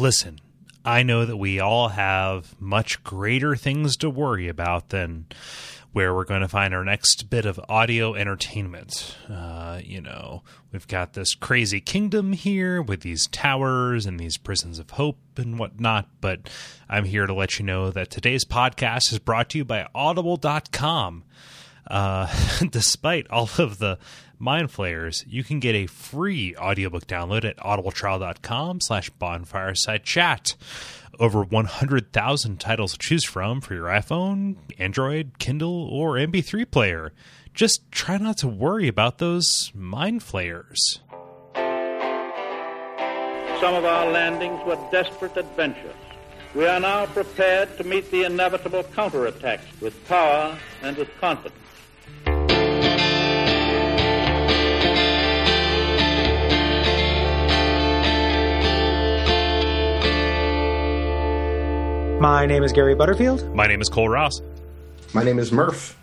listen, 0.00 0.40
I 0.84 1.02
know 1.02 1.26
that 1.26 1.36
we 1.36 1.60
all 1.60 1.88
have 1.88 2.58
much 2.60 3.04
greater 3.04 3.54
things 3.54 3.96
to 3.98 4.08
worry 4.08 4.48
about 4.48 4.88
than 4.88 5.26
where 5.92 6.14
we're 6.14 6.24
going 6.24 6.40
to 6.40 6.48
find 6.48 6.72
our 6.72 6.84
next 6.84 7.28
bit 7.28 7.44
of 7.44 7.60
audio 7.68 8.14
entertainment. 8.14 9.16
Uh, 9.28 9.80
you 9.84 10.00
know, 10.00 10.42
we've 10.72 10.86
got 10.88 11.12
this 11.12 11.34
crazy 11.34 11.80
kingdom 11.80 12.32
here 12.32 12.80
with 12.80 13.00
these 13.00 13.26
towers 13.26 14.06
and 14.06 14.18
these 14.18 14.38
prisons 14.38 14.78
of 14.78 14.90
hope 14.90 15.18
and 15.36 15.58
whatnot, 15.58 16.08
but 16.20 16.48
I'm 16.88 17.04
here 17.04 17.26
to 17.26 17.34
let 17.34 17.58
you 17.58 17.64
know 17.66 17.90
that 17.90 18.08
today's 18.10 18.44
podcast 18.44 19.12
is 19.12 19.18
brought 19.18 19.50
to 19.50 19.58
you 19.58 19.64
by 19.64 19.86
Audible.com. 19.94 21.24
Uh, 21.90 22.32
despite 22.70 23.28
all 23.30 23.50
of 23.58 23.78
the 23.78 23.98
mind 24.38 24.70
flayers, 24.70 25.24
you 25.28 25.44
can 25.44 25.60
get 25.60 25.74
a 25.74 25.86
free 25.86 26.56
audiobook 26.56 27.06
download 27.06 27.44
at 27.44 27.56
audibletrial.com 27.58 28.80
slash 28.80 29.10
bonfireside 29.20 30.04
chat 30.04 30.54
over 31.18 31.42
100,000 31.42 32.58
titles 32.58 32.92
to 32.92 32.98
choose 32.98 33.24
from 33.24 33.60
for 33.60 33.74
your 33.74 33.86
iPhone, 33.86 34.56
Android, 34.78 35.38
Kindle, 35.38 35.86
or 35.90 36.14
MP3 36.14 36.70
player. 36.70 37.12
Just 37.52 37.90
try 37.90 38.16
not 38.16 38.38
to 38.38 38.48
worry 38.48 38.88
about 38.88 39.18
those 39.18 39.70
mind 39.74 40.22
flayers. 40.22 41.00
Some 43.60 43.74
of 43.74 43.84
our 43.84 44.10
landings 44.10 44.64
were 44.64 44.78
desperate 44.90 45.36
adventures. 45.36 45.94
We 46.54 46.66
are 46.66 46.80
now 46.80 47.04
prepared 47.06 47.76
to 47.76 47.84
meet 47.84 48.10
the 48.10 48.24
inevitable 48.24 48.84
counterattacks 48.84 49.80
with 49.80 50.08
power 50.08 50.58
and 50.82 50.96
with 50.96 51.14
confidence. 51.20 51.54
My 62.20 62.44
name 62.44 62.62
is 62.62 62.72
Gary 62.72 62.94
Butterfield, 62.94 63.54
My 63.54 63.66
name 63.66 63.80
is 63.80 63.88
Kole 63.88 64.08
Ross. 64.10 64.42
My 65.14 65.22
name 65.24 65.38
is 65.38 65.50
Murph. 65.50 65.96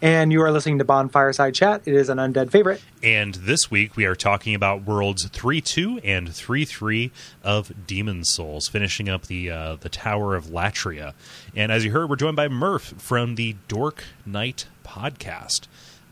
and 0.00 0.30
you 0.32 0.40
are 0.42 0.50
listening 0.52 0.78
to 0.78 0.84
Bonfireside 0.84 1.54
Chat. 1.54 1.82
It 1.86 1.94
is 1.94 2.08
an 2.08 2.18
undead 2.18 2.50
favorite. 2.52 2.80
And 3.02 3.34
this 3.34 3.68
week 3.70 3.96
we 3.96 4.04
are 4.04 4.14
talking 4.14 4.54
about 4.54 4.84
worlds 4.84 5.26
3 5.26 5.60
2 5.60 6.00
and 6.04 6.32
3 6.32 6.64
3 6.64 7.10
of 7.42 7.86
Demon 7.86 8.24
Souls, 8.24 8.68
finishing 8.68 9.08
up 9.08 9.26
the 9.26 9.50
uh, 9.50 9.76
the 9.80 9.88
Tower 9.88 10.36
of 10.36 10.46
Latria. 10.46 11.14
And 11.56 11.72
as 11.72 11.84
you 11.84 11.90
heard, 11.90 12.08
we're 12.08 12.16
joined 12.16 12.36
by 12.36 12.46
Murph 12.48 12.94
from 12.98 13.34
the 13.34 13.56
Dork 13.66 14.04
Knight 14.24 14.66
podcast. 14.84 15.66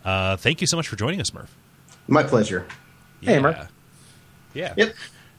Uh, 0.05 0.37
thank 0.37 0.61
you 0.61 0.67
so 0.67 0.77
much 0.77 0.89
for 0.89 0.97
joining 0.97 1.21
us, 1.21 1.33
Murph. 1.33 1.55
My 2.09 2.25
pleasure. 2.25 2.67
Hey, 3.21 3.39
Murph. 3.39 3.71
Yeah. 4.53 4.75
Yep. 4.77 4.95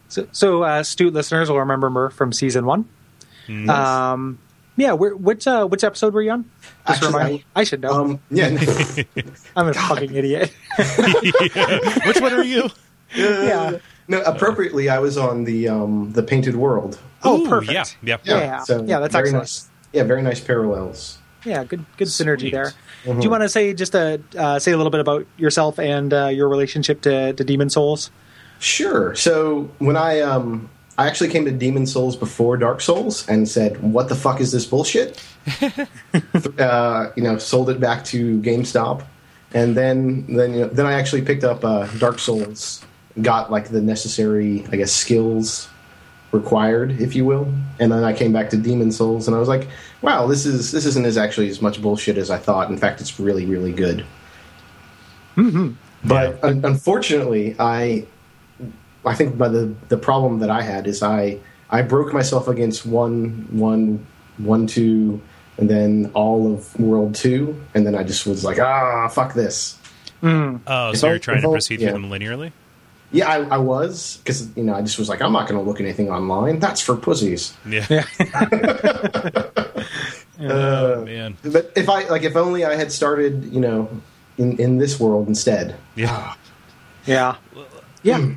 So, 0.07 0.27
so 0.31 0.63
uh, 0.63 0.79
astute 0.79 1.13
listeners 1.13 1.49
will 1.49 1.59
remember 1.59 1.89
Murph 1.89 2.13
from 2.13 2.31
season 2.31 2.65
one. 2.65 2.87
Mm. 3.47 3.69
Um, 3.69 4.39
yeah, 4.77 4.93
where, 4.93 5.15
which 5.15 5.47
uh, 5.47 5.65
which 5.65 5.83
episode 5.83 6.13
were 6.13 6.21
you 6.21 6.31
on? 6.31 6.49
Just 6.87 7.03
Actually, 7.03 7.07
remind 7.13 7.33
me. 7.33 7.45
I 7.55 7.63
should 7.63 7.81
know. 7.81 7.91
Um, 7.91 8.19
yeah. 8.29 8.47
I'm 9.55 9.67
a 9.67 9.73
fucking 9.73 10.13
idiot. 10.13 10.51
Which 12.05 12.19
one 12.19 12.33
are 12.33 12.43
you? 12.43 12.69
yeah. 13.15 13.77
no, 14.07 14.21
appropriately, 14.23 14.89
I 14.89 14.99
was 14.99 15.17
on 15.17 15.45
the 15.45 15.69
um, 15.69 16.11
the 16.11 16.23
Painted 16.23 16.55
World. 16.55 16.99
Oh, 17.23 17.41
Ooh, 17.41 17.49
perfect. 17.49 17.97
Yeah. 18.03 18.17
Yeah. 18.25 18.61
Yeah. 18.67 18.81
Yeah, 18.85 18.99
that's 18.99 19.13
very 19.13 19.29
excellent. 19.29 19.33
nice. 19.33 19.69
Yeah, 19.93 20.03
very 20.03 20.21
nice 20.21 20.41
parallels. 20.41 21.19
Yeah, 21.45 21.63
good 21.63 21.85
good 21.97 22.07
synergy 22.07 22.39
Sweet. 22.41 22.53
there. 22.53 22.73
Do 23.05 23.19
you 23.21 23.29
want 23.29 23.43
to 23.43 23.49
say 23.49 23.73
just 23.73 23.93
a 23.95 24.19
uh, 24.37 24.59
say 24.59 24.71
a 24.71 24.77
little 24.77 24.89
bit 24.89 24.99
about 24.99 25.25
yourself 25.37 25.79
and 25.79 26.13
uh, 26.13 26.27
your 26.27 26.49
relationship 26.49 27.01
to, 27.01 27.33
to 27.33 27.43
Demon 27.43 27.69
Souls? 27.69 28.11
Sure. 28.59 29.15
So 29.15 29.69
when 29.77 29.95
I 29.95 30.21
um 30.21 30.69
I 30.97 31.07
actually 31.07 31.29
came 31.29 31.45
to 31.45 31.51
Demon 31.51 31.85
Souls 31.85 32.15
before 32.15 32.55
Dark 32.57 32.79
Souls 32.79 33.27
and 33.27 33.47
said, 33.47 33.81
"What 33.81 34.07
the 34.07 34.15
fuck 34.15 34.39
is 34.39 34.51
this 34.51 34.65
bullshit?" 34.65 35.21
uh, 36.59 37.11
you 37.15 37.23
know, 37.23 37.37
sold 37.37 37.69
it 37.69 37.79
back 37.79 38.05
to 38.05 38.39
GameStop, 38.41 39.03
and 39.53 39.75
then 39.75 40.25
then 40.27 40.53
you 40.53 40.59
know, 40.61 40.67
then 40.67 40.85
I 40.85 40.93
actually 40.93 41.21
picked 41.23 41.43
up 41.43 41.65
uh, 41.65 41.87
Dark 41.97 42.19
Souls, 42.19 42.85
got 43.21 43.51
like 43.51 43.69
the 43.69 43.81
necessary, 43.81 44.65
I 44.71 44.77
guess, 44.77 44.91
skills 44.91 45.67
required, 46.31 46.99
if 47.01 47.15
you 47.15 47.25
will, 47.25 47.53
and 47.79 47.91
then 47.91 48.03
I 48.03 48.13
came 48.13 48.31
back 48.31 48.49
to 48.51 48.57
Demon 48.57 48.91
Souls, 48.91 49.27
and 49.27 49.35
I 49.35 49.39
was 49.39 49.49
like, 49.49 49.67
"Wow, 50.01 50.27
this 50.27 50.45
is 50.45 50.71
this 50.71 50.85
isn't 50.85 51.05
as 51.05 51.17
actually 51.17 51.49
as 51.49 51.61
much 51.61 51.81
bullshit 51.81 52.17
as 52.17 52.29
I 52.29 52.37
thought. 52.37 52.69
In 52.69 52.77
fact, 52.77 53.01
it's 53.01 53.19
really 53.19 53.45
really 53.45 53.73
good." 53.73 54.05
But 56.05 56.41
un- 56.43 56.63
unfortunately, 56.63 57.55
I 57.59 58.05
I 59.05 59.15
think 59.15 59.37
by 59.37 59.49
the 59.49 59.73
the 59.89 59.97
problem 59.97 60.39
that 60.39 60.49
I 60.49 60.61
had 60.61 60.87
is 60.87 61.03
I 61.03 61.39
I 61.69 61.81
broke 61.81 62.13
myself 62.13 62.47
against 62.47 62.85
one 62.85 63.47
one 63.51 64.05
one 64.37 64.67
two 64.67 65.21
and 65.57 65.69
then 65.69 66.11
all 66.13 66.53
of 66.53 66.77
world 66.79 67.15
two 67.15 67.59
and 67.73 67.85
then 67.87 67.95
I 67.95 68.03
just 68.03 68.27
was 68.27 68.43
like 68.43 68.59
ah 68.59 69.07
fuck 69.07 69.33
this 69.33 69.77
Oh, 70.23 70.91
so 70.93 71.07
I- 71.07 71.11
you're 71.11 71.19
trying 71.19 71.41
to 71.43 71.49
proceed 71.49 71.79
yeah. 71.79 71.91
through 71.91 72.01
them 72.01 72.09
linearly? 72.11 72.51
yeah 73.11 73.29
I, 73.29 73.43
I 73.43 73.57
was 73.59 74.17
because 74.17 74.49
you 74.57 74.63
know 74.63 74.73
I 74.73 74.81
just 74.81 74.97
was 74.97 75.07
like 75.07 75.21
I'm 75.21 75.31
not 75.31 75.47
going 75.47 75.63
to 75.63 75.69
look 75.69 75.79
anything 75.79 76.09
online 76.09 76.59
that's 76.59 76.81
for 76.81 76.95
pussies 76.97 77.53
Yeah. 77.69 77.85
oh, 80.41 81.05
man. 81.05 81.37
but 81.43 81.71
if 81.75 81.87
I 81.89 82.07
like 82.07 82.23
if 82.23 82.35
only 82.35 82.65
I 82.65 82.75
had 82.75 82.91
started 82.91 83.45
you 83.53 83.61
know 83.61 83.89
in 84.37 84.57
in 84.59 84.77
this 84.79 84.99
world 84.99 85.27
instead 85.27 85.75
Yeah. 85.95 86.33
Yeah. 87.05 87.35
Yeah. 88.03 88.31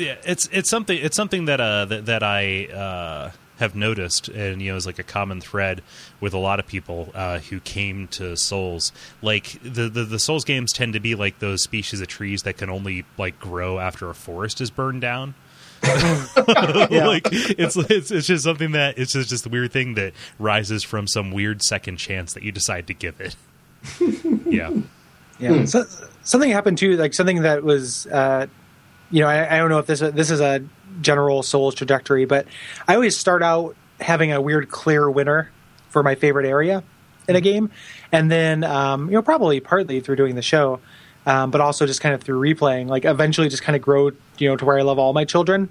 Yeah 0.00 0.16
it's 0.24 0.48
it's 0.52 0.68
something 0.70 0.98
it's 0.98 1.16
something 1.16 1.44
that 1.44 1.60
uh 1.60 1.84
that, 1.84 2.06
that 2.06 2.22
i 2.22 2.66
uh 2.66 3.30
have 3.58 3.74
noticed 3.74 4.28
and 4.28 4.62
you 4.62 4.70
know 4.72 4.76
is 4.76 4.86
like 4.86 4.98
a 4.98 5.02
common 5.02 5.38
thread 5.40 5.82
with 6.18 6.32
a 6.32 6.38
lot 6.38 6.58
of 6.58 6.66
people 6.66 7.10
uh 7.14 7.38
who 7.40 7.60
came 7.60 8.08
to 8.08 8.34
souls. 8.34 8.90
Like 9.20 9.60
the, 9.62 9.90
the 9.90 10.04
the 10.04 10.18
souls 10.18 10.44
games 10.46 10.72
tend 10.72 10.94
to 10.94 11.00
be 11.00 11.14
like 11.14 11.40
those 11.40 11.62
species 11.62 12.00
of 12.00 12.08
trees 12.08 12.42
that 12.44 12.56
can 12.56 12.70
only 12.70 13.04
like 13.18 13.38
grow 13.38 13.78
after 13.78 14.08
a 14.08 14.14
forest 14.14 14.62
is 14.62 14.70
burned 14.70 15.02
down. 15.02 15.34
Yeah. 16.90 17.06
like 17.06 17.28
it's, 17.30 17.76
it's 17.76 18.10
it's 18.10 18.26
just 18.26 18.44
something 18.44 18.72
that 18.72 18.98
it's 18.98 19.12
just, 19.12 19.28
just 19.28 19.44
the 19.44 19.50
weird 19.50 19.72
thing 19.72 19.94
that 19.94 20.14
rises 20.38 20.82
from 20.82 21.06
some 21.06 21.30
weird 21.30 21.62
second 21.62 21.96
chance 21.98 22.32
that 22.32 22.42
you 22.42 22.52
decide 22.52 22.86
to 22.86 22.94
give 22.94 23.20
it. 23.20 23.36
Yeah. 24.50 24.70
Yeah. 25.38 25.64
So, 25.66 25.84
something 26.22 26.50
happened 26.50 26.78
too, 26.78 26.96
like 26.96 27.14
something 27.14 27.42
that 27.42 27.62
was, 27.62 28.06
uh, 28.08 28.46
you 29.10 29.20
know, 29.20 29.28
I, 29.28 29.56
I 29.56 29.58
don't 29.58 29.70
know 29.70 29.78
if 29.78 29.86
this 29.86 30.00
this 30.00 30.30
is 30.30 30.40
a 30.40 30.62
general 31.00 31.42
Souls 31.42 31.74
trajectory, 31.74 32.24
but 32.24 32.46
I 32.86 32.94
always 32.94 33.16
start 33.16 33.42
out 33.42 33.76
having 34.00 34.32
a 34.32 34.40
weird 34.40 34.70
clear 34.70 35.10
winner 35.10 35.50
for 35.88 36.02
my 36.02 36.14
favorite 36.14 36.46
area 36.46 36.82
in 37.28 37.36
a 37.36 37.40
game, 37.40 37.70
and 38.12 38.30
then 38.30 38.64
um, 38.64 39.06
you 39.06 39.14
know 39.14 39.22
probably 39.22 39.60
partly 39.60 40.00
through 40.00 40.16
doing 40.16 40.34
the 40.34 40.42
show, 40.42 40.80
um, 41.26 41.50
but 41.50 41.60
also 41.60 41.86
just 41.86 42.00
kind 42.00 42.14
of 42.14 42.22
through 42.22 42.40
replaying, 42.40 42.88
like 42.88 43.04
eventually 43.04 43.48
just 43.48 43.62
kind 43.62 43.76
of 43.76 43.82
grow, 43.82 44.10
you 44.38 44.48
know, 44.48 44.56
to 44.56 44.64
where 44.64 44.78
I 44.78 44.82
love 44.82 44.98
all 44.98 45.12
my 45.12 45.24
children. 45.24 45.68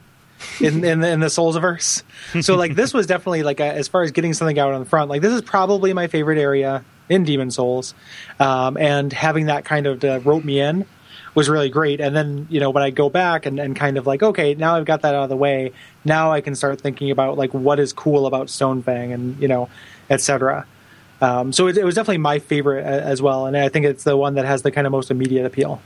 in 0.62 0.84
in 0.86 1.02
the, 1.02 1.10
in 1.10 1.20
the 1.20 1.28
Soulsverse. 1.28 2.04
So 2.42 2.56
like 2.56 2.76
this 2.76 2.94
was 2.94 3.08
definitely 3.08 3.44
like 3.44 3.60
a, 3.60 3.66
as 3.66 3.90
far 3.90 4.04
as 4.04 4.12
getting 4.12 4.34
something 4.34 4.58
out 4.58 4.74
on 4.74 4.80
the 4.80 4.86
front. 4.86 5.10
Like 5.10 5.22
this 5.22 5.34
is 5.34 5.42
probably 5.42 5.92
my 5.92 6.08
favorite 6.08 6.40
area 6.40 6.86
in 7.10 7.26
Demon 7.26 7.52
Souls, 7.52 7.94
um, 8.40 8.78
and 8.78 9.12
having 9.12 9.48
that 9.48 9.66
kind 9.66 9.86
of 9.86 10.26
rope 10.26 10.46
me 10.46 10.62
in 10.62 10.86
was 11.36 11.48
really 11.50 11.70
great. 11.70 12.00
And 12.02 12.16
then 12.16 12.48
you 12.50 12.60
know 12.60 12.70
when 12.70 12.84
I 12.84 12.90
go 12.90 13.10
back 13.10 13.46
and, 13.46 13.60
and 13.60 13.76
kind 13.76 13.98
of 13.98 14.08
like 14.08 14.22
okay 14.24 14.56
now 14.56 14.76
I've 14.76 14.86
got 14.86 15.02
that 15.04 15.14
out 15.16 15.24
of 15.24 15.30
the 15.30 15.36
way. 15.38 15.72
Now 16.06 16.32
I 16.32 16.42
can 16.42 16.56
start 16.56 16.82
thinking 16.82 17.12
about 17.12 17.38
like 17.38 17.54
what 17.54 17.80
is 17.80 17.94
cool 17.94 18.26
about 18.28 18.48
Stonefang 18.48 19.14
and 19.14 19.40
you 19.42 19.48
know 19.48 19.70
etc. 20.10 20.66
Um, 21.22 21.52
so 21.52 21.68
it, 21.68 21.78
it 21.78 21.84
was 21.84 21.96
definitely 21.96 22.20
my 22.20 22.40
favorite 22.40 22.82
a- 22.86 23.04
as 23.04 23.22
well, 23.22 23.46
and 23.46 23.58
I 23.58 23.68
think 23.70 23.86
it's 23.86 24.04
the 24.06 24.16
one 24.16 24.36
that 24.36 24.46
has 24.46 24.62
the 24.62 24.72
kind 24.72 24.88
of 24.88 24.92
most 24.92 25.12
immediate 25.12 25.46
appeal. 25.46 25.82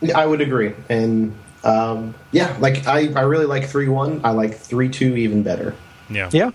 Yeah, 0.00 0.18
I 0.18 0.26
would 0.26 0.40
agree 0.40 0.72
and 0.88 1.34
um, 1.64 2.14
yeah 2.32 2.56
like 2.58 2.86
I 2.88 3.12
I 3.14 3.20
really 3.20 3.46
like 3.46 3.68
three 3.68 3.88
one 3.88 4.20
I 4.24 4.30
like 4.30 4.54
three 4.56 4.88
two 4.88 5.16
even 5.16 5.42
better 5.44 5.74
yeah 6.10 6.28
Yeah. 6.32 6.50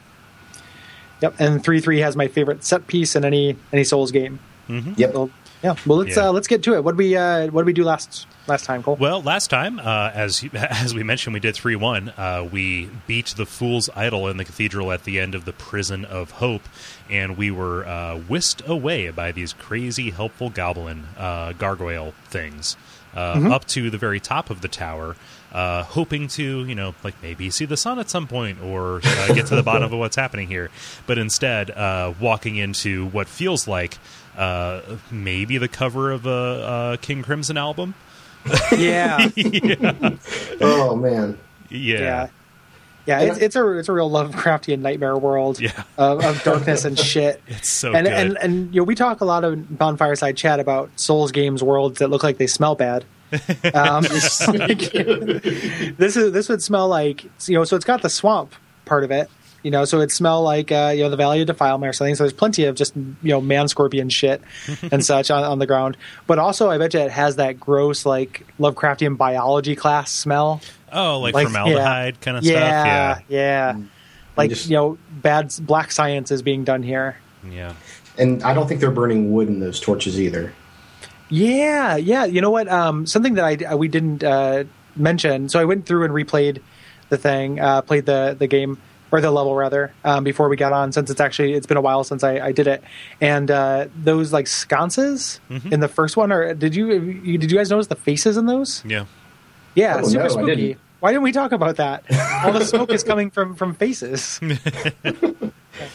Yep, 1.22 1.36
and 1.40 1.64
three 1.64 1.80
three 1.80 2.00
has 2.00 2.16
my 2.16 2.28
favorite 2.28 2.64
set 2.64 2.86
piece 2.88 3.16
in 3.16 3.24
any 3.26 3.56
any 3.72 3.84
Souls 3.84 4.12
game. 4.12 4.40
yep 4.68 5.14
So, 5.14 5.30
yeah, 5.68 5.76
well 5.86 6.00
let's 6.00 6.16
Yeah. 6.16 6.30
uh, 6.30 6.32
let's 6.32 6.48
get 6.48 6.64
to 6.64 6.76
it. 6.76 6.84
What 6.84 6.92
did 6.94 6.98
we 6.98 7.16
uh, 7.16 7.48
what 7.48 7.62
did 7.62 7.68
we 7.68 7.74
do 7.74 7.84
last 7.84 8.26
last 8.48 8.66
time, 8.66 8.82
Kole? 8.84 8.98
Well, 8.98 9.22
last 9.22 9.50
time, 9.50 9.80
uh, 9.80 10.12
as 10.14 10.44
as 10.54 10.94
we 10.96 11.04
mentioned, 11.04 11.34
we 11.34 11.40
did 11.40 11.56
three 11.56 11.76
one. 11.76 12.10
Uh, 12.18 12.48
we 12.52 12.90
beat 13.08 13.28
the 13.38 13.46
fool's 13.46 13.90
idol 13.96 14.28
in 14.28 14.38
the 14.38 14.46
cathedral 14.46 14.92
at 14.92 15.04
the 15.04 15.20
end 15.20 15.36
of 15.36 15.46
the 15.46 15.54
prison 15.54 16.06
of 16.06 16.32
hope, 16.32 16.64
and 17.10 17.38
we 17.38 17.52
were 17.52 17.86
uh, 17.86 18.18
whisked 18.18 18.62
away 18.68 19.10
by 19.12 19.32
these 19.32 19.54
crazy 19.54 20.12
helpful 20.12 20.50
goblin 20.50 21.06
uh, 21.18 21.54
gargoyle 21.54 22.14
things 22.26 22.76
uh, 23.16 23.50
up 23.52 23.66
to 23.66 23.90
the 23.90 23.98
very 23.98 24.20
top 24.20 24.50
of 24.50 24.62
the 24.62 24.68
tower. 24.68 25.16
Uh, 25.50 25.82
hoping 25.84 26.28
to, 26.28 26.66
you 26.66 26.76
know, 26.76 26.94
like 27.06 27.16
maybe 27.24 27.50
see 27.50 27.64
the 27.64 27.78
sun 27.78 28.00
at 28.00 28.10
some 28.10 28.28
point 28.28 28.62
or 28.62 29.00
uh, 29.04 29.28
get 29.34 29.48
to 29.48 29.56
the 29.56 29.64
bottom 29.64 29.92
of 29.94 29.98
what's 29.98 30.18
happening 30.18 30.46
here, 30.50 30.70
but 31.08 31.18
instead 31.18 31.72
uh, 31.72 32.14
walking 32.20 32.58
into 32.58 33.08
what 33.08 33.30
feels 33.30 33.66
like 33.66 33.98
uh, 34.38 34.82
maybe 35.12 35.58
the 35.58 35.68
cover 35.68 36.12
of 36.12 36.26
a, 36.26 36.94
a 36.94 36.98
King 37.02 37.24
Crimson 37.24 37.58
album. 37.58 37.96
yeah, 38.78 39.30
oh 40.62 40.96
man 40.96 41.38
Yeah. 41.70 42.00
yeah. 42.00 42.28
Yeah, 43.06 43.20
it's, 43.22 43.38
it's 43.40 43.56
a 43.56 43.72
it's 43.78 43.88
a 43.88 43.94
real 43.94 44.10
Lovecraftian 44.10 44.80
nightmare 44.80 45.18
world 45.18 45.62
Yeah. 45.62 45.84
of, 45.98 46.24
of 46.26 46.44
darkness 46.44 46.84
and 46.84 47.00
shit. 47.00 47.42
It's 47.48 47.72
so 47.72 47.94
and, 47.94 48.06
good. 48.06 48.14
and 48.14 48.38
and 48.42 48.76
you 48.76 48.82
know 48.82 48.84
we 48.86 48.96
talk 48.96 49.22
a 49.22 49.26
lot 49.26 49.44
of 49.46 49.58
bonfireside 49.60 50.36
chat 50.36 50.60
about 50.60 50.90
Souls 51.00 51.32
games 51.32 51.64
worlds 51.64 52.00
that 52.00 52.10
look 52.10 52.22
like 52.24 52.38
they 52.38 52.48
smell 52.48 52.76
bad. 52.76 53.06
Um, 53.74 54.04
like, 54.04 54.92
this 55.98 56.16
is 56.18 56.32
this 56.34 56.50
would 56.50 56.62
smell 56.62 56.88
like 56.90 57.24
you 57.48 57.56
know 57.58 57.64
so 57.64 57.76
it's 57.78 57.86
got 57.86 58.02
the 58.02 58.10
swamp 58.10 58.54
part 58.86 59.04
of 59.06 59.12
it 59.12 59.30
you 59.68 59.72
know 59.72 59.84
so 59.84 60.00
it 60.00 60.12
smell 60.12 60.42
like 60.44 60.72
uh, 60.72 60.94
you 60.96 61.04
know 61.04 61.10
the 61.10 61.18
Valley 61.18 61.42
of 61.42 61.48
Defilement 61.48 61.90
or 61.90 61.94
something. 61.94 62.16
So 62.16 62.24
there's 62.24 62.32
plenty 62.34 62.64
of 62.64 62.76
just 62.76 62.96
you 62.96 63.16
know 63.24 63.42
man 63.42 63.68
scorpion 63.68 64.10
shit 64.10 64.42
and 64.92 65.06
such 65.06 65.30
on, 65.30 65.44
on 65.44 65.60
the 65.60 65.68
ground. 65.68 65.98
But 66.26 66.40
also 66.40 66.70
I 66.70 66.78
bet 66.78 66.94
you 66.94 67.02
it 67.02 67.12
has 67.12 67.36
that 67.36 67.60
gross 67.60 68.06
like 68.06 68.48
Lovecraftian 68.60 69.18
biology 69.18 69.76
class 69.76 70.10
smell. 70.12 70.62
oh, 70.94 71.20
like, 71.20 71.34
Like, 71.34 71.48
formaldehyde 71.48 72.14
yeah. 72.16 72.24
kind 72.24 72.38
of 72.38 72.44
yeah, 72.46 73.16
stuff. 73.16 73.26
yeah. 73.30 73.38
Yeah. 73.76 73.84
Like 74.38 74.50
just- 74.52 74.70
you 74.70 74.78
know, 74.78 74.98
bad 75.12 75.54
black 75.62 75.92
science 75.92 76.32
is 76.32 76.42
being 76.42 76.64
done 76.64 76.82
here. 76.84 77.18
Yeah. 77.44 77.52
Yeah. 77.52 77.74
And 78.18 78.42
I 78.44 78.54
don't 78.54 78.68
think 78.68 78.80
they're 78.82 78.90
burning 78.92 79.32
wood 79.32 79.48
in 79.48 79.60
those 79.60 79.80
torches 79.80 80.20
either. 80.20 80.54
Yeah, 81.30 81.98
yeah. 81.98 82.26
You 82.26 82.42
know 82.42 82.50
what? 82.50 82.68
Um, 82.68 83.06
something 83.06 83.34
that 83.36 83.64
I 83.70 83.76
we 83.76 83.88
didn't 83.88 84.24
uh, 84.24 84.64
mention. 84.96 85.50
So 85.50 85.60
I 85.60 85.66
went 85.66 85.86
through 85.86 86.06
and 86.06 86.14
replayed 86.14 86.62
the 87.10 87.18
thing, 87.18 87.60
uh, 87.60 87.82
played 87.82 88.06
the 88.06 88.36
the 88.38 88.48
game 88.48 88.78
or 89.12 89.22
the 89.22 89.32
level 89.32 89.56
rather 89.56 89.94
um, 90.04 90.24
before 90.24 90.50
we 90.50 90.56
got 90.58 90.74
on. 90.74 90.92
Since 90.92 91.10
it's 91.10 91.22
actually 91.22 91.54
it's 91.54 91.66
been 91.68 91.78
a 91.78 91.82
while 91.82 92.04
since 92.04 92.24
I, 92.24 92.40
I 92.40 92.52
did 92.52 92.68
it, 92.68 92.84
and 93.22 93.50
uh, 93.50 93.88
those 94.04 94.34
like 94.34 94.48
sconces 94.48 95.40
in 95.72 95.80
the 95.80 95.88
first 95.88 96.18
one, 96.18 96.32
or 96.32 96.54
did 96.54 96.76
you, 96.76 96.92
you 96.94 97.38
did 97.38 97.52
you 97.52 97.58
guys 97.58 97.70
notice 97.70 97.88
the 97.88 97.96
faces 97.96 98.38
in 98.38 98.46
those? 98.46 98.84
Yeah. 98.86 99.06
Yeah, 99.76 100.02
Oh, 100.04 100.08
super 100.08 100.24
no, 100.24 100.26
I 100.26 100.28
spooky. 100.30 100.78
Didn't. 100.98 101.02
Why 101.02 101.12
didn't 101.12 101.24
we 101.24 101.32
talk 101.32 101.52
about 101.52 101.78
that? 101.78 102.04
All 102.46 102.52
the 102.54 102.66
smoke 102.66 102.92
is 102.92 103.04
coming 103.04 103.30
from 103.32 103.56
from 103.56 103.74
faces. 103.76 104.40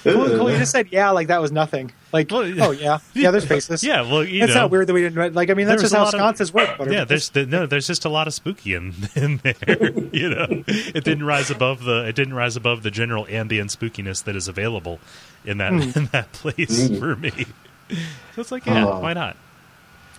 Cool, 0.04 0.26
cool, 0.28 0.50
you 0.50 0.58
just 0.58 0.70
said 0.70 0.88
yeah, 0.93 1.10
like 1.10 1.26
that 1.26 1.40
was 1.40 1.50
nothing. 1.50 1.90
Like, 2.12 2.31
Well, 2.31 2.43
oh 2.62 2.70
yeah, 2.70 2.99
yeah. 3.14 3.32
There's 3.32 3.44
faces. 3.44 3.82
Yeah, 3.93 4.02
well, 4.02 4.22
you 4.22 4.44
it's 4.44 4.54
know, 4.54 4.62
not 4.62 4.70
weird 4.70 4.87
that 4.87 4.93
we 4.93 5.00
didn't 5.02 5.34
like. 5.34 5.50
I 5.50 5.54
mean, 5.54 5.66
that's 5.66 5.82
just 5.82 5.93
how 5.93 6.04
lot 6.04 6.14
of- 6.14 6.19
sconces 6.20 6.54
work. 6.54 6.70
But 6.78 6.90
Yeah, 6.93 7.04
there's 7.04 7.31
the, 7.31 7.46
no, 7.46 7.66
there's 7.66 7.88
just 7.88 8.04
a 8.04 8.08
lot 8.08 8.28
of 8.28 8.34
spooky 8.34 8.75
in 8.75 8.94
in 9.16 9.38
there. 9.38 9.54
you 10.12 10.31
know, 10.31 10.46
it 10.69 11.02
didn't 11.05 11.25
rise 11.25 11.50
above 11.50 11.82
the 11.82 12.06
it 12.06 12.14
didn't 12.14 12.34
rise 12.34 12.55
above 12.55 12.84
the 12.84 12.90
general 12.93 13.26
ambient 13.28 13.70
spookiness 13.70 14.22
that 14.25 14.37
is 14.37 14.46
available 14.46 15.00
in 15.44 15.58
that 15.58 15.72
Hmm. 15.72 15.98
in 15.98 16.06
that 16.12 16.31
place 16.32 16.88
for 16.98 17.16
me. 17.16 17.46
So 18.34 18.40
it's 18.40 18.52
like, 18.52 18.64
yeah, 18.66 18.87
Oh. 18.87 19.00
why 19.00 19.14
not? 19.14 19.37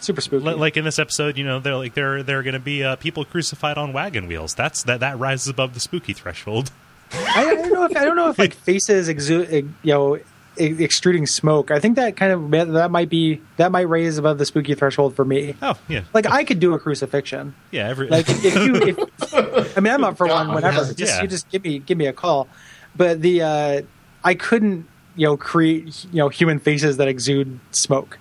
Super 0.03 0.21
spooky. 0.21 0.45
Li- 0.45 0.53
Like 0.55 0.77
in 0.77 0.85
this 0.85 0.99
episode, 0.99 1.37
you 1.37 1.43
know, 1.45 1.59
they're 1.59 1.75
like 1.75 1.93
there 1.93 2.21
there 2.23 2.39
are 2.39 2.43
going 2.43 2.53
to 2.53 2.59
be 2.59 2.83
uh, 2.83 2.95
people 2.97 3.25
crucified 3.25 3.77
on 3.77 3.93
wagon 3.93 4.27
wheels. 4.27 4.53
That's 4.53 4.83
that 4.83 4.99
that 4.99 5.17
rises 5.19 5.47
above 5.47 5.73
the 5.73 5.79
spooky 5.79 6.13
threshold. 6.13 6.71
I, 7.13 7.45
I 7.49 7.55
don't 7.55 7.73
know 7.73 7.83
if 7.85 7.95
I 7.97 8.05
don't 8.05 8.15
know 8.15 8.29
if 8.29 8.37
like 8.39 8.53
faces 8.53 9.07
exu- 9.09 9.49
you 9.83 9.93
know 9.93 10.19
extruding 10.55 11.25
smoke. 11.25 11.71
I 11.71 11.79
think 11.79 11.95
that 11.95 12.15
kind 12.15 12.31
of 12.31 12.73
that 12.73 12.91
might 12.91 13.09
be 13.09 13.41
that 13.57 13.71
might 13.71 13.89
raise 13.89 14.17
above 14.19 14.37
the 14.37 14.45
spooky 14.45 14.75
threshold 14.75 15.15
for 15.15 15.25
me. 15.25 15.55
Oh 15.61 15.75
yeah, 15.87 16.03
Like 16.13 16.27
I 16.27 16.43
could 16.43 16.59
do 16.59 16.73
a 16.73 16.79
crucifixion. 16.79 17.55
yeah. 17.71 17.87
Every 17.89 18.07
Like 18.07 18.25
if 18.29 18.43
you, 18.55 18.75
if, 18.75 19.77
I 19.77 19.79
mean, 19.79 19.93
I'm 19.93 20.03
up 20.03 20.15
for 20.17 20.27
one. 20.27 20.47
God, 20.47 20.55
Whenever, 20.55 20.77
yes. 20.77 20.95
just 20.95 21.21
you 21.23 21.27
just 21.27 21.49
give 21.49 21.63
me 21.63 21.79
give 21.79 21.97
me 21.97 22.05
a 22.05 22.13
call. 22.13 22.47
But 22.95 23.21
the 23.21 23.41
uh, 23.41 23.81
I 24.23 24.35
couldn't 24.35 24.87
you 25.15 25.25
know 25.27 25.37
create 25.37 26.05
you 26.11 26.17
know 26.19 26.29
human 26.29 26.59
faces 26.59 26.97
that 26.97 27.07
exude 27.07 27.59
smoke. 27.71 28.17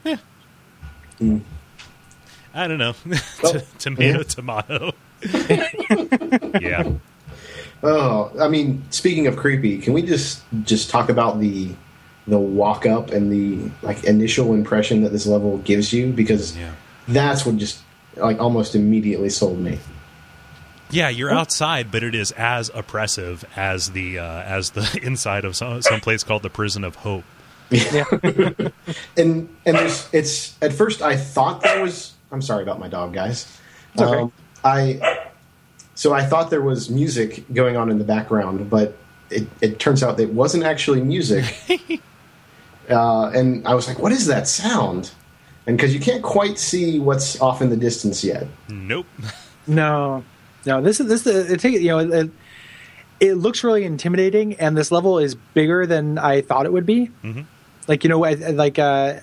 I 2.55 2.69
don't 2.69 2.79
know, 2.79 2.95
Well, 3.43 3.53
T- 3.55 3.61
tomato, 3.79 4.23
tomato. 4.23 4.93
yeah. 6.61 6.93
Oh, 7.83 8.31
I 8.41 8.49
mean, 8.49 8.85
speaking 8.91 9.27
of 9.27 9.37
creepy, 9.37 9.79
can 9.79 9.93
we 9.93 10.03
just 10.03 10.43
just 10.65 10.91
talk 10.91 11.09
about 11.09 11.41
the 11.41 11.71
the 12.27 12.39
walk 12.39 12.87
up 12.87 13.11
and 13.11 13.33
the 13.33 13.71
like 13.85 14.05
initial 14.05 14.55
impression 14.55 15.03
that 15.03 15.11
this 15.11 15.27
level 15.27 15.59
gives 15.59 15.93
you 15.93 16.13
because 16.13 16.57
Yeah. 16.57 16.73
that's 17.09 17.45
what 17.45 17.57
just 17.57 17.81
like 18.17 18.39
almost 18.39 18.75
immediately 18.77 19.29
sold 19.31 19.59
me. 19.59 19.79
Yeah, 20.91 21.09
you're 21.09 21.33
outside, 21.33 21.91
but 21.91 22.03
it 22.05 22.15
is 22.15 22.31
as 22.33 22.71
oppressive 22.75 23.45
as 23.57 23.91
the 23.93 24.19
uh, 24.19 24.43
as 24.43 24.71
the 24.71 25.01
inside 25.03 25.45
of 25.45 25.57
some 25.57 25.83
some 25.83 26.01
place 26.01 26.23
called 26.23 26.43
the 26.43 26.51
Prison 26.51 26.85
of 26.85 26.97
Hope. 26.97 27.25
Yeah. 27.71 28.05
And 29.17 29.49
and 29.65 29.77
there's 29.77 30.09
it's 30.13 30.57
at 30.63 30.73
first 30.75 31.01
I 31.03 31.17
thought 31.17 31.63
that 31.63 31.81
was 31.83 32.12
I'm 32.33 32.43
sorry 32.43 32.63
about 32.63 32.81
my 32.81 32.89
dog, 32.89 33.13
guys. 33.13 33.59
It's 33.95 34.03
okay. 34.03 34.21
Um, 34.23 34.33
I 34.65 35.29
so 35.95 36.13
I 36.15 36.25
thought 36.25 36.51
there 36.51 36.63
was 36.63 36.89
music 36.91 37.45
going 37.53 37.77
on 37.77 37.91
in 37.91 37.99
the 37.99 38.05
background, 38.05 38.71
but 38.71 38.97
it, 39.31 39.47
it 39.61 39.79
turns 39.79 40.03
out 40.03 40.19
it 40.19 40.33
wasn't 40.33 40.65
actually 40.65 41.03
music. 41.03 41.55
uh, 42.91 43.27
and 43.35 43.67
I 43.67 43.75
was 43.75 43.87
like, 43.89 43.99
"What 43.99 44.13
is 44.13 44.27
that 44.27 44.49
sound?" 44.49 45.11
And 45.67 45.77
because 45.77 45.95
you 45.95 46.01
can't 46.01 46.23
quite 46.23 46.59
see 46.59 46.99
what's 46.99 47.41
off 47.41 47.63
in 47.63 47.71
the 47.71 47.77
distance 47.77 48.25
yet. 48.25 48.47
Nope. 48.69 49.07
No, 49.67 50.25
no. 50.67 50.81
This 50.83 50.99
is 51.01 51.07
this 51.09 51.27
is 51.27 51.51
it. 51.53 51.61
Take 51.61 51.81
you 51.81 51.89
know. 51.89 51.99
It, 51.99 52.31
it 53.21 53.35
looks 53.35 53.63
really 53.63 53.85
intimidating, 53.85 54.55
and 54.55 54.77
this 54.77 54.91
level 54.91 55.19
is 55.21 55.35
bigger 55.37 55.87
than 55.87 56.19
I 56.19 56.41
thought 56.41 56.67
it 56.67 56.73
would 56.73 56.87
be. 56.87 57.11
Mhm. 57.23 57.45
Like 57.87 58.03
you 58.05 58.11
know, 58.11 58.25
I, 58.25 58.31
I- 58.31 58.51
like 58.51 58.79
uh, 58.79 59.21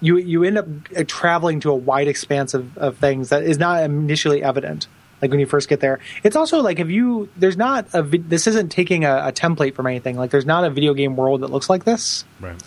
you 0.00 0.16
you 0.18 0.44
end 0.44 0.58
up 0.58 0.66
uh, 0.96 1.04
traveling 1.06 1.60
to 1.60 1.70
a 1.70 1.74
wide 1.74 2.08
expanse 2.08 2.54
of, 2.54 2.76
of 2.78 2.98
things 2.98 3.30
that 3.30 3.42
is 3.42 3.58
not 3.58 3.82
initially 3.82 4.42
evident. 4.42 4.86
Like 5.20 5.32
when 5.32 5.40
you 5.40 5.46
first 5.46 5.68
get 5.68 5.80
there, 5.80 5.98
it's 6.22 6.36
also 6.36 6.60
like 6.60 6.78
if 6.78 6.88
you 6.88 7.28
there's 7.36 7.56
not 7.56 7.86
a 7.92 8.02
this 8.02 8.46
isn't 8.46 8.70
taking 8.70 9.04
a, 9.04 9.16
a 9.28 9.32
template 9.32 9.74
from 9.74 9.86
anything. 9.88 10.16
Like 10.16 10.30
there's 10.30 10.46
not 10.46 10.64
a 10.64 10.70
video 10.70 10.94
game 10.94 11.16
world 11.16 11.40
that 11.40 11.50
looks 11.50 11.68
like 11.68 11.84
this 11.84 12.24
Right. 12.40 12.60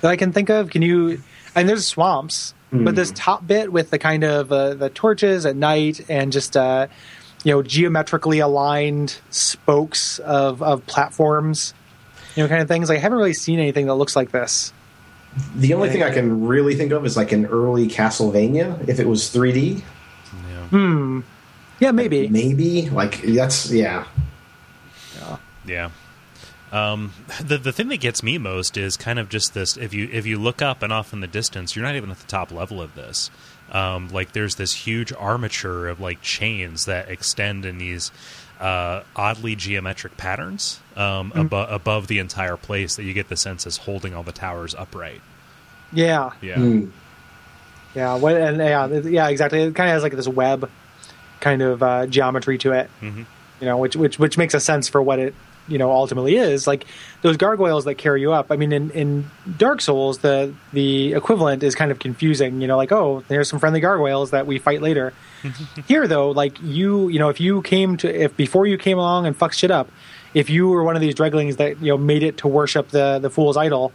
that 0.00 0.10
I 0.10 0.16
can 0.16 0.32
think 0.32 0.50
of. 0.50 0.70
Can 0.70 0.82
you? 0.82 1.22
And 1.54 1.68
there's 1.68 1.86
swamps, 1.86 2.54
but 2.72 2.96
this 2.96 3.12
top 3.14 3.46
bit 3.46 3.70
with 3.72 3.90
the 3.90 3.98
kind 3.98 4.24
of 4.24 4.50
uh, 4.50 4.74
the 4.74 4.88
torches 4.90 5.46
at 5.46 5.54
night 5.54 6.00
and 6.08 6.32
just 6.32 6.56
uh, 6.56 6.88
you 7.44 7.52
know 7.52 7.62
geometrically 7.62 8.40
aligned 8.40 9.20
spokes 9.30 10.18
of 10.18 10.60
of 10.62 10.84
platforms, 10.86 11.72
you 12.34 12.42
know, 12.42 12.48
kind 12.48 12.62
of 12.62 12.68
things. 12.68 12.88
Like, 12.88 12.98
I 12.98 13.00
haven't 13.02 13.18
really 13.18 13.34
seen 13.34 13.60
anything 13.60 13.86
that 13.86 13.94
looks 13.94 14.16
like 14.16 14.32
this. 14.32 14.72
The 15.56 15.72
only 15.74 15.88
thing 15.88 16.02
I 16.02 16.10
can 16.12 16.46
really 16.46 16.74
think 16.74 16.92
of 16.92 17.06
is 17.06 17.16
like 17.16 17.32
an 17.32 17.46
early 17.46 17.88
Castlevania, 17.88 18.86
if 18.88 19.00
it 19.00 19.06
was 19.08 19.24
3D, 19.32 19.82
Yeah. 20.50 21.20
Yeah, 21.80 21.90
maybe. 21.90 22.28
maybe. 22.28 22.90
Like 22.90 23.22
that's 23.22 23.70
yeah. 23.70 24.06
Yeah. 25.64 25.90
Um, 26.72 27.12
the 27.40 27.58
the 27.58 27.72
thing 27.72 27.88
that 27.88 28.00
gets 28.00 28.22
me 28.22 28.38
most 28.38 28.76
is 28.76 28.96
kind 28.96 29.18
of 29.18 29.28
just 29.28 29.52
this. 29.54 29.76
If 29.76 29.92
you 29.94 30.08
if 30.12 30.26
you 30.26 30.38
look 30.38 30.62
up 30.62 30.82
and 30.82 30.92
off 30.92 31.12
in 31.12 31.20
the 31.20 31.26
distance, 31.26 31.76
you're 31.76 31.84
not 31.84 31.96
even 31.96 32.10
at 32.10 32.18
the 32.18 32.26
top 32.26 32.50
level 32.50 32.80
of 32.80 32.94
this. 32.94 33.30
Um, 33.70 34.08
like 34.08 34.32
there's 34.32 34.56
this 34.56 34.74
huge 34.86 35.12
armature 35.12 35.88
of 35.88 36.00
like 36.00 36.20
chains 36.22 36.86
that 36.86 37.08
extend 37.08 37.64
in 37.64 37.78
these 37.78 38.10
uh, 38.60 39.02
oddly 39.16 39.54
geometric 39.56 40.16
patterns 40.16 40.80
um, 40.96 41.32
abo- 41.32 41.70
above 41.70 42.06
the 42.06 42.18
entire 42.18 42.56
place 42.56 42.96
that 42.96 43.04
you 43.04 43.12
get 43.12 43.28
the 43.28 43.36
sense 43.36 43.66
is 43.66 43.78
holding 43.78 44.14
all 44.14 44.22
the 44.22 44.32
towers 44.32 44.74
upright. 44.74 45.20
Yeah, 45.92 46.30
Yeah. 46.40 46.56
Hmm. 46.56 46.86
yeah. 47.94 48.14
What? 48.16 48.36
And 48.36 48.58
yeah, 48.58 48.86
yeah, 48.86 49.28
exactly. 49.28 49.62
It 49.62 49.74
kind 49.74 49.88
of 49.90 49.94
has 49.94 50.02
like 50.02 50.14
this 50.16 50.28
web 50.28 50.68
kind 51.40 51.62
of 51.62 51.82
uh, 51.82 52.06
geometry 52.06 52.58
to 52.58 52.72
it. 52.72 52.90
Mhm. 53.00 53.26
you 53.60 53.66
know, 53.66 53.76
which 53.76 53.96
which 53.96 54.18
which 54.18 54.38
makes 54.38 54.54
a 54.54 54.60
sense 54.60 54.88
for 54.88 55.00
what 55.02 55.18
it 55.18 55.34
you 55.68 55.78
know 55.78 55.92
ultimately 55.92 56.36
is. 56.36 56.66
Like 56.66 56.86
those 57.22 57.36
gargoyles 57.36 57.84
that 57.84 57.94
carry 57.96 58.20
you 58.20 58.32
up. 58.32 58.46
I 58.50 58.56
mean, 58.56 58.72
in 58.72 58.90
in 58.90 59.30
Dark 59.58 59.80
Souls, 59.80 60.18
the 60.18 60.52
the 60.72 61.12
equivalent 61.12 61.62
is 61.62 61.74
kind 61.74 61.90
of 61.90 61.98
confusing. 61.98 62.60
You 62.60 62.66
know, 62.68 62.76
like 62.76 62.90
oh, 62.92 63.22
there's 63.28 63.48
some 63.48 63.58
friendly 63.58 63.80
gargoyles 63.80 64.30
that 64.30 64.46
we 64.46 64.58
fight 64.58 64.82
later. 64.82 65.12
Here, 65.88 66.06
though, 66.08 66.30
like 66.30 66.56
you, 66.62 67.08
you 67.08 67.18
know, 67.18 67.28
if 67.28 67.40
you 67.40 67.62
came 67.62 67.96
to 67.98 68.08
if 68.24 68.36
before 68.36 68.66
you 68.66 68.78
came 68.78 68.98
along 68.98 69.26
and 69.26 69.36
fucked 69.36 69.56
shit 69.56 69.70
up, 69.70 69.88
if 70.34 70.48
you 70.50 70.68
were 70.68 70.82
one 70.84 70.94
of 70.96 71.02
these 71.02 71.14
dreglings 71.14 71.56
that 71.58 71.80
you 71.80 71.88
know 71.92 71.98
made 71.98 72.22
it 72.22 72.38
to 72.38 72.48
worship 72.48 72.88
the 72.88 73.18
the 73.20 73.30
fool's 73.30 73.56
idol, 73.56 73.92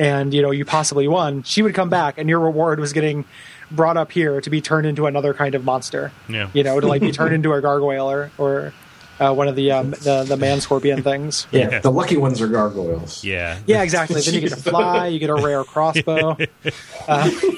and 0.00 0.32
you 0.34 0.40
know 0.42 0.50
you 0.50 0.64
possibly 0.64 1.06
won, 1.06 1.42
she 1.44 1.62
would 1.62 1.74
come 1.74 1.90
back, 1.90 2.18
and 2.18 2.28
your 2.28 2.40
reward 2.40 2.80
was 2.80 2.92
getting 2.92 3.24
brought 3.70 3.96
up 3.96 4.10
here 4.10 4.40
to 4.40 4.50
be 4.50 4.60
turned 4.60 4.86
into 4.86 5.06
another 5.06 5.32
kind 5.32 5.54
of 5.54 5.64
monster 5.64 6.10
Yeah. 6.28 6.48
you 6.52 6.64
know, 6.64 6.80
to 6.80 6.86
like 6.88 7.00
be 7.02 7.12
turned 7.12 7.32
into 7.38 7.52
a 7.52 7.60
gargoyle 7.60 8.10
or, 8.10 8.32
or 8.36 8.72
uh, 9.20 9.32
one 9.32 9.46
of 9.48 9.54
the, 9.54 9.70
um, 9.70 9.90
the 9.90 10.24
the 10.26 10.36
man 10.36 10.60
scorpion 10.62 11.02
things. 11.04 11.46
yeah, 11.52 11.70
Yeah. 11.70 11.78
The 11.80 11.90
lucky 11.92 12.16
ones 12.16 12.40
are 12.40 12.48
gargoyles. 12.48 13.22
Yeah. 13.22 13.58
Yeah, 13.66 13.82
exactly. 13.82 14.20
then 14.22 14.32
you 14.34 14.40
get 14.40 14.50
to 14.50 14.56
fly. 14.56 15.06
You 15.08 15.18
get 15.20 15.28
a 15.30 15.34
rare 15.34 15.62
crossbow. 15.62 16.36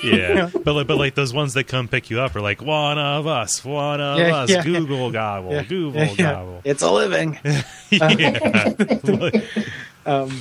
Yeah. 0.03 0.51
but 0.65 0.73
like, 0.75 0.87
but 0.87 0.97
like 0.99 1.15
those 1.15 1.33
ones 1.33 1.55
that 1.55 1.65
come 1.69 1.87
pick 1.89 2.11
you 2.11 2.21
up 2.21 2.35
are 2.37 2.41
like 2.41 2.61
one 2.63 2.99
of 2.99 3.27
us, 3.27 3.65
one 3.65 4.01
of 4.01 4.19
Yeah, 4.19 4.35
us, 4.37 4.51
yeah. 4.51 4.63
Google 4.65 5.11
gobble, 5.13 5.53
Yeah, 5.53 5.63
Google 5.63 6.01
yeah, 6.03 6.11
yeah. 6.19 6.33
gobble. 6.33 6.61
It's 6.65 6.83
a 6.83 6.91
living. 6.91 7.39
yeah. 7.91 8.73
Um, 10.05 10.41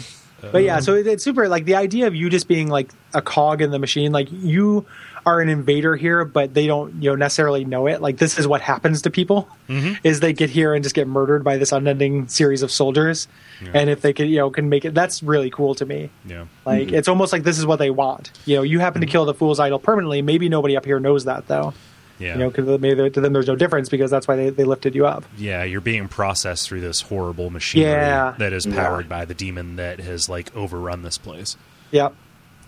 but 0.51 0.63
yeah, 0.63 0.77
um, 0.77 0.81
so 0.81 0.95
it, 0.95 1.07
it's 1.07 1.23
super 1.23 1.47
like 1.47 1.65
the 1.65 1.75
idea 1.75 2.07
of 2.07 2.15
you 2.15 2.29
just 2.29 2.47
being 2.47 2.69
like 2.69 2.91
a 3.13 3.21
cog 3.21 3.61
in 3.61 3.71
the 3.71 3.79
machine, 3.79 4.11
like 4.11 4.27
you 4.31 4.85
are 5.25 5.39
an 5.39 5.49
invader 5.49 5.95
here, 5.95 6.25
but 6.25 6.53
they 6.53 6.67
don't 6.67 7.01
you 7.01 7.09
know 7.09 7.15
necessarily 7.15 7.65
know 7.65 7.87
it. 7.87 8.01
Like 8.01 8.17
this 8.17 8.39
is 8.39 8.47
what 8.47 8.61
happens 8.61 9.03
to 9.03 9.09
people 9.09 9.47
mm-hmm. 9.67 9.93
is 10.03 10.19
they 10.19 10.33
get 10.33 10.49
here 10.49 10.73
and 10.73 10.83
just 10.83 10.95
get 10.95 11.07
murdered 11.07 11.43
by 11.43 11.57
this 11.57 11.71
unending 11.71 12.27
series 12.27 12.63
of 12.63 12.71
soldiers, 12.71 13.27
and 13.73 13.89
if 13.89 14.01
they 14.01 14.13
can 14.13 14.27
you 14.27 14.37
know 14.37 14.49
can 14.49 14.69
make 14.69 14.85
it, 14.85 14.93
that's 14.93 15.21
really 15.21 15.49
cool 15.49 15.75
to 15.75 15.85
me. 15.85 16.09
Yeah. 16.25 16.45
Like 16.65 16.87
mm-hmm. 16.87 16.95
it's 16.95 17.07
almost 17.07 17.33
like 17.33 17.43
this 17.43 17.59
is 17.59 17.65
what 17.65 17.77
they 17.77 17.91
want. 17.91 18.31
You 18.45 18.57
know, 18.57 18.63
you 18.63 18.79
happen 18.79 19.01
to 19.01 19.07
mm-hmm. 19.07 19.11
kill 19.11 19.25
the 19.25 19.33
fool's 19.33 19.59
idol 19.59 19.79
permanently. 19.79 20.21
Maybe 20.21 20.49
nobody 20.49 20.75
up 20.75 20.85
here 20.85 20.99
knows 20.99 21.25
that 21.25 21.47
though. 21.47 21.73
Yeah. 22.21 22.33
You 22.33 22.39
know, 22.39 22.49
because 22.49 22.79
maybe 22.79 23.09
to 23.09 23.19
them 23.21 23.33
there's 23.33 23.47
no 23.47 23.55
difference 23.55 23.89
because 23.89 24.11
that's 24.11 24.27
why 24.27 24.35
they, 24.37 24.49
they 24.49 24.63
lifted 24.63 24.95
you 24.95 25.05
up. 25.07 25.25
yeah, 25.37 25.63
you're 25.63 25.81
being 25.81 26.07
processed 26.07 26.67
through 26.69 26.81
this 26.81 27.01
horrible 27.01 27.49
machine 27.49 27.81
Yeah. 27.83 28.35
that 28.37 28.53
is 28.53 28.65
powered 28.65 29.09
by 29.09 29.25
the 29.25 29.33
demon 29.33 29.75
that 29.77 29.99
has 29.99 30.29
like 30.29 30.55
overrun 30.55 31.01
this 31.01 31.17
place. 31.17 31.57
Yep. 31.91 32.13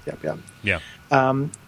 Yep. 0.06 0.24
Yep. 0.24 0.40
Yeah. 0.64 0.80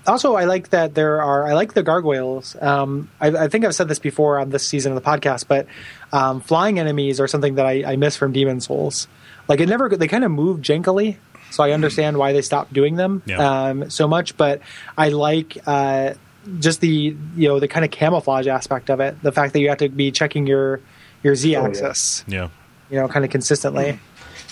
also 0.08 0.36
i 0.36 0.44
like 0.46 0.70
that 0.72 0.94
there 0.96 1.22
are 1.22 1.48
i 1.48 1.54
like 1.54 1.74
the 1.74 1.84
gargoyles 1.84 2.56
um, 2.62 3.10
I, 3.22 3.27
I 3.27 3.48
think 3.48 3.63
i've 3.63 3.75
said 3.75 3.88
this 3.88 4.00
before 4.00 4.39
on 4.39 4.50
this 4.50 4.65
season 4.65 4.92
of 4.92 5.01
the 5.01 5.08
podcast 5.10 5.48
but 5.48 5.68
um, 6.12 6.42
flying 6.42 6.80
enemies 6.80 7.20
are 7.20 7.27
something 7.27 7.56
that 7.56 7.65
I, 7.65 7.94
I 7.94 7.96
miss 7.96 8.18
from 8.18 8.34
demon 8.34 8.60
souls 8.60 9.08
like 9.48 9.60
it 9.62 9.70
never 9.70 9.88
they 9.89 10.08
kind 10.08 10.24
of 10.24 10.32
move 10.32 10.60
jankily 10.62 11.18
so 11.51 11.63
i 11.63 11.72
understand 11.72 12.18
why 12.18 12.34
they 12.34 12.42
stopped 12.42 12.74
doing 12.74 12.96
them 12.96 13.22
Yeah. 13.25 13.68
um, 13.70 13.89
so 13.89 14.08
much 14.08 14.36
but 14.36 14.62
i 14.98 15.10
like 15.10 15.58
uh, 15.68 16.15
just 16.60 16.82
the 16.82 17.16
you 17.36 17.48
know 17.48 17.60
the 17.60 17.68
kind 17.68 17.84
of 17.86 17.92
camouflage 17.92 18.48
aspect 18.48 18.90
of 18.90 19.00
it 19.00 19.22
the 19.24 19.32
fact 19.32 19.54
that 19.54 19.60
you 19.60 19.70
have 19.70 19.78
to 19.80 19.90
be 19.90 20.12
checking 20.12 20.46
your 20.48 20.80
your 21.24 21.36
z 21.36 21.56
Oh, 21.56 21.62
yeah. 21.62 21.68
axis 21.68 22.24
Yeah. 22.28 22.50
you 22.90 22.98
know 22.98 23.08
kind 23.08 23.25
of 23.25 23.32
consistently 23.32 24.00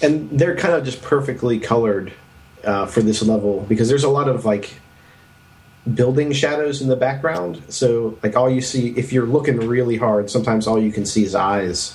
and 0.02 0.30
they're 0.32 0.56
kind 0.56 0.74
of 0.74 0.84
just 0.84 1.02
perfectly 1.02 1.60
colored 1.60 2.12
uh, 2.64 2.86
for 2.86 3.02
this 3.02 3.22
level 3.22 3.66
because 3.70 3.88
there's 3.90 4.04
a 4.04 4.10
lot 4.10 4.28
of 4.28 4.44
like 4.46 4.74
building 5.94 6.32
shadows 6.32 6.82
in 6.82 6.88
the 6.88 6.96
background. 6.96 7.62
So 7.68 8.18
like 8.24 8.36
all 8.38 8.50
you 8.50 8.62
see, 8.62 8.90
if 8.98 9.12
you're 9.12 9.26
looking 9.26 9.58
really 9.58 9.98
hard, 9.98 10.30
sometimes 10.30 10.66
all 10.66 10.82
you 10.82 10.92
can 10.94 11.06
see 11.06 11.24
is 11.26 11.36
eyes. 11.36 11.94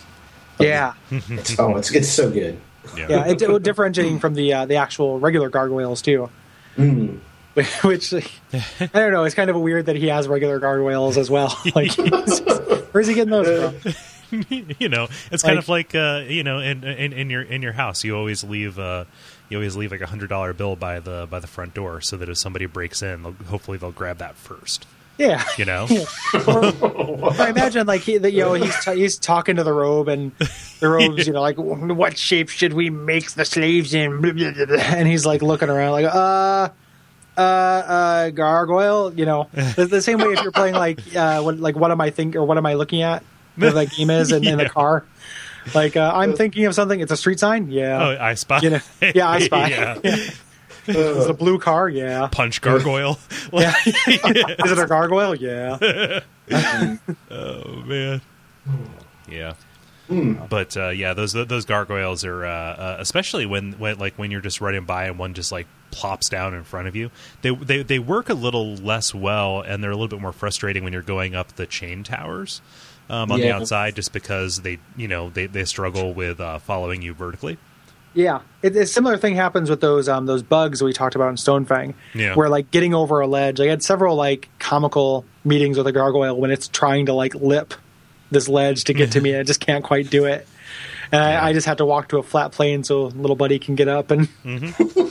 yeah 0.60 0.92
It's, 1.10 1.58
oh, 1.58 1.76
it's 1.76 1.90
it's 1.92 2.08
so 2.08 2.30
good. 2.30 2.58
Yeah. 2.96 3.06
yeah, 3.08 3.26
it, 3.28 3.40
it, 3.42 3.62
differentiating 3.62 4.18
from 4.20 4.34
the 4.34 4.52
uh, 4.52 4.66
the 4.66 4.76
actual 4.76 5.18
regular 5.18 5.48
gargoyles 5.50 6.02
too. 6.02 6.30
Which 7.82 8.12
I 8.14 8.20
don't 8.92 9.12
know. 9.12 9.24
It's 9.24 9.34
kind 9.34 9.50
of 9.50 9.56
weird 9.56 9.86
that 9.86 9.96
he 9.96 10.08
has 10.08 10.28
regular 10.28 10.58
gargoyles 10.58 11.16
as 11.18 11.30
well. 11.30 11.58
Like, 11.74 11.90
just- 11.92 12.44
where's 12.92 13.06
he 13.06 13.14
getting 13.14 13.30
those 13.30 13.72
from? 13.80 13.94
you 14.78 14.88
know, 14.88 15.08
it's 15.32 15.42
kind 15.42 15.56
Like- 15.56 15.64
of 15.64 15.68
like 15.68 15.94
uh, 15.94 16.22
you 16.28 16.44
know, 16.44 16.58
in, 16.60 16.84
in 16.84 17.12
in 17.12 17.30
your 17.30 17.42
in 17.42 17.62
your 17.62 17.72
house, 17.72 18.04
you 18.04 18.16
always 18.16 18.44
leave 18.44 18.78
uh, 18.78 19.04
you 19.48 19.56
always 19.56 19.74
leave 19.76 19.90
like 19.90 20.02
a 20.02 20.06
hundred 20.06 20.28
dollar 20.28 20.52
bill 20.52 20.76
by 20.76 21.00
the 21.00 21.26
by 21.30 21.38
the 21.40 21.46
front 21.46 21.74
door, 21.74 22.00
so 22.00 22.16
that 22.18 22.28
if 22.28 22.38
somebody 22.38 22.66
breaks 22.66 23.02
in, 23.02 23.22
they'll, 23.22 23.32
hopefully 23.48 23.78
they'll 23.78 23.90
grab 23.92 24.18
that 24.18 24.36
first. 24.36 24.86
Yeah, 25.16 25.42
You 25.56 25.64
know, 25.64 25.88
I 26.32 27.48
imagine 27.50 27.88
like 27.88 28.02
he, 28.02 28.18
that, 28.18 28.30
you 28.32 28.42
know, 28.42 28.52
he's 28.52 28.84
t- 28.84 28.94
he's 28.96 29.18
talking 29.18 29.56
to 29.56 29.64
the 29.64 29.72
robe, 29.72 30.06
and 30.06 30.30
the 30.78 30.88
robe's 30.88 31.26
you 31.26 31.32
know 31.32 31.40
like, 31.42 31.56
what 31.58 32.16
shape 32.16 32.48
should 32.50 32.72
we 32.72 32.88
make 32.90 33.32
the 33.32 33.44
slaves 33.44 33.94
in? 33.94 34.24
And 34.24 35.08
he's 35.08 35.26
like 35.26 35.42
looking 35.42 35.68
around, 35.70 35.90
like, 35.92 36.04
uh. 36.06 36.68
Uh, 37.38 37.40
uh, 37.40 38.30
gargoyle. 38.30 39.14
You 39.14 39.24
know, 39.24 39.48
the, 39.52 39.86
the 39.86 40.02
same 40.02 40.18
way 40.18 40.32
if 40.32 40.42
you're 40.42 40.52
playing 40.52 40.74
like, 40.74 41.00
uh, 41.14 41.40
what, 41.40 41.58
like, 41.58 41.76
what 41.76 41.92
am 41.92 42.00
I 42.00 42.10
think 42.10 42.34
or 42.34 42.42
what 42.44 42.58
am 42.58 42.66
I 42.66 42.74
looking 42.74 43.02
at? 43.02 43.22
The 43.56 43.70
like 43.72 43.94
game 43.94 44.10
is 44.10 44.32
in, 44.32 44.46
in 44.46 44.58
the 44.58 44.68
car. 44.68 45.04
Like, 45.74 45.96
uh, 45.96 46.12
I'm 46.14 46.34
thinking 46.34 46.66
of 46.66 46.74
something. 46.74 46.98
It's 47.00 47.12
a 47.12 47.16
street 47.16 47.40
sign. 47.40 47.70
Yeah. 47.70 48.02
oh, 48.02 48.18
I 48.20 48.34
spy. 48.34 48.60
You 48.60 48.70
know, 48.70 48.80
yeah, 49.14 49.28
I 49.28 49.38
spy. 49.40 49.68
yeah. 49.68 49.98
Is 50.02 50.36
it 50.96 51.30
a 51.30 51.34
blue 51.34 51.58
car? 51.58 51.88
Yeah. 51.88 52.28
Punch 52.28 52.60
gargoyle. 52.60 53.18
yeah. 53.52 53.74
Is 53.84 54.72
it 54.72 54.78
a 54.78 54.86
gargoyle? 54.86 55.34
Yeah. 55.34 56.20
Oh 57.30 57.82
man. 57.84 58.20
Yeah. 59.30 59.54
But 60.08 60.76
uh, 60.76 60.88
yeah, 60.88 61.12
those 61.14 61.32
those 61.32 61.64
gargoyles 61.66 62.24
are 62.24 62.44
uh, 62.44 62.50
uh, 62.50 62.96
especially 62.98 63.44
when, 63.46 63.72
when 63.72 63.98
like 63.98 64.14
when 64.16 64.30
you're 64.30 64.40
just 64.40 64.60
running 64.60 64.84
by 64.84 65.04
and 65.04 65.18
one 65.18 65.34
just 65.34 65.52
like 65.52 65.66
plops 65.90 66.28
down 66.28 66.54
in 66.54 66.64
front 66.64 66.88
of 66.88 66.96
you. 66.96 67.10
They 67.42 67.54
they 67.54 67.82
they 67.82 67.98
work 67.98 68.28
a 68.30 68.34
little 68.34 68.74
less 68.76 69.14
well 69.14 69.60
and 69.60 69.82
they're 69.82 69.90
a 69.90 69.94
little 69.94 70.08
bit 70.08 70.20
more 70.20 70.32
frustrating 70.32 70.82
when 70.84 70.92
you're 70.92 71.02
going 71.02 71.34
up 71.34 71.56
the 71.56 71.66
chain 71.66 72.04
towers 72.04 72.62
um, 73.10 73.30
on 73.30 73.40
the 73.40 73.50
outside, 73.52 73.94
just 73.96 74.12
because 74.12 74.62
they 74.62 74.78
you 74.96 75.08
know 75.08 75.28
they 75.30 75.46
they 75.46 75.64
struggle 75.64 76.14
with 76.14 76.40
uh, 76.40 76.58
following 76.58 77.02
you 77.02 77.12
vertically. 77.12 77.58
Yeah, 78.14 78.40
it, 78.62 78.74
a 78.74 78.86
similar 78.86 79.18
thing 79.18 79.34
happens 79.36 79.68
with 79.68 79.82
those 79.82 80.08
um 80.08 80.24
those 80.26 80.42
bugs 80.42 80.82
we 80.82 80.92
talked 80.94 81.14
about 81.14 81.28
in 81.28 81.36
Stonefang, 81.36 81.92
Yeah. 82.14 82.34
where 82.34 82.48
like 82.48 82.70
getting 82.70 82.94
over 82.94 83.20
a 83.20 83.26
ledge. 83.26 83.60
I 83.60 83.66
had 83.66 83.82
several 83.82 84.16
like 84.16 84.48
comical 84.58 85.24
meetings 85.44 85.76
with 85.76 85.86
a 85.86 85.92
gargoyle 85.92 86.40
when 86.40 86.50
it's 86.50 86.68
trying 86.68 87.06
to 87.06 87.12
like 87.12 87.34
lip 87.34 87.74
this 88.30 88.48
ledge 88.48 88.84
to 88.84 88.94
get 88.94 89.12
to 89.12 89.20
me, 89.20 89.36
I 89.36 89.42
just 89.42 89.60
can't 89.60 89.84
quite 89.84 90.10
do 90.10 90.24
it. 90.26 90.46
And 91.10 91.22
I, 91.22 91.48
I 91.48 91.52
just 91.54 91.66
have 91.66 91.78
to 91.78 91.86
walk 91.86 92.08
to 92.08 92.18
a 92.18 92.22
flat 92.22 92.52
plane 92.52 92.84
so 92.84 93.04
little 93.06 93.36
buddy 93.36 93.58
can 93.58 93.74
get 93.76 93.88
up 93.88 94.10
and 94.10 94.28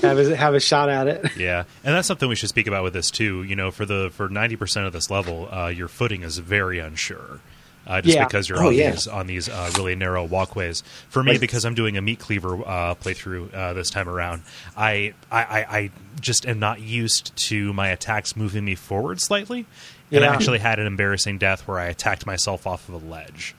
have 0.04 0.18
his, 0.18 0.30
have 0.36 0.54
a 0.54 0.60
shot 0.60 0.90
at 0.90 1.08
it. 1.08 1.36
Yeah, 1.38 1.64
and 1.84 1.96
that's 1.96 2.08
something 2.08 2.30
we 2.30 2.36
should 2.36 2.50
speak 2.50 2.68
about 2.68 2.84
with 2.84 2.94
this 2.94 3.10
too. 3.10 3.42
You 3.44 3.56
know, 3.56 3.72
for 3.72 3.86
the 3.86 4.12
for 4.14 4.30
ninety 4.30 4.56
percent 4.56 4.86
of 4.86 4.94
this 4.94 5.10
level, 5.10 5.50
uh, 5.52 5.68
your 5.70 5.88
footing 5.88 6.22
is 6.22 6.38
very 6.38 6.78
unsure. 6.80 7.40
Uh, 7.88 8.02
just 8.02 8.16
Yeah. 8.18 8.26
because 8.26 8.50
you're 8.50 8.62
Oh, 8.62 8.68
on 8.68 8.76
yeah. 8.76 8.92
these 8.92 9.08
on 9.08 9.28
these 9.28 9.48
uh, 9.50 9.72
really 9.78 9.96
narrow 9.96 10.24
walkways. 10.26 10.84
For 11.10 11.24
me, 11.24 11.32
Right. 11.32 11.40
because 11.42 11.64
I'm 11.66 11.74
doing 11.74 11.96
a 11.98 12.02
meat 12.02 12.20
cleaver 12.20 12.56
uh, 12.58 12.96
playthrough 12.96 13.54
uh, 13.56 13.74
this 13.74 13.90
time 13.90 14.08
around, 14.10 14.44
I, 14.76 15.14
I 15.32 15.42
I 15.44 15.66
I 15.78 15.90
just 16.20 16.46
am 16.46 16.60
not 16.60 16.80
used 16.82 17.36
to 17.48 17.72
my 17.74 17.88
attacks 17.88 18.36
moving 18.36 18.66
me 18.66 18.76
forward 18.76 19.22
slightly, 19.22 19.66
and 20.12 20.24
I 20.24 20.28
actually 20.34 20.60
had 20.60 20.80
an 20.80 20.88
embarrassing 20.88 21.38
death 21.38 21.68
where 21.68 21.80
I 21.80 21.86
attacked 21.88 22.26
myself 22.26 22.66
off 22.68 22.88
of 22.90 22.96
a 23.04 23.06
ledge. 23.06 23.56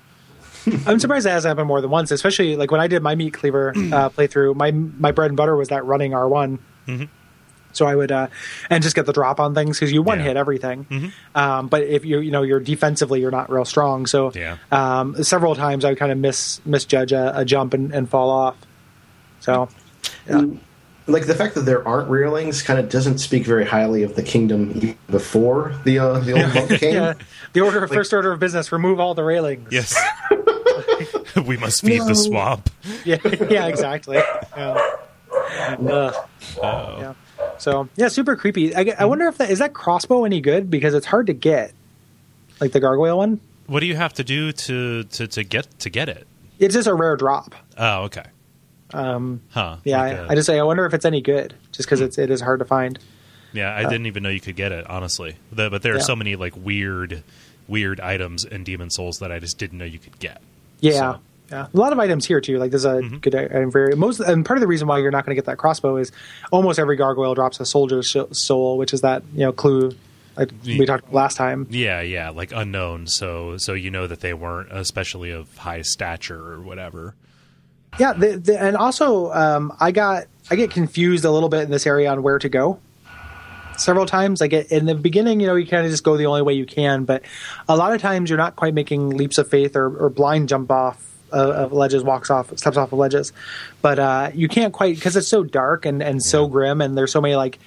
I'm 0.86 0.98
surprised 0.98 1.24
that 1.24 1.30
hasn't 1.30 1.50
happened 1.50 1.68
more 1.68 1.80
than 1.80 1.90
once, 1.90 2.10
especially 2.10 2.56
like 2.56 2.70
when 2.70 2.80
I 2.80 2.88
did 2.88 3.02
my 3.02 3.14
meat 3.14 3.32
cleaver 3.32 3.70
uh, 3.70 4.08
playthrough. 4.10 4.54
My 4.56 4.70
my 4.72 5.12
bread 5.12 5.30
and 5.30 5.36
butter 5.36 5.56
was 5.56 5.68
that 5.68 5.84
running 5.84 6.14
R 6.14 6.28
one. 6.28 6.58
So 7.72 7.86
I 7.86 7.94
would 7.94 8.10
uh, 8.10 8.28
and 8.70 8.82
just 8.82 8.96
get 8.96 9.06
the 9.06 9.12
drop 9.12 9.38
on 9.40 9.54
things 9.54 9.78
because 9.78 9.92
you 9.92 10.02
one 10.02 10.18
Yeah. 10.18 10.24
hit 10.24 10.36
everything. 10.36 11.12
Um, 11.34 11.68
but 11.68 11.82
if 11.82 12.04
you 12.04 12.18
you 12.20 12.30
know 12.30 12.42
you're 12.42 12.60
defensively 12.60 13.20
you're 13.20 13.30
not 13.30 13.50
real 13.50 13.64
strong. 13.66 14.06
So 14.06 14.32
Yeah. 14.34 14.56
um, 14.72 15.22
several 15.22 15.54
times 15.54 15.84
I 15.84 15.90
would 15.90 15.98
kind 15.98 16.10
of 16.10 16.18
miss 16.18 16.60
misjudge 16.66 17.12
a, 17.12 17.38
a 17.38 17.44
jump 17.44 17.74
and, 17.74 17.92
and 17.94 18.08
fall 18.08 18.30
off. 18.30 18.56
So 19.40 19.68
Like 21.08 21.26
the 21.26 21.34
fact 21.34 21.54
that 21.54 21.62
there 21.62 21.86
aren't 21.88 22.08
railings 22.10 22.60
kind 22.62 22.78
of 22.78 22.88
doesn't 22.90 23.18
speak 23.18 23.44
very 23.46 23.64
highly 23.64 24.02
of 24.02 24.14
the 24.14 24.22
kingdom 24.22 24.96
before 25.10 25.74
the 25.84 25.98
uh, 25.98 26.18
the 26.18 26.32
old 26.44 26.54
monk 26.54 26.80
came. 26.80 26.94
yeah, 26.94 27.14
the 27.54 27.62
order 27.62 27.82
of 27.82 27.90
first 27.90 28.12
order 28.12 28.30
of 28.30 28.38
business: 28.38 28.70
remove 28.72 29.00
all 29.00 29.14
the 29.14 29.24
railings. 29.24 29.68
Yes, 29.72 29.96
we 31.46 31.56
must 31.56 31.80
feed 31.82 31.98
No. 32.00 32.08
the 32.08 32.14
swamp. 32.14 32.68
yeah, 33.04 33.16
yeah, 33.48 33.66
exactly. 33.66 34.16
Yeah. 34.56 34.96
Ugh. 35.88 36.14
yeah. 36.62 37.14
So 37.58 37.88
yeah, 37.96 38.08
super 38.08 38.36
creepy. 38.36 38.74
I, 38.74 38.94
I 38.98 39.04
wonder 39.06 39.26
if 39.28 39.38
that 39.38 39.50
is 39.50 39.58
that 39.60 39.72
crossbow 39.72 40.24
any 40.24 40.40
good 40.40 40.70
because 40.70 40.92
it's 40.94 41.06
hard 41.06 41.26
to 41.28 41.32
get, 41.32 41.72
like 42.60 42.72
the 42.72 42.80
gargoyle 42.80 43.18
one. 43.18 43.40
What 43.66 43.80
do 43.80 43.86
you 43.86 43.96
have 43.96 44.12
to 44.14 44.24
do 44.24 44.52
to 44.52 45.04
to, 45.04 45.26
to 45.26 45.42
get 45.42 45.78
to 45.80 45.90
get 45.90 46.08
it? 46.08 46.26
It's 46.58 46.74
just 46.74 46.86
a 46.88 46.94
rare 46.94 47.16
drop. 47.16 47.54
Oh, 47.78 48.02
okay. 48.04 48.24
Um, 48.94 49.40
Huh. 49.50 49.76
yeah, 49.84 50.00
Like 50.00 50.12
I, 50.12 50.16
a- 50.16 50.28
I 50.28 50.34
just 50.34 50.46
say 50.46 50.58
I 50.58 50.62
wonder 50.62 50.86
if 50.86 50.94
it's 50.94 51.04
any 51.04 51.20
good, 51.20 51.54
just 51.72 51.86
because 51.88 52.00
it's 52.00 52.18
it 52.18 52.30
is 52.30 52.40
hard 52.40 52.58
to 52.60 52.64
find. 52.64 52.98
Yeah, 53.52 53.74
I 53.74 53.82
didn't 53.84 54.06
even 54.06 54.22
know 54.22 54.28
you 54.28 54.40
could 54.40 54.56
get 54.56 54.72
it, 54.72 54.86
honestly. 54.88 55.36
The, 55.52 55.70
but 55.70 55.82
there 55.82 55.92
are 55.92 55.96
Uh, 55.96 55.98
Yeah. 56.00 56.04
so 56.04 56.16
many 56.16 56.36
like 56.36 56.54
weird, 56.56 57.22
weird 57.66 58.00
items 58.00 58.44
in 58.44 58.62
Demon 58.64 58.90
Souls 58.90 59.18
that 59.20 59.32
I 59.32 59.38
just 59.38 59.58
didn't 59.58 59.78
know 59.78 59.84
you 59.86 59.98
could 59.98 60.18
get. 60.18 60.40
Yeah. 60.80 60.92
So- 60.92 61.04
Mm-hmm. 61.04 61.22
Yeah, 61.50 61.66
a 61.72 61.76
lot 61.78 61.94
of 61.94 61.98
items 61.98 62.26
here 62.26 62.42
too. 62.42 62.58
Like 62.58 62.70
there's 62.72 62.84
a 62.84 63.00
good 63.00 63.34
item 63.34 63.70
for 63.70 63.90
most, 63.96 64.20
and 64.20 64.44
part 64.44 64.58
of 64.58 64.60
the 64.60 64.66
reason 64.66 64.86
why 64.86 64.98
you're 64.98 65.10
not 65.10 65.24
going 65.24 65.34
to 65.34 65.34
get 65.34 65.46
that 65.46 65.56
crossbow 65.56 65.96
is 65.96 66.12
almost 66.52 66.78
every 66.78 66.96
gargoyle 66.96 67.34
drops 67.34 67.58
a 67.58 67.64
soldier's 67.64 68.14
soul, 68.32 68.76
which 68.76 68.92
is 68.92 69.00
that 69.00 69.22
you 69.32 69.40
know 69.40 69.52
clue 69.52 69.92
like 70.36 70.50
we 70.66 70.84
talked 70.84 71.10
last 71.10 71.38
time. 71.38 71.66
Yeah, 71.70 72.02
yeah, 72.02 72.28
like 72.28 72.52
unknown. 72.54 73.06
So, 73.06 73.56
so 73.56 73.72
you 73.72 73.90
know 73.90 74.06
that 74.06 74.20
they 74.20 74.34
weren't, 74.34 74.70
especially 74.70 75.30
of 75.30 75.56
high 75.56 75.80
stature 75.80 76.38
or 76.52 76.60
whatever. 76.60 77.14
Yeah, 77.98 78.12
the, 78.12 78.36
the, 78.36 78.60
and 78.60 78.76
also 78.76 79.32
um, 79.32 79.72
I 79.80 79.90
got 79.90 80.26
I 80.50 80.56
get 80.56 80.70
confused 80.70 81.24
a 81.24 81.30
little 81.30 81.48
bit 81.48 81.62
in 81.62 81.70
this 81.70 81.86
area 81.86 82.10
on 82.10 82.22
where 82.22 82.38
to 82.38 82.48
go. 82.48 82.78
Several 83.76 84.06
times, 84.06 84.42
I 84.42 84.48
get 84.48 84.72
in 84.72 84.86
the 84.86 84.94
beginning, 84.94 85.38
you 85.40 85.46
know, 85.46 85.54
you 85.54 85.66
kind 85.66 85.84
of 85.84 85.90
just 85.92 86.02
go 86.02 86.16
the 86.16 86.26
only 86.26 86.42
way 86.42 86.52
you 86.52 86.66
can, 86.66 87.04
but 87.04 87.22
a 87.68 87.76
lot 87.76 87.92
of 87.92 88.00
times 88.00 88.28
you're 88.28 88.36
not 88.36 88.56
quite 88.56 88.74
making 88.74 89.10
leaps 89.10 89.38
of 89.38 89.48
faith 89.48 89.76
or, 89.76 90.04
or 90.04 90.10
blind 90.10 90.48
jump 90.48 90.70
off 90.72 91.00
of, 91.30 91.50
of 91.50 91.72
ledges, 91.72 92.02
walks 92.02 92.28
off, 92.28 92.56
steps 92.58 92.76
off 92.76 92.92
of 92.92 92.98
ledges. 92.98 93.32
But 93.80 93.98
uh, 93.98 94.30
you 94.34 94.48
can't 94.48 94.72
quite 94.72 94.96
because 94.96 95.16
it's 95.16 95.28
so 95.28 95.44
dark 95.44 95.86
and 95.86 96.02
and 96.02 96.22
so 96.22 96.48
grim, 96.48 96.80
and 96.80 96.96
there's 96.96 97.12
so 97.12 97.20
many 97.20 97.36
like 97.36 97.58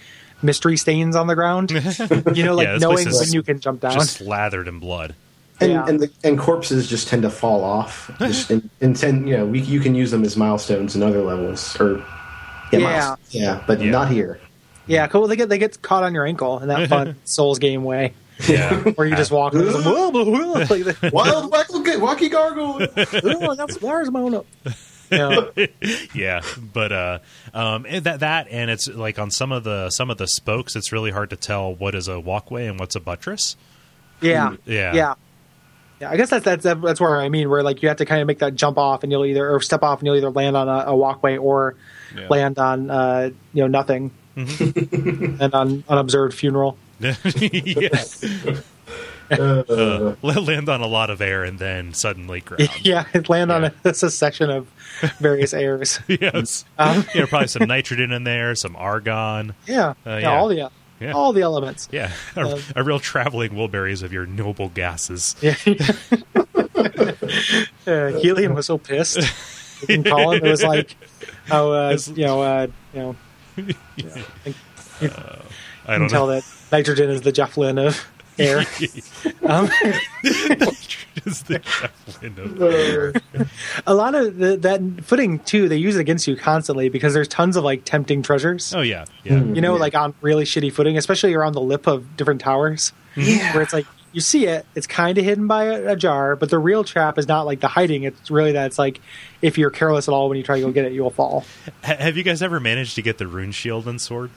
mystery 0.42 0.78
stains 0.78 1.16
on 1.16 1.28
the 1.28 1.36
ground. 1.36 1.72
you 2.34 2.44
know, 2.44 2.56
like 2.56 2.68
Yeah, 2.68 2.78
knowing 2.78 3.08
when 3.10 3.32
you 3.32 3.44
can 3.44 3.60
jump 3.60 3.82
down. 3.82 3.94
Just 3.94 4.18
slathered 4.18 4.68
in 4.68 4.80
blood. 4.80 5.16
And, 5.62 5.72
Yeah. 5.72 5.86
and 5.88 6.00
the 6.00 6.10
and 6.24 6.40
corpses 6.40 6.90
just 6.90 7.08
tend 7.08 7.22
to 7.22 7.30
fall 7.30 7.64
off. 7.64 8.10
Just 8.20 8.50
in, 8.52 8.70
in 8.80 8.94
ten, 8.96 9.28
you 9.28 9.38
know, 9.38 9.46
we, 9.46 9.60
you 9.62 9.80
can 9.80 9.94
use 9.96 10.10
them 10.12 10.24
as 10.24 10.36
milestones 10.36 10.96
in 10.96 11.04
other 11.04 11.22
levels 11.22 11.80
or 11.80 11.98
Yeah, 12.72 12.80
Yeah. 12.80 13.16
Yeah, 13.30 13.64
but 13.68 13.80
Yeah. 13.82 13.92
not 13.92 14.10
here. 14.10 14.40
Yeah, 14.88 15.08
cool. 15.08 15.28
They 15.28 15.36
get 15.36 15.50
they 15.50 15.60
get 15.60 15.82
caught 15.82 16.04
on 16.04 16.14
your 16.16 16.26
ankle 16.26 16.60
in 16.60 16.68
that 16.70 16.90
fun 16.94 17.16
Souls 17.26 17.60
game 17.60 17.84
way, 17.84 18.14
Yeah. 18.48 18.76
where 18.96 19.06
you 19.08 19.16
just 19.16 19.32
walk 19.32 19.54
like, 19.54 19.66
whoa, 19.66 20.10
whoa, 20.10 20.24
whoa, 20.26 20.52
like 20.54 20.68
the, 20.84 21.10
Wild 21.14 21.52
wackle, 21.52 21.82
wacky 21.84 22.30
gargle. 22.32 22.82
oh, 22.82 23.52
I 23.52 23.56
got 23.56 24.12
my 24.12 24.20
own 24.20 24.34
up. 24.36 24.46
Yeah. 25.12 25.48
yeah, 26.16 26.42
but 26.74 26.92
uh, 26.94 27.20
um, 27.54 27.86
and 27.88 28.06
that 28.06 28.22
that 28.22 28.48
and 28.50 28.72
it's 28.72 28.88
like 28.88 29.20
on 29.20 29.30
some 29.30 29.52
of 29.52 29.64
the 29.66 29.90
some 29.90 30.10
of 30.10 30.18
the 30.18 30.26
spokes, 30.28 30.76
it's 30.78 30.92
really 30.94 31.12
hard 31.12 31.30
to 31.32 31.36
tell 31.36 31.76
what 31.76 31.94
is 31.96 32.08
a 32.08 32.18
walkway 32.20 32.66
and 32.68 32.80
what's 32.80 32.96
a 32.96 33.00
buttress. 33.02 33.58
Yeah. 34.22 34.56
Yeah. 34.66 34.94
Yeah. 34.94 35.14
Yeah, 36.02 36.10
I 36.12 36.18
guess 36.18 36.30
that's 36.32 36.44
that's 36.44 36.64
that's 36.64 37.00
where 37.00 37.22
I 37.22 37.30
mean, 37.30 37.50
where 37.50 37.62
like 37.64 37.82
you 37.84 37.88
have 37.90 37.98
to 37.98 38.06
kind 38.06 38.20
of 38.22 38.28
make 38.28 38.40
that 38.40 38.56
jump 38.56 38.78
off, 38.78 39.04
and 39.04 39.12
you'll 39.12 39.26
either 39.26 39.50
or 39.54 39.62
step 39.62 39.84
off, 39.84 40.00
and 40.00 40.08
you'll 40.08 40.16
either 40.18 40.32
land 40.32 40.58
on 40.58 40.68
a, 40.68 40.86
a 40.92 40.96
walkway 40.96 41.38
or 41.38 41.76
Yeah. 42.16 42.28
land 42.28 42.58
on 42.60 42.90
uh, 42.90 43.30
you 43.54 43.62
know 43.64 43.68
nothing, 43.68 44.12
and 44.36 45.54
on 45.54 45.68
an 45.70 45.84
unobserved 45.88 46.34
funeral. 46.34 46.78
yeah, 47.00 48.04
Uh, 49.32 50.14
land 50.24 50.68
on 50.68 50.82
a 50.82 50.88
lot 50.88 51.10
of 51.10 51.22
air 51.22 51.44
and 51.46 51.58
then 51.58 51.94
suddenly 51.94 52.42
ground. 52.42 52.70
Yeah, 52.84 53.06
land 53.30 53.50
on 53.52 53.64
Yeah. 53.64 53.70
a, 53.86 53.90
a 53.90 53.94
succession 53.94 54.50
of 54.50 54.68
various 55.20 55.54
airs. 55.54 56.00
yes, 56.08 56.66
Um, 56.78 57.06
you 57.14 57.22
know, 57.22 57.28
probably 57.28 57.48
some 57.48 57.66
nitrogen 57.68 58.12
in 58.12 58.26
there, 58.26 58.54
some 58.56 58.76
argon. 58.76 59.54
yeah, 59.68 59.90
Uh, 59.90 59.94
yeah, 60.06 60.18
yeah. 60.20 60.30
all 60.38 60.48
the 60.50 60.70
Yeah. 61.02 61.14
all 61.14 61.34
the 61.34 61.42
elements. 61.42 61.90
Yeah, 61.92 62.12
a, 62.36 62.42
Um, 62.54 62.60
a 62.76 62.84
real 62.84 63.00
traveling 63.00 63.52
Wilburys 63.52 64.04
of 64.04 64.14
your 64.14 64.26
noble 64.28 64.70
gases. 64.70 65.36
Yeah. 65.42 65.56
uh, 67.88 68.20
Helium 68.20 68.54
was 68.54 68.66
so 68.68 68.78
pissed. 68.78 69.20
You 69.82 69.88
can 69.88 70.04
call 70.04 70.32
him. 70.34 70.46
It 70.46 70.50
was 70.50 70.64
like 70.64 70.96
how 71.48 71.72
uh, 71.72 71.90
It's- 71.90 72.08
you 72.10 72.24
know 72.26 72.40
uh, 72.44 72.68
you 72.94 73.00
know. 73.00 73.16
yeah, 73.58 73.66
I 74.46 74.50
you 75.02 75.10
I 75.88 75.94
can 75.94 76.00
don't 76.02 76.10
tell 76.10 76.28
know. 76.28 76.34
that 76.34 76.44
nitrogen 76.72 77.10
is 77.10 77.22
the 77.22 77.32
Jeff 77.32 77.58
Lynne 77.58 77.80
of 77.80 78.06
air. 78.42 78.60
um, 79.48 79.70
Is 81.26 81.44
the 81.44 81.62
Zeppelin 82.08 82.40
of- 82.40 83.50
a 83.88 83.94
lot 83.94 84.16
of 84.16 84.38
the, 84.38 84.58
that 84.58 84.82
footing 85.06 85.40
too, 85.40 85.68
they 85.70 85.78
use 85.78 85.96
it 85.98 86.00
against 86.02 86.28
you 86.28 86.36
constantly 86.36 86.90
because 86.90 87.14
there's 87.14 87.28
tons 87.28 87.56
of 87.58 87.64
like 87.64 87.84
tempting 87.86 88.22
treasures. 88.24 88.74
oh 88.74 88.82
yeah, 88.82 89.06
yeah. 89.24 89.34
you 89.44 89.62
know, 89.62 89.74
Yeah. 89.76 89.80
like 89.82 89.96
on 89.96 90.14
really 90.22 90.46
shitty 90.46 90.72
footing, 90.72 90.98
especially 90.98 91.34
around 91.34 91.54
the 91.54 91.62
lip 91.62 91.88
of 91.88 92.16
different 92.18 92.42
towers. 92.42 92.94
Yeah. 93.16 93.54
Where 93.54 93.62
it's 93.62 93.74
like 93.74 93.86
you 94.14 94.22
see 94.22 94.46
it, 94.48 94.66
it's 94.76 94.88
kind 94.88 95.18
of 95.18 95.24
hidden 95.26 95.48
by 95.48 95.66
a, 95.66 95.92
a 95.94 95.96
jar, 95.96 96.36
but 96.36 96.50
the 96.50 96.60
real 96.60 96.84
trap 96.84 97.18
is 97.18 97.28
not 97.28 97.46
like 97.46 97.60
the 97.60 97.68
hiding. 97.68 98.04
It's 98.04 98.32
really 98.32 98.54
that 98.54 98.66
it's 98.68 98.80
like 98.80 99.00
if 99.42 99.58
you're 99.58 99.70
careless 99.70 100.08
at 100.08 100.14
all 100.14 100.30
when 100.30 100.38
you 100.38 100.44
try 100.44 100.56
to 100.60 100.62
go 100.66 100.72
get 100.72 100.86
it, 100.86 100.94
you'll 100.94 101.12
fall. 101.12 101.46
Ha- 101.84 101.96
have 101.98 102.18
you 102.18 102.24
guys 102.24 102.42
ever 102.42 102.60
managed 102.60 102.96
to 102.96 103.02
get 103.02 103.18
the 103.18 103.28
rune 103.28 103.52
shield 103.52 103.88
and 103.88 104.00
sword? 104.02 104.32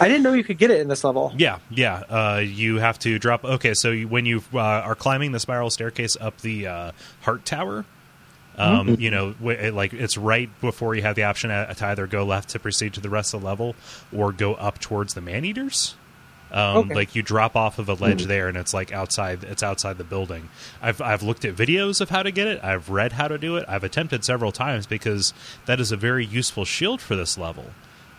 I 0.00 0.08
didn't 0.08 0.22
know 0.22 0.32
you 0.32 0.44
could 0.44 0.58
get 0.58 0.70
it 0.70 0.80
in 0.80 0.88
this 0.88 1.02
level. 1.04 1.32
Yeah, 1.36 1.58
yeah. 1.70 2.04
Uh, 2.08 2.38
you 2.44 2.76
have 2.78 2.98
to 3.00 3.18
drop. 3.18 3.44
Okay, 3.44 3.74
so 3.74 3.90
you, 3.90 4.08
when 4.08 4.26
you 4.26 4.42
uh, 4.54 4.58
are 4.60 4.94
climbing 4.94 5.32
the 5.32 5.40
spiral 5.40 5.70
staircase 5.70 6.16
up 6.20 6.40
the 6.40 6.66
uh, 6.66 6.92
heart 7.22 7.44
tower, 7.44 7.84
um, 8.56 8.96
you 8.98 9.10
know, 9.10 9.32
w- 9.34 9.58
it, 9.58 9.74
like 9.74 9.92
it's 9.92 10.16
right 10.18 10.48
before 10.60 10.94
you 10.94 11.02
have 11.02 11.14
the 11.16 11.24
option 11.24 11.50
uh, 11.50 11.72
to 11.74 11.86
either 11.86 12.06
go 12.06 12.24
left 12.24 12.50
to 12.50 12.58
proceed 12.58 12.94
to 12.94 13.00
the 13.00 13.08
rest 13.10 13.34
of 13.34 13.40
the 13.40 13.46
level 13.46 13.74
or 14.16 14.32
go 14.32 14.54
up 14.54 14.78
towards 14.80 15.14
the 15.14 15.20
man 15.20 15.44
eaters. 15.44 15.94
Um, 16.50 16.76
Okay. 16.78 16.94
Like 16.94 17.14
you 17.14 17.22
drop 17.22 17.56
off 17.56 17.78
of 17.78 17.88
a 17.90 17.94
ledge 17.94 18.24
there, 18.24 18.48
and 18.48 18.56
it's 18.56 18.72
like 18.72 18.90
outside. 18.90 19.44
It's 19.44 19.62
outside 19.62 19.98
the 19.98 20.04
building. 20.04 20.48
I've 20.80 21.00
I've 21.02 21.22
looked 21.22 21.44
at 21.44 21.54
videos 21.54 22.00
of 22.00 22.08
how 22.08 22.22
to 22.22 22.30
get 22.30 22.46
it. 22.46 22.64
I've 22.64 22.88
read 22.88 23.12
how 23.12 23.28
to 23.28 23.36
do 23.36 23.56
it. 23.56 23.66
I've 23.68 23.84
attempted 23.84 24.24
several 24.24 24.50
times 24.50 24.86
because 24.86 25.34
that 25.66 25.78
is 25.78 25.92
a 25.92 25.96
very 25.96 26.24
useful 26.24 26.64
shield 26.64 27.00
for 27.02 27.16
this 27.16 27.36
level. 27.36 27.66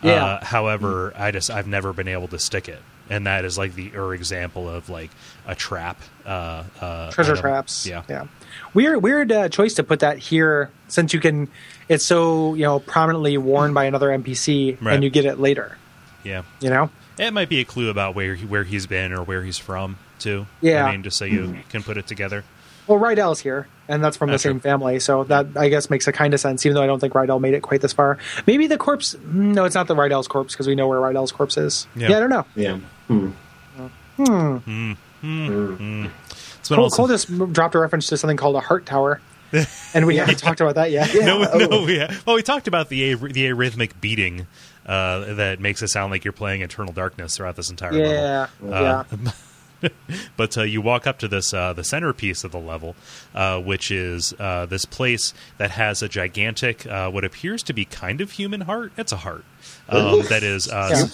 Yeah. 0.02 0.24
Uh, 0.26 0.46
however, 0.46 1.14
I 1.18 1.32
just 1.32 1.50
I've 1.50 1.68
never 1.68 1.92
been 1.94 2.08
able 2.08 2.28
to 2.30 2.40
stick 2.40 2.70
it, 2.70 2.80
and 3.10 3.28
that 3.28 3.44
is 3.46 3.58
like 3.58 3.76
the 3.76 3.92
er 3.96 4.14
example 4.14 4.70
of 4.70 4.90
like 4.90 5.12
a 5.48 5.56
trap. 5.56 6.00
Uh, 6.26 6.64
uh, 6.80 7.12
Treasure 7.12 7.36
traps. 7.36 7.86
Yeah. 7.86 8.04
Yeah. 8.08 8.28
Weird, 8.74 9.02
weird 9.04 9.32
uh, 9.32 9.50
choice 9.50 9.74
to 9.76 9.84
put 9.84 10.00
that 10.00 10.18
here 10.18 10.72
since 10.88 11.14
you 11.14 11.20
can. 11.20 11.50
It's 11.90 12.06
so 12.06 12.54
you 12.54 12.64
know 12.64 12.80
prominently 12.80 13.38
worn 13.38 13.74
by 13.74 13.86
another 13.86 14.10
NPC, 14.10 14.78
Right. 14.82 14.94
and 14.96 15.04
you 15.04 15.10
get 15.10 15.26
it 15.26 15.40
later. 15.40 15.78
Yeah, 16.24 16.44
You 16.60 16.70
know. 16.70 16.90
it 17.18 17.32
might 17.32 17.48
be 17.50 17.60
a 17.62 17.66
clue 17.66 17.90
about 17.90 18.14
where 18.14 18.36
he, 18.36 18.46
where 18.46 18.64
he's 18.66 18.86
been 18.88 19.14
or 19.14 19.24
where 19.24 19.42
he's 19.44 19.58
from 19.58 19.98
too. 20.20 20.46
Yeah. 20.62 20.86
I 20.86 20.92
mean, 20.92 21.04
just 21.04 21.18
so 21.18 21.24
you 21.26 21.58
can 21.70 21.82
put 21.82 21.98
it 21.98 22.08
together. 22.08 22.44
Well, 22.90 22.98
Rydell's 23.00 23.40
here, 23.40 23.68
and 23.88 24.04
that's 24.04 24.18
from 24.18 24.32
the 24.32 24.40
same 24.40 24.54
true. 24.60 24.62
family, 24.72 25.00
so 25.00 25.24
that 25.26 25.46
I 25.56 25.70
guess 25.70 25.90
makes 25.92 26.08
a 26.08 26.12
kind 26.12 26.34
of 26.34 26.40
sense. 26.40 26.66
Even 26.66 26.74
though 26.74 26.82
I 26.84 26.88
don't 26.88 27.00
think 27.00 27.14
Rydell 27.14 27.40
made 27.40 27.54
it 27.54 27.62
quite 27.62 27.82
this 27.82 27.94
far. 27.94 28.18
Maybe 28.48 28.66
the 28.66 28.78
corpse. 28.80 29.16
No, 29.24 29.64
it's 29.66 29.76
not 29.76 29.88
the 29.88 29.96
Rydell's 29.96 30.28
corpse 30.28 30.54
because 30.56 30.68
we 30.68 30.74
know 30.76 30.88
where 30.88 31.00
Rydell's 31.00 31.32
corpse 31.32 31.56
is. 31.56 31.86
Yeah. 31.96 32.10
Yeah, 32.10 32.18
I 32.18 32.20
don't 32.20 32.30
know. 32.32 32.46
yeah. 32.56 32.80
Hmm. 33.08 34.94
It's 35.22 36.70
been 36.70 36.78
Kole, 36.78 36.84
also- 36.84 37.04
Kole 37.04 37.08
just 37.10 37.54
dropped 37.54 37.76
a 37.76 37.80
reference 37.80 38.08
to 38.08 38.18
something 38.18 38.38
called 38.38 38.56
a 38.56 38.60
heart 38.60 38.86
tower, 38.86 39.22
and 39.94 40.06
we 40.06 40.18
haven't 40.18 40.40
talked 40.40 40.62
about 40.62 40.76
that 40.76 40.92
yet. 40.92 41.10
no, 41.16 41.46
Oh. 41.52 41.58
no, 41.70 41.88
yeah. 41.88 42.14
Well, 42.26 42.36
we 42.36 42.44
talked 42.44 42.68
about 42.68 42.90
the 42.90 43.12
a- 43.12 43.16
the 43.18 43.46
arrhythmic 43.50 44.00
beating 44.02 44.48
uh, 44.86 45.34
that 45.36 45.60
makes 45.60 45.82
it 45.82 45.90
sound 45.90 46.12
like 46.12 46.24
you're 46.26 46.32
playing 46.34 46.62
Eternal 46.62 46.94
Darkness 46.94 47.38
throughout 47.38 47.56
this 47.56 47.70
entire 47.70 47.92
level. 47.94 48.12
Yeah, 48.12 48.48
Uh, 48.64 49.04
yeah. 49.24 49.32
but 50.38 50.58
uh, 50.58 50.64
you 50.64 50.82
walk 50.82 51.08
up 51.08 51.20
to 51.20 51.28
this 51.28 51.54
uh, 51.54 51.74
the 51.74 51.84
centerpiece 51.84 52.44
of 52.44 52.52
the 52.52 52.60
level, 52.60 52.96
uh, 53.34 53.60
which 53.60 53.92
is 53.92 54.34
uh, 54.40 54.66
this 54.66 54.86
place 54.86 55.34
that 55.58 55.72
has 55.72 56.02
a 56.02 56.10
gigantic, 56.10 56.86
uh, 56.86 57.10
what 57.10 57.24
appears 57.24 57.64
to 57.64 57.74
be 57.74 57.86
kind 57.86 58.22
of 58.22 58.32
human 58.32 58.62
heart. 58.62 58.92
It's 58.98 59.12
a 59.12 59.18
heart 59.18 59.46
um, 59.88 60.22
that 60.30 60.44
is, 60.44 60.68
uh, 60.68 61.08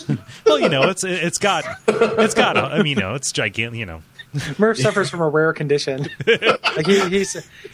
well, 0.46 0.60
you 0.60 0.70
know, 0.70 0.84
it's 0.84 1.04
it's 1.04 1.38
got 1.38 1.66
it's 1.88 2.34
got. 2.34 2.58
A, 2.58 2.62
I 2.62 2.78
mean, 2.84 2.98
you 2.98 3.04
know, 3.04 3.16
it's 3.16 3.32
gigantic. 3.32 3.80
You 3.80 3.86
know, 3.86 4.02
Murph 4.58 4.78
suffers 4.78 5.10
from 5.10 5.22
a 5.22 5.30
rare 5.30 5.54
condition. 5.54 6.08
like 6.28 6.86
he, 6.86 7.00
he's 7.10 7.34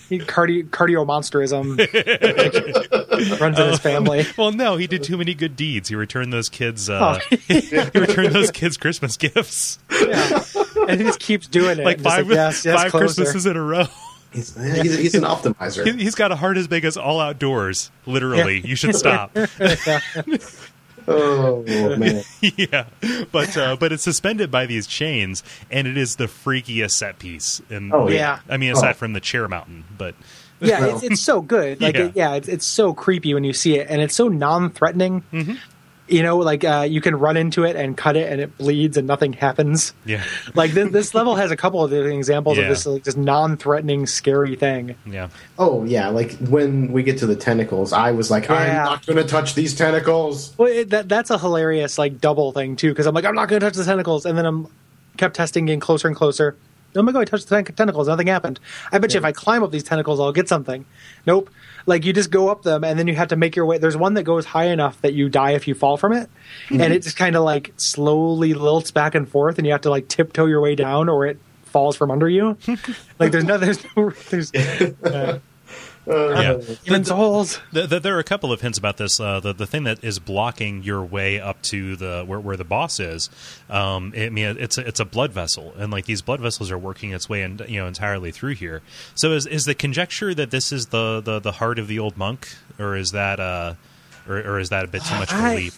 he 0.09 0.19
cardio 0.19 0.69
cardio 0.69 1.05
monsterism 1.05 1.77
like, 1.77 3.39
runs 3.39 3.59
in 3.59 3.67
his 3.67 3.79
family. 3.79 4.25
well, 4.37 4.51
no, 4.51 4.77
he 4.77 4.87
did 4.87 5.03
too 5.03 5.17
many 5.17 5.33
good 5.33 5.55
deeds. 5.55 5.89
He 5.89 5.95
returned 5.95 6.31
those 6.31 6.49
kids. 6.49 6.89
Uh, 6.89 7.19
he 7.29 7.75
returned 7.93 8.33
those 8.33 8.51
kids 8.51 8.77
Christmas 8.77 9.17
gifts, 9.17 9.79
Yeah, 9.91 10.43
and 10.87 10.99
he 10.99 11.05
just 11.05 11.19
keeps 11.19 11.47
doing 11.47 11.79
it. 11.79 11.85
like 11.85 11.97
Just 11.97 12.09
five 12.09 12.29
yes, 12.29 12.65
yes, 12.65 12.75
five 12.81 12.91
closer. 12.91 13.05
Christmases 13.23 13.45
in 13.45 13.57
a 13.57 13.61
row. 13.61 13.85
He's, 14.33 14.55
he's, 14.55 14.97
he's 14.97 15.15
an 15.15 15.23
optimizer. 15.23 15.85
He- 15.85 16.03
He's 16.03 16.15
got 16.15 16.31
a 16.31 16.37
heart 16.37 16.55
as 16.57 16.67
big 16.67 16.85
as 16.85 16.95
all 16.95 17.19
outdoors. 17.19 17.91
Literally, 18.05 18.61
you 18.61 18.75
should 18.77 18.95
stop. 18.95 19.35
oh 21.07 21.63
man. 21.97 22.23
yeah, 22.41 22.85
but 23.31 23.57
uh, 23.57 23.75
but 23.79 23.91
it's 23.91 24.03
suspended 24.03 24.51
by 24.51 24.65
these 24.65 24.87
chains, 24.87 25.43
and 25.69 25.87
it 25.87 25.97
is 25.97 26.15
the 26.17 26.25
freakiest 26.27 26.91
set 26.91 27.19
piece. 27.19 27.61
And 27.69 27.93
Oh, 27.93 28.07
yeah. 28.09 28.39
I 28.49 28.57
mean, 28.57 28.71
aside 28.71 28.91
Oh. 28.91 28.93
from 28.99 29.13
the 29.13 29.19
chair 29.19 29.47
mountain, 29.47 29.83
but 29.97 30.15
Yeah, 30.59 30.79
Well- 30.81 30.95
it's, 30.95 31.03
it's 31.03 31.21
so 31.21 31.41
good. 31.41 31.81
Like, 31.81 31.95
Yeah. 31.95 32.01
it, 32.05 32.11
yeah, 32.15 32.33
it's, 32.35 32.47
it's 32.47 32.65
so 32.65 32.93
creepy 32.93 33.33
when 33.33 33.43
you 33.43 33.51
see 33.53 33.77
it, 33.79 33.87
and 33.89 34.01
it's 34.01 34.15
so 34.15 34.27
non-threatening. 34.27 35.23
Mm-hmm. 35.33 35.55
You 36.07 36.23
know, 36.23 36.37
like 36.37 36.65
uh, 36.65 36.85
you 36.89 36.99
can 36.99 37.15
run 37.15 37.37
into 37.37 37.63
it 37.63 37.77
and 37.77 37.95
cut 37.95 38.17
it, 38.17 38.29
and 38.29 38.41
it 38.41 38.57
bleeds, 38.57 38.97
and 38.97 39.07
nothing 39.07 39.31
happens. 39.31 39.93
yeah, 40.05 40.23
Like 40.55 40.71
this, 40.71 40.91
this 40.91 41.13
level 41.13 41.35
has 41.35 41.51
a 41.51 41.55
couple 41.55 41.81
of 41.83 41.93
examples 41.93 42.57
Yeah. 42.57 42.63
of 42.63 42.69
this 42.69 42.85
like 42.85 43.03
this 43.03 43.15
non-threatening, 43.15 44.07
scary 44.07 44.55
thing. 44.57 44.95
yeah, 45.05 45.29
Oh 45.57 45.85
yeah, 45.85 46.09
like 46.09 46.33
when 46.39 46.91
we 46.91 47.03
get 47.03 47.19
to 47.19 47.25
the 47.27 47.35
tentacles, 47.37 47.93
I 47.93 48.11
was 48.11 48.29
like, 48.29 48.49
Yeah. 48.49 48.55
I'm 48.55 48.85
not 48.85 49.05
going 49.05 49.17
to 49.17 49.23
touch 49.23 49.55
these 49.55 49.73
tentacles. 49.73 50.53
Well, 50.57 50.69
it, 50.71 50.89
that 50.89 51.07
that's 51.07 51.29
a 51.29 51.37
hilarious 51.37 51.97
like 51.97 52.19
double 52.19 52.51
thing 52.51 52.75
too, 52.75 52.89
because 52.89 53.05
I'm 53.05 53.15
like, 53.15 53.23
I'm 53.25 53.35
not 53.35 53.47
going 53.47 53.61
to 53.61 53.65
touch 53.67 53.75
the 53.77 53.85
tentacles, 53.85 54.25
and 54.25 54.37
then 54.37 54.45
I'm 54.45 54.67
kept 55.17 55.35
testing, 55.37 55.65
getting 55.65 55.79
closer 55.79 56.07
and 56.09 56.17
closer. 56.17 56.57
Oh 56.93 57.01
my 57.03 57.13
god, 57.13 57.19
I 57.21 57.25
touched 57.25 57.47
the 57.47 57.55
ten- 57.63 57.73
tentacles, 57.75 58.09
nothing 58.09 58.27
happened. 58.27 58.59
I 58.91 58.97
bet 58.97 59.13
you 59.13 59.17
if 59.19 59.23
I 59.23 59.31
climb 59.31 59.63
up 59.63 59.71
these 59.71 59.83
tentacles, 59.83 60.19
I'll 60.19 60.33
get 60.33 60.49
something. 60.49 60.83
Nope. 61.25 61.49
Like 61.85 62.05
you 62.05 62.13
just 62.13 62.31
go 62.31 62.49
up 62.49 62.63
them, 62.63 62.83
and 62.83 62.97
then 62.97 63.07
you 63.07 63.15
have 63.15 63.29
to 63.29 63.35
make 63.35 63.55
your 63.55 63.65
way. 63.65 63.77
There's 63.77 63.97
one 63.97 64.15
that 64.15 64.23
goes 64.23 64.45
high 64.45 64.65
enough 64.65 65.01
that 65.01 65.13
you 65.13 65.29
die 65.29 65.51
if 65.51 65.67
you 65.67 65.75
fall 65.75 65.97
from 65.97 66.13
it, 66.13 66.29
and 66.69 66.81
it 66.81 67.03
just 67.03 67.17
kind 67.17 67.35
of 67.35 67.43
like 67.43 67.73
slowly 67.77 68.53
lilts 68.53 68.93
back 68.93 69.15
and 69.15 69.27
forth, 69.27 69.57
and 69.57 69.65
you 69.65 69.73
have 69.73 69.81
to 69.81 69.89
like 69.89 70.07
tiptoe 70.07 70.45
your 70.45 70.61
way 70.61 70.75
down, 70.75 71.09
or 71.09 71.25
it 71.25 71.39
falls 71.63 71.95
from 71.95 72.11
under 72.11 72.29
you. 72.29 72.57
like 73.19 73.31
there's 73.31 73.43
no, 73.43 73.57
there's 73.57 73.83
no, 73.95 74.09
there's 74.29 74.53
uh, 74.53 75.39
yeah. 76.07 76.59
even 76.85 77.05
souls. 77.05 77.59
The, 77.71 77.87
the, 77.87 77.99
there 77.99 78.15
are 78.15 78.19
a 78.19 78.23
couple 78.23 78.51
of 78.51 78.61
hints 78.61 78.77
about 78.77 78.97
this. 78.97 79.19
Uh, 79.19 79.39
the 79.39 79.53
the 79.53 79.67
thing 79.67 79.83
that 79.83 80.03
is 80.03 80.19
blocking 80.19 80.83
your 80.83 81.03
way 81.03 81.39
up 81.39 81.61
to 81.63 81.95
the 81.95 82.23
where, 82.25 82.39
where 82.39 82.57
the 82.57 82.63
boss 82.63 82.99
is, 82.99 83.29
um, 83.69 84.13
I 84.15 84.29
mean, 84.29 84.57
it's 84.59 84.77
a, 84.77 84.87
it's 84.87 84.99
a 84.99 85.05
blood 85.05 85.31
vessel, 85.31 85.73
and 85.77 85.91
like 85.91 86.05
these 86.05 86.21
blood 86.21 86.39
vessels 86.39 86.71
are 86.71 86.77
working 86.77 87.11
its 87.11 87.29
way, 87.29 87.41
in, 87.43 87.61
you 87.67 87.79
know, 87.79 87.87
entirely 87.87 88.31
through 88.31 88.55
here. 88.55 88.81
So 89.15 89.31
is 89.33 89.45
is 89.45 89.65
the 89.65 89.75
conjecture 89.75 90.33
that 90.33 90.51
this 90.51 90.71
is 90.71 90.87
the 90.87 91.21
the, 91.21 91.39
the 91.39 91.53
heart 91.53 91.79
of 91.79 91.87
the 91.87 91.99
old 91.99 92.17
monk, 92.17 92.49
or 92.79 92.95
is 92.95 93.11
that 93.11 93.39
uh, 93.39 93.75
or, 94.27 94.37
or 94.37 94.59
is 94.59 94.69
that 94.69 94.85
a 94.85 94.87
bit 94.87 95.03
too 95.03 95.15
much 95.15 95.31
of 95.31 95.39
a 95.39 95.43
I- 95.43 95.55
leap? 95.55 95.73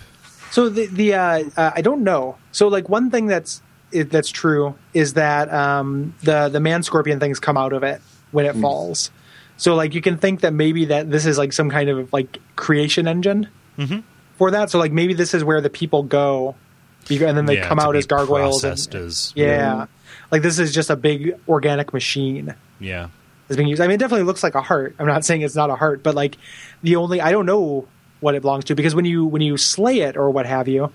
So 0.52 0.70
the 0.70 0.86
the 0.86 1.16
uh, 1.16 1.44
uh, 1.58 1.72
I 1.76 1.82
don't 1.82 2.04
know. 2.04 2.38
So 2.52 2.68
like 2.68 2.88
one 2.88 3.10
thing 3.10 3.26
that's 3.26 3.62
it, 3.92 4.12
that's 4.12 4.30
true 4.30 4.76
is 4.94 5.14
that 5.14 5.52
um, 5.52 6.14
the 6.22 6.48
the 6.50 6.60
man 6.60 6.84
scorpion 6.84 7.20
things 7.20 7.40
come 7.40 7.58
out 7.58 7.74
of 7.74 7.84
it 7.84 8.02
when 8.32 8.46
it 8.46 8.56
falls. 8.56 9.10
So 9.64 9.76
like 9.76 9.94
you 9.96 10.02
can 10.02 10.18
think 10.18 10.42
that 10.42 10.52
maybe 10.52 10.84
that 10.86 11.10
this 11.10 11.26
is 11.26 11.38
like 11.38 11.54
some 11.54 11.70
kind 11.70 11.88
of 11.88 12.12
like 12.12 12.40
creation 12.58 13.08
engine 13.08 13.48
for 14.36 14.52
that. 14.52 14.70
So 14.70 14.78
like 14.78 14.92
maybe 14.92 15.14
this 15.14 15.34
is 15.34 15.42
where 15.42 15.62
the 15.62 15.70
people 15.70 16.04
go, 16.04 16.56
and 17.10 17.38
then 17.38 17.46
they 17.46 17.56
Yeah, 17.56 17.70
come 17.70 17.80
out 17.80 17.96
as 17.96 18.06
gargoyles. 18.06 18.62
And, 18.66 18.74
as- 18.74 19.32
yeah, 19.38 19.86
like 20.32 20.42
this 20.42 20.60
is 20.60 20.74
just 20.74 20.90
a 20.90 20.98
big 20.98 21.40
organic 21.48 21.94
machine 21.94 22.54
yeah. 22.82 23.08
is 23.48 23.56
being 23.56 23.70
used. 23.70 23.82
I 23.82 23.88
mean, 23.88 23.96
it 23.96 24.00
definitely 24.00 24.26
looks 24.26 24.44
like 24.44 24.56
a 24.56 24.62
heart. 24.62 24.98
I'm 25.00 25.08
not 25.08 25.24
saying 25.24 25.44
it's 25.44 25.56
not 25.56 25.70
a 25.70 25.78
heart, 25.78 26.04
but 26.04 26.14
like 26.14 26.38
the 26.82 26.98
only 26.98 27.22
I 27.22 27.32
don't 27.32 27.46
know 27.46 27.88
what 28.20 28.36
it 28.36 28.42
belongs 28.42 28.66
to 28.66 28.76
because 28.76 28.94
when 28.94 29.06
you 29.06 29.24
when 29.26 29.42
you 29.42 29.56
slay 29.56 30.00
it 30.02 30.18
or 30.18 30.30
what 30.30 30.46
have 30.46 30.68
you, 30.68 30.92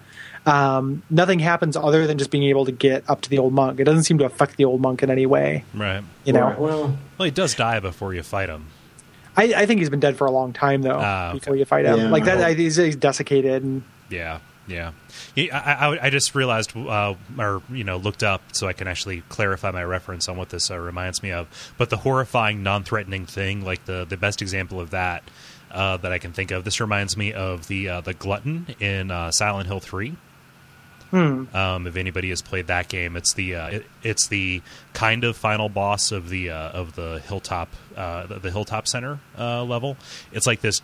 um, 0.49 1.03
nothing 1.11 1.39
happens 1.39 1.77
other 1.77 2.07
than 2.07 2.19
just 2.19 2.31
being 2.31 2.45
able 2.45 2.65
to 2.65 2.73
get 2.73 3.09
up 3.09 3.21
to 3.23 3.31
the 3.31 3.39
old 3.39 3.53
monk. 3.53 3.79
It 3.81 3.85
doesn't 3.85 4.05
seem 4.05 4.19
to 4.19 4.25
affect 4.25 4.57
the 4.57 4.65
old 4.65 4.81
monk 4.81 5.03
in 5.03 5.11
any 5.11 5.27
way. 5.27 5.65
Right. 5.75 6.03
You 6.25 6.33
know, 6.33 6.47
Right, 6.49 6.59
well, 6.59 6.99
Well, 7.19 7.25
he 7.27 7.31
does 7.31 7.55
die 7.55 7.81
before 7.81 8.15
you 8.15 8.23
fight 8.23 8.49
him. 8.49 8.67
I, 9.37 9.53
I 9.55 9.67
think 9.67 9.79
he's 9.81 9.91
been 9.91 10.01
dead 10.01 10.17
for 10.17 10.27
a 10.27 10.31
long 10.33 10.53
time 10.53 10.83
though 10.83 10.99
Ah, 11.01 11.29
okay. 11.31 11.39
before 11.39 11.57
you 11.57 11.65
fight 11.65 11.85
him. 11.85 11.99
Yeah, 11.99 12.09
like 12.11 12.25
that, 12.25 12.39
I 12.41 12.49
I, 12.49 12.55
he's, 12.55 12.77
he's 12.77 12.97
desiccated 12.97 13.63
and 13.63 13.85
Yeah, 14.11 14.41
yeah. 14.67 14.93
He, 15.35 15.51
I, 15.51 15.91
I, 15.95 16.07
I 16.07 16.11
just 16.11 16.35
realized, 16.35 16.77
uh, 16.77 17.15
or 17.39 17.63
you 17.71 17.85
know, 17.85 17.99
looked 17.99 18.23
up 18.25 18.43
so 18.53 18.67
I 18.67 18.73
can 18.73 18.89
actually 18.89 19.21
clarify 19.29 19.71
my 19.71 19.85
reference 19.85 20.29
on 20.29 20.37
what 20.37 20.49
this 20.49 20.71
uh, 20.71 20.79
reminds 20.79 21.23
me 21.23 21.31
of. 21.31 21.47
But 21.79 21.91
the 21.91 21.99
horrifying, 21.99 22.63
non-threatening 22.63 23.27
thing, 23.27 23.65
like 23.65 23.85
the 23.85 24.05
the 24.05 24.17
best 24.17 24.43
example 24.43 24.81
of 24.81 24.91
that 24.91 25.23
uh, 25.71 25.99
that 25.99 26.11
I 26.13 26.19
can 26.19 26.33
think 26.33 26.51
of. 26.51 26.65
This 26.65 26.81
reminds 26.81 27.17
me 27.17 27.33
of 27.33 27.69
the 27.69 27.89
uh, 27.89 28.01
the 28.01 28.15
glutton 28.15 28.75
in 28.81 29.11
uh, 29.13 29.31
Silent 29.31 29.69
Hill 29.69 29.81
Three. 29.81 30.17
Um, 31.13 31.87
if 31.87 31.97
anybody 31.97 32.29
has 32.31 32.43
played 32.43 32.67
that 32.67 32.89
game, 32.89 33.17
it's 33.17 33.33
the 33.35 33.55
uh, 33.55 33.69
it, 33.69 33.87
it's 34.03 34.29
the 34.29 34.61
kind 34.93 35.25
of 35.25 35.37
final 35.37 35.69
boss 35.69 36.13
of 36.13 36.29
the 36.29 36.51
uh, 36.51 36.71
of 36.71 36.95
the 36.97 37.23
hilltop 37.27 37.69
uh, 37.97 38.27
the, 38.27 38.39
the 38.41 38.51
hilltop 38.51 38.87
center 38.87 39.19
uh, 39.39 39.65
level. 39.65 39.97
It's 40.33 40.47
like 40.47 40.61
this 40.61 40.83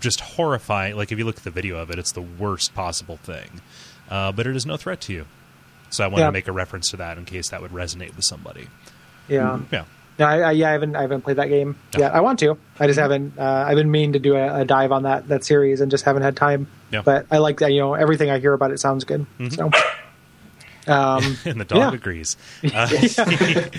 just 0.00 0.20
horrifying. 0.20 0.96
Like 0.96 1.10
if 1.10 1.18
you 1.18 1.24
look 1.24 1.38
at 1.38 1.44
the 1.44 1.50
video 1.50 1.78
of 1.78 1.90
it, 1.90 1.98
it's 1.98 2.12
the 2.12 2.22
worst 2.22 2.74
possible 2.74 3.16
thing, 3.16 3.60
uh, 4.10 4.30
but 4.32 4.46
it 4.46 4.54
is 4.54 4.64
no 4.64 4.76
threat 4.76 5.00
to 5.02 5.12
you. 5.12 5.26
So 5.90 6.04
I 6.04 6.06
wanted 6.08 6.22
Yeah. 6.22 6.26
to 6.26 6.32
make 6.32 6.48
a 6.48 6.52
reference 6.52 6.90
to 6.90 6.96
that 6.98 7.18
in 7.18 7.24
case 7.24 7.50
that 7.50 7.60
would 7.62 7.70
resonate 7.72 8.14
with 8.16 8.24
somebody. 8.24 8.68
yeah. 9.28 9.60
Yeah, 9.72 9.84
No, 10.18 10.26
I, 10.26 10.38
I, 10.38 10.50
yeah, 10.52 10.68
I 10.68 10.72
haven't 10.72 10.94
I 10.96 11.02
haven't 11.02 11.22
played 11.22 11.38
that 11.38 11.48
game 11.48 11.76
No. 11.94 12.00
yet. 12.00 12.14
I 12.14 12.20
want 12.20 12.38
to. 12.38 12.56
I 12.78 12.86
just 12.86 12.98
haven't. 13.00 13.36
Uh, 13.38 13.64
I've 13.66 13.74
been 13.76 13.90
meaning 13.90 14.12
to 14.12 14.18
do 14.20 14.36
a, 14.36 14.60
a 14.60 14.64
dive 14.64 14.92
on 14.92 15.02
that 15.02 15.26
that 15.28 15.44
series 15.44 15.80
and 15.80 15.90
just 15.90 16.04
haven't 16.04 16.22
had 16.22 16.36
time. 16.36 16.68
Yeah. 16.92 17.02
But 17.04 17.26
I 17.32 17.38
like 17.38 17.58
that. 17.60 17.72
You 17.72 17.80
know, 17.80 17.94
everything 17.94 18.30
I 18.30 18.38
hear 18.38 18.52
about 18.52 18.70
it 18.70 18.78
sounds 18.78 19.02
good. 19.04 19.26
So, 19.50 19.66
um, 20.86 21.36
and 21.44 21.60
the 21.60 21.64
dog 21.66 21.78
Yeah. 21.78 21.92
agrees. 21.94 22.36
Uh, 22.74 22.88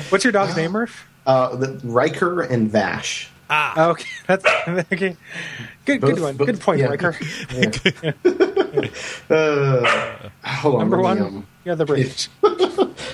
what's 0.10 0.24
your 0.26 0.34
dog's 0.34 0.56
name, 0.58 0.72
Murph? 0.72 1.08
uh, 1.26 1.56
the 1.56 1.80
Riker 1.84 2.42
and 2.42 2.70
Vash. 2.70 3.30
Oh, 3.50 3.92
okay, 3.92 4.10
that's 4.28 4.44
okay. 4.92 5.16
Good, 5.86 6.02
good 6.02 6.20
one. 6.20 6.36
both- 6.36 6.48
good 6.48 6.60
point, 6.60 6.80
yeah. 6.80 6.88
Riker. 6.88 7.16
Uh, 9.30 10.30
hold 10.44 10.76
on. 10.76 10.80
Number 10.82 11.00
one, 11.02 11.22
um, 11.22 11.48
yeah, 11.64 11.76
the 11.76 11.86
bridge. 11.86 12.30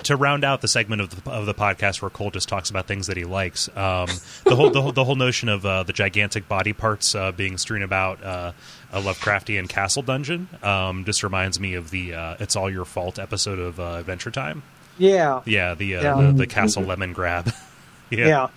To 0.03 0.15
round 0.15 0.43
out 0.43 0.61
the 0.61 0.67
segment 0.67 1.01
of 1.01 1.23
the, 1.23 1.31
of 1.31 1.45
the 1.45 1.53
podcast 1.53 2.01
where 2.01 2.09
Kole 2.09 2.31
just 2.31 2.49
talks 2.49 2.69
about 2.69 2.87
things 2.87 3.07
that 3.07 3.17
he 3.17 3.23
likes, 3.23 3.69
um, 3.69 4.07
the 4.43 4.55
whole 4.55 4.69
the 4.71 4.81
whole, 4.81 4.91
the 4.91 5.03
whole 5.03 5.15
notion 5.15 5.47
of 5.47 5.65
uh, 5.65 5.83
the 5.83 5.93
gigantic 5.93 6.47
body 6.47 6.73
parts 6.73 7.13
uh, 7.13 7.31
being 7.31 7.57
strewn 7.57 7.83
about 7.83 8.23
uh, 8.23 8.51
a 8.91 9.01
Lovecraftian 9.01 9.69
castle 9.69 10.01
dungeon 10.01 10.49
um, 10.63 11.05
just 11.05 11.23
reminds 11.23 11.59
me 11.59 11.75
of 11.75 11.91
the 11.91 12.15
uh, 12.15 12.35
"It's 12.39 12.55
All 12.55 12.69
Your 12.69 12.85
Fault" 12.85 13.19
episode 13.19 13.59
of 13.59 13.79
uh, 13.79 13.97
Adventure 13.99 14.31
Time. 14.31 14.63
Yeah, 14.97 15.41
Yeah, 15.45 15.75
the 15.75 15.97
uh, 15.97 16.01
Yeah. 16.01 16.21
The, 16.27 16.31
the 16.33 16.47
castle 16.47 16.83
Lemongrab. 16.83 17.53
yeah. 18.09 18.47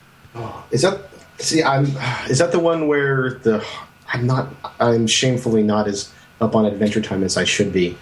Is 0.71 0.83
that 0.83 1.01
see? 1.39 1.63
I'm. 1.63 1.85
Is 2.29 2.39
that 2.39 2.53
the 2.53 2.59
one 2.59 2.89
where 2.89 3.35
the? 3.35 3.65
I'm 4.13 4.27
not. 4.27 4.49
I'm 4.81 5.07
shamefully 5.07 5.63
not 5.63 5.89
as 5.89 6.13
up 6.41 6.57
on 6.57 6.65
Adventure 6.65 7.01
Time 7.01 7.23
as 7.23 7.37
I 7.37 7.45
should 7.45 7.73
be. 7.73 7.97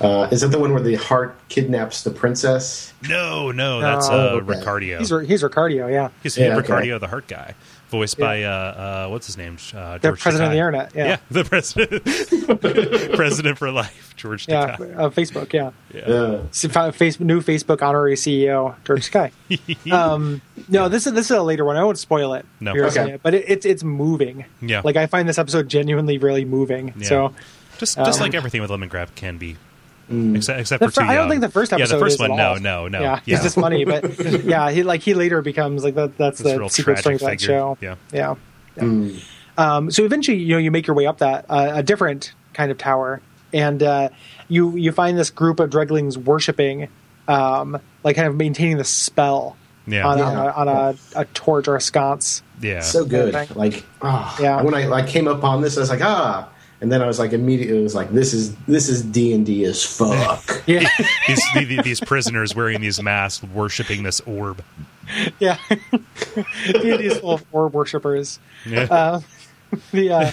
Uh, 0.00 0.28
is 0.30 0.42
that 0.42 0.48
the 0.48 0.58
one 0.58 0.72
where 0.72 0.82
the 0.82 0.96
heart 0.96 1.36
kidnaps 1.48 2.02
the 2.02 2.10
princess? 2.10 2.92
No, 3.08 3.50
no, 3.52 3.80
that's 3.80 4.08
No. 4.08 4.14
uh, 4.14 4.18
Okay. 4.42 4.46
Ricardio. 4.60 4.98
He's 4.98 5.08
he's 5.28 5.42
Ricardio. 5.42 5.90
Yeah, 5.90 6.08
He's 6.22 6.36
Yeah, 6.36 6.56
okay. 6.58 6.98
The 6.98 7.06
heart 7.08 7.26
guy, 7.28 7.54
voiced 7.90 8.18
Yeah. 8.18 8.24
by 8.26 8.42
uh, 8.42 8.50
uh, 8.50 9.08
what's 9.08 9.26
his 9.26 9.38
name? 9.38 9.56
Uh, 9.74 9.94
the 9.98 10.08
George 10.08 10.20
president 10.20 10.46
of 10.48 10.52
the 10.52 10.58
internet. 10.58 10.92
Yeah, 10.94 11.06
Yeah, 11.06 11.16
the 11.30 11.44
president, 11.44 12.04
president 13.16 13.58
for 13.58 13.70
life, 13.70 14.14
George 14.16 14.46
yeah. 14.48 14.76
Takei. 14.76 14.98
Uh, 14.98 15.10
Facebook. 15.10 15.52
Yeah. 15.52 15.70
Yeah. 15.94 16.42
S- 16.50 16.96
face, 16.96 17.20
new 17.20 17.40
Facebook 17.40 17.82
honorary 17.82 18.14
CEO 18.16 18.74
George 18.84 19.10
Takei. 19.10 19.92
um, 19.92 20.42
no, 20.68 20.88
this 20.88 21.06
is 21.06 21.12
this 21.14 21.30
is 21.30 21.36
a 21.36 21.42
later 21.42 21.64
one. 21.64 21.76
I 21.76 21.84
won't 21.84 21.98
spoil 21.98 22.34
it. 22.34 22.44
No. 22.60 22.72
Here, 22.74 22.86
Okay. 22.86 23.18
but 23.22 23.34
it, 23.34 23.44
it's 23.48 23.66
it's 23.66 23.82
moving. 23.84 24.44
Yeah. 24.60 24.82
like 24.84 24.96
I 24.96 25.06
find 25.06 25.28
this 25.28 25.38
episode 25.38 25.68
genuinely 25.68 26.18
really 26.18 26.44
moving. 26.44 26.92
Yeah. 26.98 27.08
So 27.08 27.34
Just 27.78 27.96
just 27.96 28.18
Um, 28.20 28.24
like 28.26 28.34
everything 28.34 28.60
with 28.60 28.70
Lemongrab 28.70 29.14
can 29.14 29.38
be. 29.38 29.56
Except, 30.10 30.60
except 30.60 30.80
the 30.80 30.86
for 30.88 30.92
fir- 30.92 31.00
too 31.02 31.06
I 31.08 31.14
don't 31.16 31.28
think 31.28 31.42
the 31.42 31.50
first 31.50 31.72
episode. 31.72 31.92
Yeah, 31.94 31.98
the 31.98 32.04
first 32.04 32.14
is 32.14 32.20
one. 32.20 32.36
No, 32.36 32.54
no, 32.54 32.88
no. 32.88 33.00
Yeah, 33.00 33.20
it's 33.26 33.42
just 33.42 33.56
funny, 33.56 33.84
but 33.84 34.18
yeah, 34.44 34.70
he 34.70 34.82
like 34.82 35.02
he 35.02 35.12
later 35.14 35.42
becomes 35.42 35.84
like 35.84 35.94
that. 35.96 36.16
That's 36.16 36.38
This 36.38 36.52
the 36.54 36.58
real 36.58 36.68
secret 36.70 36.98
tragic 36.98 37.18
strength 37.20 37.22
of 37.22 37.28
that 37.28 37.40
show. 37.40 37.78
Yeah. 37.80 37.96
yeah. 38.12 38.34
yeah. 38.76 39.10
Um, 39.58 39.90
so 39.90 40.04
eventually, 40.04 40.38
you 40.38 40.54
know, 40.54 40.58
you 40.58 40.70
make 40.70 40.86
your 40.86 40.94
way 40.96 41.06
up 41.06 41.18
that 41.18 41.44
uh, 41.48 41.72
a 41.74 41.82
different 41.82 42.32
kind 42.54 42.70
of 42.70 42.78
tower, 42.78 43.20
and 43.52 43.82
uh, 43.82 44.08
you 44.48 44.76
you 44.76 44.92
find 44.92 45.18
this 45.18 45.30
group 45.30 45.60
of 45.60 45.68
dreglings 45.70 46.16
worshiping, 46.16 46.88
um, 47.26 47.78
like 48.04 48.16
kind 48.16 48.28
of 48.28 48.36
maintaining 48.36 48.76
the 48.78 48.84
spell 48.84 49.56
Yeah. 49.86 50.06
on, 50.06 50.18
Yeah. 50.18 50.24
on, 50.28 50.36
a, 50.36 50.50
on 50.50 50.68
a, 50.68 51.20
a 51.20 51.24
torch 51.26 51.66
or 51.68 51.76
a 51.76 51.80
sconce. 51.80 52.42
Yeah. 52.60 52.80
So 52.80 53.04
good. 53.04 53.34
Like, 53.56 53.84
ah. 54.00 54.36
Yeah. 54.40 54.62
When 54.62 54.74
I 54.74 54.86
like 54.86 55.08
came 55.08 55.28
up 55.28 55.44
on 55.44 55.60
this, 55.60 55.76
I 55.76 55.80
was 55.80 55.90
like, 55.90 56.02
ah. 56.02 56.48
And 56.80 56.92
then 56.92 57.02
I 57.02 57.06
was 57.06 57.18
like, 57.18 57.32
immediately, 57.32 57.78
it 57.78 57.82
was 57.82 57.94
like, 57.94 58.10
this 58.10 58.32
is 58.32 58.54
this 58.66 58.88
is 58.88 59.02
D 59.02 59.32
and 59.32 59.44
D 59.44 59.64
as 59.64 59.82
fuck. 59.84 60.62
Yeah, 60.66 60.88
these 61.26 61.42
the- 61.54 61.64
the- 61.64 61.82
these 61.82 62.00
prisoners 62.00 62.54
wearing 62.54 62.80
these 62.80 63.02
masks, 63.02 63.42
worshiping 63.42 64.02
this 64.04 64.20
orb. 64.20 64.62
yeah. 65.40 65.56
These 66.82 67.18
full 67.18 67.32
of 67.32 67.44
orb 67.52 67.72
worshippers. 67.74 68.38
Yeah. 68.66 68.82
Uh, 68.90 69.20
the 69.92 70.10
uh, 70.12 70.32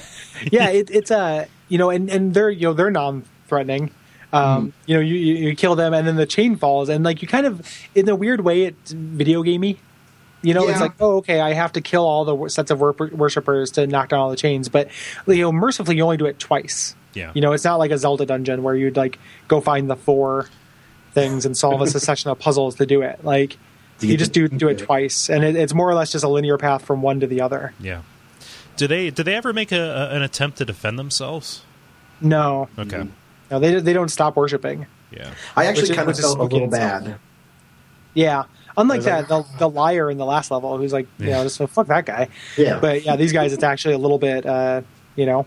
yeah, 0.52 0.70
it, 0.70 0.90
it's 0.92 1.12
uh, 1.12 1.46
you 1.70 1.78
know, 1.78 1.90
and 1.90 2.10
and 2.10 2.34
they're 2.34 2.50
you 2.50 2.68
know 2.68 2.74
they're 2.74 2.92
non-threatening. 2.92 3.92
Um, 4.34 4.74
You 4.86 4.96
know, 4.96 5.02
you, 5.02 5.16
you 5.16 5.36
you 5.50 5.56
kill 5.56 5.76
them, 5.76 5.94
and 5.94 6.06
then 6.06 6.18
the 6.18 6.26
chain 6.26 6.58
falls, 6.58 6.90
and 6.90 7.04
like 7.06 7.22
you 7.22 7.28
kind 7.28 7.46
of, 7.46 7.66
in 7.96 8.08
a 8.10 8.16
weird 8.16 8.42
way, 8.42 8.64
it's 8.64 8.92
video 8.92 9.44
gamey. 9.44 9.78
You 10.46 10.54
know, 10.54 10.68
it's 10.68 10.80
like, 10.80 10.94
oh, 11.00 11.18
okay, 11.18 11.40
I 11.42 11.54
have 11.54 11.74
to 11.74 11.82
kill 11.82 12.06
all 12.06 12.24
the 12.26 12.50
sets 12.50 12.72
of 12.72 12.80
wor- 12.80 12.94
worshippers 13.12 13.72
to 13.72 13.88
knock 13.88 14.10
down 14.10 14.20
all 14.20 14.30
the 14.30 14.36
chains, 14.36 14.70
but 14.70 14.90
you 15.28 15.42
know, 15.42 15.52
mercifully, 15.52 15.98
you 15.98 16.04
only 16.04 16.18
do 16.18 16.26
it 16.26 16.40
twice. 16.40 16.96
Yeah. 17.14 17.32
You 17.34 17.42
know, 17.42 17.54
it's 17.54 17.64
not 17.64 17.78
like 17.80 17.92
a 17.92 17.98
Zelda 17.98 18.26
dungeon 18.26 18.62
where 18.64 18.76
you'd 18.76 18.96
like 18.98 19.20
go 19.48 19.60
find 19.62 19.90
the 19.90 19.96
four 19.96 20.50
things 21.14 21.46
and 21.46 21.56
solve 21.58 21.82
a 21.82 21.88
succession 21.96 22.30
of 22.30 22.40
puzzles 22.40 22.76
to 22.76 22.86
do 22.86 23.02
it. 23.02 23.24
Like 23.24 23.58
you 24.02 24.10
you 24.10 24.18
just 24.18 24.34
do- 24.34 24.48
do 24.48 24.58
do 24.58 24.68
it 24.68 24.78
twice, 24.80 25.30
and 25.30 25.44
it, 25.44 25.56
it's 25.56 25.74
more 25.74 25.90
or 25.90 25.94
less 25.96 26.12
just 26.12 26.24
a 26.26 26.28
linear 26.30 26.58
path 26.58 26.84
from 26.86 27.02
one 27.02 27.20
to 27.22 27.28
the 27.28 27.42
other. 27.42 27.74
yeah. 27.80 28.02
Do 28.78 28.88
they 28.88 29.10
do 29.10 29.24
they 29.24 29.36
ever 29.36 29.54
make 29.54 29.72
a, 29.72 29.80
a, 30.12 30.16
an 30.16 30.22
attempt 30.22 30.58
to 30.58 30.66
defend 30.66 31.00
themselves? 31.00 31.64
No, 32.20 32.68
Okay. 32.78 33.08
no, 33.50 33.60
they 33.60 33.80
they 33.80 33.94
don't 33.94 34.10
stop 34.10 34.36
worshiping. 34.36 34.86
Yeah. 35.12 35.34
I 35.56 35.66
actually 35.68 35.90
is- 35.92 35.96
kind 35.96 36.10
of 36.10 36.20
felt 36.20 36.38
a 36.38 36.44
little 36.44 36.58
in 36.60 36.64
itself. 36.66 37.04
bad. 37.06 37.16
Yeah, 38.14 38.44
unlike 38.78 39.02
that, 39.04 39.28
that- 39.28 39.46
the 39.54 39.58
the 39.60 39.70
liar 39.70 40.10
in 40.12 40.18
the 40.18 40.26
last 40.26 40.52
level, 40.52 40.78
who's 40.78 40.94
like, 40.94 41.08
you 41.20 41.28
Yeah. 41.28 41.38
know, 41.38 41.44
just 41.44 41.56
so 41.58 41.68
fuck 41.68 41.88
that 41.88 42.06
guy. 42.06 42.30
Yeah. 42.58 42.80
But 42.80 43.04
yeah, 43.04 43.16
these 43.16 43.32
guys, 43.34 43.54
it's 43.54 43.64
actually 43.64 43.96
a 43.96 43.98
little 44.00 44.20
bit, 44.20 44.46
uh, 44.46 44.82
you 45.16 45.26
know, 45.26 45.46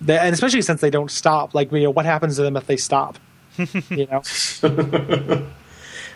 they, 0.00 0.18
and 0.18 0.32
especially 0.32 0.62
since 0.62 0.80
they 0.80 0.90
don't 0.90 1.10
stop. 1.10 1.54
Like, 1.54 1.70
you 1.72 1.80
know, 1.82 1.90
what 1.90 2.06
happens 2.06 2.36
to 2.36 2.42
them 2.42 2.56
if 2.56 2.66
they 2.66 2.76
stop? 2.76 3.18
you 3.90 4.06
know, 4.10 4.22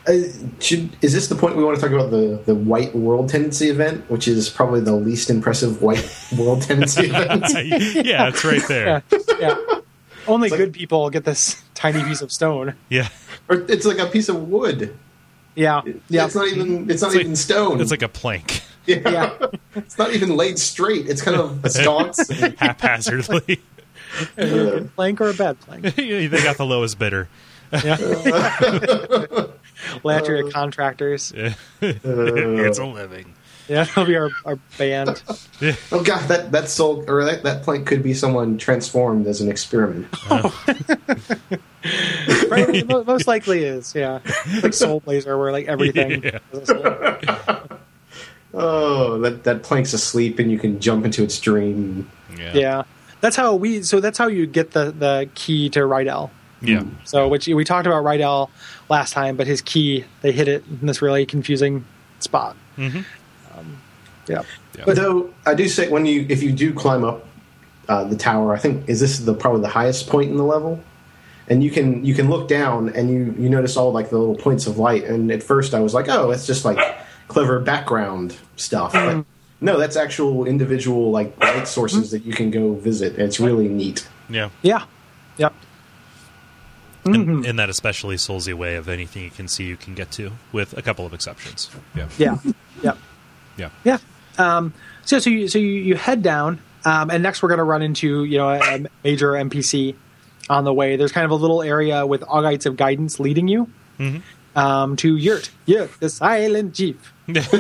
Uh, 0.07 0.19
should, 0.61 0.95
is 1.01 1.15
this 1.15 1.29
the 1.29 1.35
point 1.35 1.57
we 1.57 1.65
want 1.65 1.75
to 1.75 1.81
talk 1.81 1.91
about 1.91 2.11
the, 2.11 2.39
the 2.45 2.55
white 2.55 2.95
world 2.95 3.27
tendency 3.31 3.71
event, 3.71 4.05
which 4.11 4.29
is 4.29 4.51
probably 4.51 4.79
the 4.81 4.93
least 4.93 5.31
impressive 5.31 5.81
white 5.81 6.07
world 6.39 6.61
tendency 6.61 7.07
event? 7.07 7.47
yeah, 8.05 8.29
it's 8.29 8.45
right 8.45 8.61
there. 8.69 9.03
yeah, 9.11 9.19
yeah. 9.41 9.57
Only 10.27 10.51
like- 10.51 10.59
good 10.59 10.73
people 10.75 11.09
get 11.09 11.25
this 11.25 11.63
tiny 11.73 12.05
piece 12.05 12.21
of 12.21 12.31
stone. 12.31 12.75
Yeah. 12.91 13.09
Or 13.49 13.65
it's 13.67 13.87
like 13.87 13.97
a 13.99 14.05
piece 14.05 14.29
of 14.29 14.47
wood. 14.51 14.95
Yeah, 15.55 15.83
yeah, 16.09 16.25
It's 16.27 16.35
not 16.35 16.49
even. 16.49 16.91
It's 16.91 17.01
not 17.03 17.09
It's 17.09 17.15
like- 17.17 17.21
even 17.25 17.37
stone. 17.37 17.81
It's 17.81 17.91
like 17.91 18.03
a 18.03 18.09
plank, 18.09 18.63
yeah. 18.87 19.09
yeah. 19.09 19.47
It's 19.77 19.97
not 19.99 20.13
even 20.13 20.37
laid 20.37 20.59
straight. 20.59 21.09
It's 21.09 21.23
kind 21.23 21.37
of 21.39 21.65
a 21.65 21.71
sconce. 21.71 22.29
haphazardly. 22.59 23.61
Good 24.37 24.95
plank 24.95 25.21
or 25.21 25.31
a 25.31 25.35
bad 25.35 25.59
plank. 25.61 25.95
they 25.97 26.29
got 26.29 26.57
the 26.57 26.67
lowest 26.67 26.99
bidder. 26.99 27.29
Yeah. 27.73 27.97
Latria 30.05 30.51
contractors. 30.53 31.33
it's 31.81 32.79
a 32.79 32.85
living. 32.85 33.35
Yeah, 33.69 33.85
that'll 33.95 34.05
be 34.05 34.17
our, 34.17 34.31
our 34.45 34.57
band. 34.79 35.23
oh 35.93 36.03
god, 36.03 36.29
that 36.29 36.53
that 36.53 36.69
soul 36.69 37.05
or 37.09 37.25
that, 37.25 37.43
that 37.43 37.63
plank 37.63 37.87
could 37.87 38.03
be 38.03 38.15
someone 38.15 38.59
transformed 38.59 39.27
as 39.27 39.41
an 39.41 39.51
experiment. 39.51 40.07
Right, 42.49 42.87
most 42.87 43.27
likely 43.27 43.65
is, 43.65 43.95
yeah. 43.95 44.21
Like 44.63 44.73
Soul 44.73 45.01
Blazer, 45.01 45.37
where 45.37 45.53
like 45.53 45.67
everything. 45.67 46.25
Yeah. 46.33 46.39
has. 46.53 47.69
Oh, 48.55 49.19
that 49.19 49.45
that 49.45 49.63
plank's 49.63 49.93
asleep 49.93 50.39
and 50.39 50.51
you 50.51 50.59
can 50.59 50.81
jump 50.81 51.05
into 51.05 51.23
its 51.23 51.39
dream. 51.41 52.11
Yeah. 52.39 52.85
that's 53.21 53.37
how 53.37 53.55
we. 53.55 53.83
So 53.83 54.01
that's 54.01 54.17
how 54.17 54.29
you 54.29 54.47
get 54.47 54.71
the 54.71 54.93
the 54.93 55.29
key 55.35 55.69
to 55.71 55.81
Rydell. 55.81 56.31
Yeah. 56.63 56.85
So 57.05 57.29
which 57.29 57.47
we 57.49 57.65
talked 57.65 57.87
about 57.87 58.05
Rydell 58.05 58.49
last 58.89 59.13
time, 59.13 59.37
but 59.37 59.47
his 59.47 59.61
key 59.61 60.05
they 60.23 60.33
hit 60.33 60.49
it 60.49 60.65
in 60.81 60.87
this 60.87 61.03
really 61.03 61.27
confusing 61.27 61.85
spot. 62.21 62.57
Mm-hmm. 62.79 63.01
Yeah. 64.29 64.43
Yeah. 64.77 64.85
But 64.87 64.97
Though 64.97 65.33
I 65.47 65.55
do 65.55 65.69
say 65.69 65.89
when 65.89 66.07
you 66.07 66.27
if 66.29 66.43
you 66.43 66.53
do 66.53 66.73
climb 66.73 67.05
up 67.05 67.27
uh, 67.89 68.05
the 68.05 68.17
tower, 68.17 68.55
I 68.55 68.59
think 68.59 68.89
is 68.89 69.01
this 69.01 69.19
the 69.19 69.35
probably 69.35 69.61
the 69.61 69.69
highest 69.69 70.09
point 70.09 70.31
in 70.31 70.37
the 70.37 70.45
level, 70.45 70.83
and 71.49 71.63
you 71.63 71.71
can 71.71 72.05
you 72.05 72.15
can 72.15 72.31
look 72.31 72.49
down 72.49 72.89
and 72.91 73.11
you 73.11 73.35
you 73.39 73.49
notice 73.49 73.77
all 73.77 73.93
like 73.93 74.11
the 74.11 74.19
little 74.19 74.37
points 74.37 74.67
of 74.67 74.79
light. 74.79 75.05
And 75.05 75.31
at 75.31 75.43
first 75.43 75.75
I 75.75 75.81
was 75.81 75.95
like, 75.95 76.09
oh, 76.09 76.31
it's 76.31 76.47
just 76.47 76.65
like 76.65 76.79
clever 77.29 77.61
background 77.61 78.37
stuff. 78.57 78.93
But 78.93 79.25
no, 79.61 79.79
that's 79.79 79.97
actual 79.97 80.47
individual 80.47 81.11
like 81.11 81.39
light 81.41 81.69
sources 81.69 82.11
that 82.11 82.25
you 82.25 82.33
can 82.33 82.51
go 82.51 82.75
visit. 82.75 83.15
And 83.15 83.23
it's 83.23 83.41
really 83.41 83.69
neat. 83.69 84.09
Yeah. 84.29 84.51
yeah. 84.63 84.85
Yep. 85.37 85.55
In, 87.07 87.45
in 87.45 87.57
that 87.57 87.69
especially 87.69 88.17
soulsy 88.17 88.55
way 88.55 88.77
of 88.77 88.89
anything 88.89 89.25
you 89.25 89.31
can 89.31 89.47
see, 89.47 89.65
you 89.65 89.77
can 89.77 89.95
get 89.95 90.11
to, 90.13 90.33
with 90.53 90.77
a 90.77 90.83
couple 90.83 91.05
of 91.05 91.13
exceptions. 91.13 91.71
Yeah. 91.95 92.09
Yeah. 92.17 92.39
Yep. 92.83 92.99
Yeah. 93.59 93.71
Yeah. 93.85 93.99
Um, 94.39 94.75
so 95.05 95.19
so 95.19 95.31
you, 95.31 95.49
so 95.49 95.59
you, 95.59 95.69
you 95.69 95.95
head 95.97 96.23
down, 96.23 96.61
um, 96.85 97.11
and 97.11 97.23
next 97.23 97.43
we're 97.43 97.49
going 97.49 97.59
to 97.59 97.65
run 97.65 97.83
into 97.83 98.25
you 98.25 98.39
know 98.39 98.49
a, 98.49 98.59
a 98.59 98.87
major 99.03 99.33
NPC 99.33 99.95
on 100.49 100.65
the 100.65 100.73
way. 100.73 100.97
There's 100.97 101.13
kind 101.13 101.25
of 101.25 101.31
a 101.31 101.37
little 101.37 101.63
area 101.63 102.07
with 102.07 102.23
Augites 102.23 102.67
of 102.67 102.77
Guidance 102.77 103.21
leading 103.21 103.49
you 103.49 103.71
um, 104.57 104.97
to 104.97 105.17
Yurt. 105.17 105.51
Yurt, 105.67 105.91
the 106.01 106.09
silent 106.09 106.75
chief. 106.75 107.13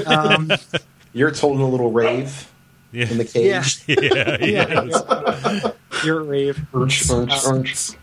Um, 0.06 0.50
Yurt's 1.12 1.40
holding 1.40 1.62
a 1.62 1.68
little 1.68 1.90
rave 1.90 2.50
yeah. 2.92 3.08
in 3.08 3.18
the 3.18 3.24
cage. 3.24 3.82
Yeah. 3.87 3.96
yeah. 4.00 4.37
Yeah. 4.40 4.84
yeah. 5.64 5.70
Yurt 6.04 6.26
rave. 6.26 6.60
Urch, 6.72 7.06
urch, 7.10 7.30
urch. 7.30 7.96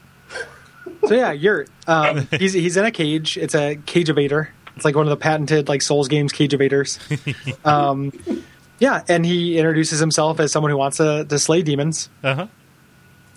So 1.07 1.15
yeah, 1.15 1.31
Yurt. 1.31 1.69
Um, 1.87 2.27
he's 2.37 2.53
he's 2.53 2.77
in 2.77 2.85
a 2.85 2.91
cage. 2.91 3.37
It's 3.37 3.55
a 3.55 3.77
cage 3.85 4.07
evader. 4.07 4.49
It's 4.75 4.85
like 4.85 4.95
one 4.95 5.05
of 5.05 5.09
the 5.09 5.17
patented 5.17 5.67
like 5.67 5.81
Souls 5.81 6.07
games 6.07 6.31
cage 6.31 6.51
evaders. 6.51 6.97
Um, 7.65 8.13
yeah, 8.81 9.03
and 9.07 9.25
he 9.25 9.57
introduces 9.57 9.99
himself 9.99 10.41
as 10.41 10.51
someone 10.51 10.71
who 10.71 10.77
wants 10.77 10.97
to, 10.97 11.23
to 11.29 11.39
slay 11.39 11.61
demons. 11.61 12.09
Uh 12.21 12.35
huh. 12.35 12.47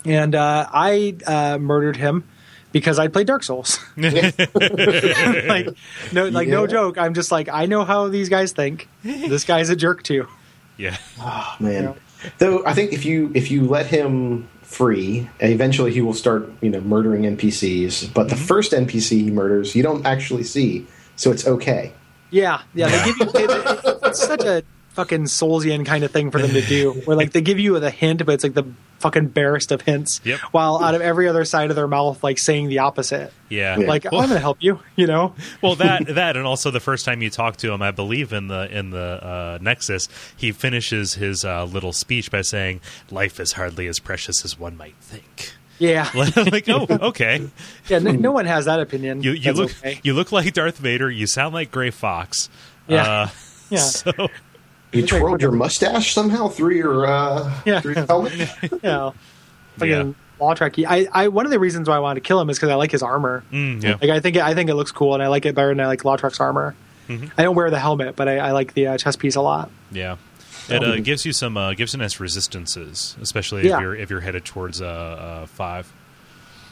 and 0.03 0.35
uh, 0.35 0.67
I 0.73 1.15
uh, 1.25 1.57
murdered 1.59 1.95
him 1.95 2.25
because 2.73 2.99
I 2.99 3.07
played 3.07 3.27
Dark 3.27 3.43
Souls. 3.43 3.79
like 3.95 5.67
no, 6.11 6.27
like 6.27 6.47
no 6.47 6.67
joke. 6.67 6.97
I'm 6.97 7.13
just 7.13 7.31
like 7.31 7.47
I 7.49 7.65
know 7.67 7.85
how 7.85 8.09
these 8.09 8.27
guys 8.27 8.51
think. 8.51 8.89
This 9.03 9.45
guy's 9.45 9.69
a 9.69 9.75
jerk 9.75 10.03
too. 10.03 10.27
Yeah. 10.77 10.97
Oh, 11.19 11.55
man. 11.61 11.95
Though 12.39 12.65
I 12.65 12.73
think 12.73 12.91
if 12.91 13.05
you 13.05 13.31
if 13.35 13.51
you 13.51 13.65
let 13.65 13.85
him 13.85 14.49
free, 14.63 15.29
eventually 15.39 15.93
he 15.93 16.01
will 16.01 16.13
start 16.13 16.49
you 16.61 16.69
know 16.69 16.81
murdering 16.81 17.21
NPCs. 17.37 18.13
But 18.13 18.29
the 18.29 18.35
first 18.35 18.71
NPC 18.73 19.09
he 19.21 19.31
murders, 19.31 19.75
you 19.75 19.83
don't 19.83 20.05
actually 20.05 20.43
see, 20.43 20.87
so 21.15 21.31
it's 21.31 21.47
okay. 21.47 21.93
Yeah, 22.31 22.61
yeah. 22.73 22.89
They 22.89 23.05
give 23.05 23.17
you 23.19 23.25
they, 23.31 23.47
they- 23.47 24.09
it's 24.09 24.25
such 24.25 24.43
a 24.43 24.63
fucking 24.95 25.25
Soulsian 25.25 25.85
kind 25.85 26.03
of 26.03 26.11
thing 26.11 26.31
for 26.31 26.41
them 26.41 26.51
to 26.51 26.61
do, 26.61 26.91
where 27.05 27.15
like 27.15 27.31
they 27.33 27.41
give 27.41 27.59
you 27.59 27.77
the 27.79 27.91
hint, 27.91 28.25
but 28.25 28.33
it's 28.33 28.43
like 28.43 28.53
the 28.53 28.65
fucking 28.99 29.27
barest 29.27 29.71
of 29.71 29.81
hints. 29.81 30.21
Yep. 30.23 30.39
While 30.51 30.83
out 30.83 30.95
of 30.95 31.01
every 31.01 31.27
other 31.27 31.45
side 31.45 31.69
of 31.69 31.75
their 31.75 31.87
mouth, 31.87 32.23
like 32.23 32.39
saying 32.39 32.69
the 32.69 32.79
opposite. 32.79 33.31
Yeah. 33.49 33.77
Yeah. 33.77 33.87
Like 33.87 34.05
well, 34.11 34.21
I'm 34.21 34.29
gonna 34.29 34.39
help 34.39 34.57
you. 34.61 34.79
You 34.95 35.07
know. 35.07 35.35
well, 35.61 35.75
that 35.75 36.07
that 36.07 36.37
and 36.37 36.47
also 36.47 36.71
the 36.71 36.79
first 36.79 37.05
time 37.05 37.21
you 37.21 37.29
talk 37.29 37.57
to 37.57 37.71
him, 37.71 37.81
I 37.81 37.91
believe 37.91 38.33
in 38.33 38.47
the 38.47 38.75
in 38.75 38.89
the 38.89 38.99
uh, 38.99 39.59
Nexus, 39.61 40.07
he 40.35 40.51
finishes 40.51 41.15
his 41.15 41.43
uh, 41.43 41.65
little 41.65 41.93
speech 41.93 42.31
by 42.31 42.41
saying, 42.41 42.81
"Life 43.11 43.39
is 43.39 43.53
hardly 43.53 43.87
as 43.87 43.99
precious 43.99 44.43
as 44.45 44.57
one 44.57 44.77
might 44.77 44.95
think." 45.01 45.53
Yeah. 45.77 46.09
like, 46.15 46.69
oh, 46.69 46.87
okay. 46.89 47.49
Yeah. 47.89 47.99
No, 47.99 48.11
no 48.11 48.31
one 48.31 48.45
has 48.45 48.63
that 48.63 48.79
opinion. 48.79 49.21
You 49.23 49.31
you 49.31 49.41
That's 49.41 49.57
look 49.57 49.71
okay. 49.71 49.99
you 50.03 50.13
look 50.13 50.31
like 50.31 50.53
Darth 50.53 50.77
Vader. 50.77 51.11
You 51.11 51.27
sound 51.27 51.53
like 51.53 51.69
Gray 51.69 51.91
Fox. 51.91 52.49
Yeah. 52.87 53.03
Uh, 53.03 53.29
Yeah. 53.69 53.79
So 53.79 54.11
You 54.95 55.05
twirled 55.05 55.41
your 55.41 55.51
mustache 55.51 56.13
somehow 56.13 56.47
through 56.47 56.75
your 56.75 57.05
uh, 57.05 57.51
Yeah. 57.65 57.81
through 57.81 57.95
your 57.95 58.05
helmet. 58.05 58.33
Yeah. 58.83 59.11
Fucking 59.77 59.89
Yeah. 59.91 60.11
Lautrec. 60.39 60.85
I, 60.87 61.07
I 61.11 61.27
one 61.29 61.45
of 61.45 61.51
the 61.51 61.59
reasons 61.59 61.87
why 61.87 61.95
I 61.95 61.99
wanted 61.99 62.15
to 62.23 62.27
kill 62.27 62.39
him 62.41 62.49
is 62.49 62.57
because 62.57 62.69
I 62.69 62.75
like 62.75 62.91
his 62.91 63.03
armor. 63.03 63.43
mm, 63.51 63.81
yeah. 63.83 63.97
Like 64.01 64.09
I 64.09 64.19
think 64.19 64.37
I 64.37 64.53
think 64.53 64.69
it 64.69 64.75
looks 64.75 64.91
cool, 64.91 65.13
and 65.13 65.23
I 65.23 65.27
like 65.27 65.45
it 65.45 65.55
better 65.55 65.69
than 65.69 65.79
I 65.79 65.87
like 65.87 66.01
Lautrec's 66.03 66.39
armor. 66.39 66.75
Mm-hmm. 67.07 67.27
I 67.37 67.43
don't 67.43 67.55
wear 67.55 67.69
the 67.69 67.79
helmet, 67.79 68.15
but 68.15 68.27
I, 68.27 68.37
I 68.39 68.51
like 68.51 68.73
the 68.73 68.87
uh, 68.87 68.97
chest 68.97 69.19
piece 69.19 69.35
a 69.35 69.41
lot. 69.41 69.69
Yeah. 69.91 70.17
It 70.67 70.83
uh, 70.83 70.95
gives 70.97 71.25
you 71.25 71.31
some 71.33 71.55
uh, 71.57 71.73
gives 71.75 71.93
you 71.93 71.99
nice 71.99 72.19
resistances, 72.19 73.15
especially 73.21 73.67
Yeah. 73.67 73.75
if 73.75 73.81
you're 73.81 73.95
if 73.95 74.09
you're 74.09 74.21
headed 74.21 74.43
towards 74.45 74.81
uh, 74.81 74.85
uh, 74.87 75.45
five. 75.45 75.91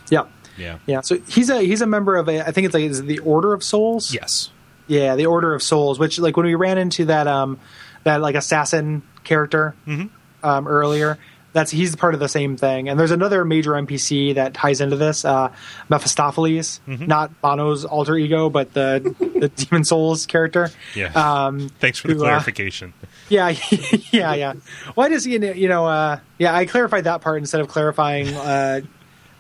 Yeah, 0.10 0.24
Yeah. 0.58 0.80
yeah. 0.86 1.02
So 1.02 1.20
he's 1.28 1.50
a 1.50 1.62
he's 1.62 1.82
a 1.82 1.86
member 1.88 2.16
of 2.16 2.28
a 2.28 2.46
I 2.48 2.52
think 2.52 2.66
it's 2.66 2.74
like 2.74 2.84
is 2.86 3.00
it 3.02 3.06
the 3.06 3.20
Order 3.20 3.54
of 3.54 3.64
Souls. 3.64 4.14
Yes. 4.14 4.50
Yeah, 4.88 5.16
the 5.16 5.28
Order 5.28 5.54
of 5.54 5.62
Souls. 5.64 6.00
Which 6.00 6.20
like 6.20 6.36
when 6.36 6.46
we 6.48 6.56
ran 6.56 6.78
into 6.78 7.06
that 7.06 7.28
um 7.28 7.60
that 8.04 8.22
like 8.22 8.36
assassin 8.36 9.04
character 9.24 9.76
Mm-hmm. 9.88 10.46
um, 10.48 10.68
earlier. 10.68 11.18
That's 11.54 11.70
he's 11.70 11.96
part 11.96 12.16
of 12.16 12.20
the 12.20 12.28
same 12.28 12.58
thing. 12.58 12.90
And 12.90 13.00
there's 13.00 13.12
another 13.12 13.46
major 13.46 13.74
NPC 13.74 14.34
that 14.36 14.56
ties 14.56 14.82
into 14.82 14.96
this, 14.96 15.24
uh, 15.24 15.50
Mephistopheles, 15.88 16.82
Mm-hmm. 16.88 17.06
not 17.06 17.42
Bono's 17.42 17.86
alter 17.86 18.18
ego, 18.18 18.50
but 18.50 18.74
the 18.74 19.16
the 19.40 19.50
Demon 19.50 19.84
Souls 19.84 20.26
character. 20.26 20.72
Yeah. 20.96 21.12
Um, 21.14 21.70
Thanks 21.80 22.00
for 22.00 22.08
the 22.08 22.16
who, 22.16 22.22
uh, 22.22 22.30
clarification. 22.30 22.94
Yeah, 23.30 23.50
yeah, 24.12 24.34
yeah. 24.34 24.54
Why 24.96 25.10
does 25.10 25.26
just 25.26 25.58
you 25.58 25.68
know, 25.70 25.86
uh, 25.86 26.20
yeah, 26.40 26.56
I 26.56 26.66
clarified 26.66 27.04
that 27.04 27.22
part 27.22 27.38
instead 27.38 27.62
of 27.62 27.68
clarifying 27.68 28.34
uh, 28.36 28.82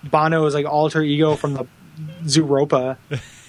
Bono's 0.03 0.53
like 0.53 0.67
alter 0.67 1.01
ego 1.01 1.35
from 1.35 1.55
the 1.55 1.65
Zooropa 2.25 2.97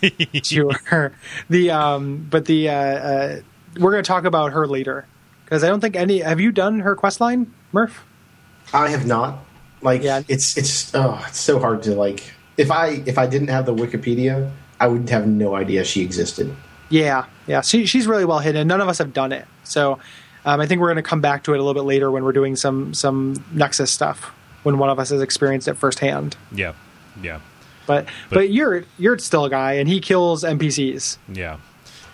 to 0.48 0.70
her. 0.86 1.12
The 1.50 1.70
um, 1.70 2.26
but 2.30 2.46
the 2.46 2.70
uh, 2.70 2.72
uh, 2.74 3.40
we're 3.78 3.90
going 3.92 4.02
to 4.02 4.06
talk 4.08 4.24
about 4.24 4.52
her 4.52 4.66
later 4.66 5.06
because 5.44 5.62
I 5.64 5.68
don't 5.68 5.80
think 5.80 5.96
any. 5.96 6.20
Have 6.20 6.40
you 6.40 6.52
done 6.52 6.80
her 6.80 6.94
quest 6.96 7.20
line, 7.20 7.52
Murph? 7.72 8.04
I 8.72 8.88
have 8.90 9.06
not. 9.06 9.38
Like 9.82 10.02
Yeah. 10.02 10.22
it's 10.28 10.56
it's 10.56 10.94
oh 10.94 11.22
it's 11.28 11.38
so 11.38 11.58
hard 11.58 11.82
to 11.84 11.94
like 11.94 12.24
if 12.56 12.70
I 12.70 13.02
if 13.06 13.18
I 13.18 13.26
didn't 13.26 13.48
have 13.48 13.66
the 13.66 13.74
Wikipedia, 13.74 14.50
I 14.80 14.86
would 14.86 15.08
have 15.10 15.26
no 15.26 15.54
idea 15.54 15.84
she 15.84 16.00
existed. 16.02 16.54
Yeah, 16.88 17.26
yeah. 17.46 17.60
She, 17.62 17.86
she's 17.86 18.06
really 18.06 18.24
well 18.24 18.38
hidden. 18.38 18.66
None 18.68 18.80
of 18.80 18.88
us 18.88 18.98
have 18.98 19.12
done 19.12 19.32
it, 19.32 19.46
so 19.64 19.98
um, 20.44 20.60
I 20.60 20.66
think 20.66 20.80
we're 20.80 20.88
going 20.88 20.96
to 20.96 21.02
come 21.02 21.20
back 21.20 21.42
to 21.44 21.52
it 21.54 21.56
a 21.58 21.62
little 21.62 21.74
bit 21.74 21.86
later 21.86 22.10
when 22.10 22.24
we're 22.24 22.32
doing 22.32 22.56
some 22.56 22.94
some 22.94 23.44
Nexus 23.52 23.90
stuff 23.90 24.32
when 24.62 24.78
one 24.78 24.88
of 24.90 24.98
us 24.98 25.10
has 25.10 25.20
experienced 25.20 25.68
it 25.68 25.74
firsthand. 25.74 26.36
Yeah. 26.52 26.72
Yeah. 27.22 27.40
But 27.86 28.06
But- 28.30 28.36
but, 28.36 28.50
you're 28.50 28.84
you're 28.98 29.18
still 29.18 29.44
a 29.44 29.50
guy, 29.50 29.72
and 29.74 29.86
he 29.88 30.00
kills 30.00 30.44
NPCs. 30.44 31.18
Yeah. 31.32 31.58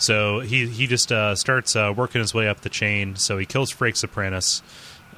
So 0.00 0.40
he 0.40 0.66
he 0.66 0.86
just 0.86 1.12
uh, 1.12 1.36
starts 1.36 1.76
uh, 1.76 1.92
working 1.96 2.20
his 2.20 2.34
way 2.34 2.48
up 2.48 2.62
the 2.62 2.68
chain. 2.68 3.14
So 3.16 3.38
he 3.38 3.46
kills 3.46 3.70
Frank 3.70 3.96
Sopranos. 3.96 4.62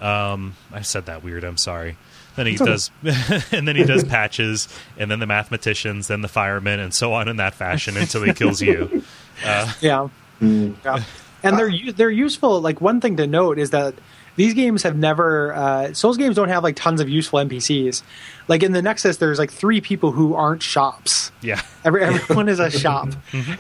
Um, 0.00 0.56
I 0.72 0.82
said 0.82 1.06
that 1.06 1.22
weird. 1.24 1.44
I'm 1.44 1.56
sorry. 1.56 1.96
Then 2.34 2.46
he 2.46 2.56
does, 2.56 2.90
and 3.52 3.68
then 3.68 3.76
he 3.76 3.84
does 3.84 4.04
patches, 4.04 4.66
and 4.98 5.10
then 5.10 5.20
the 5.20 5.26
mathematicians, 5.26 6.08
then 6.08 6.22
the 6.22 6.28
firemen, 6.28 6.80
and 6.80 6.92
so 6.94 7.12
on 7.12 7.28
in 7.28 7.36
that 7.36 7.54
fashion 7.54 7.96
until 7.96 8.22
he 8.22 8.32
kills 8.34 8.60
you. 8.60 9.02
Uh, 9.46 9.72
Yeah, 9.80 10.08
yeah. 10.40 11.02
And 11.42 11.58
they're 11.58 11.72
they're 11.96 12.10
useful. 12.10 12.60
Like 12.60 12.80
one 12.82 13.00
thing 13.00 13.16
to 13.16 13.26
note 13.26 13.58
is 13.58 13.70
that 13.70 13.94
these 14.36 14.54
games 14.54 14.82
have 14.82 14.96
never 14.96 15.52
uh, 15.54 15.92
Souls 15.94 16.16
games 16.16 16.36
don't 16.36 16.48
have 16.48 16.62
like 16.62 16.76
tons 16.76 17.00
of 17.00 17.08
useful 17.08 17.38
NPCs. 17.40 18.02
Like 18.48 18.62
in 18.62 18.72
the 18.72 18.82
Nexus, 18.82 19.18
there's 19.18 19.38
like 19.38 19.50
three 19.52 19.80
people 19.80 20.12
who 20.12 20.34
aren't 20.34 20.62
shops. 20.62 21.30
yeah. 21.42 21.60
Every, 21.84 22.02
everyone 22.04 22.48
is 22.48 22.58
a 22.60 22.70
shop, 22.84 23.08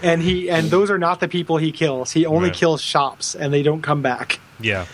and 0.02 0.22
he 0.22 0.48
and 0.50 0.68
those 0.70 0.90
are 0.90 0.98
not 0.98 1.20
the 1.20 1.28
people 1.28 1.56
he 1.58 1.72
kills. 1.72 2.10
He 2.12 2.24
only 2.26 2.48
Right. 2.48 2.56
kills 2.56 2.80
shops, 2.80 3.34
and 3.34 3.52
they 3.52 3.62
don't 3.62 3.82
come 3.82 4.02
back. 4.02 4.40
Yeah. 4.60 4.86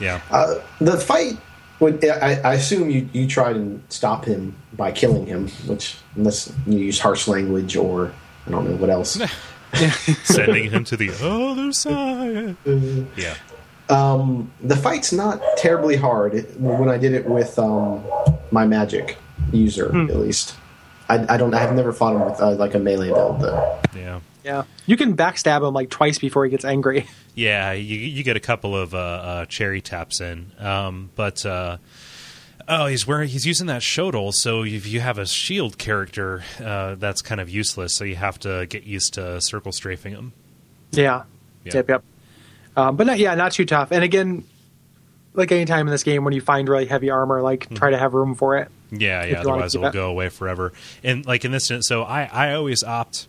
Yeah. 0.00 0.20
Uh, 0.30 0.56
the 0.80 0.98
fight. 0.98 1.38
When, 1.78 1.98
I, 2.04 2.40
I 2.40 2.54
assume 2.54 2.88
you, 2.88 3.06
you 3.12 3.26
tried 3.26 3.56
and 3.56 3.82
stop 3.90 4.24
him 4.24 4.56
by 4.72 4.92
killing 4.92 5.26
him, 5.26 5.48
which 5.66 5.96
unless 6.14 6.50
you 6.66 6.78
use 6.78 6.98
harsh 6.98 7.28
language 7.28 7.76
or 7.76 8.12
I 8.46 8.50
don't 8.50 8.68
know 8.70 8.76
what 8.76 8.88
else. 8.88 9.20
Sending 10.24 10.70
him 10.70 10.84
to 10.84 10.96
the 10.96 11.10
other 11.22 11.72
side. 11.72 12.56
Yeah. 13.16 13.34
Um, 13.88 14.52
the 14.60 14.76
fight's 14.76 15.12
not 15.12 15.40
terribly 15.56 15.96
hard 15.96 16.34
it, 16.34 16.58
when 16.58 16.88
I 16.88 16.98
did 16.98 17.12
it 17.12 17.26
with 17.26 17.58
um, 17.58 18.04
my 18.50 18.66
magic 18.66 19.16
user, 19.52 19.86
at 19.86 20.16
least. 20.16 20.56
I, 21.08 21.34
I 21.34 21.36
don't. 21.36 21.54
I 21.54 21.60
have 21.60 21.74
never 21.74 21.92
fought 21.92 22.14
him 22.14 22.24
with 22.24 22.40
uh, 22.40 22.50
like 22.56 22.74
a 22.74 22.80
melee 22.80 23.08
build 23.08 23.40
though. 23.40 23.80
Yeah. 23.94 24.20
Yeah, 24.44 24.62
you 24.86 24.96
can 24.96 25.16
backstab 25.16 25.66
him 25.66 25.74
like 25.74 25.90
twice 25.90 26.20
before 26.20 26.44
he 26.44 26.50
gets 26.50 26.64
angry. 26.64 27.06
Yeah, 27.38 27.72
you 27.72 27.98
you 27.98 28.22
get 28.22 28.38
a 28.38 28.40
couple 28.40 28.74
of 28.74 28.94
uh, 28.94 28.98
uh, 28.98 29.44
cherry 29.44 29.82
taps 29.82 30.22
in, 30.22 30.52
um, 30.58 31.10
but 31.16 31.44
uh, 31.44 31.76
oh, 32.66 32.86
he's 32.86 33.06
wearing 33.06 33.28
he's 33.28 33.44
using 33.46 33.66
that 33.66 33.82
Shotel. 33.82 34.32
So 34.32 34.64
if 34.64 34.86
you 34.86 35.00
have 35.00 35.18
a 35.18 35.26
shield 35.26 35.76
character, 35.76 36.42
uh, 36.64 36.94
that's 36.94 37.20
kind 37.20 37.38
of 37.38 37.50
useless. 37.50 37.94
So 37.94 38.04
you 38.04 38.16
have 38.16 38.38
to 38.38 38.64
get 38.64 38.84
used 38.84 39.12
to 39.14 39.38
circle 39.42 39.72
strafing 39.72 40.14
him. 40.14 40.32
Yeah. 40.92 41.24
Yeah. 41.64 41.74
Yep. 41.74 41.88
Yep. 41.90 42.04
Um, 42.76 42.96
but 42.96 43.06
not, 43.06 43.18
yeah, 43.18 43.34
not 43.34 43.52
too 43.52 43.64
tough. 43.64 43.90
And 43.90 44.04
again, 44.04 44.44
like 45.34 45.50
any 45.52 45.64
time 45.64 45.86
in 45.86 45.90
this 45.90 46.02
game 46.02 46.24
when 46.24 46.32
you 46.34 46.40
find 46.40 46.68
really 46.68 46.86
heavy 46.86 47.10
armor, 47.10 47.42
like 47.42 47.72
try 47.74 47.90
to 47.90 47.98
have 47.98 48.14
room 48.14 48.34
for 48.34 48.56
it. 48.58 48.70
Yeah, 48.90 49.24
yeah. 49.24 49.40
Otherwise, 49.40 49.74
it'll 49.74 49.88
it. 49.88 49.92
go 49.92 50.08
away 50.10 50.28
forever. 50.28 50.72
And 51.02 51.24
like 51.26 51.44
in 51.44 51.52
this 51.52 51.64
instance, 51.70 51.88
so 51.88 52.02
I 52.02 52.24
I 52.32 52.52
always 52.54 52.82
opt 52.84 53.26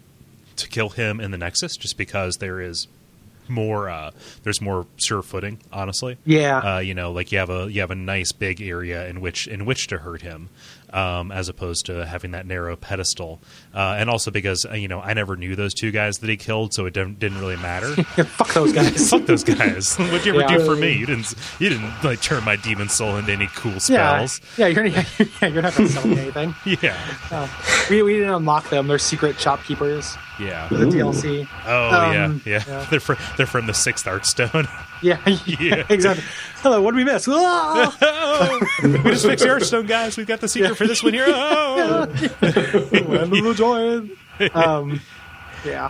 to 0.58 0.68
kill 0.68 0.90
him 0.90 1.20
in 1.20 1.32
the 1.32 1.38
Nexus 1.38 1.76
just 1.78 1.98
because 1.98 2.38
there 2.38 2.60
is 2.62 2.88
more 3.50 3.90
uh 3.90 4.12
there's 4.44 4.60
more 4.60 4.86
sure 4.98 5.22
footing 5.22 5.58
honestly 5.72 6.18
Yeah. 6.26 6.58
uh 6.76 6.80
you 6.80 6.94
know 6.94 7.14
like 7.14 7.32
you 7.32 7.38
have 7.38 7.50
a 7.50 7.72
you 7.72 7.80
have 7.80 7.92
a 7.92 7.96
nice 7.96 8.34
big 8.34 8.62
area 8.62 9.08
in 9.08 9.22
which 9.22 9.48
in 9.48 9.64
which 9.66 9.88
to 9.88 10.00
hurt 10.00 10.22
him 10.22 10.50
um 10.94 11.32
as 11.32 11.50
opposed 11.50 11.86
to 11.86 12.06
having 12.06 12.32
that 12.32 12.46
narrow 12.46 12.76
pedestal 12.76 13.42
uh 13.74 13.96
and 13.98 14.10
also 14.10 14.32
because 14.32 14.66
uh, 14.66 14.74
you 14.74 14.88
know 14.88 15.02
i 15.02 15.14
never 15.14 15.36
knew 15.36 15.56
those 15.56 15.74
two 15.74 15.92
guys 15.92 16.20
that 16.20 16.30
he 16.30 16.38
killed 16.38 16.74
so 16.74 16.86
it 16.86 16.94
didn't, 16.94 17.20
didn't 17.20 17.40
really 17.40 17.58
matter 17.58 17.94
Fuck 18.04 18.54
those 18.54 18.72
guys. 18.74 19.10
fuck 19.12 19.26
those 19.26 19.44
guys 19.44 19.96
what'd 19.98 20.26
you 20.26 20.34
ever 20.40 20.42
Yeah. 20.52 20.58
do 20.60 20.66
for 20.66 20.76
me 20.76 20.94
you 20.94 21.06
didn't 21.06 21.34
you 21.60 21.70
didn't 21.70 21.92
like 22.04 22.22
turn 22.22 22.44
my 22.44 22.56
demon 22.56 22.90
soul 22.90 23.18
into 23.18 23.32
any 23.32 23.48
cool 23.56 23.80
spells 23.80 24.40
yeah, 24.58 24.68
you're 24.68 24.86
yeah, 24.86 25.04
you're 25.42 25.62
not 25.62 25.76
gonna 25.76 25.90
sell 25.90 26.08
me 26.08 26.20
anything. 26.20 26.56
yeah 26.82 26.98
No. 27.32 27.50
We 27.90 28.02
we 28.04 28.14
didn't 28.14 28.34
unlock 28.34 28.70
them. 28.70 28.88
They're 28.88 28.98
secret 29.00 29.40
shopkeepers. 29.40 30.18
Yeah 30.40 30.68
The 30.70 30.86
DLC. 30.86 31.48
Oh 31.66 31.88
Um, 31.90 32.42
yeah, 32.46 32.58
yeah, 32.58 32.64
yeah. 32.68 32.86
They're 32.90 33.00
from 33.00 33.18
they're 33.38 33.46
from 33.48 33.66
the 33.68 33.74
sixth 33.74 34.06
Archstone. 34.06 34.68
Yeah, 35.04 35.20
Yeah. 35.46 35.84
exactly. 35.90 36.24
Hello, 36.64 36.82
what 36.82 36.92
did 36.92 36.98
we 36.98 37.04
miss? 37.04 37.28
Oh, 37.30 37.96
we 38.82 39.12
just 39.12 39.26
fixed 39.28 39.44
the 39.46 39.52
Archstone, 39.52 39.88
guys. 39.88 40.18
We've 40.18 40.26
got 40.26 40.42
the 40.42 40.48
secret 40.48 40.76
for 40.76 40.88
this 40.88 41.04
one 41.04 41.14
here. 41.14 41.26
Oh, 41.28 42.08
Land 42.92 43.32
of 43.32 43.44
the 43.44 43.54
joy. 43.56 44.50
Um, 44.56 45.00
yeah. 45.66 45.90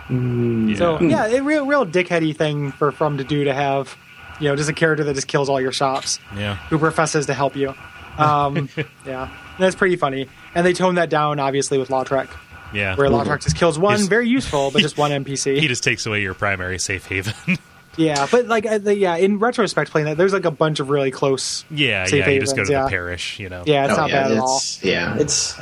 So 0.76 1.00
yeah, 1.00 1.26
a 1.26 1.42
real 1.42 1.64
real 1.66 1.86
dickheady 1.86 2.36
thing 2.36 2.72
for 2.72 2.92
From 2.92 3.16
to 3.18 3.24
do 3.24 3.44
to 3.44 3.54
have, 3.54 3.96
you 4.40 4.48
know, 4.48 4.56
just 4.56 4.68
a 4.68 4.74
character 4.74 5.04
that 5.04 5.14
just 5.14 5.26
kills 5.28 5.48
all 5.48 5.60
your 5.60 5.72
shops 5.72 6.20
yeah, 6.36 6.56
who 6.68 6.78
professes 6.78 7.26
to 7.26 7.34
help 7.34 7.56
you. 7.56 7.74
Um, 8.18 8.68
yeah, 9.06 9.30
that's 9.58 9.74
pretty 9.76 9.96
funny. 9.96 10.28
And 10.54 10.66
they 10.66 10.72
tone 10.74 10.96
that 10.96 11.08
down 11.08 11.38
obviously 11.40 11.78
with 11.78 11.88
Lautrec, 11.88 12.28
yeah. 12.72 12.96
where 12.96 13.08
Lautrec 13.08 13.42
just 13.42 13.56
kills 13.56 13.78
one, 13.78 13.96
He's- 13.96 14.08
very 14.08 14.28
useful, 14.28 14.70
but 14.70 14.82
just 14.82 14.96
one 14.98 15.10
NPC. 15.10 15.56
He 15.60 15.68
just 15.68 15.84
takes 15.84 16.06
away 16.06 16.22
your 16.22 16.34
primary 16.34 16.78
safe 16.78 17.06
haven. 17.06 17.34
yeah, 17.96 18.26
but 18.30 18.46
like 18.46 18.66
uh, 18.66 18.78
the, 18.78 18.96
yeah, 18.96 19.16
in 19.16 19.38
retrospect, 19.38 19.90
playing 19.90 20.06
that, 20.06 20.16
there's 20.16 20.32
like 20.32 20.44
a 20.44 20.50
bunch 20.50 20.80
of 20.80 20.90
really 20.90 21.10
close. 21.10 21.64
yeah, 21.70 22.04
Safe 22.06 22.26
yeah. 22.26 22.32
You 22.32 22.40
just 22.40 22.56
go 22.56 22.64
to 22.64 22.70
yeah. 22.72 22.84
the 22.84 22.88
parish, 22.90 23.38
you 23.40 23.48
know. 23.48 23.64
Yeah, 23.66 23.86
it's 23.86 23.94
Oh, 23.94 23.96
not 23.96 24.10
yeah, 24.10 24.22
bad 24.22 24.32
at 24.32 24.38
all. 24.38 24.60
Yeah, 24.82 25.16
it's. 25.18 25.58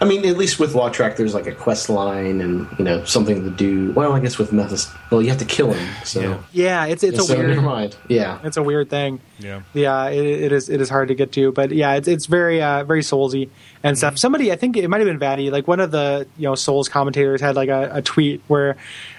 I 0.00 0.04
mean, 0.04 0.26
at 0.26 0.36
least 0.36 0.58
with 0.58 0.74
Lautrec, 0.74 1.16
there's 1.16 1.32
like 1.34 1.46
a 1.46 1.52
quest 1.52 1.88
line 1.88 2.40
and 2.40 2.66
you 2.78 2.84
know 2.84 3.04
something 3.04 3.42
to 3.44 3.50
do. 3.50 3.92
Well, 3.92 4.12
I 4.12 4.20
guess 4.20 4.36
with 4.38 4.50
Mephis, 4.52 4.94
well, 5.10 5.22
you 5.22 5.28
have 5.30 5.38
to 5.38 5.44
kill 5.46 5.72
him. 5.72 5.88
So, 6.04 6.20
Yeah. 6.20 6.38
Yeah, 6.52 6.86
it's 6.86 7.02
it's 7.02 7.18
a 7.18 7.22
so 7.22 7.34
weird. 7.36 7.48
never 7.48 7.62
mind. 7.62 7.96
Yeah, 8.08 8.38
It's 8.44 8.56
a 8.58 8.62
weird 8.62 8.90
thing. 8.90 9.20
yeah. 9.38 9.62
Yeah, 9.72 10.08
it, 10.08 10.24
it 10.26 10.52
is. 10.52 10.68
It 10.68 10.80
is 10.80 10.88
hard 10.90 11.08
to 11.08 11.14
get 11.14 11.32
to, 11.32 11.50
but 11.52 11.70
yeah, 11.72 11.94
it's 11.94 12.08
it's 12.08 12.26
very 12.26 12.60
uh, 12.62 12.84
very 12.84 13.00
soulsy 13.02 13.48
and 13.82 13.96
stuff. 13.96 14.18
Somebody, 14.18 14.52
I 14.52 14.56
think 14.56 14.76
it 14.76 14.88
might 14.88 15.00
have 15.00 15.06
been 15.06 15.18
Vaati, 15.18 15.50
like 15.50 15.66
one 15.66 15.80
of 15.80 15.90
the 15.90 16.26
you 16.36 16.44
know 16.48 16.54
Souls 16.54 16.88
commentators 16.88 17.40
had 17.40 17.56
like 17.56 17.68
a, 17.70 17.90
a 17.94 18.02
tweet 18.02 18.42
where 18.48 18.76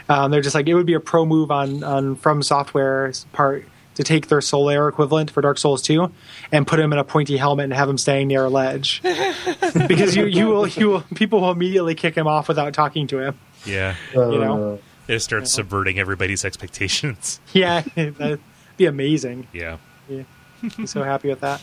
um, 0.09 0.29
they're 0.31 0.41
just 0.41 0.55
like 0.55 0.67
it 0.67 0.75
would 0.75 0.85
be 0.85 0.93
a 0.93 0.99
pro 0.99 1.25
move 1.25 1.49
on 1.51 1.83
on 1.83 2.15
From 2.15 2.43
Software's 2.43 3.25
part 3.33 3.65
to 3.97 4.03
take 4.03 4.27
their 4.27 4.39
Solaire 4.39 4.87
equivalent 4.87 5.29
for 5.29 5.41
Dark 5.41 5.57
Souls 5.57 5.81
two 5.81 6.11
and 6.51 6.65
put 6.65 6.79
him 6.79 6.93
in 6.93 6.99
a 6.99 7.03
pointy 7.03 7.35
helmet 7.35 7.65
and 7.65 7.73
have 7.73 7.89
him 7.89 7.97
standing 7.97 8.29
near 8.29 8.45
a 8.45 8.49
ledge 8.49 9.01
because 9.87 10.15
you 10.15 10.25
you 10.25 10.47
will 10.47 10.67
you 10.67 10.89
will 10.89 11.01
people 11.15 11.41
will 11.41 11.51
immediately 11.51 11.95
kick 11.95 12.15
him 12.15 12.27
off 12.27 12.47
without 12.47 12.73
talking 12.73 13.07
to 13.07 13.19
him. 13.19 13.39
Yeah. 13.65 13.95
You 14.13 14.37
know, 14.39 14.79
It 15.07 15.13
just 15.13 15.25
starts 15.25 15.53
subverting 15.53 15.99
everybody's 15.99 16.45
expectations. 16.45 17.39
yeah, 17.53 17.81
that'd 17.95 18.39
be 18.77 18.85
amazing. 18.85 19.47
Yeah. 19.51 19.77
I'm 20.77 20.87
so 20.87 21.03
happy 21.03 21.29
with 21.29 21.41
that. 21.41 21.61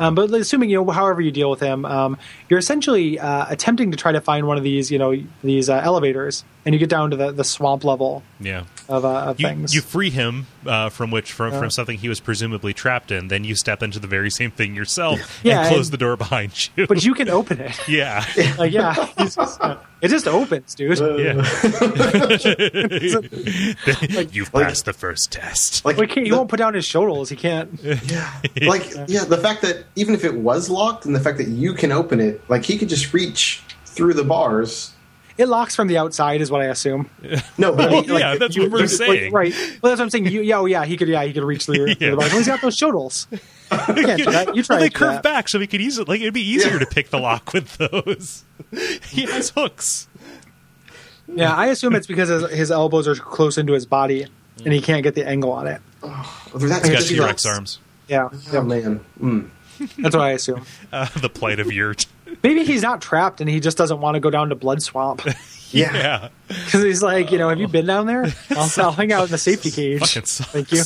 Um, 0.00 0.14
but 0.14 0.32
assuming 0.32 0.70
you 0.70 0.76
know, 0.76 0.90
however 0.92 1.20
you 1.20 1.30
deal 1.32 1.50
with 1.50 1.60
him, 1.60 1.84
um, 1.84 2.18
you're 2.48 2.58
essentially 2.58 3.18
uh, 3.18 3.46
attempting 3.48 3.90
to 3.90 3.96
try 3.96 4.12
to 4.12 4.20
find 4.20 4.46
one 4.46 4.56
of 4.56 4.62
these, 4.62 4.90
you 4.92 4.98
know, 4.98 5.16
these 5.42 5.68
uh, 5.68 5.80
elevators, 5.82 6.44
and 6.68 6.74
you 6.74 6.78
get 6.78 6.90
down 6.90 7.10
to 7.10 7.16
the, 7.16 7.32
the 7.32 7.44
swamp 7.44 7.82
level 7.82 8.22
Yeah. 8.40 8.64
of, 8.90 9.02
uh, 9.06 9.08
of 9.30 9.40
You, 9.40 9.48
things. 9.48 9.74
you 9.74 9.80
free 9.80 10.10
him 10.10 10.46
uh, 10.66 10.90
from 10.90 11.10
which 11.10 11.32
from, 11.32 11.54
Yeah. 11.54 11.60
from 11.60 11.70
something 11.70 11.96
he 11.96 12.10
was 12.10 12.20
presumably 12.20 12.74
trapped 12.74 13.10
in. 13.10 13.28
Then 13.28 13.42
you 13.42 13.56
step 13.56 13.82
into 13.82 13.98
the 13.98 14.06
very 14.06 14.30
same 14.30 14.50
thing 14.50 14.74
yourself 14.74 15.40
Yeah, 15.42 15.60
and 15.60 15.68
close 15.68 15.86
and- 15.86 15.94
the 15.94 15.96
door 15.96 16.16
behind 16.18 16.68
you. 16.76 16.86
but 16.86 17.02
you 17.02 17.14
can 17.14 17.30
open 17.30 17.58
it. 17.58 17.72
yeah, 17.88 18.22
like, 18.58 18.70
yeah, 18.70 18.94
it's 19.16 19.36
just, 19.36 19.58
uh, 19.62 19.78
it 20.02 20.08
just 20.08 20.28
opens, 20.28 20.74
dude. 20.74 20.98
yeah. 20.98 21.42
You've 24.30 24.52
passed 24.52 24.84
the 24.84 24.92
first 24.96 25.32
test. 25.32 25.84
like 25.84 25.96
Well, 25.96 26.06
he, 26.06 26.12
can't, 26.14 26.26
he 26.26 26.32
won't 26.32 26.48
put 26.50 26.58
down 26.58 26.74
his 26.74 26.84
shoulders. 26.84 27.30
He 27.30 27.36
can't. 27.36 27.80
Yeah. 27.82 28.30
like 28.62 28.92
yeah, 29.06 29.24
the 29.24 29.38
fact 29.38 29.62
that 29.62 29.84
even 29.96 30.14
if 30.14 30.24
it 30.24 30.34
was 30.34 30.68
locked 30.68 31.06
and 31.06 31.14
the 31.14 31.20
fact 31.20 31.38
that 31.38 31.48
you 31.48 31.72
can 31.74 31.92
open 31.92 32.20
it, 32.20 32.42
like 32.50 32.64
he 32.64 32.76
could 32.76 32.88
just 32.88 33.12
reach 33.14 33.62
through 33.86 34.14
the 34.14 34.24
bars. 34.24 34.92
It 35.38 35.46
locks 35.48 35.76
from 35.76 35.86
the 35.86 35.96
outside, 35.98 36.40
is 36.40 36.50
what 36.50 36.60
I 36.60 36.64
assume. 36.66 37.08
No, 37.56 37.72
but 37.72 37.88
I 37.88 37.92
mean, 37.92 38.04
yeah, 38.08 38.34
that's 38.36 38.56
You- 38.56 38.62
what 38.64 38.72
we're 38.72 38.78
like, 38.80 38.88
saying. 38.88 39.32
right? 39.32 39.52
Well, 39.80 39.90
that's 39.92 40.00
what 40.00 40.00
I'm 40.00 40.10
saying. 40.10 40.26
You, 40.26 40.42
yeah, 40.42 40.58
oh, 40.58 40.66
yeah, 40.66 40.84
he 40.84 40.96
could. 40.96 41.06
Yeah, 41.08 41.22
he 41.24 41.32
could 41.32 41.44
reach 41.44 41.64
through, 41.66 41.94
through 41.94 42.10
the 42.10 42.16
bars. 42.16 42.30
Well, 42.30 42.38
he's 42.38 42.46
got 42.48 42.60
those 42.60 42.76
shoulders. 42.76 43.26
You 43.70 44.02
can't 44.02 44.16
do 44.24 44.30
that. 44.30 44.56
You 44.56 44.62
try 44.62 44.76
well, 44.76 44.80
they 44.82 44.88
curve 44.88 45.12
that. 45.16 45.22
back, 45.22 45.48
so 45.50 45.58
we 45.58 45.66
could 45.66 45.82
easily 45.82 46.06
like 46.06 46.20
it'd 46.22 46.32
be 46.32 46.40
easier 46.40 46.72
Yeah. 46.72 46.78
to 46.78 46.86
pick 46.86 47.10
the 47.10 47.18
lock 47.18 47.52
with 47.52 47.76
those. 47.76 48.42
he 49.10 49.26
has 49.26 49.50
hooks. 49.50 50.08
Yeah, 51.26 51.52
I 51.54 51.66
assume 51.66 51.94
it's 51.94 52.06
because 52.06 52.30
his, 52.30 52.50
his 52.50 52.70
elbows 52.70 53.06
are 53.06 53.14
close 53.14 53.58
into 53.58 53.74
his 53.74 53.84
body, 53.84 54.26
and 54.64 54.72
he 54.72 54.80
can't 54.80 55.02
get 55.02 55.14
the 55.14 55.28
angle 55.28 55.52
on 55.52 55.66
it. 55.66 55.82
Oh, 56.02 56.50
that's 56.54 56.88
He's 56.88 56.96
got 56.96 57.02
T-Rex 57.02 57.08
T 57.08 57.20
Rex 57.20 57.44
arms. 57.46 57.78
Yeah, 58.08 58.30
Oh 58.54 58.62
man, 58.62 59.04
mm. 59.20 59.50
that's 59.98 60.16
what 60.16 60.24
I 60.24 60.30
assume. 60.30 60.64
Uh, 60.90 61.06
the 61.20 61.28
plight 61.28 61.60
of 61.60 61.70
Yurt. 61.70 62.06
Maybe 62.42 62.64
he's 62.64 62.82
not 62.82 63.00
trapped, 63.00 63.40
and 63.40 63.48
he 63.50 63.60
just 63.60 63.76
doesn't 63.78 64.00
want 64.00 64.14
to 64.14 64.20
go 64.20 64.30
down 64.30 64.48
to 64.50 64.54
Blood 64.54 64.82
Swamp 64.82 65.22
yeah. 65.70 65.94
Yeah, 65.94 66.28
because 66.48 66.82
he's 66.82 67.02
like, 67.02 67.30
you 67.32 67.38
know, 67.38 67.48
have 67.48 67.58
you 67.60 67.68
been 67.68 67.86
down 67.86 68.06
there? 68.06 68.26
I'll, 68.50 68.70
I'll 68.78 68.92
hang 68.92 69.12
out 69.12 69.24
in 69.24 69.30
the 69.30 69.38
safety 69.38 69.70
cage. 69.70 70.00
fucking 70.00 70.24
sucks. 70.26 70.50
Thank 70.50 70.72
you. 70.72 70.82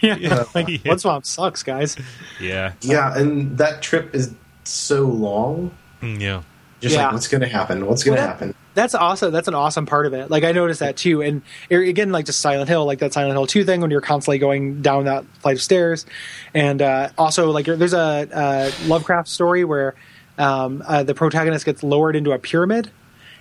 Yeah, 0.00 0.44
like, 0.54 0.68
Yeah. 0.68 0.78
Blood 0.84 1.00
Swamp 1.00 1.26
sucks, 1.26 1.62
guys. 1.62 1.96
Yeah, 2.40 2.72
Yeah, 2.82 3.16
and 3.16 3.58
that 3.58 3.82
trip 3.82 4.14
is 4.14 4.32
so 4.64 5.06
long. 5.06 5.72
Mm, 6.02 6.20
yeah. 6.20 6.42
Just 6.80 6.94
Yeah. 6.94 7.04
like, 7.04 7.12
what's 7.14 7.28
going 7.28 7.40
to 7.40 7.48
happen? 7.48 7.86
What's 7.86 8.04
going 8.04 8.16
to 8.16 8.20
Well, 8.22 8.28
that- 8.28 8.32
happen? 8.34 8.54
That's 8.74 8.94
awesome. 8.94 9.32
That's 9.32 9.48
an 9.48 9.54
awesome 9.54 9.86
part 9.86 10.04
of 10.04 10.12
it. 10.12 10.30
Like 10.30 10.44
I 10.44 10.52
noticed 10.52 10.80
that 10.80 10.98
too, 10.98 11.22
and 11.22 11.40
er, 11.72 11.80
again, 11.80 12.12
like 12.12 12.26
just 12.26 12.40
Silent 12.42 12.68
Hill, 12.68 12.84
like 12.84 12.98
that 12.98 13.14
Silent 13.14 13.32
Hill 13.32 13.46
two 13.46 13.64
thing 13.64 13.80
when 13.80 13.90
you're 13.90 14.02
constantly 14.02 14.36
going 14.36 14.82
down 14.82 15.06
that 15.06 15.24
flight 15.40 15.56
of 15.56 15.62
stairs, 15.62 16.04
and 16.52 16.82
uh, 16.82 17.08
also 17.16 17.50
like 17.52 17.64
there's 17.64 17.94
a, 17.94 18.28
uh 18.30 18.70
Lovecraft 18.84 19.28
story 19.28 19.64
where 19.64 19.94
um, 20.38 20.82
uh, 20.86 21.02
the 21.02 21.14
protagonist 21.14 21.64
gets 21.64 21.82
lowered 21.82 22.16
into 22.16 22.32
a 22.32 22.38
pyramid, 22.38 22.90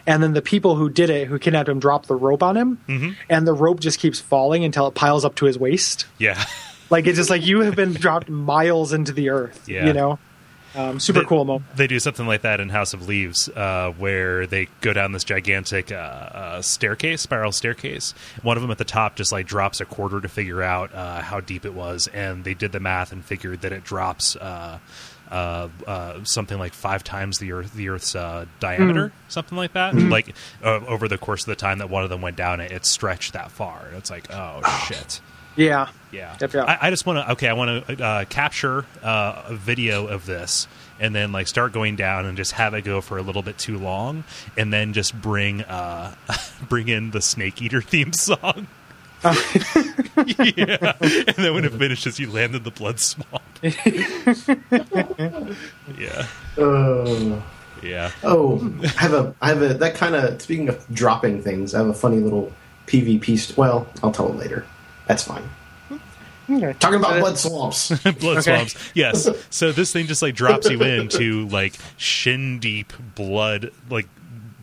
and 0.08 0.22
then 0.22 0.34
the 0.34 0.42
people 0.42 0.76
who 0.76 0.90
did 0.90 1.10
it, 1.10 1.28
who 1.28 1.40
kidnapped 1.40 1.68
him, 1.70 1.80
drop 1.80 2.06
the 2.06 2.16
rope 2.16 2.44
on 2.44 2.56
him, 2.56 3.16
and 3.30 3.48
the 3.48 3.54
rope 3.54 3.80
just 3.80 4.00
keeps 4.00 4.20
falling 4.20 4.64
until 4.64 4.88
it 4.88 4.94
piles 4.96 5.26
up 5.26 5.36
to 5.36 5.46
his 5.46 5.58
waist. 5.60 6.06
Yeah. 6.18 6.44
Like 6.92 7.08
it's 7.08 7.18
just 7.18 7.32
like 7.32 7.44
you 7.44 7.62
have 7.62 7.76
been 7.76 7.94
dropped 7.94 8.30
miles 8.30 8.94
into 8.94 9.12
the 9.12 9.32
earth. 9.32 9.68
Yeah. 9.68 9.88
You 9.88 9.94
know, 9.94 10.20
um, 10.76 11.00
super 11.00 11.22
They- 11.22 11.26
cool 11.26 11.44
moment. 11.44 11.76
They 11.76 11.88
do 11.88 12.00
something 12.00 12.28
like 12.28 12.44
that 12.44 12.60
in 12.60 12.70
House 12.70 12.94
of 12.94 13.08
Leaves, 13.08 13.50
uh, 13.50 13.92
where 13.98 14.46
they 14.46 14.68
go 14.82 14.94
down 14.94 15.12
this 15.12 15.24
gigantic 15.24 15.92
uh, 15.92 15.96
uh, 15.96 16.62
staircase, 16.62 17.22
spiral 17.24 17.52
staircase. 17.52 18.14
One 18.44 18.56
of 18.56 18.62
them 18.62 18.70
at 18.70 18.78
the 18.78 18.86
top 18.86 19.16
just 19.16 19.32
like 19.32 19.48
drops 19.48 19.82
a 19.82 19.86
quarter 19.86 20.22
to 20.22 20.28
figure 20.28 20.62
out 20.62 20.94
uh, 20.94 21.22
how 21.24 21.40
deep 21.40 21.66
it 21.66 21.74
was, 21.74 22.06
and 22.14 22.44
they 22.44 22.54
did 22.54 22.72
the 22.72 22.80
math 22.80 23.12
and 23.12 23.26
figured 23.26 23.62
that 23.62 23.72
it 23.72 23.84
drops. 23.84 24.36
Uh, 25.30 25.70
uh, 25.88 26.24
something 26.24 26.60
like 26.60 26.74
five 26.74 27.04
times 27.04 27.40
the 27.40 27.52
Earth, 27.52 27.74
the 27.74 27.90
Earth's 27.90 28.16
uh, 28.16 28.46
diameter, 28.60 29.12
something 29.28 29.58
like 29.58 29.74
that. 29.74 29.96
Like 29.96 30.36
uh, 30.64 30.82
over 30.88 31.08
the 31.08 31.18
course 31.18 31.42
of 31.42 31.48
the 31.48 31.56
time 31.56 31.80
that 31.80 31.90
one 31.90 32.04
of 32.04 32.10
them 32.10 32.22
went 32.22 32.36
down, 32.38 32.60
it, 32.60 32.72
it 32.72 32.86
stretched 32.86 33.34
that 33.34 33.52
far. 33.52 33.86
And 33.88 33.98
it's 33.98 34.12
like, 34.12 34.32
oh 34.32 34.62
shit. 34.88 35.22
Yeah. 35.56 35.90
Yeah. 36.12 36.36
I, 36.68 36.88
I 36.88 36.90
just 36.90 37.06
want 37.06 37.26
to. 37.26 37.32
Okay, 37.34 37.48
I 37.48 37.54
want 37.54 37.88
to 37.88 38.04
uh, 38.04 38.26
capture 38.26 38.86
uh, 39.02 39.44
a 39.48 39.56
video 39.56 40.08
of 40.08 40.26
this, 40.26 40.68
and 41.00 41.14
then 41.16 41.32
like 41.32 41.48
start 41.48 41.72
going 41.74 41.96
down 41.96 42.26
and 42.26 42.38
just 42.38 42.54
have 42.54 42.74
it 42.74 42.84
go 42.84 43.02
for 43.02 43.18
a 43.18 43.22
little 43.22 43.42
bit 43.42 43.58
too 43.58 43.78
long, 43.78 44.24
and 44.58 44.72
then 44.72 44.94
just 44.94 45.20
bring 45.20 45.62
uh, 45.64 46.14
bring 46.70 46.88
in 46.88 47.12
the 47.12 47.22
Snake 47.22 47.62
Eater 47.62 47.82
theme 47.82 48.14
song. 48.14 48.68
yeah, 49.24 50.94
and 51.00 51.36
then 51.38 51.54
when 51.54 51.66
it 51.66 51.72
finishes, 51.74 52.20
you 52.20 52.32
land 52.32 52.54
in 52.56 52.64
the 52.64 52.72
blood 52.72 53.00
swamp. 53.00 53.42
yeah, 55.98 56.28
Uh, 56.58 57.42
yeah. 57.82 58.12
oh, 58.24 58.72
I 58.84 59.02
have 59.02 59.14
a, 59.14 59.36
I 59.42 59.48
have 59.50 59.62
a, 59.62 59.74
that 59.76 59.96
kind 59.96 60.16
of, 60.16 60.42
speaking 60.42 60.70
of 60.70 60.86
dropping 60.94 61.42
things, 61.42 61.74
I 61.74 61.80
have 61.80 61.88
a 61.88 61.94
funny 61.94 62.20
little 62.20 62.52
PvP. 62.88 63.38
St- 63.38 63.58
well, 63.58 63.88
I'll 64.04 64.12
tell 64.12 64.30
it 64.30 64.36
later. 64.36 64.66
That's 65.08 65.24
fine. 65.24 65.44
Okay. 66.48 66.74
Talking 66.80 67.00
about 67.00 67.18
Uh, 67.18 67.20
blood 67.22 67.38
swamps. 67.40 67.90
blood 68.20 68.38
Okay. 68.38 68.42
swamps. 68.42 68.76
Yes. 68.94 69.28
So 69.50 69.72
this 69.72 69.92
thing 69.92 70.06
just 70.06 70.22
like 70.22 70.36
drops 70.36 70.70
you 70.70 70.82
into 70.84 71.48
like 71.48 71.74
shin 71.98 72.60
deep 72.60 72.94
blood, 73.16 73.72
like 73.90 74.08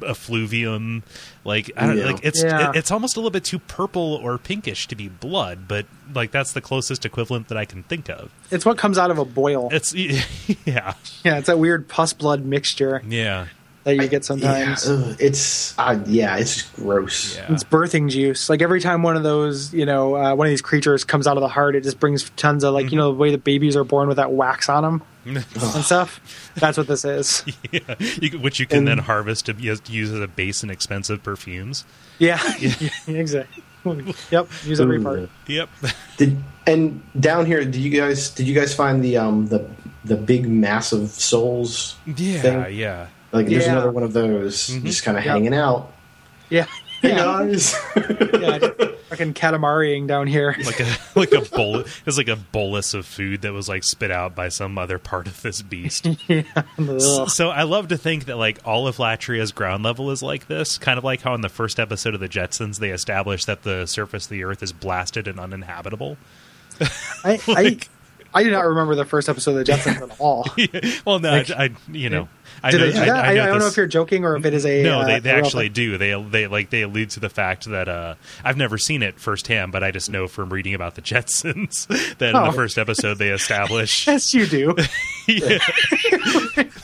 effluvium. 0.03 1.03
Like 1.45 1.71
I 1.77 1.87
don't 1.87 1.99
Yeah. 1.99 2.05
like 2.07 2.21
it's 2.25 2.43
Yeah. 2.43 2.71
it- 2.71 2.77
it's 2.77 2.91
almost 2.91 3.17
a 3.17 3.21
little 3.21 3.31
bit 3.31 3.45
too 3.45 3.59
purple 3.59 4.21
or 4.23 4.39
pinkish 4.39 4.87
to 4.89 4.95
be 4.95 5.09
blood, 5.09 5.67
but 5.69 5.87
like 6.15 6.31
that's 6.31 6.53
the 6.53 6.61
closest 6.61 7.05
equivalent 7.05 7.49
that 7.49 7.59
I 7.59 7.65
can 7.65 7.83
think 7.85 8.09
of. 8.09 8.31
It's 8.51 8.65
what 8.65 8.79
comes 8.79 8.99
out 8.99 9.11
of 9.11 9.19
a 9.19 9.25
boil. 9.25 9.69
It's 9.73 9.93
yeah, 9.95 10.25
yeah, 10.67 10.95
it's 11.39 11.47
that 11.47 11.59
weird 11.59 11.89
pus 11.89 12.13
blood 12.13 12.45
mixture 12.45 13.03
yeah, 13.09 13.47
that 13.85 13.97
you 13.97 14.07
get 14.09 14.25
sometimes. 14.25 14.87
Yeah, 14.87 14.93
ugh, 14.95 15.17
it's 15.19 15.79
uh, 15.79 15.99
yeah, 16.07 16.37
it's 16.37 16.63
gross. 16.71 17.37
yeah. 17.37 17.53
It's 17.53 17.65
birthing 17.65 18.11
juice. 18.11 18.49
Like 18.49 18.63
every 18.63 18.81
time 18.81 19.03
one 19.03 19.17
of 19.17 19.23
those, 19.23 19.73
you 19.75 19.87
know, 19.87 20.17
uh, 20.17 20.35
one 20.35 20.47
of 20.47 20.51
these 20.51 20.63
creatures 20.63 21.05
comes 21.05 21.27
out 21.27 21.37
of 21.37 21.41
the 21.41 21.49
heart, 21.49 21.75
it 21.75 21.83
just 21.83 21.99
brings 22.01 22.31
tons 22.31 22.65
of 22.65 22.75
like, 22.75 22.91
you 22.91 22.97
know, 22.97 23.13
the 23.13 23.19
way 23.19 23.31
the 23.31 23.39
babies 23.39 23.77
are 23.77 23.85
born 23.85 24.09
with 24.09 24.17
that 24.19 24.33
wax 24.33 24.69
on 24.69 24.83
them 24.83 25.03
and 25.25 25.45
stuff. 25.85 26.21
That's 26.57 26.79
what 26.79 26.87
this 26.87 27.05
is. 27.05 27.45
yeah. 27.73 27.95
You, 27.99 28.39
which 28.39 28.61
you 28.61 28.67
can 28.67 28.79
And- 28.79 28.89
then 28.89 28.99
harvest 28.99 29.47
to 29.47 29.55
use, 29.55 29.81
use 29.89 30.11
as 30.13 30.21
a 30.21 30.29
base 30.29 30.63
in 30.63 30.71
expensive 30.71 31.23
perfumes. 31.23 31.85
Yeah, 32.19 32.41
exactly. 33.09 33.63
Yep, 34.31 34.49
use 34.65 34.81
every 34.81 35.03
part. 35.03 35.29
Yep. 35.49 35.69
Did 36.17 36.37
and 36.69 37.03
down 37.19 37.47
here, 37.47 37.65
did 37.65 37.77
you 37.77 37.91
guys 37.91 38.31
did 38.31 38.47
you 38.47 38.55
guys 38.55 38.73
find 38.73 39.03
the 39.03 39.17
um 39.17 39.49
the 39.49 39.69
the 40.05 40.15
big 40.15 40.47
massive 40.47 41.09
souls? 41.11 41.97
Yeah, 42.07 42.41
thing? 42.43 42.77
yeah. 42.79 43.09
Like 43.33 43.47
there's 43.49 43.67
another 43.67 43.91
one 43.91 44.03
of 44.03 44.13
those 44.13 44.69
mm-hmm. 44.69 44.87
just 44.87 45.03
kind 45.03 45.17
of 45.19 45.25
Yep. 45.25 45.33
hanging 45.33 45.55
out. 45.55 45.93
Yeah, 46.51 46.67
Hey 47.01 47.09
yeah, 47.11 47.17
guys. 47.25 47.75
yeah. 47.97 48.59
Fucking 49.09 49.35
catamarying 49.35 50.07
down 50.07 50.27
here. 50.27 50.57
Like 50.65 50.81
a 50.81 50.97
like 51.15 51.33
a 51.33 51.41
bowl. 51.43 51.81
It 51.81 52.07
was 52.07 52.17
like 52.17 52.29
a 52.29 52.37
bolus 52.37 52.95
of 52.95 53.05
food 53.05 53.43
that 53.43 53.53
was 53.53 53.69
like 53.69 53.85
spit 53.85 54.11
out 54.11 54.35
by 54.35 54.49
some 54.49 54.79
other 54.79 54.99
part 54.99 55.27
of 55.27 55.43
this 55.43 55.61
beast. 55.63 56.07
Ugh. 56.79 57.29
So 57.29 57.51
I 57.51 57.65
love 57.65 57.89
to 57.89 57.99
think 57.99 58.27
that 58.27 58.37
like 58.37 58.59
all 58.65 58.87
of 58.87 58.97
Latria's 58.97 59.53
ground 59.53 59.83
level 59.83 60.11
is 60.11 60.23
like 60.23 60.47
this, 60.47 60.79
kind 60.79 60.97
of 60.97 61.05
like 61.05 61.23
how 61.23 61.35
in 61.35 61.41
the 61.43 61.49
first 61.51 61.79
episode 61.81 62.15
of 62.15 62.21
the 62.21 62.29
Jetsons 62.29 62.79
they 62.79 62.91
established 62.91 63.47
that 63.47 63.63
the 63.65 63.85
surface 63.87 64.25
of 64.27 64.31
the 64.31 64.45
Earth 64.45 64.63
is 64.63 64.73
blasted 64.73 65.27
and 65.29 65.39
uninhabitable. 65.41 66.17
I, 67.25 67.39
I, 67.49 67.79
I 68.33 68.43
do 68.45 68.51
not 68.51 68.65
remember 68.65 68.95
the 68.95 69.05
first 69.05 69.29
episode 69.29 69.59
of 69.59 69.67
the 69.67 69.73
Jetsons 69.73 70.01
at 70.11 70.19
all. 70.21 70.47
well, 71.05 71.19
no, 71.19 71.31
Like- 71.33 71.51
I, 71.51 71.65
I 71.65 71.71
you 71.91 72.09
know 72.09 72.29
I 72.63 72.71
know, 72.71 72.79
they 72.79 72.87
do 72.93 72.93
that? 72.93 73.09
I, 73.11 73.31
I, 73.31 73.35
don't 73.47 73.59
know 73.59 73.67
if 73.67 73.77
you're 73.77 73.87
joking 73.87 74.25
or 74.25 74.37
if 74.37 74.45
it 74.45 74.55
is 74.55 74.65
a. 74.65 74.83
No, 74.83 75.01
uh, 75.01 75.07
they, 75.07 75.19
they 75.21 75.31
actually 75.31 75.67
thing. 75.67 75.73
do. 75.75 75.99
They 75.99 76.23
they 76.23 76.47
like 76.47 76.71
they 76.71 76.83
allude 76.83 77.11
to 77.11 77.21
the 77.21 77.29
fact 77.29 77.65
that 77.71 77.89
uh, 77.89 78.15
I've 78.45 78.57
never 78.57 78.79
seen 78.79 79.03
it 79.03 79.19
firsthand, 79.19 79.73
but 79.73 79.83
I 79.83 79.91
just 79.91 80.11
know 80.11 80.29
from 80.29 80.53
reading 80.53 80.75
about 80.75 80.95
the 80.95 81.03
Jetsons 81.03 81.87
that 82.19 82.31
in 82.31 82.37
Oh. 82.37 82.47
the 82.47 82.53
first 82.53 82.79
episode 82.79 83.15
they 83.19 83.31
establish 83.31 84.07
Yes, 84.07 84.33
you 84.35 84.47
do. 84.47 84.77
Yeah. 85.29 85.59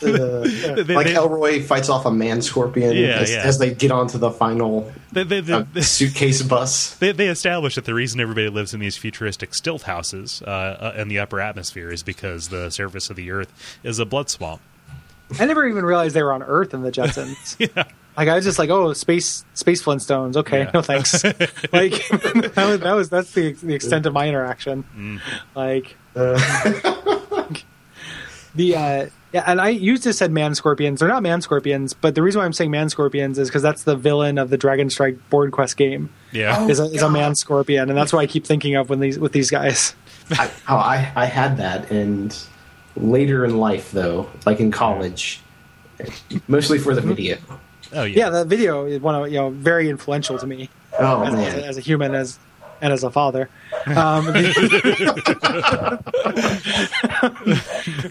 They- 0.00 0.94
like 0.94 1.06
they- 1.06 1.14
Elroy 1.16 1.62
fights 1.62 1.88
off 1.88 2.06
a 2.06 2.10
man 2.10 2.40
scorpion 2.42 2.96
Yeah, 2.96 3.08
as, 3.18 3.30
yeah. 3.30 3.42
as 3.42 3.58
they 3.58 3.74
get 3.74 3.90
onto 3.90 4.18
the 4.18 4.30
final 4.30 4.90
they, 5.12 5.24
they, 5.24 5.40
they, 5.40 5.52
uh, 5.52 5.64
suitcase 5.80 6.42
bus. 6.42 6.94
They, 6.96 7.12
they 7.12 7.28
establish 7.28 7.74
that 7.74 7.84
the 7.84 7.94
reason 7.94 8.20
everybody 8.20 8.48
lives 8.48 8.74
in 8.74 8.80
these 8.80 8.96
futuristic 8.96 9.54
stilt 9.54 9.82
houses 9.82 10.42
uh, 10.46 10.92
uh, 10.96 11.00
in 11.00 11.08
the 11.08 11.18
upper 11.18 11.40
atmosphere 11.40 11.90
is 11.90 12.02
because 12.02 12.48
the 12.48 12.70
surface 12.70 13.10
of 13.10 13.16
the 13.16 13.30
Earth 13.30 13.78
is 13.82 13.98
a 13.98 14.04
blood 14.06 14.30
swamp. 14.30 14.60
I 15.38 15.44
never 15.46 15.66
even 15.66 15.84
realized 15.84 16.14
they 16.14 16.22
were 16.22 16.32
on 16.32 16.42
Earth 16.42 16.74
in 16.74 16.82
the 16.82 16.90
Jetsons. 16.92 17.56
Like 18.18 18.26
I 18.26 18.34
was 18.34 18.44
just 18.44 18.58
like, 18.58 18.68
oh, 18.68 18.92
space 18.94 19.44
space 19.54 19.80
Flintstones. 19.80 20.36
Okay, 20.36 20.62
Yeah. 20.64 20.70
no 20.74 20.82
thanks. 20.82 21.22
like 21.22 21.38
that 21.72 22.52
was, 22.56 22.80
that 22.80 22.92
was 22.92 23.08
that's 23.10 23.30
the 23.30 23.52
the 23.52 23.74
extent 23.74 24.06
of 24.06 24.12
my 24.12 24.26
interaction. 24.28 24.82
Mm. 24.96 25.20
Like 25.54 25.96
the 28.54 28.74
uh, 28.76 29.06
yeah, 29.32 29.44
and 29.46 29.60
I 29.60 29.68
used 29.68 30.02
to 30.02 30.12
said 30.12 30.32
man 30.32 30.56
scorpions. 30.56 30.98
They're 31.00 31.08
not 31.08 31.22
man 31.22 31.42
scorpions, 31.42 31.94
but 31.94 32.14
the 32.16 32.22
reason 32.22 32.40
why 32.40 32.44
I'm 32.46 32.52
saying 32.52 32.72
man 32.72 32.88
scorpions 32.88 33.38
is 33.38 33.48
because 33.48 33.62
that's 33.62 33.84
the 33.84 33.94
villain 33.94 34.36
of 34.38 34.50
the 34.50 34.56
Dragon 34.56 34.90
Strike 34.90 35.30
board 35.30 35.52
quest 35.52 35.76
game. 35.76 36.10
Yeah. 36.32 36.66
is 36.66 36.80
a, 36.80 36.84
is 36.86 37.02
a 37.02 37.10
man 37.10 37.36
scorpion, 37.36 37.88
and 37.88 37.96
that's 37.96 38.12
what 38.12 38.18
I 38.20 38.26
keep 38.26 38.44
thinking 38.46 38.74
of 38.74 38.90
when 38.90 38.98
these 39.00 39.18
with 39.18 39.32
these 39.32 39.50
guys. 39.50 39.94
I, 40.30 40.50
oh, 40.68 40.76
I 40.76 41.12
I 41.14 41.26
had 41.26 41.58
that, 41.58 41.90
and 41.90 42.36
later 42.98 43.44
in 43.44 43.58
life, 43.58 43.90
though, 43.92 44.28
like 44.46 44.60
in 44.60 44.70
college, 44.70 45.40
mostly 46.46 46.78
for 46.78 46.94
the 46.94 47.00
video. 47.00 47.36
Oh 47.92 48.04
yeah. 48.04 48.24
Yeah, 48.24 48.30
that 48.30 48.46
video 48.48 48.84
is 48.86 49.00
one 49.00 49.14
of 49.14 49.28
you 49.28 49.38
know 49.38 49.50
very 49.50 49.88
influential 49.88 50.38
to 50.38 50.46
me. 50.46 50.68
Oh 50.98 51.22
as, 51.22 51.32
as, 51.32 51.32
a, 51.32 51.36
man, 51.36 51.64
as 51.64 51.76
a 51.78 51.80
human 51.80 52.14
as 52.14 52.38
and 52.80 52.92
as 52.92 53.02
a 53.04 53.10
father. 53.10 53.48
Um, 53.86 54.26
the- 54.26 55.98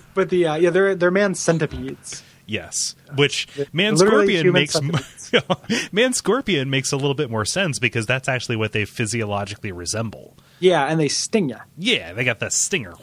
but 0.14 0.30
the 0.30 0.48
uh, 0.48 0.56
yeah, 0.56 0.70
they're 0.70 0.96
they're 0.96 1.12
man 1.12 1.36
centipedes. 1.36 2.24
Yes. 2.46 2.96
Which 3.16 3.48
man 3.74 3.98
scorpion 3.98 4.54
makes 4.54 4.80
man 5.92 6.14
scorpion 6.14 6.70
makes 6.70 6.94
a 6.94 6.96
little 6.96 7.14
bit 7.14 7.30
more 7.30 7.44
sense 7.44 7.78
because 7.78 8.06
that's 8.06 8.30
actually 8.30 8.56
what 8.56 8.72
they 8.72 8.86
physiologically 8.86 9.74
resemble. 9.74 10.38
Yeah, 10.60 10.86
and 10.86 11.00
they 11.00 11.10
sting 11.10 11.50
you. 11.50 11.58
Yeah, 11.78 12.14
they 12.14 12.24
got 12.24 12.40
that 12.40 12.54
stinger. 12.54 12.94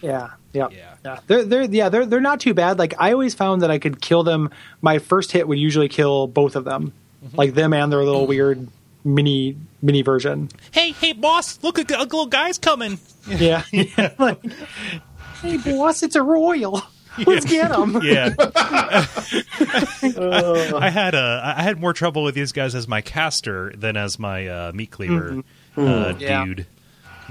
Yeah, 0.00 0.30
yeah, 0.52 0.68
Yeah. 0.70 0.94
Yeah. 1.06 1.18
They're 1.26 1.44
they're 1.44 1.62
yeah 1.64 1.88
they're 1.88 2.04
they're 2.06 2.20
not 2.20 2.40
too 2.40 2.52
bad. 2.54 2.78
Like 2.78 2.94
I 2.98 3.12
always 3.12 3.34
found 3.34 3.62
that 3.62 3.70
I 3.70 3.78
could 3.78 4.00
kill 4.00 4.22
them. 4.24 4.50
My 4.82 4.98
first 4.98 5.32
hit 5.32 5.46
would 5.48 5.58
usually 5.58 5.88
kill 5.88 6.26
both 6.26 6.56
of 6.56 6.64
them, 6.64 6.92
like 7.34 7.54
them 7.54 7.72
and 7.72 7.90
their 7.92 8.04
little 8.04 8.26
weird 8.26 8.68
mini 9.04 9.56
mini 9.82 10.02
version. 10.02 10.48
hey, 10.72 10.90
hey, 10.92 11.12
boss! 11.12 11.58
Look, 11.62 11.78
a, 11.78 11.82
a 11.94 12.02
little 12.04 12.26
guy's 12.26 12.58
coming. 12.58 12.98
Yeah, 13.28 13.62
yeah. 13.72 14.12
like, 14.20 14.40
hey 15.42 15.56
boss, 15.56 16.02
it's 16.04 16.14
a 16.14 16.22
royal. 16.22 16.80
Let's 17.26 17.44
get 17.46 17.72
him. 17.72 17.98
Yeah. 18.02 18.34
I 20.78 20.90
had 20.92 21.14
uh, 21.14 21.40
I 21.56 21.62
had 21.62 21.80
more 21.80 21.92
trouble 21.92 22.22
with 22.24 22.34
these 22.34 22.52
guys 22.52 22.74
as 22.74 22.86
my 22.88 23.00
caster 23.00 23.72
than 23.76 23.96
as 23.96 24.18
my 24.18 24.46
uh, 24.46 24.72
meat 24.74 24.90
cleaver 24.90 25.42
uh, 25.76 26.14
Yeah. 26.18 26.44
dude. 26.44 26.66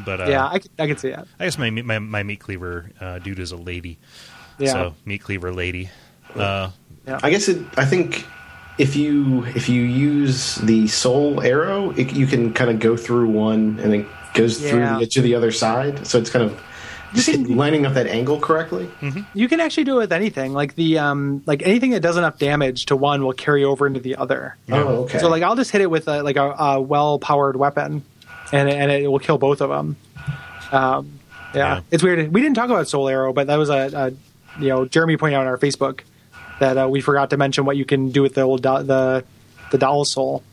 But 0.04 0.22
uh, 0.22 0.26
Yeah, 0.26 0.48
I 0.48 0.60
could, 0.60 0.72
I 0.80 0.88
could 0.88 1.00
see 1.00 1.10
that. 1.12 1.28
I 1.40 1.46
guess 1.46 1.58
my 1.58 1.70
my, 1.70 2.00
my 2.00 2.24
meat 2.24 2.40
cleaver 2.40 2.92
uh, 3.00 3.20
dude 3.20 3.40
is 3.40 3.52
a 3.52 3.58
lady. 3.58 3.98
Yeah. 4.58 4.72
So 4.72 4.96
meat 5.06 5.22
cleaver 5.22 5.54
lady. 5.54 5.90
Uh, 6.36 6.72
I 7.08 7.30
guess 7.30 7.48
it. 7.48 7.64
I 7.78 7.86
think 7.86 8.26
if 8.78 8.96
you 8.96 9.46
if 9.48 9.70
you 9.70 9.82
use 9.84 10.56
the 10.56 10.88
soul 10.88 11.42
arrow, 11.42 11.92
it, 11.92 12.12
you 12.14 12.28
can 12.28 12.54
kind 12.54 12.70
of 12.70 12.80
go 12.80 12.98
through 12.98 13.30
one 13.30 13.80
and 13.82 13.94
it 13.94 14.06
goes 14.34 14.58
through 14.60 14.80
Yeah. 14.80 15.00
the, 15.00 15.06
to 15.08 15.22
the 15.22 15.36
other 15.36 15.52
side. 15.52 16.06
So 16.06 16.18
it's 16.18 16.30
kind 16.30 16.44
of 16.44 16.62
just 17.14 17.30
can- 17.30 17.56
lining 17.56 17.86
up 17.86 17.94
that 17.94 18.08
angle 18.08 18.40
correctly. 18.42 18.90
You 19.34 19.48
can 19.48 19.62
actually 19.62 19.86
do 19.86 19.96
it 19.96 20.00
with 20.00 20.12
anything. 20.14 20.52
Like 20.52 20.76
the 20.76 20.98
um, 21.00 21.42
like 21.46 21.62
anything 21.64 21.92
that 21.92 22.02
does 22.02 22.18
enough 22.18 22.38
damage 22.38 22.88
to 22.88 22.96
one 22.98 23.24
will 23.24 23.32
carry 23.34 23.64
over 23.64 23.88
into 23.88 24.02
the 24.02 24.18
other. 24.18 24.58
Oh, 24.70 25.04
okay. 25.04 25.20
So 25.20 25.30
like 25.30 25.42
I'll 25.44 25.56
just 25.56 25.72
hit 25.72 25.80
it 25.82 25.90
with 25.90 26.10
a, 26.10 26.22
like 26.24 26.36
a, 26.36 26.50
a 26.52 26.82
well 26.82 27.18
powered 27.20 27.56
weapon, 27.56 28.04
and 28.52 28.70
it, 28.70 28.76
and 28.76 28.92
it 28.92 29.08
will 29.08 29.20
kill 29.20 29.38
both 29.38 29.62
of 29.62 29.70
them. 29.70 29.96
Um, 30.72 31.20
yeah. 31.54 31.76
Yeah. 31.76 31.82
it's 31.92 32.04
weird. 32.04 32.32
We 32.34 32.42
didn't 32.42 32.56
talk 32.56 32.70
about 32.70 32.88
Soul 32.88 33.08
Arrow, 33.08 33.32
but 33.34 33.48
that 33.48 33.56
was 33.58 33.70
a, 33.70 33.90
a 34.58 34.62
you 34.62 34.70
know 34.70 34.86
Jeremy 34.86 35.18
pointed 35.18 35.36
out 35.38 35.42
on 35.42 35.48
our 35.48 35.58
Facebook 35.58 36.02
that 36.60 36.78
uh, 36.78 36.88
we 36.90 37.02
forgot 37.02 37.30
to 37.32 37.38
mention 37.38 37.66
what 37.66 37.78
you 37.78 37.86
can 37.86 38.12
do 38.12 38.22
with 38.22 38.34
the 38.36 38.42
old 38.42 38.62
do- 38.64 38.84
the 38.84 39.24
the 39.72 39.78
doll 39.78 40.06
soul. 40.06 40.44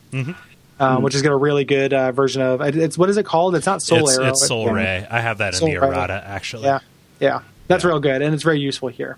Um, 0.79 1.03
which 1.03 1.13
is 1.15 1.21
got 1.21 1.31
a 1.31 1.37
really 1.37 1.65
good 1.65 1.93
uh, 1.93 2.11
version 2.11 2.41
of 2.41 2.59
it's 2.61 2.97
what 2.97 3.09
is 3.09 3.17
it 3.17 3.25
called? 3.25 3.55
It's 3.55 3.65
not 3.65 3.81
Soul 3.81 3.99
it's, 4.09 4.17
Arrow. 4.17 4.27
it's 4.29 4.47
Soul. 4.47 4.69
Ray. 4.71 5.05
I 5.09 5.21
have 5.21 5.37
that 5.37 5.53
in 5.53 5.59
Soul 5.59 5.69
the 5.69 5.77
Ray. 5.77 5.87
errata 5.87 6.21
actually. 6.25 6.63
Yeah, 6.63 6.79
yeah, 7.19 7.41
that's 7.67 7.83
Yeah. 7.83 7.89
real 7.91 7.99
good, 7.99 8.21
and 8.21 8.33
it's 8.33 8.43
very 8.43 8.59
useful 8.59 8.89
here. 8.89 9.17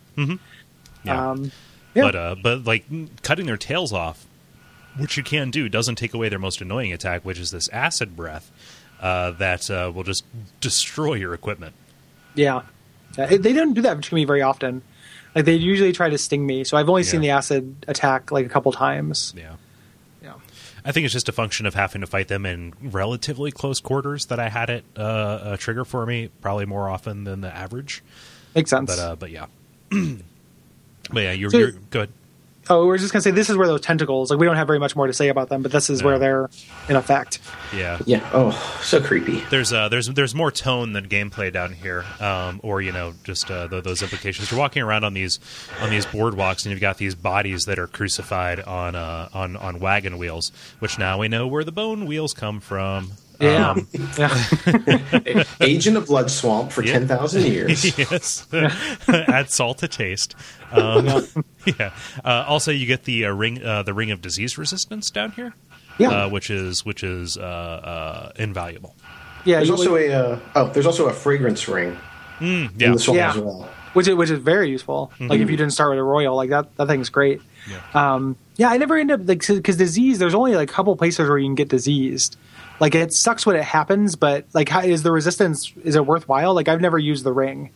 Yeah. 1.03 1.30
Um, 1.32 1.51
yeah. 1.93 2.03
But 2.03 2.15
uh, 2.15 2.36
but 2.41 2.65
like 2.65 2.86
cutting 3.23 3.45
their 3.45 3.57
tails 3.57 3.93
off, 3.93 4.26
which 4.97 5.17
you 5.17 5.23
can 5.23 5.49
do, 5.49 5.69
doesn't 5.69 5.95
take 5.95 6.13
away 6.13 6.30
their 6.30 6.39
most 6.39 6.61
annoying 6.61 6.91
attack, 6.93 7.23
which 7.23 7.39
is 7.39 7.51
this 7.51 7.69
acid 7.69 8.15
breath 8.15 8.51
uh, 9.02 9.32
that 9.32 9.70
uh, 9.70 9.91
will 9.93 10.04
just 10.04 10.24
destroy 10.62 11.14
your 11.16 11.34
equipment. 11.34 11.74
Yeah, 12.36 12.64
yeah 13.18 13.38
they 13.38 13.54
don't 13.54 13.74
do 13.74 13.82
that 13.82 14.02
to 14.04 14.16
me 14.16 14.26
very 14.26 14.41
often. 14.41 14.82
Like 15.34 15.46
they 15.46 15.56
usually 15.56 15.91
try 15.91 16.10
to 16.10 16.18
sting 16.18 16.46
me, 16.46 16.64
so 16.64 16.78
I've 16.78 16.88
only 16.89 17.04
seen 17.04 17.22
the 17.22 17.32
acid 17.32 17.86
attack 17.88 18.32
like 18.32 18.46
a 18.46 18.50
couple 18.50 18.72
times. 18.72 19.34
Yeah. 19.36 19.56
Yeah, 20.24 20.34
I 20.86 20.91
think 20.91 21.04
it's 21.06 21.14
just 21.14 21.28
a 21.30 21.34
function 21.34 21.66
of 21.66 21.74
having 21.76 22.02
to 22.02 22.08
fight 22.08 22.30
them 22.30 22.46
in 22.46 22.74
relatively 22.82 23.52
close 23.52 23.80
quarters 23.82 24.28
that 24.28 24.39
I 24.39 24.48
had 24.50 24.70
it 24.70 24.86
uh, 24.98 25.02
uh, 25.02 25.58
trigger 25.58 25.84
for 25.86 26.06
me 26.06 26.30
probably 26.41 26.66
more 26.66 26.89
often 26.89 27.26
than 27.26 27.41
the 27.41 27.54
average. 27.56 28.02
makes 28.56 28.70
sense. 28.70 28.89
But 28.96 29.00
uh, 29.00 29.16
but 29.18 29.30
yeah, 29.30 29.46
but 29.89 31.20
yeah, 31.22 31.32
you're, 31.34 31.50
So- 31.52 31.58
you're 31.58 31.72
good. 31.89 32.10
Oh, 32.70 32.86
we're 32.88 32.97
just 32.97 33.13
gonna 33.13 33.22
say 33.22 33.32
this 33.32 33.49
is 33.49 33.57
where 33.57 33.68
those 33.68 33.82
tentacles. 33.82 34.30
Like 34.32 34.39
we 34.39 34.45
don't 34.45 34.55
have 34.55 34.68
very 34.68 34.80
much 34.80 34.95
more 34.95 35.07
to 35.07 35.13
say 35.13 35.28
about 35.30 35.49
them, 35.49 35.61
but 35.61 35.72
this 35.72 35.89
is 35.89 36.01
No. 36.01 36.07
where 36.07 36.20
they're 36.20 36.49
in 36.89 36.95
effect. 36.95 37.39
Yeah. 37.76 37.99
Yeah. 38.05 38.28
Oh, 38.34 38.51
so 38.82 39.01
creepy. 39.01 39.41
There's 39.49 39.72
uh, 39.74 39.89
there's 39.89 40.07
there's 40.07 40.34
more 40.36 40.51
tone 40.51 40.93
than 40.93 41.07
gameplay 41.07 41.51
down 41.51 41.74
here, 41.74 42.05
um, 42.20 42.59
or 42.63 42.82
you 42.82 42.91
know, 42.91 43.13
just 43.24 43.49
uh, 43.51 43.68
th 43.68 43.84
those 43.84 44.01
implications. 44.01 44.51
You're 44.51 44.59
walking 44.59 44.82
around 44.84 45.03
on 45.03 45.13
these 45.13 45.39
on 45.82 45.89
these 45.89 46.05
boardwalks, 46.05 46.63
and 46.66 46.72
you've 46.72 46.82
got 46.82 46.97
these 46.97 47.16
bodies 47.16 47.66
that 47.66 47.78
are 47.80 47.88
crucified 47.88 48.59
on 48.59 48.95
uh, 48.95 49.30
on 49.34 49.55
on 49.57 49.80
wagon 49.80 50.18
wheels, 50.18 50.51
which 50.80 50.97
now 50.99 51.20
we 51.20 51.28
know 51.28 51.47
where 51.47 51.63
the 51.63 51.72
bone 51.72 52.05
wheels 52.05 52.34
come 52.34 52.59
from. 52.59 53.11
Yeah, 53.39 53.71
Um, 53.71 53.88
yeah, 54.17 55.43
Agent 55.61 55.97
of 55.97 56.07
Blood 56.07 56.29
Swamp 56.31 56.71
for 56.71 56.83
Yeah. 56.83 56.93
ten 56.93 57.07
thousand 57.07 57.45
years. 57.45 57.97
yes, 57.97 58.47
add 59.07 59.49
salt 59.49 59.79
to 59.79 59.88
taste. 59.88 60.36
Um, 60.71 61.05
yeah. 61.65 61.91
Uh, 62.23 62.45
also, 62.47 62.71
you 62.71 62.86
get 62.86 63.03
the 63.03 63.25
uh, 63.25 63.29
ring, 63.31 63.63
uh, 63.63 63.83
the 63.83 63.93
ring 63.93 64.11
of 64.11 64.21
disease 64.21 64.57
resistance 64.57 65.09
down 65.09 65.31
here, 65.31 65.53
yeah, 65.97 66.09
uh, 66.09 66.29
which 66.29 66.49
is 66.49 66.86
which 66.86 67.03
is 67.03 67.38
uh, 67.38 67.41
uh, 67.41 68.31
invaluable. 68.36 68.95
yeah. 69.45 69.57
There's 69.57 69.67
you- 69.69 69.75
also 69.75 69.95
a 69.95 70.11
uh, 70.11 70.39
oh, 70.55 70.67
there's 70.69 70.86
also 70.86 71.07
a 71.07 71.13
fragrance 71.13 71.67
ring 71.67 71.97
in 72.41 72.69
Yeah, 72.77 72.91
the 72.93 72.99
swamp 72.99 73.17
Yeah. 73.17 73.29
as 73.31 73.38
well. 73.38 73.69
which 73.93 74.07
is 74.07 74.15
which 74.15 74.29
is 74.29 74.39
very 74.39 74.69
useful. 74.69 75.11
Like 75.19 75.39
if 75.39 75.49
you 75.49 75.57
didn't 75.57 75.71
start 75.73 75.89
with 75.91 75.99
a 75.99 76.03
royal, 76.03 76.36
like 76.36 76.49
that 76.49 76.75
that 76.77 76.88
thing's 76.88 77.09
great. 77.09 77.41
Um, 77.93 78.36
yeah, 78.57 78.69
I 78.69 78.77
never 78.77 78.95
end 78.97 79.11
up 79.11 79.21
like 79.25 79.45
because 79.47 79.77
disease. 79.77 80.19
There's 80.19 80.36
only 80.36 80.55
like 80.55 80.69
a 80.69 80.73
couple 80.73 80.95
places 80.95 81.27
where 81.27 81.38
you 81.38 81.47
can 81.47 81.55
get 81.55 81.69
diseased. 81.69 82.38
Like 82.80 82.93
it 82.95 83.13
sucks 83.13 83.45
when 83.45 83.55
it 83.55 83.63
happens, 83.63 84.15
but 84.15 84.45
like 84.53 84.67
how, 84.69 84.82
is 84.82 85.03
the 85.03 85.11
resistance? 85.11 85.71
Is 85.84 85.95
it 85.95 86.05
worthwhile? 86.05 86.53
Like 86.53 86.67
I've 86.67 86.82
never 86.82 86.97
used 86.99 87.23
the 87.23 87.32
ring. 87.34 87.69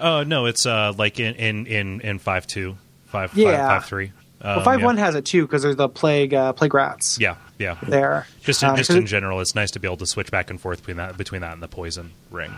Uh, 0.00 0.24
no, 0.26 0.46
it's 0.46 0.64
uh, 0.64 0.92
like 0.96 1.20
in 1.20 1.34
in 1.34 1.66
in, 1.66 2.00
in 2.00 2.18
five 2.18 2.46
two, 2.46 2.76
five, 3.06 3.34
Yeah. 3.34 3.68
five, 3.68 3.82
five 3.82 3.84
three. 3.88 4.12
Um, 4.40 4.56
Well, 4.56 4.64
five 4.64 4.80
yeah. 4.80 4.86
one 4.86 4.96
has 4.96 5.14
it 5.14 5.24
too 5.26 5.42
because 5.42 5.62
there's 5.62 5.76
the 5.76 5.88
plague 5.88 6.32
uh, 6.32 6.52
plague 6.54 6.72
rats 6.74 7.18
Yeah, 7.20 7.36
yeah. 7.58 7.76
there. 7.82 8.26
Just 8.42 8.62
in, 8.62 8.70
Uh, 8.70 8.76
just 8.76 8.90
in 8.90 9.04
general, 9.06 9.40
it's 9.40 9.54
nice 9.54 9.70
to 9.72 9.78
be 9.80 9.86
able 9.86 9.98
to 9.98 10.06
switch 10.06 10.30
back 10.30 10.48
and 10.50 10.58
forth 10.60 10.78
between 10.80 10.96
that 10.96 11.16
between 11.18 11.42
that 11.42 11.52
and 11.52 11.62
the 11.62 11.68
poison 11.68 12.12
ring. 12.30 12.50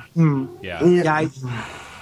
Yeah, 0.62 0.84
Yeah, 0.84 1.12
I, 1.12 1.28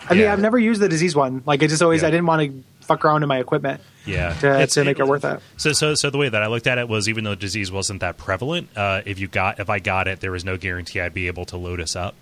I 0.09 0.15
mean, 0.15 0.23
Yeah. 0.25 0.33
I've 0.33 0.41
never 0.41 0.59
used 0.59 0.81
the 0.83 0.89
disease 0.89 1.17
one. 1.17 1.43
Like, 1.47 1.63
I 1.63 1.67
just 1.69 1.83
always. 1.83 2.05
I 2.05 2.11
didn't 2.11 2.27
want 2.27 2.43
to 2.43 2.63
fuck 2.93 3.05
around 3.05 3.23
in 3.23 3.29
my 3.29 3.39
equipment 3.39 3.81
yeah. 4.05 4.35
to, 4.35 4.67
to 4.67 4.85
make 4.85 4.99
it 4.99 5.07
worth 5.07 5.25
it. 5.25 5.41
So, 5.57 5.73
so, 5.73 5.95
so 5.95 6.11
the 6.11 6.19
way 6.19 6.29
that 6.29 6.43
I 6.43 6.47
looked 6.47 6.67
at 6.67 6.79
it 6.79 6.89
was, 6.89 7.09
even 7.09 7.25
though 7.25 7.35
disease 7.35 7.73
wasn't 7.73 8.01
that 8.01 8.17
prevalent, 8.17 8.69
uh, 8.77 9.03
if 9.07 9.19
you 9.19 9.29
got, 9.29 9.61
if 9.61 9.71
I 9.71 9.79
got 9.79 10.09
it, 10.09 10.21
there 10.21 10.33
was 10.33 10.45
no 10.45 10.57
guarantee 10.57 11.01
I'd 11.01 11.15
be 11.15 11.27
able 11.27 11.45
to 11.47 11.57
load 11.57 11.81
us 11.81 11.97
up. 11.97 12.15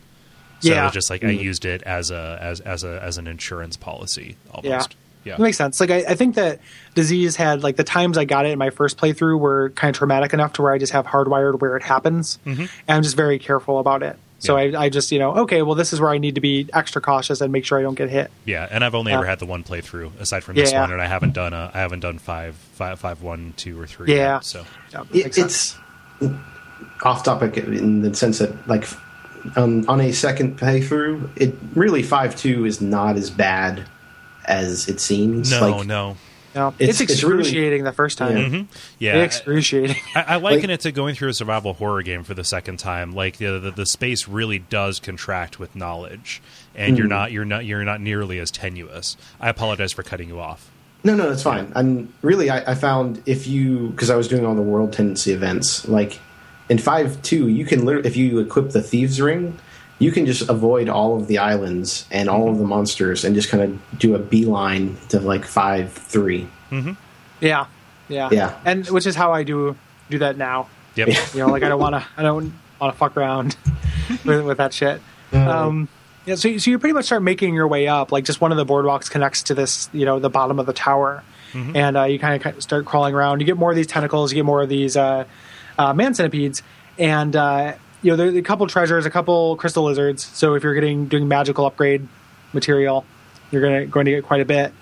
So 0.60 0.70
it 0.70 0.74
Yeah. 0.74 0.84
was 0.84 0.92
just 0.92 1.08
like 1.10 1.24
I 1.24 1.30
used 1.30 1.64
it 1.64 1.82
as 1.84 2.10
a 2.10 2.38
as 2.40 2.60
as 2.60 2.84
a 2.84 3.02
as 3.02 3.16
an 3.16 3.26
insurance 3.26 3.78
policy 3.78 4.36
almost. 4.50 4.96
Yeah, 5.24 5.36
That 5.36 5.42
makes 5.42 5.58
sense. 5.58 5.78
Like, 5.80 5.90
I, 5.90 5.96
I 6.08 6.14
think 6.14 6.34
that 6.36 6.60
disease 6.94 7.36
had, 7.36 7.62
like, 7.62 7.76
the 7.76 7.84
times 7.84 8.16
I 8.16 8.24
got 8.24 8.46
it 8.46 8.52
in 8.52 8.58
my 8.58 8.70
first 8.70 8.96
playthrough 8.96 9.38
were 9.38 9.68
kind 9.70 9.94
of 9.94 9.98
traumatic 9.98 10.32
enough 10.32 10.54
to 10.54 10.62
where 10.62 10.72
I 10.72 10.78
just 10.78 10.94
have 10.94 11.04
hardwired 11.04 11.60
where 11.60 11.76
it 11.76 11.82
happens. 11.82 12.38
And 12.46 12.70
I'm 12.88 13.02
just 13.02 13.16
very 13.16 13.38
careful 13.38 13.78
about 13.78 14.02
it. 14.02 14.18
So. 14.40 14.56
Yeah. 14.58 14.78
I, 14.80 14.84
I 14.84 14.88
just, 14.88 15.12
you 15.12 15.18
know, 15.18 15.36
okay, 15.42 15.62
well, 15.62 15.74
this 15.76 15.92
is 15.92 16.00
where 16.00 16.10
I 16.10 16.18
need 16.18 16.34
to 16.34 16.40
be 16.40 16.68
extra 16.72 17.00
cautious 17.00 17.40
and 17.40 17.52
make 17.52 17.64
sure 17.64 17.78
I 17.78 17.82
don't 17.82 17.94
get 17.94 18.08
hit. 18.10 18.30
yeah. 18.44 18.66
And 18.70 18.82
I've 18.84 18.94
only 18.96 19.12
Yeah. 19.12 19.18
ever 19.18 19.26
had 19.26 19.38
the 19.38 19.46
one 19.46 19.62
playthrough 19.62 20.18
aside 20.18 20.42
from 20.44 20.56
this 20.56 20.72
Yeah. 20.72 20.80
one, 20.80 20.92
and 20.92 21.00
I 21.00 21.06
haven't 21.06 21.34
done 21.34 21.52
a 21.52 21.70
I 21.72 21.78
haven't 21.80 22.00
done 22.00 22.18
five 22.18 22.54
five 22.56 22.98
five 22.98 23.22
one 23.22 23.54
two 23.56 23.78
or 23.80 23.86
three. 23.86 24.12
Yeah. 24.14 24.34
yet, 24.34 24.44
so 24.44 24.64
Yeah, 24.92 25.04
It, 25.12 25.38
it's 25.38 25.76
off 27.02 27.22
topic 27.24 27.56
in 27.56 28.02
the 28.02 28.14
sense 28.14 28.38
that 28.38 28.66
like 28.68 28.86
um, 29.56 29.84
on 29.88 30.00
a 30.00 30.12
second 30.12 30.58
playthrough, 30.58 31.30
it 31.36 31.54
really 31.74 32.02
five 32.02 32.36
two 32.36 32.66
is 32.66 32.80
not 32.80 33.16
as 33.16 33.30
bad 33.30 33.84
as 34.46 34.88
it 34.88 35.00
seems. 35.00 35.50
no, 35.50 35.70
like, 35.70 35.86
no. 35.86 36.16
No, 36.54 36.74
it's- 36.78 37.00
it's, 37.00 37.12
it's 37.12 37.22
really- 37.24 37.40
excruciating 37.40 37.84
the 37.84 37.92
first 37.92 38.18
time. 38.18 38.36
Mhm. 38.36 38.66
Yeah, 38.98 39.16
Excruciating. 39.22 39.96
I, 40.14 40.22
I 40.28 40.36
liken 40.36 40.70
it 40.70 40.80
to 40.80 40.92
going 40.92 41.14
through 41.14 41.28
a 41.28 41.34
survival 41.34 41.74
horror 41.74 42.02
game 42.02 42.24
for 42.24 42.34
the 42.34 42.44
second 42.44 42.78
time. 42.78 43.12
Like 43.12 43.36
the, 43.38 43.58
the 43.58 43.70
the 43.70 43.86
space 43.86 44.26
really 44.28 44.58
does 44.58 44.98
contract 45.00 45.58
with 45.60 45.76
knowledge, 45.76 46.42
and 46.74 46.98
you're 46.98 47.06
not 47.06 47.32
you're 47.32 47.44
not 47.44 47.64
you're 47.64 47.84
not 47.84 48.00
nearly 48.00 48.38
as 48.38 48.50
tenuous. 48.50 49.16
I 49.40 49.48
apologize 49.48 49.92
for 49.92 50.02
cutting 50.02 50.28
you 50.28 50.40
off. 50.40 50.70
No, 51.02 51.14
no, 51.16 51.30
that's 51.30 51.42
fine. 51.42 51.72
I'm 51.74 52.12
really, 52.20 52.50
I, 52.50 52.72
I 52.72 52.74
found 52.74 53.22
if 53.24 53.46
you 53.46 53.88
because 53.90 54.10
I 54.10 54.16
was 54.16 54.28
doing 54.28 54.44
all 54.44 54.54
the 54.54 54.60
world 54.60 54.92
tendency 54.92 55.32
events, 55.32 55.88
like 55.88 56.18
in 56.68 56.76
five 56.78 57.22
two, 57.22 57.48
you 57.48 57.64
can 57.64 57.84
literally 57.84 58.08
if 58.08 58.16
you 58.16 58.38
equip 58.40 58.70
the 58.70 58.82
thieves 58.82 59.20
ring, 59.20 59.58
you 60.00 60.10
can 60.10 60.26
just 60.26 60.48
avoid 60.48 60.88
all 60.88 61.16
of 61.16 61.28
the 61.28 61.38
islands 61.38 62.06
and 62.10 62.28
all 62.28 62.48
of 62.50 62.58
the 62.58 62.64
monsters 62.64 63.24
and 63.24 63.34
just 63.36 63.48
kind 63.50 63.62
of 63.62 63.98
do 63.98 64.16
a 64.16 64.18
beeline 64.18 64.96
to 65.10 65.20
like 65.20 65.44
five 65.44 65.92
three. 65.92 66.48
Yeah, 67.40 67.66
yeah, 68.08 68.28
Yeah. 68.32 68.58
and 68.64 68.86
which 68.88 69.06
is 69.06 69.14
how 69.14 69.32
I 69.32 69.44
do 69.44 69.76
do 70.10 70.18
that 70.18 70.36
now. 70.36 70.68
Yep. 70.96 71.08
Yeah. 71.08 71.26
You 71.34 71.38
know, 71.40 71.46
like 71.48 71.62
I 71.62 71.68
don't 71.68 71.80
want 71.80 71.94
to, 71.94 72.04
I 72.16 72.22
don't 72.22 72.52
want 72.80 72.92
to 72.92 72.98
fuck 72.98 73.16
around 73.16 73.56
with, 74.24 74.44
with 74.44 74.56
that 74.58 74.72
shit. 74.74 75.00
Um, 75.32 75.88
yeah, 76.26 76.34
so 76.34 76.58
so 76.58 76.70
you 76.70 76.78
pretty 76.78 76.92
much 76.92 77.04
start 77.06 77.22
making 77.22 77.54
your 77.54 77.68
way 77.68 77.86
up. 77.88 78.10
Like 78.12 78.24
just 78.24 78.40
one 78.40 78.50
of 78.52 78.58
the 78.58 78.66
boardwalks 78.66 79.08
connects 79.10 79.44
to 79.44 79.54
this, 79.54 79.88
you 79.92 80.04
know, 80.04 80.18
the 80.18 80.28
bottom 80.30 80.58
of 80.58 80.66
the 80.66 80.72
tower, 80.72 81.22
and 81.54 81.96
uh, 81.96 82.04
you 82.04 82.18
kind 82.18 82.44
of 82.44 82.62
start 82.62 82.84
crawling 82.84 83.14
around. 83.14 83.40
You 83.40 83.46
get 83.46 83.56
more 83.56 83.70
of 83.70 83.76
these 83.76 83.86
tentacles. 83.86 84.32
You 84.32 84.36
get 84.36 84.44
more 84.44 84.62
of 84.62 84.68
these 84.68 84.96
uh, 84.96 85.24
uh, 85.78 85.94
man 85.94 86.14
centipedes, 86.14 86.62
and 86.98 87.34
uh, 87.34 87.74
you 88.02 88.10
know, 88.10 88.16
there's 88.16 88.34
a 88.36 88.42
couple 88.42 88.66
treasures, 88.66 89.06
a 89.06 89.10
couple 89.10 89.56
crystal 89.56 89.84
lizards. 89.84 90.24
So 90.24 90.54
if 90.54 90.62
you're 90.62 90.74
getting 90.74 91.06
doing 91.06 91.28
magical 91.28 91.66
upgrade 91.66 92.06
material, 92.52 93.04
you're 93.50 93.62
gonna 93.62 93.86
going 93.86 94.06
to 94.06 94.12
get 94.12 94.24
quite 94.24 94.40
a 94.40 94.44
bit. 94.44 94.72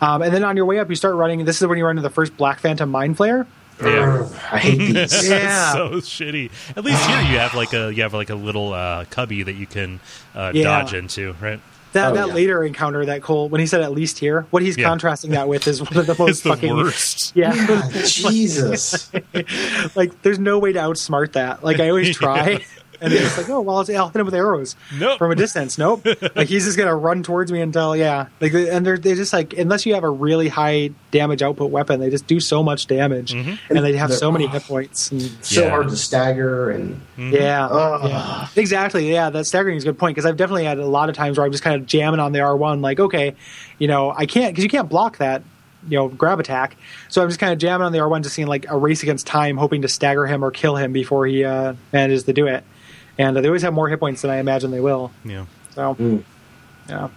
Um, 0.00 0.22
and 0.22 0.32
then 0.32 0.44
on 0.44 0.56
your 0.56 0.66
way 0.66 0.78
up, 0.78 0.88
you 0.90 0.96
start 0.96 1.14
running. 1.14 1.44
This 1.44 1.60
is 1.60 1.66
when 1.66 1.78
you 1.78 1.84
run 1.84 1.92
into 1.98 2.02
the 2.08 2.14
first 2.14 2.36
Black 2.36 2.60
Phantom 2.60 2.88
Mind 2.88 3.16
Flayer. 3.16 3.46
Yeah. 3.82 4.28
I 4.52 4.58
hate 4.58 4.76
these. 4.78 5.28
Yeah. 5.30 5.72
so 5.72 5.90
shitty. 6.00 6.50
At 6.76 6.84
least 6.84 7.04
here 7.06 7.20
you 7.20 7.38
have 7.38 7.54
like 7.54 7.72
a 7.72 7.92
you 7.94 8.02
have 8.02 8.12
like 8.14 8.30
a 8.30 8.34
little 8.34 8.72
uh, 8.72 9.04
cubby 9.06 9.42
that 9.44 9.54
you 9.54 9.66
can 9.66 10.00
uh, 10.34 10.50
Yeah. 10.54 10.64
dodge 10.64 10.94
into, 10.94 11.34
right? 11.40 11.60
That 11.92 12.12
Oh, 12.12 12.14
that 12.14 12.28
yeah. 12.28 12.34
later 12.34 12.62
encounter 12.64 13.04
that 13.06 13.22
Kole 13.22 13.48
when 13.48 13.60
he 13.60 13.66
said 13.66 13.80
at 13.80 13.92
least 13.92 14.18
here, 14.18 14.46
what 14.50 14.62
he's 14.62 14.76
Yeah. 14.76 14.86
contrasting 14.88 15.30
that 15.30 15.48
with 15.48 15.66
is 15.66 15.80
one 15.80 15.96
of 15.96 16.06
the 16.06 16.14
most 16.18 16.28
It's 16.30 16.40
the 16.42 16.48
fucking 16.50 16.76
worst. 16.76 17.32
yeah. 17.36 17.88
Jesus. 18.04 19.10
like 19.96 20.20
there's 20.22 20.38
no 20.38 20.58
way 20.58 20.72
to 20.72 20.78
outsmart 20.78 21.32
that. 21.32 21.64
Like 21.64 21.80
I 21.80 21.88
always 21.88 22.14
try. 22.16 22.64
And 23.00 23.12
it's 23.12 23.22
just 23.22 23.38
like, 23.38 23.48
oh 23.48 23.60
well, 23.60 23.76
I'll 23.78 23.84
hit 24.08 24.16
him 24.16 24.24
with 24.26 24.34
arrows 24.34 24.74
Nope. 24.98 25.18
from 25.18 25.30
a 25.30 25.34
distance. 25.34 25.78
Nope. 25.78 26.04
like 26.34 26.48
he's 26.48 26.64
just 26.64 26.76
gonna 26.76 26.94
run 26.96 27.22
towards 27.22 27.52
me 27.52 27.60
until 27.60 27.94
yeah. 27.96 28.26
Like 28.40 28.52
and 28.54 28.84
they're 28.84 28.98
they 28.98 29.14
just 29.14 29.32
like 29.32 29.52
unless 29.54 29.86
you 29.86 29.94
have 29.94 30.04
a 30.04 30.10
really 30.10 30.48
high 30.48 30.90
damage 31.10 31.42
output 31.42 31.70
weapon, 31.70 32.00
they 32.00 32.10
just 32.10 32.26
do 32.26 32.40
so 32.40 32.62
much 32.62 32.86
damage, 32.86 33.32
and 33.32 33.58
they 33.70 33.96
have 33.96 34.12
so 34.12 34.30
many 34.32 34.46
hit 34.46 34.62
points. 34.64 35.10
And 35.12 35.22
so 35.42 35.62
Yeah. 35.64 35.70
hard 35.70 35.88
to 35.88 35.96
stagger 35.96 36.70
and 36.70 37.00
Yeah, 37.16 37.66
Ugh. 37.66 38.10
yeah. 38.10 38.48
exactly. 38.56 39.10
Yeah, 39.12 39.30
that 39.30 39.44
staggering 39.46 39.76
is 39.76 39.84
a 39.84 39.86
good 39.86 39.98
point 39.98 40.14
because 40.14 40.26
I've 40.26 40.36
definitely 40.36 40.64
had 40.64 40.78
a 40.78 40.86
lot 40.86 41.08
of 41.08 41.14
times 41.14 41.38
where 41.38 41.46
I'm 41.46 41.52
just 41.52 41.64
kind 41.64 41.80
of 41.80 41.86
jamming 41.86 42.20
on 42.20 42.32
the 42.32 42.40
R1, 42.40 42.80
like, 42.80 43.00
okay, 43.00 43.34
you 43.78 43.88
know, 43.88 44.10
I 44.10 44.26
can't 44.26 44.52
because 44.52 44.64
you 44.64 44.70
can't 44.70 44.88
block 44.88 45.18
that, 45.18 45.42
you 45.88 45.96
know, 45.96 46.08
grab 46.08 46.40
attack. 46.40 46.76
So 47.08 47.22
I'm 47.22 47.28
just 47.28 47.40
kind 47.40 47.52
of 47.52 47.58
jamming 47.58 47.86
on 47.86 47.92
the 47.92 47.98
R1, 47.98 48.22
just 48.22 48.34
seeing 48.34 48.48
like 48.48 48.66
a 48.68 48.76
race 48.76 49.02
against 49.02 49.26
time, 49.26 49.56
hoping 49.56 49.82
to 49.82 49.88
stagger 49.88 50.26
him 50.26 50.44
or 50.44 50.50
kill 50.50 50.76
him 50.76 50.92
before 50.92 51.26
he 51.26 51.44
uh, 51.44 51.74
manages 51.92 52.24
to 52.24 52.32
do 52.32 52.46
it. 52.46 52.64
And 53.18 53.36
uh, 53.36 53.40
they 53.40 53.48
always 53.48 53.62
have 53.62 53.74
more 53.74 53.88
hit 53.88 53.98
points 54.00 54.22
than 54.22 54.30
I 54.30 54.36
imagine 54.38 54.70
they 54.70 54.80
will. 54.80 55.10
Yeah. 55.24 55.46
So, 55.74 55.94
Mm. 55.94 56.22
yeah, 56.88 57.08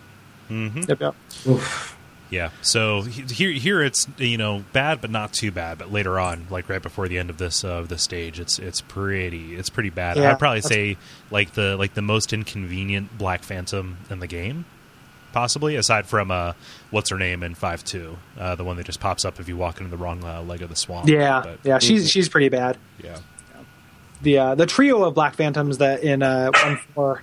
hmm 0.47 0.82
yep, 0.88 0.99
yep. 0.99 1.16
Oof. 1.47 1.97
Yeah. 2.30 2.49
So 2.62 3.02
here, 3.02 3.52
here 3.52 3.84
it's 3.84 4.08
you 4.18 4.38
know 4.38 4.64
bad, 4.72 5.02
but 5.02 5.10
not 5.10 5.34
too 5.34 5.52
bad. 5.52 5.78
But 5.80 5.91
later 5.91 6.18
on, 6.20 6.47
like 6.49 6.70
right 6.70 6.82
before 6.82 7.08
the 7.10 7.18
end 7.18 7.30
of 7.30 7.38
this 7.38 7.64
uh, 7.66 7.70
of 7.74 7.89
the 7.89 7.97
stage, 7.97 8.39
it's 8.39 8.58
it's 8.58 8.80
pretty 8.82 9.56
it's 9.56 9.70
pretty 9.70 9.89
bad. 9.89 10.16
Yeah, 10.18 10.32
I'd 10.32 10.39
probably 10.39 10.62
say 10.62 10.97
like 11.30 11.52
the 11.54 11.76
like 11.78 11.93
the 11.93 12.02
most 12.02 12.32
inconvenient 12.34 13.18
Black 13.18 13.43
Phantom 13.43 13.97
in 14.10 14.20
the 14.20 14.28
game, 14.28 14.64
possibly 15.34 15.76
aside 15.76 16.06
from 16.06 16.32
uh 16.32 16.54
what's 16.89 17.10
her 17.10 17.18
name 17.18 17.43
in 17.43 17.54
five 17.54 17.84
two, 17.84 18.18
uh, 18.39 18.56
the 18.56 18.64
one 18.64 18.78
that 18.78 18.86
just 18.86 19.02
pops 19.02 19.26
up 19.26 19.39
if 19.41 19.49
you 19.49 19.58
walk 19.58 19.80
into 19.80 19.91
the 19.91 19.97
wrong 19.97 20.24
uh, 20.24 20.41
leg 20.41 20.62
of 20.62 20.70
the 20.70 20.76
swamp. 20.78 21.10
Yeah, 21.10 21.41
But, 21.43 21.60
yeah. 21.64 21.80
She's 21.80 22.10
she's 22.10 22.30
pretty 22.30 22.47
bad. 22.49 22.78
yeah. 23.04 23.18
The 24.24 24.38
uh, 24.38 24.55
the 24.55 24.65
trio 24.65 25.03
of 25.03 25.13
black 25.13 25.36
phantoms 25.36 25.78
that 25.80 26.03
in 26.03 26.22
uh, 26.24 26.51
one 26.63 26.78
four 26.93 27.22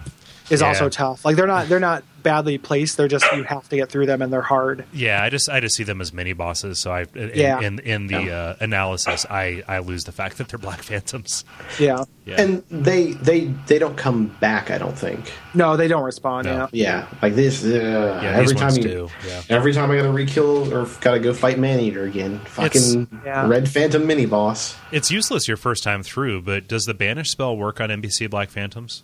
is 0.50 0.60
Yeah. 0.60 0.68
also 0.68 0.88
tough. 0.88 1.24
Like 1.24 1.36
they're 1.36 1.46
not 1.46 1.68
they're 1.68 1.80
not 1.80 2.02
badly 2.22 2.58
placed. 2.58 2.96
They're 2.96 3.08
just 3.08 3.24
you 3.32 3.42
have 3.44 3.68
to 3.68 3.76
get 3.76 3.90
through 3.90 4.06
them 4.06 4.22
and 4.22 4.32
they're 4.32 4.42
hard. 4.42 4.84
Yeah, 4.92 5.22
I 5.22 5.30
just 5.30 5.48
I 5.48 5.60
just 5.60 5.76
see 5.76 5.84
them 5.84 6.00
as 6.00 6.12
mini 6.12 6.32
bosses. 6.32 6.80
So 6.80 6.90
I 6.92 7.06
in, 7.14 7.30
Yeah. 7.34 7.60
in 7.60 7.78
in 7.80 8.06
the 8.06 8.30
uh, 8.32 8.56
analysis, 8.60 9.26
I 9.28 9.62
I 9.68 9.78
lose 9.78 10.04
the 10.04 10.12
fact 10.12 10.38
that 10.38 10.48
they're 10.48 10.58
Black 10.58 10.82
Phantoms. 10.82 11.44
Yeah. 11.78 12.04
Yeah. 12.24 12.40
And 12.42 12.62
they 12.70 13.12
they 13.12 13.46
they 13.66 13.78
don't 13.78 13.96
come 13.96 14.26
back. 14.40 14.70
I 14.70 14.78
don't 14.78 14.96
think. 14.98 15.32
No, 15.54 15.76
they 15.76 15.88
don't 15.88 16.04
respond. 16.04 16.46
No. 16.46 16.68
Yeah. 16.72 16.88
Yeah, 16.88 17.06
like 17.22 17.34
this. 17.34 17.64
Uh, 17.64 18.20
yeah, 18.22 18.30
every 18.38 18.54
time 18.54 18.74
you, 18.76 18.82
do. 18.82 19.08
Yeah. 19.26 19.42
every 19.50 19.72
time 19.72 19.90
I 19.90 19.96
gotta 19.96 20.10
re-kill 20.12 20.72
or 20.74 20.86
gotta 21.00 21.20
go 21.20 21.34
fight 21.34 21.58
Maneater 21.58 22.04
again. 22.04 22.38
Fucking 22.40 23.08
Yeah. 23.24 23.46
Red 23.48 23.68
Phantom 23.68 24.06
mini 24.06 24.26
boss. 24.26 24.76
It's 24.90 25.10
useless 25.10 25.46
your 25.48 25.56
first 25.56 25.82
time 25.82 26.02
through, 26.02 26.42
but 26.42 26.66
does 26.68 26.84
the 26.84 26.94
banish 26.94 27.28
spell 27.30 27.56
work 27.56 27.80
on 27.80 27.90
NPC 27.90 28.28
Black 28.30 28.48
Phantoms? 28.50 29.02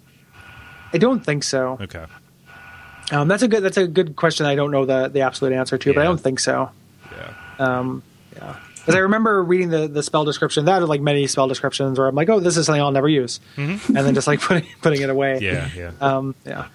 I 0.92 0.98
don't 0.98 1.20
think 1.24 1.44
so. 1.44 1.76
Okay. 1.80 2.04
Um, 3.12 3.28
that's 3.28 3.42
a 3.42 3.48
good 3.48 3.62
that's 3.62 3.76
a 3.76 3.86
good 3.86 4.16
question. 4.16 4.46
I 4.46 4.54
don't 4.54 4.70
know 4.70 4.84
the 4.86 5.08
the 5.08 5.20
absolute 5.20 5.52
answer 5.54 5.76
to, 5.78 5.92
but 5.94 6.00
I 6.00 6.04
don't 6.04 6.20
think 6.20 6.40
so. 6.40 6.70
Yeah. 7.12 7.34
Um, 7.58 8.02
yeah. 8.36 8.56
Because 8.74 8.96
I 8.96 8.98
remember 8.98 9.42
reading 9.42 9.70
the, 9.70 9.88
the 9.88 10.02
spell 10.02 10.24
description. 10.24 10.66
That 10.66 10.86
like 10.88 11.00
many 11.00 11.26
spell 11.26 11.48
descriptions 11.48 11.98
where 11.98 12.06
I'm 12.08 12.14
like, 12.14 12.28
oh, 12.28 12.40
this 12.40 12.56
is 12.58 12.66
something 12.66 12.82
I'll 12.82 12.90
never 12.92 13.08
use, 13.08 13.40
and 13.56 13.78
then 13.88 14.14
just 14.14 14.26
like 14.26 14.40
putting 14.40 14.66
putting 14.82 15.00
it 15.02 15.08
away. 15.10 15.38
Yeah. 15.40 15.68
Yeah. 15.74 15.92
Um, 16.00 16.34
yeah. 16.44 16.66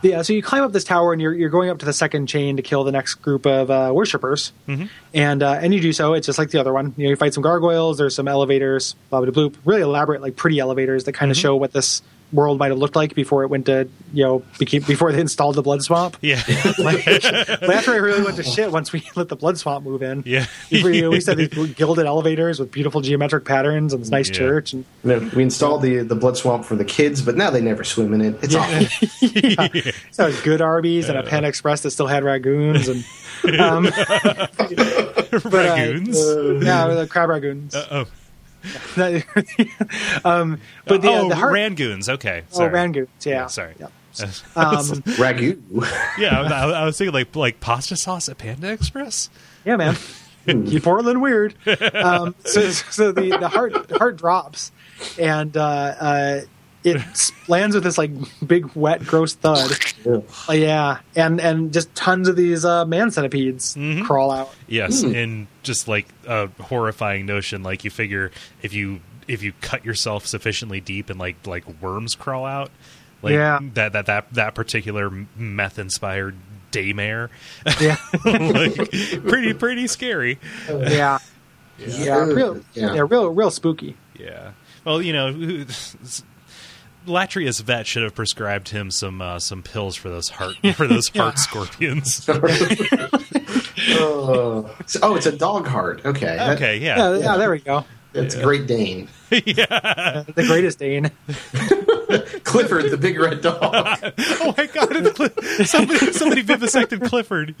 Yeah, 0.00 0.22
so 0.22 0.32
you 0.32 0.44
climb 0.44 0.62
up 0.62 0.70
this 0.70 0.84
tower 0.84 1.12
and 1.12 1.20
you're 1.20 1.34
you're 1.34 1.48
going 1.50 1.70
up 1.70 1.80
to 1.80 1.84
the 1.84 1.92
second 1.92 2.28
chain 2.28 2.56
to 2.56 2.62
kill 2.62 2.84
the 2.84 2.92
next 2.92 3.14
group 3.16 3.46
of 3.46 3.68
uh, 3.68 3.90
worshippers, 3.92 4.52
Mm-hmm. 4.68 4.84
and 5.12 5.42
uh, 5.42 5.58
and 5.60 5.74
you 5.74 5.80
do 5.80 5.92
so. 5.92 6.14
It's 6.14 6.26
just 6.26 6.38
like 6.38 6.50
the 6.50 6.60
other 6.60 6.72
one. 6.72 6.94
You 6.96 7.04
know, 7.04 7.10
you 7.10 7.16
fight 7.16 7.34
some 7.34 7.42
gargoyles. 7.42 7.98
There's 7.98 8.14
some 8.14 8.28
elevators, 8.28 8.94
blah 9.10 9.20
blah 9.22 9.30
blah. 9.32 9.48
Really 9.64 9.82
elaborate, 9.82 10.22
like 10.22 10.36
pretty 10.36 10.60
elevators 10.60 11.02
that 11.04 11.12
Mm-hmm. 11.12 11.18
kind 11.18 11.30
of 11.32 11.36
show 11.36 11.56
what 11.56 11.72
this 11.72 12.00
world 12.32 12.58
might 12.58 12.68
have 12.70 12.78
looked 12.78 12.96
like 12.96 13.14
before 13.14 13.42
it 13.42 13.48
went 13.48 13.66
to 13.66 13.88
you 14.12 14.24
know 14.24 14.42
became, 14.58 14.82
before 14.82 15.12
they 15.12 15.20
installed 15.20 15.54
the 15.54 15.62
blood 15.62 15.82
swamp. 15.82 16.16
Yeah. 16.20 16.42
like, 16.78 17.04
but 17.04 17.70
after 17.70 17.94
it 17.94 18.00
really 18.00 18.22
went 18.22 18.36
to 18.36 18.42
shit 18.42 18.70
once 18.70 18.92
we 18.92 19.02
let 19.16 19.28
the 19.28 19.36
blood 19.36 19.58
swamp 19.58 19.84
move 19.84 20.02
in. 20.02 20.22
Yeah. 20.26 20.46
we, 20.70 21.06
we 21.08 21.22
had 21.24 21.36
these 21.38 21.48
gilded 21.74 22.06
elevators 22.06 22.60
with 22.60 22.70
beautiful 22.70 23.00
geometric 23.00 23.44
patterns 23.44 23.92
and 23.92 24.02
this 24.02 24.10
nice 24.10 24.28
Yeah. 24.28 24.34
church 24.34 24.72
and 24.74 24.84
You 25.04 25.30
we 25.34 25.42
installed 25.42 25.82
the 25.82 25.98
the 25.98 26.14
blood 26.16 26.36
swamp 26.36 26.64
for 26.64 26.76
the 26.76 26.84
kids, 26.84 27.22
but 27.22 27.36
now 27.36 27.50
they 27.50 27.60
never 27.60 27.84
swim 27.84 28.12
in 28.14 28.20
it. 28.20 28.38
It's 28.42 28.54
awful. 28.54 28.86
So 30.10 30.24
it 30.24 30.26
was 30.32 30.40
good 30.42 30.60
Arby's 30.60 31.08
and 31.08 31.16
a 31.18 31.22
Pan 31.22 31.44
Express 31.44 31.82
that 31.82 31.90
still 31.90 32.06
had 32.06 32.22
ragoons 32.22 32.88
and 32.88 33.04
um, 33.60 33.84
but, 33.84 33.94
uh, 34.00 34.46
Ragoons. 35.38 36.64
yeah, 36.64 36.88
the 36.88 37.06
crab 37.08 37.28
ragoons. 37.28 37.74
oh. 37.90 38.06
um, 40.24 40.60
but 40.86 41.02
the, 41.02 41.08
uh, 41.08 41.22
oh, 41.22 41.28
the 41.28 41.36
heart, 41.36 41.52
rangoons. 41.54 42.08
Okay. 42.08 42.42
oh, 42.54 42.60
rangoons, 42.60 43.08
yeah, 43.24 43.46
Sorry. 43.46 43.74
yeah. 43.78 43.88
Um, 44.56 44.84
Ragu. 45.14 45.60
yeah, 46.18 46.40
I, 46.40 46.70
I 46.70 46.84
was 46.84 46.98
thinking 46.98 47.14
like 47.14 47.36
like 47.36 47.60
pasta 47.60 47.96
sauce 47.96 48.28
at 48.28 48.36
Panda 48.38 48.72
Express. 48.72 49.30
Yeah, 49.64 49.76
man. 49.76 49.96
Keep 50.46 50.82
Portland 50.82 51.22
weird. 51.22 51.54
Um, 51.94 52.34
so, 52.44 52.70
so 52.70 53.12
the, 53.12 53.36
the 53.38 53.48
heart 53.48 53.86
the 53.86 53.98
heart 53.98 54.16
drops, 54.16 54.72
and 55.20 55.56
uh, 55.56 55.60
uh, 55.60 56.40
it 56.96 57.30
lands 57.48 57.74
with 57.74 57.84
this 57.84 57.98
like 57.98 58.10
big 58.46 58.66
wet 58.74 59.04
gross 59.04 59.34
thud. 59.34 59.70
Uh, 60.48 60.52
yeah, 60.52 61.00
and 61.16 61.38
and 61.40 61.70
just 61.72 61.94
tons 61.94 62.28
of 62.28 62.36
these 62.36 62.64
uh, 62.64 62.84
man 62.86 63.10
centipedes 63.10 63.74
Mm-hmm. 63.74 64.04
crawl 64.06 64.30
out. 64.30 64.54
Yes, 64.66 65.02
and 65.02 65.48
just 65.62 65.86
like 65.88 66.06
a 66.26 66.46
horrifying 66.62 67.26
notion. 67.26 67.62
Like 67.62 67.84
you 67.84 67.90
figure 67.90 68.30
if 68.62 68.72
you 68.72 69.00
if 69.26 69.42
you 69.42 69.52
cut 69.60 69.84
yourself 69.84 70.24
sufficiently 70.26 70.80
deep 70.80 71.10
and 71.10 71.18
like 71.18 71.46
like 71.46 71.64
worms 71.82 72.14
crawl 72.14 72.46
out. 72.46 72.70
Like 73.20 73.32
Yeah. 73.34 73.58
that 73.74 73.92
that 73.92 74.06
that 74.06 74.32
that 74.32 74.54
particular 74.54 75.10
meth 75.36 75.78
inspired 75.78 76.36
daymare, 76.72 77.28
Yeah, 77.80 77.96
like 78.24 78.90
pretty 79.26 79.52
pretty 79.52 79.88
scary. 79.88 80.38
yeah, 80.68 81.18
yeah, 81.78 82.24
real, 82.24 82.62
Yeah. 82.72 82.94
yeah, 82.94 83.06
real, 83.08 83.28
real 83.28 83.50
spooky. 83.50 83.96
Yeah. 84.18 84.52
Well, 84.84 85.02
you 85.02 85.12
know, 85.12 85.32
who- 85.32 85.66
Latria's 87.08 87.60
vet 87.60 87.86
should 87.86 88.02
have 88.02 88.14
prescribed 88.14 88.68
him 88.68 88.90
some 88.90 89.20
uh, 89.20 89.38
some 89.38 89.62
pills 89.62 89.96
for 89.96 90.08
those 90.08 90.28
heart 90.28 90.54
for 90.74 90.86
those 90.86 91.08
heart 91.08 91.38
scorpions. 91.38 92.28
oh, 93.90 94.70
oh, 95.02 95.14
it's 95.16 95.26
a 95.26 95.36
dog 95.36 95.66
heart. 95.66 96.04
Okay. 96.04 96.26
That- 96.36 96.56
Okay, 96.56 96.78
Yeah, 96.78 96.96
yeah. 97.14 97.18
yeah, 97.18 97.36
there 97.36 97.50
we 97.50 97.58
go. 97.60 97.84
It's 98.14 98.34
Great 98.34 98.66
Dane. 98.66 99.06
yeah. 99.30 100.24
The 100.34 100.44
greatest 100.46 100.78
Dane. 100.78 101.10
Clifford, 102.48 102.90
the 102.90 102.96
big 102.96 103.18
red 103.20 103.40
dog. 103.42 103.58
Oh 104.40 104.54
my 104.56 104.66
god! 104.66 104.88
It's 104.92 105.12
Cli- 105.16 105.64
somebody 105.66 106.12
somebody 106.12 106.42
vivisected 106.42 107.02
Clifford. 107.02 107.54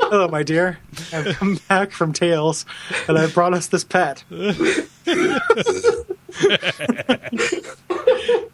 Hello, 0.00 0.26
my 0.28 0.42
dear. 0.42 0.78
I've 1.12 1.36
come 1.36 1.58
back 1.68 1.92
from 1.92 2.12
Tails, 2.12 2.66
and 3.06 3.16
I've 3.18 3.32
brought 3.34 3.54
us 3.54 3.68
this 3.68 3.84
pet. 3.84 4.24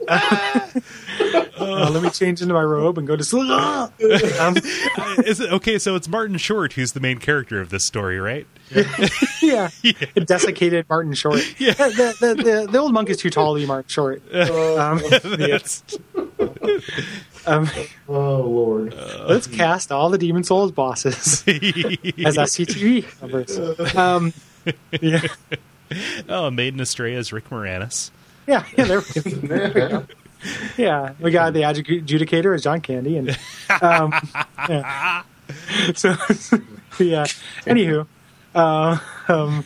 Uh, 0.06 1.88
let 1.90 2.02
me 2.02 2.10
change 2.10 2.42
into 2.42 2.52
my 2.52 2.62
robe 2.62 2.98
and 2.98 3.06
go 3.06 3.16
to 3.16 3.24
sleep. 3.24 3.48
Um, 3.50 4.56
Is 5.24 5.40
it 5.40 5.50
okay? 5.52 5.78
So 5.78 5.94
it's 5.94 6.08
Martin 6.08 6.36
Short 6.36 6.74
who's 6.74 6.92
the 6.92 7.00
main 7.00 7.18
character 7.18 7.60
of 7.60 7.70
this 7.70 7.86
story, 7.86 8.18
right? 8.18 8.46
Yeah. 9.42 9.70
it 9.82 10.26
desiccated 10.26 10.86
Martin 10.88 11.14
Short. 11.14 11.40
Yeah, 11.58 11.72
the, 11.74 12.14
the, 12.20 12.34
the, 12.34 12.68
the 12.70 12.78
old 12.78 12.92
monk 12.92 13.08
is 13.10 13.16
too 13.18 13.30
tall 13.30 13.54
to 13.54 13.60
be 13.60 13.66
Martin 13.66 13.88
Short. 13.88 14.22
Um, 14.34 15.00
That's, 15.22 15.82
um, 17.46 17.70
Oh 18.08 18.40
Lord. 18.42 18.94
let's 19.28 19.46
cast 19.46 19.92
all 19.92 20.10
the 20.10 20.18
Demon 20.18 20.44
Souls 20.44 20.72
bosses 20.72 21.42
as 21.46 22.36
SCTV 22.36 23.20
numbers. 23.22 23.94
Um, 23.96 24.32
yeah, 25.00 25.22
oh, 26.28 26.50
Maiden 26.50 26.80
Astraea 26.80 27.16
is 27.16 27.32
Rick 27.32 27.50
Moranis. 27.50 28.10
yeah, 28.46 28.64
yeah. 28.76 28.84
There, 28.84 29.00
there 29.00 29.68
we 29.68 29.74
go. 29.74 30.06
Yeah, 30.76 31.12
we 31.20 31.30
got 31.30 31.52
the 31.52 31.62
adjudicator 31.62 32.54
as 32.54 32.62
John 32.64 32.80
Candy, 32.80 33.16
and 33.16 33.30
um, 33.80 34.12
yeah. 34.68 35.22
so 35.94 36.10
yeah. 36.98 37.24
Anywho, 37.66 38.06
uh, 38.54 38.98
um, 39.28 39.64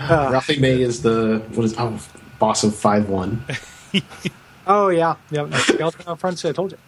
Ralphie 0.00 0.58
May 0.58 0.80
is 0.80 1.02
the 1.02 1.42
what 1.54 1.64
is 1.64 1.74
oh 1.78 1.98
boss 2.38 2.64
of 2.64 2.74
five 2.74 3.08
one. 3.08 3.44
oh 4.66 4.88
yeah, 4.88 5.16
yeah. 5.30 5.48
Skeleton 5.58 6.08
out 6.08 6.20
front. 6.20 6.38
So 6.38 6.48
I 6.48 6.52
told 6.52 6.72
you. 6.72 6.78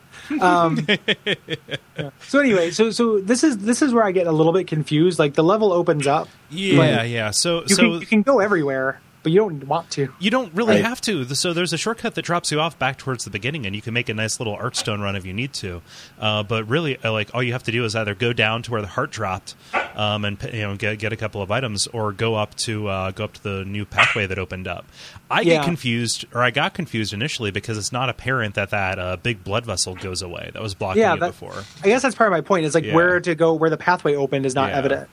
Um, 0.40 0.86
yeah. 0.86 2.10
So 2.20 2.38
anyway, 2.38 2.70
so 2.70 2.90
so 2.90 3.20
this 3.20 3.44
is 3.44 3.58
this 3.58 3.82
is 3.82 3.92
where 3.92 4.04
I 4.04 4.12
get 4.12 4.26
a 4.26 4.32
little 4.32 4.52
bit 4.52 4.66
confused. 4.66 5.18
Like 5.18 5.34
the 5.34 5.44
level 5.44 5.72
opens 5.72 6.06
up, 6.06 6.28
Yeah, 6.50 7.02
yeah. 7.02 7.30
So 7.30 7.62
you 7.62 7.74
so 7.74 7.82
can 7.82 8.00
you 8.00 8.06
can 8.06 8.22
go 8.22 8.40
everywhere, 8.40 9.00
but 9.22 9.32
you 9.32 9.38
don't 9.38 9.64
want 9.66 9.90
to. 9.92 10.12
You 10.18 10.30
don't 10.30 10.52
really 10.54 10.76
Right. 10.76 10.84
have 10.84 11.00
to. 11.02 11.24
So 11.34 11.52
there's 11.52 11.72
a 11.72 11.78
shortcut 11.78 12.14
that 12.16 12.22
drops 12.24 12.50
you 12.50 12.60
off 12.60 12.78
back 12.78 12.98
towards 12.98 13.24
the 13.24 13.30
beginning, 13.30 13.66
and 13.66 13.74
you 13.76 13.82
can 13.82 13.94
make 13.94 14.08
a 14.08 14.14
nice 14.14 14.40
little 14.40 14.56
Archstone 14.56 15.00
run 15.02 15.16
if 15.16 15.24
you 15.24 15.32
need 15.32 15.52
to. 15.54 15.82
Uh, 16.20 16.42
but 16.42 16.68
really, 16.68 16.98
uh, 17.04 17.12
like 17.12 17.30
all 17.34 17.42
you 17.42 17.52
have 17.52 17.62
to 17.64 17.72
do 17.72 17.84
is 17.84 17.94
either 17.94 18.14
go 18.14 18.32
down 18.32 18.62
to 18.62 18.70
where 18.70 18.80
the 18.80 18.88
heart 18.88 19.10
dropped, 19.10 19.54
um, 19.96 20.24
and 20.24 20.38
you 20.52 20.62
know 20.62 20.76
get 20.76 20.98
get 20.98 21.12
a 21.12 21.16
couple 21.16 21.40
of 21.42 21.50
items, 21.50 21.86
or 21.88 22.12
go 22.12 22.34
up 22.34 22.54
to 22.56 22.88
uh, 22.88 23.10
go 23.12 23.24
up 23.24 23.32
to 23.34 23.42
the 23.42 23.64
new 23.64 23.84
pathway 23.84 24.26
that 24.26 24.38
opened 24.38 24.66
up. 24.68 24.84
I 25.30 25.40
Yeah. 25.42 25.56
get 25.56 25.64
confused, 25.64 26.24
or 26.34 26.42
I 26.42 26.50
got 26.50 26.74
confused 26.74 27.12
initially 27.12 27.50
because 27.50 27.78
it's 27.78 27.92
not 27.92 28.08
apparent 28.08 28.54
that 28.56 28.70
that 28.70 28.98
uh, 28.98 29.16
big 29.16 29.44
blood 29.44 29.64
vessel 29.64 29.94
goes 29.94 30.20
away 30.22 30.50
that 30.52 30.62
was 30.62 30.74
blocking 30.74 31.00
Yeah, 31.02 31.14
you 31.14 31.20
that- 31.20 31.26
before. 31.28 31.64
I 31.82 31.86
guess 31.88 32.02
that's 32.02 32.14
part 32.14 32.28
of 32.28 32.32
my 32.32 32.40
point. 32.42 32.64
Is 32.66 32.74
like 32.74 32.84
Yeah. 32.84 32.94
where 32.94 33.20
to 33.20 33.34
go, 33.34 33.54
where 33.54 33.70
the 33.70 33.76
pathway 33.76 34.14
opened 34.14 34.46
is 34.46 34.54
not 34.54 34.70
Yeah. 34.70 34.78
evident. 34.78 35.08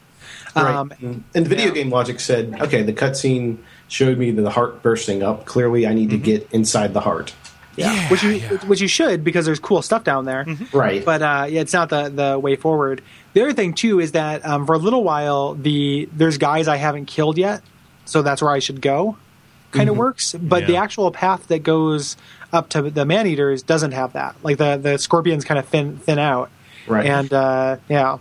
Right. 0.56 0.66
Um, 0.76 0.92
and 1.02 1.24
the 1.46 1.50
video 1.50 1.68
yeah. 1.68 1.72
game 1.74 1.90
logic 1.90 2.20
said, 2.20 2.56
okay, 2.60 2.82
the 2.82 2.94
cutscene 2.94 3.58
showed 3.90 4.18
me 4.18 4.32
the 4.32 4.50
heart 4.50 4.82
bursting 4.82 5.22
up. 5.22 5.46
Clearly, 5.46 5.86
I 5.86 5.94
need 5.94 6.12
to 6.12 6.18
get 6.18 6.48
inside 6.52 6.94
the 6.94 7.02
heart. 7.02 7.34
yeah, 7.76 8.10
which 8.10 8.24
you 8.24 8.32
yeah. 8.32 8.50
which 8.66 8.82
you 8.82 8.88
should 8.88 9.24
because 9.24 9.46
there's 9.46 9.60
cool 9.60 9.82
stuff 9.82 10.04
down 10.04 10.26
there. 10.26 10.46
Right. 10.72 11.04
But 11.04 11.22
uh, 11.22 11.48
yeah, 11.50 11.62
it's 11.62 11.74
not 11.74 11.90
the 11.90 12.10
the 12.10 12.40
way 12.40 12.56
forward. 12.56 13.02
The 13.34 13.42
other 13.42 13.54
thing 13.54 13.74
too 13.74 14.00
is 14.00 14.14
that 14.14 14.46
um, 14.46 14.66
for 14.66 14.74
a 14.74 14.78
little 14.78 15.04
while 15.04 15.56
the 15.56 16.08
there's 16.14 16.38
guys 16.38 16.68
I 16.68 16.78
haven't 16.78 17.06
killed 17.06 17.38
yet, 17.38 17.62
so 18.06 18.22
that's 18.22 18.42
where 18.42 18.52
I 18.52 18.60
should 18.60 18.82
go. 18.82 19.18
Kind 19.72 19.88
of 19.88 19.98
works, 19.98 20.34
but 20.34 20.66
the 20.66 20.78
actual 20.78 21.12
path 21.12 21.48
that 21.50 21.62
goes 21.62 22.18
up 22.52 22.70
to 22.70 22.90
the 22.90 23.06
man 23.06 23.28
eaters 23.28 23.62
doesn't 23.62 23.92
have 23.92 24.14
that. 24.14 24.36
Like 24.42 24.58
the 24.58 24.78
the 24.78 24.98
scorpions 24.98 25.46
kind 25.46 25.60
of 25.60 25.68
thin 25.68 25.98
thin 25.98 26.18
out, 26.18 26.50
right. 26.88 27.06
and 27.06 27.32
uh, 27.32 27.78
yeah. 27.88 28.18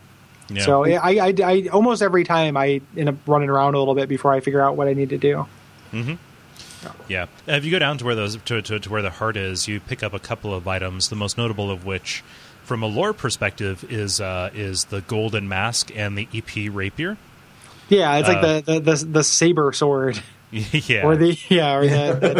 Yeah. 0.51 0.64
So 0.64 0.85
I, 0.87 1.29
I, 1.29 1.35
I 1.45 1.69
almost 1.73 2.01
every 2.01 2.25
time 2.25 2.57
I 2.57 2.81
end 2.97 3.11
up 3.11 3.16
running 3.27 3.51
around 3.51 3.75
a 3.75 3.79
little 3.79 3.95
bit 3.95 4.09
before 4.09 4.33
I 4.33 4.41
figure 4.41 4.62
out 4.62 4.77
what 4.77 4.89
I 4.89 4.95
need 4.95 5.11
to 5.11 5.19
do. 5.19 5.47
Yeah, 7.09 7.26
if 7.47 7.64
you 7.64 7.70
go 7.70 7.78
down 7.78 7.99
to 7.99 8.05
where 8.05 8.14
those 8.14 8.36
to, 8.36 8.62
to, 8.62 8.78
to 8.78 8.91
where 8.91 9.03
the 9.03 9.11
heart 9.11 9.36
is, 9.36 9.66
you 9.66 9.80
pick 9.80 10.03
up 10.03 10.12
a 10.14 10.18
couple 10.18 10.55
of 10.55 10.68
items. 10.68 11.09
The 11.09 11.16
most 11.16 11.36
notable 11.36 11.70
of 11.70 11.84
which, 11.84 12.22
from 12.62 12.82
a 12.82 12.86
lore 12.86 13.12
perspective, 13.12 13.84
is 13.91 14.20
uh, 14.20 14.51
is 14.55 14.84
the 14.86 15.01
golden 15.03 15.49
mask 15.49 15.91
and 15.97 16.16
the 16.16 16.28
EP 16.32 16.72
rapier. 16.72 17.16
Yeah, 17.89 18.16
it's 18.18 18.28
like 18.28 18.39
Uh, 18.39 18.61
the, 18.61 18.80
the, 18.80 18.80
the 18.97 19.05
the 19.07 19.24
saber 19.24 19.72
sword 19.72 20.22
yeah, 20.51 21.05
or 21.05 21.16
the 21.16 21.36
yeah 21.49 21.74
or 21.74 21.86
the 21.86 22.18
the, 22.20 22.34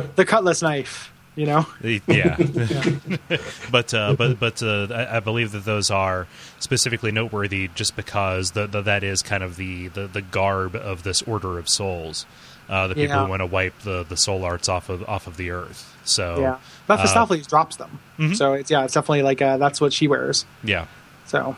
the, 0.00 0.08
the 0.16 0.24
cutlass 0.24 0.60
knife. 0.62 1.12
You 1.36 1.46
know, 1.46 1.66
The- 1.80 2.02
yeah. 2.08 2.36
but 3.70 3.94
uh, 3.94 4.14
but 4.14 4.40
but 4.40 4.60
uh, 4.60 4.88
I, 4.90 5.18
I 5.18 5.20
believe 5.20 5.52
that 5.52 5.64
those 5.64 5.88
are 5.88 6.26
specifically 6.58 7.12
noteworthy 7.12 7.68
just 7.76 7.94
because 7.94 8.52
the, 8.52 8.66
the 8.66 8.82
that 8.82 9.04
is 9.04 9.22
kind 9.22 9.44
of 9.44 9.54
the, 9.54 9.86
the, 9.86 10.08
the 10.08 10.20
garb 10.22 10.74
of 10.74 11.04
this 11.04 11.22
order 11.22 11.58
of 11.60 11.68
souls. 11.68 12.26
Uh, 12.68 12.86
the 12.88 12.94
people 12.94 13.16
Yeah. 13.16 13.24
who 13.24 13.30
want 13.30 13.40
to 13.40 13.46
wipe 13.46 13.78
the, 13.80 14.04
the 14.04 14.16
soul 14.16 14.44
arts 14.44 14.68
off 14.68 14.88
of 14.90 15.02
off 15.08 15.26
of 15.26 15.36
the 15.38 15.50
earth. 15.50 15.96
So 16.04 16.40
yeah. 16.40 16.52
uh, 16.52 16.58
Mephistopheles 16.88 17.46
drops 17.46 17.76
them, 17.76 17.98
mhm. 18.18 18.36
so 18.36 18.52
it's 18.52 18.70
yeah, 18.70 18.84
it's 18.84 18.94
definitely 18.94 19.22
like 19.22 19.40
uh, 19.40 19.56
that's 19.56 19.80
what 19.80 19.92
she 19.92 20.06
wears. 20.08 20.44
yeah. 20.62 20.86
So, 21.26 21.56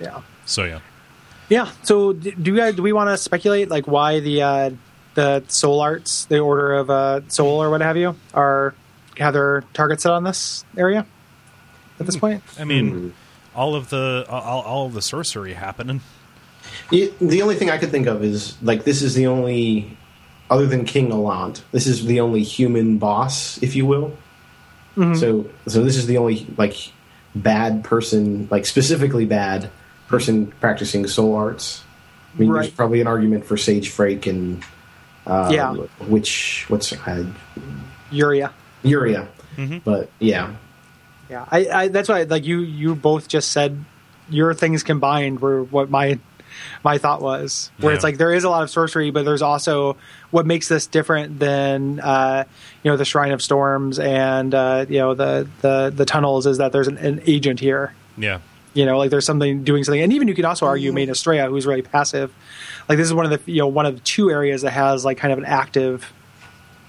yeah, 0.00 0.20
So 0.46 0.64
yeah. 0.64 0.80
yeah. 1.48 1.70
So 1.82 2.12
do 2.12 2.52
we 2.54 2.72
do 2.72 2.82
we 2.82 2.92
want 2.92 3.08
to 3.10 3.16
speculate 3.18 3.68
like 3.70 3.86
why 3.86 4.20
the 4.20 4.42
uh, 4.42 4.70
the 5.14 5.42
soul 5.48 5.80
arts, 5.80 6.24
the 6.26 6.38
order 6.38 6.74
of 6.74 6.88
uh, 6.90 7.20
soul 7.28 7.62
or 7.62 7.68
what 7.70 7.80
have 7.82 7.96
you, 7.96 8.16
are 8.34 8.74
have 9.18 9.34
their 9.34 9.64
targets 9.74 10.04
set 10.04 10.12
on 10.12 10.24
this 10.24 10.64
area 10.76 11.04
at 12.00 12.06
this 12.06 12.16
point? 12.16 12.42
I 12.58 12.64
mean, 12.64 13.12
all 13.54 13.74
of 13.74 13.90
the 13.90 14.24
all, 14.30 14.62
all 14.62 14.86
of 14.86 14.94
the 14.94 15.02
sorcery 15.02 15.52
happening. 15.54 16.00
It- 16.92 17.18
the 17.18 17.42
only 17.42 17.54
thing 17.56 17.70
I 17.70 17.76
could 17.78 17.90
think 17.90 18.06
of 18.06 18.22
is 18.24 18.56
like 18.62 18.84
this 18.84 19.02
is 19.02 19.14
the 19.14 19.26
only, 19.26 19.96
other 20.50 20.66
than 20.66 20.84
King 20.84 21.10
Allant, 21.12 21.62
this 21.72 21.86
is 21.86 22.04
the 22.06 22.20
only 22.20 22.42
human 22.42 22.98
boss, 22.98 23.62
if 23.62 23.76
you 23.76 23.86
will. 23.86 24.16
So 25.14 25.48
so 25.68 25.84
this 25.84 25.96
is 25.96 26.06
the 26.06 26.18
only 26.18 26.44
like 26.56 26.74
bad 27.34 27.84
person, 27.84 28.48
like 28.50 28.66
specifically 28.66 29.26
bad 29.26 29.70
person 30.08 30.48
practicing 30.60 31.06
soul 31.06 31.36
arts. 31.36 31.84
I 32.34 32.40
mean, 32.40 32.52
there's 32.52 32.70
probably 32.70 33.00
an 33.00 33.06
argument 33.06 33.44
for 33.46 33.56
Sage 33.56 33.90
Freke 33.90 34.26
and 34.26 34.64
uh, 35.24 35.50
Yeah. 35.52 35.72
which 36.08 36.64
what's 36.68 36.92
uh, 36.92 37.26
Yuria. 38.10 38.50
Yuria, 38.82 39.28
but 39.84 40.10
yeah, 40.18 40.54
Yeah, 41.30 41.44
I, 41.48 41.68
I 41.68 41.88
that's 41.88 42.08
why 42.08 42.22
like 42.24 42.44
you 42.44 42.58
you 42.60 42.96
both 42.96 43.28
just 43.28 43.52
said 43.52 43.84
your 44.30 44.52
things 44.52 44.82
combined 44.82 45.40
were 45.40 45.62
what 45.62 45.90
my 45.90 46.18
my 46.84 46.98
thought 46.98 47.20
was. 47.22 47.70
Where 47.78 47.94
it's 47.94 48.04
like 48.04 48.18
there 48.18 48.32
is 48.32 48.44
a 48.44 48.50
lot 48.50 48.62
of 48.62 48.70
sorcery, 48.70 49.10
but 49.10 49.24
there's 49.24 49.42
also 49.42 49.96
what 50.30 50.46
makes 50.46 50.68
this 50.68 50.86
different 50.86 51.38
than 51.38 52.00
uh, 52.00 52.44
you 52.82 52.90
know 52.90 52.96
the 52.96 53.04
Shrine 53.04 53.32
of 53.32 53.42
Storms 53.42 53.98
and 53.98 54.54
uh, 54.54 54.86
you 54.88 54.98
know 54.98 55.14
the 55.14 55.48
the 55.60 55.92
the 55.94 56.04
tunnels 56.04 56.46
is 56.46 56.58
that 56.58 56.72
there's 56.72 56.88
an, 56.88 56.98
an 56.98 57.22
agent 57.26 57.60
here. 57.60 57.94
Yeah. 58.16 58.40
You 58.74 58.86
know, 58.86 58.98
like 58.98 59.10
there's 59.10 59.26
something 59.26 59.64
doing 59.64 59.82
something, 59.82 60.00
and 60.00 60.12
even 60.12 60.28
you 60.28 60.34
could 60.34 60.44
also 60.44 60.66
argue 60.66 60.92
Maiden 60.92 61.14
Astraea, 61.14 61.48
who's 61.48 61.66
really 61.66 61.82
passive. 61.82 62.32
Like 62.88 62.98
this 62.98 63.06
is 63.06 63.14
one 63.14 63.30
of 63.30 63.44
the 63.44 63.50
you 63.50 63.58
know 63.58 63.66
one 63.66 63.86
of 63.86 63.94
the 63.94 64.00
two 64.00 64.30
areas 64.30 64.62
that 64.62 64.70
has 64.70 65.04
like 65.04 65.18
kind 65.18 65.32
of 65.32 65.38
an 65.38 65.46
active 65.46 66.12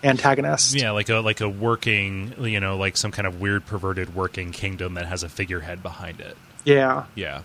antagonist. 0.04 0.76
Yeah, 0.76 0.92
like 0.92 1.10
a 1.10 1.16
like 1.16 1.42
a 1.42 1.50
working, 1.50 2.34
you 2.40 2.60
know, 2.60 2.78
like 2.78 2.98
some 2.98 3.12
kind 3.12 3.28
of 3.28 3.42
weird 3.42 3.66
perverted 3.66 4.16
working 4.16 4.52
kingdom 4.52 4.96
that 4.96 5.06
has 5.08 5.24
a 5.24 5.30
figurehead 5.30 5.82
behind 5.82 6.20
it. 6.20 6.38
yeah. 6.66 7.06
Yeah. 7.16 7.42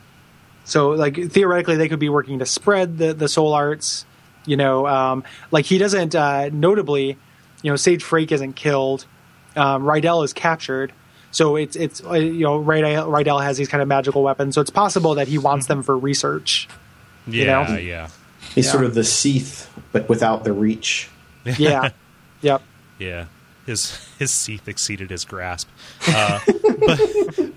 So 0.65 0.91
like 0.91 1.31
theoretically, 1.31 1.77
they 1.77 1.89
could 1.89 1.99
be 1.99 2.09
working 2.09 2.39
to 2.41 2.47
spread 2.47 2.99
the 2.99 3.15
the 3.15 3.29
soul 3.29 3.53
arts. 3.53 4.07
You 4.47 4.57
know, 4.57 4.87
um, 4.87 5.25
like 5.51 5.65
he 5.65 5.79
doesn't 5.79 6.15
uh, 6.15 6.51
notably, 6.53 7.17
you 7.62 7.71
know, 7.71 7.77
Sage 7.77 8.03
Freke 8.03 8.33
isn't 8.33 8.55
killed. 8.55 9.07
Um, 9.57 9.85
Rydell 9.85 10.25
is 10.25 10.33
captured. 10.33 10.93
So 11.31 11.57
it's 11.57 11.75
it's 11.77 12.05
uh, 12.05 12.12
you 12.12 12.45
know 12.45 12.62
Rydell, 12.62 13.09
Rydell 13.09 13.43
has 13.43 13.57
these 13.57 13.69
kind 13.69 13.83
of 13.83 13.89
magical 13.89 14.23
weapons. 14.23 14.55
So 14.55 14.61
it's 14.61 14.71
possible 14.71 15.15
that 15.17 15.29
he 15.29 15.39
wants 15.39 15.67
them 15.67 15.83
for 15.83 15.97
research. 15.97 16.69
Yeah, 17.27 17.67
know? 17.67 17.77
yeah. 17.77 18.09
he's 18.55 18.67
Yeah. 18.67 18.73
sort 18.73 18.85
of 18.85 18.95
the 18.95 19.05
Seath, 19.05 19.71
but 19.93 20.09
without 20.09 20.45
the 20.45 20.53
reach. 20.53 21.09
Yeah. 21.59 21.91
yep. 22.41 22.62
Yeah, 22.99 23.27
his 23.67 23.97
his 24.19 24.45
teeth 24.45 24.69
exceeded 24.69 25.11
his 25.11 25.25
grasp. 25.25 25.69
Uh, 26.09 26.41
but 26.87 27.01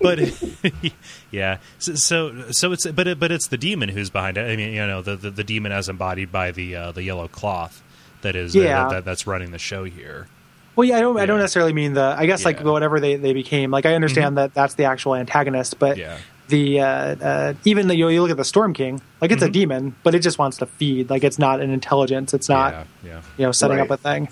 but 0.00 0.18
yeah, 1.30 1.58
so, 1.78 1.94
so 1.94 2.50
so 2.50 2.72
it's 2.72 2.86
but 2.86 3.06
it, 3.08 3.20
but 3.20 3.30
it's 3.32 3.48
the 3.48 3.58
demon 3.58 3.88
who's 3.90 4.10
behind 4.10 4.36
it. 4.38 4.50
I 4.50 4.56
mean, 4.56 4.72
you 4.72 4.86
know, 4.86 5.02
the 5.02 5.16
the, 5.16 5.30
the 5.30 5.44
demon 5.44 5.72
as 5.72 5.88
embodied 5.88 6.32
by 6.32 6.50
the 6.50 6.74
uh, 6.76 6.92
the 6.92 7.02
yellow 7.02 7.28
cloth 7.28 7.82
that 8.22 8.34
is 8.36 8.56
uh, 8.56 8.60
Yeah. 8.60 8.88
that, 8.88 9.04
that's 9.04 9.26
running 9.26 9.50
the 9.52 9.58
show 9.58 9.84
here. 9.84 10.28
Well, 10.76 10.84
yeah, 10.86 10.96
I 10.96 11.00
don't. 11.00 11.18
I 11.18 11.26
don't 11.26 11.38
necessarily 11.40 11.72
mean 11.72 11.94
the. 11.94 12.14
I 12.16 12.26
guess 12.26 12.44
like 12.44 12.56
Yeah. 12.56 12.62
Mm-hmm. 12.62 12.70
whatever 12.70 13.00
they, 13.00 13.16
they 13.16 13.32
became. 13.32 13.70
Like 13.70 13.84
I 13.86 13.94
understand 13.94 14.38
that 14.38 14.54
that's 14.54 14.74
the 14.74 14.84
actual 14.84 15.14
antagonist, 15.16 15.78
but 15.80 15.96
Yeah. 15.96 16.18
the 16.48 16.80
uh, 16.80 16.86
uh, 16.86 17.54
even 17.64 17.88
the, 17.88 17.96
you, 17.96 18.04
know, 18.04 18.08
you 18.08 18.22
look 18.22 18.30
at 18.30 18.36
the 18.36 18.44
Storm 18.44 18.74
King, 18.74 19.00
like 19.20 19.32
it's 19.32 19.42
a 19.42 19.50
demon, 19.50 19.96
but 20.04 20.14
it 20.14 20.20
just 20.20 20.38
wants 20.38 20.58
to 20.58 20.66
feed. 20.66 21.10
Like 21.10 21.24
it's 21.24 21.38
not 21.38 21.60
an 21.60 21.70
intelligence. 21.70 22.32
It's 22.32 22.48
not 22.48 22.74
Mm-hmm. 22.74 23.06
yeah, 23.08 23.12
yeah. 23.14 23.20
you 23.38 23.44
know 23.46 23.52
setting 23.52 23.78
Right. 23.78 23.90
up 23.90 23.98
a 23.98 24.00
thing. 24.00 24.28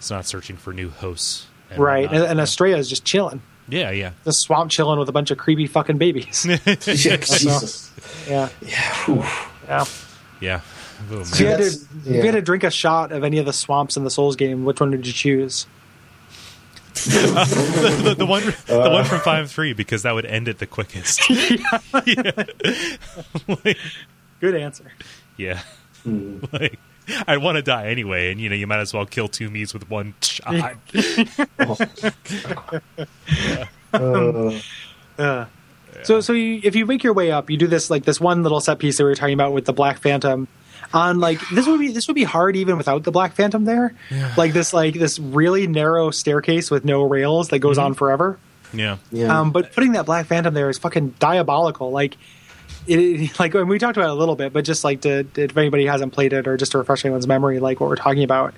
It's 0.00 0.10
not 0.10 0.24
searching 0.24 0.56
for 0.56 0.72
new 0.72 0.88
hosts. 0.88 1.46
and 1.70 1.78
right 1.78 2.04
and, 2.04 2.12
whatnot. 2.12 2.30
and 2.30 2.40
Astraea 2.40 2.78
is 2.78 2.88
just 2.88 3.04
chilling 3.04 3.42
yeah, 3.68 3.90
yeah. 3.90 4.12
the 4.24 4.32
swamp 4.32 4.70
chilling 4.70 4.98
with 4.98 5.10
a 5.10 5.12
bunch 5.12 5.30
of 5.30 5.36
creepy 5.36 5.66
fucking 5.66 5.98
babies 5.98 6.44
Jesus. 6.80 7.92
yeah 8.26 8.48
Whew. 9.04 9.22
yeah 9.68 9.84
Yeah. 10.40 10.60
Oh, 11.12 11.22
so 11.22 11.42
you 11.44 11.50
had, 11.50 11.58
to, 11.58 11.64
That's- 11.64 11.86
if 12.06 12.14
you 12.16 12.22
had 12.22 12.32
to 12.32 12.40
drink 12.42 12.64
a 12.64 12.70
shot 12.70 13.12
of 13.12 13.24
any 13.24 13.36
of 13.38 13.44
the 13.46 13.52
swamps 13.52 13.96
in 13.98 14.04
the 14.04 14.10
souls 14.10 14.36
game 14.36 14.64
which 14.64 14.80
one 14.80 14.90
would 14.90 15.06
you 15.06 15.12
choose 15.12 15.66
the, 16.94 18.14
the 18.18 18.26
one 18.26 18.42
the 18.66 18.80
uh. 18.82 18.90
one 18.90 19.04
from 19.04 19.20
five 19.20 19.50
three 19.50 19.72
because 19.74 20.02
that 20.02 20.12
would 20.12 20.26
end 20.26 20.48
it 20.48 20.58
the 20.58 20.66
quickest. 20.66 21.22
like, 21.92 23.76
good 24.40 24.54
answer 24.54 24.90
yeah. 25.36 25.60
Hmm. 26.04 26.38
like 26.52 26.78
I 27.26 27.36
want 27.36 27.56
to 27.56 27.62
die 27.62 27.88
anyway, 27.88 28.30
and 28.30 28.40
you 28.40 28.48
know 28.48 28.54
you 28.54 28.66
might 28.66 28.80
as 28.80 28.92
well 28.92 29.06
kill 29.06 29.28
two 29.28 29.50
me's 29.50 29.74
with 29.74 29.88
one 29.90 30.14
shot. 30.20 30.76
Uh, 33.92 34.56
uh. 35.18 35.46
so 36.04 36.20
so 36.20 36.32
you, 36.32 36.60
if 36.62 36.76
you 36.76 36.86
make 36.86 37.02
your 37.02 37.12
way 37.12 37.32
up 37.32 37.50
you 37.50 37.56
do 37.56 37.66
this 37.66 37.90
like 37.90 38.04
this 38.04 38.20
one 38.20 38.44
little 38.44 38.60
set 38.60 38.78
piece 38.78 38.98
that 38.98 39.02
we 39.02 39.10
were 39.10 39.16
talking 39.16 39.34
about 39.34 39.52
with 39.52 39.64
the 39.64 39.72
black 39.72 39.98
phantom 39.98 40.46
on 40.94 41.18
like 41.18 41.40
this 41.48 41.66
would 41.66 41.80
be 41.80 41.90
this 41.90 42.06
would 42.06 42.14
be 42.14 42.22
hard 42.22 42.54
even 42.54 42.76
without 42.76 43.02
the 43.02 43.10
black 43.10 43.34
phantom 43.34 43.64
there 43.64 43.92
like 44.36 44.52
this 44.52 44.72
like 44.72 44.94
this 44.94 45.18
really 45.18 45.66
narrow 45.66 46.12
staircase 46.12 46.70
with 46.70 46.84
no 46.84 47.02
rails 47.02 47.48
that 47.48 47.58
goes 47.58 47.78
on 47.78 47.94
forever 47.94 48.38
yeah. 48.72 48.98
yeah. 49.10 49.40
Um, 49.40 49.52
but 49.52 49.72
putting 49.72 49.92
that 49.92 50.06
Black 50.06 50.26
Phantom 50.26 50.54
there 50.54 50.70
is 50.70 50.78
fucking 50.78 51.14
diabolical. 51.18 51.90
Like, 51.90 52.16
it, 52.86 53.38
like 53.38 53.54
and 53.54 53.68
we 53.68 53.78
talked 53.78 53.96
about 53.96 54.08
it 54.08 54.12
a 54.12 54.14
little 54.14 54.36
bit, 54.36 54.52
but 54.52 54.64
just 54.64 54.84
like 54.84 55.02
to, 55.02 55.26
if 55.36 55.56
anybody 55.56 55.86
hasn't 55.86 56.12
played 56.12 56.32
it 56.32 56.46
or 56.46 56.56
just 56.56 56.72
to 56.72 56.78
refresh 56.78 57.04
anyone's 57.04 57.26
memory, 57.26 57.60
like 57.60 57.80
what 57.80 57.88
we're 57.88 57.96
talking 57.96 58.24
about, 58.24 58.54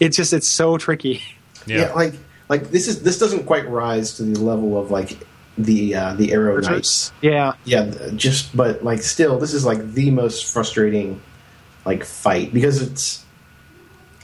it's 0.00 0.16
just 0.16 0.32
it's 0.32 0.48
so 0.48 0.78
tricky. 0.78 1.22
Yeah. 1.64 1.82
yeah. 1.82 1.92
like 1.92 2.14
like 2.48 2.70
this 2.70 2.88
is 2.88 3.04
this 3.04 3.20
doesn't 3.20 3.46
quite 3.46 3.68
rise 3.68 4.16
to 4.16 4.24
the 4.24 4.40
level 4.40 4.76
of 4.76 4.90
like 4.90 5.16
the 5.56 5.94
uh, 5.94 6.14
the 6.14 6.32
arrow 6.32 6.58
knights. 6.60 7.12
Yeah, 7.20 7.54
Yeah, 7.64 7.92
just 8.16 8.56
but 8.56 8.82
like 8.82 9.02
still, 9.02 9.38
this 9.38 9.54
is 9.54 9.64
like 9.64 9.92
the 9.92 10.10
most 10.10 10.52
frustrating 10.52 11.20
like 11.84 12.04
fight 12.04 12.52
because 12.52 12.82
it's 12.82 13.24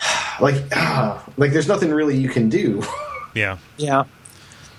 like 0.40 0.56
ah, 0.72 1.24
like 1.36 1.52
there's 1.52 1.68
nothing 1.68 1.90
really 1.90 2.16
you 2.16 2.28
can 2.28 2.48
do. 2.48 2.82
yeah. 3.34 3.58
yeah, 3.76 4.04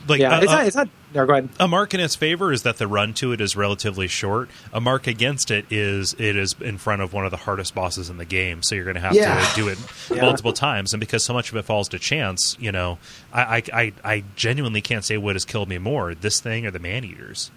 Like 0.10 0.20
yeah. 0.22 0.38
uh, 0.38 0.42
it's 0.42 0.52
uh, 0.52 0.56
not. 0.56 0.68
It's 0.68 0.76
not. 0.76 0.90
No, 1.14 1.26
go 1.26 1.34
ahead. 1.34 1.50
a 1.60 1.68
mark 1.68 1.94
in 1.94 2.00
its 2.00 2.16
favor 2.16 2.52
is 2.52 2.64
that 2.64 2.78
the 2.78 2.88
run 2.88 3.14
to 3.16 3.32
it 3.32 3.42
is 3.42 3.56
relatively 3.56 4.08
short. 4.08 4.50
A 4.74 4.80
mark 4.82 5.08
against 5.08 5.50
it 5.52 5.66
is 5.72 6.14
it 6.20 6.36
is 6.36 6.56
in 6.62 6.78
front 6.78 7.02
of 7.02 7.14
one 7.14 7.26
of 7.26 7.32
the 7.32 7.38
hardest 7.38 7.74
bosses 7.74 8.10
in 8.10 8.18
the 8.18 8.26
game, 8.26 8.62
so 8.64 8.76
you're 8.76 8.84
going 8.84 8.96
to 8.96 9.02
have 9.02 9.14
Yeah. 9.16 9.40
to 9.44 9.56
do 9.56 9.68
it 9.70 9.78
Yeah. 10.14 10.22
multiple 10.22 10.54
times. 10.54 10.94
And 10.94 11.00
because 11.00 11.24
so 11.24 11.34
much 11.34 11.50
of 11.52 11.56
it 11.58 11.64
falls 11.64 11.88
to 11.90 12.00
chance, 12.00 12.56
you 12.60 12.72
know, 12.72 12.98
I, 13.34 13.42
I 13.42 13.64
I 13.82 13.94
I 14.04 14.24
genuinely 14.36 14.82
can't 14.82 15.04
say 15.06 15.18
what 15.18 15.36
has 15.36 15.46
killed 15.46 15.70
me 15.70 15.78
more: 15.78 16.14
this 16.16 16.40
thing 16.40 16.66
or 16.66 16.72
the 16.72 16.80
man 16.80 17.04
eaters. 17.06 17.50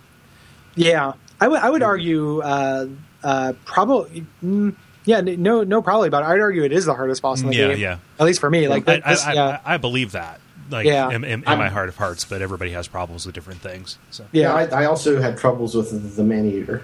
Yeah, 0.75 1.13
I 1.41 1.49
would. 1.49 1.61
I 1.61 1.69
would 1.71 1.83
argue. 1.83 2.41
Uh, 2.41 2.87
uh, 3.23 3.53
probably. 3.65 4.25
Mm, 4.43 4.75
yeah, 5.05 5.21
no, 5.21 5.65
no, 5.65 5.83
probably 5.83 6.09
about 6.09 6.23
it. 6.23 6.27
I'd 6.27 6.41
argue 6.41 6.63
it 6.63 6.73
is 6.73 6.85
the 6.85 6.95
hardest 6.95 7.23
boss 7.23 7.41
in 7.43 7.49
the 7.49 7.57
Yeah, 7.57 7.69
game. 7.69 7.79
yeah. 7.79 7.99
At 8.21 8.25
least 8.27 8.39
for 8.41 8.49
me, 8.49 8.69
like 8.69 8.89
I, 8.89 9.01
this. 9.01 9.27
I, 9.27 9.33
yeah, 9.35 9.61
I, 9.65 9.75
I 9.75 9.77
believe 9.77 10.13
that. 10.13 10.41
Like 10.73 10.87
Yeah. 10.87 11.11
in, 11.11 11.23
in, 11.25 11.45
in 11.45 11.59
my 11.59 11.69
heart 11.69 11.89
of 11.89 11.97
hearts, 11.97 12.25
but 12.25 12.43
everybody 12.43 12.73
has 12.73 12.89
problems 12.89 13.27
with 13.27 13.35
different 13.35 13.61
things. 13.61 13.99
So 14.11 14.25
yeah, 14.33 14.53
I, 14.55 14.65
I 14.83 14.85
also 14.87 15.21
had 15.21 15.37
troubles 15.39 15.75
with 15.75 16.17
the 16.17 16.25
man 16.25 16.47
eater. 16.47 16.83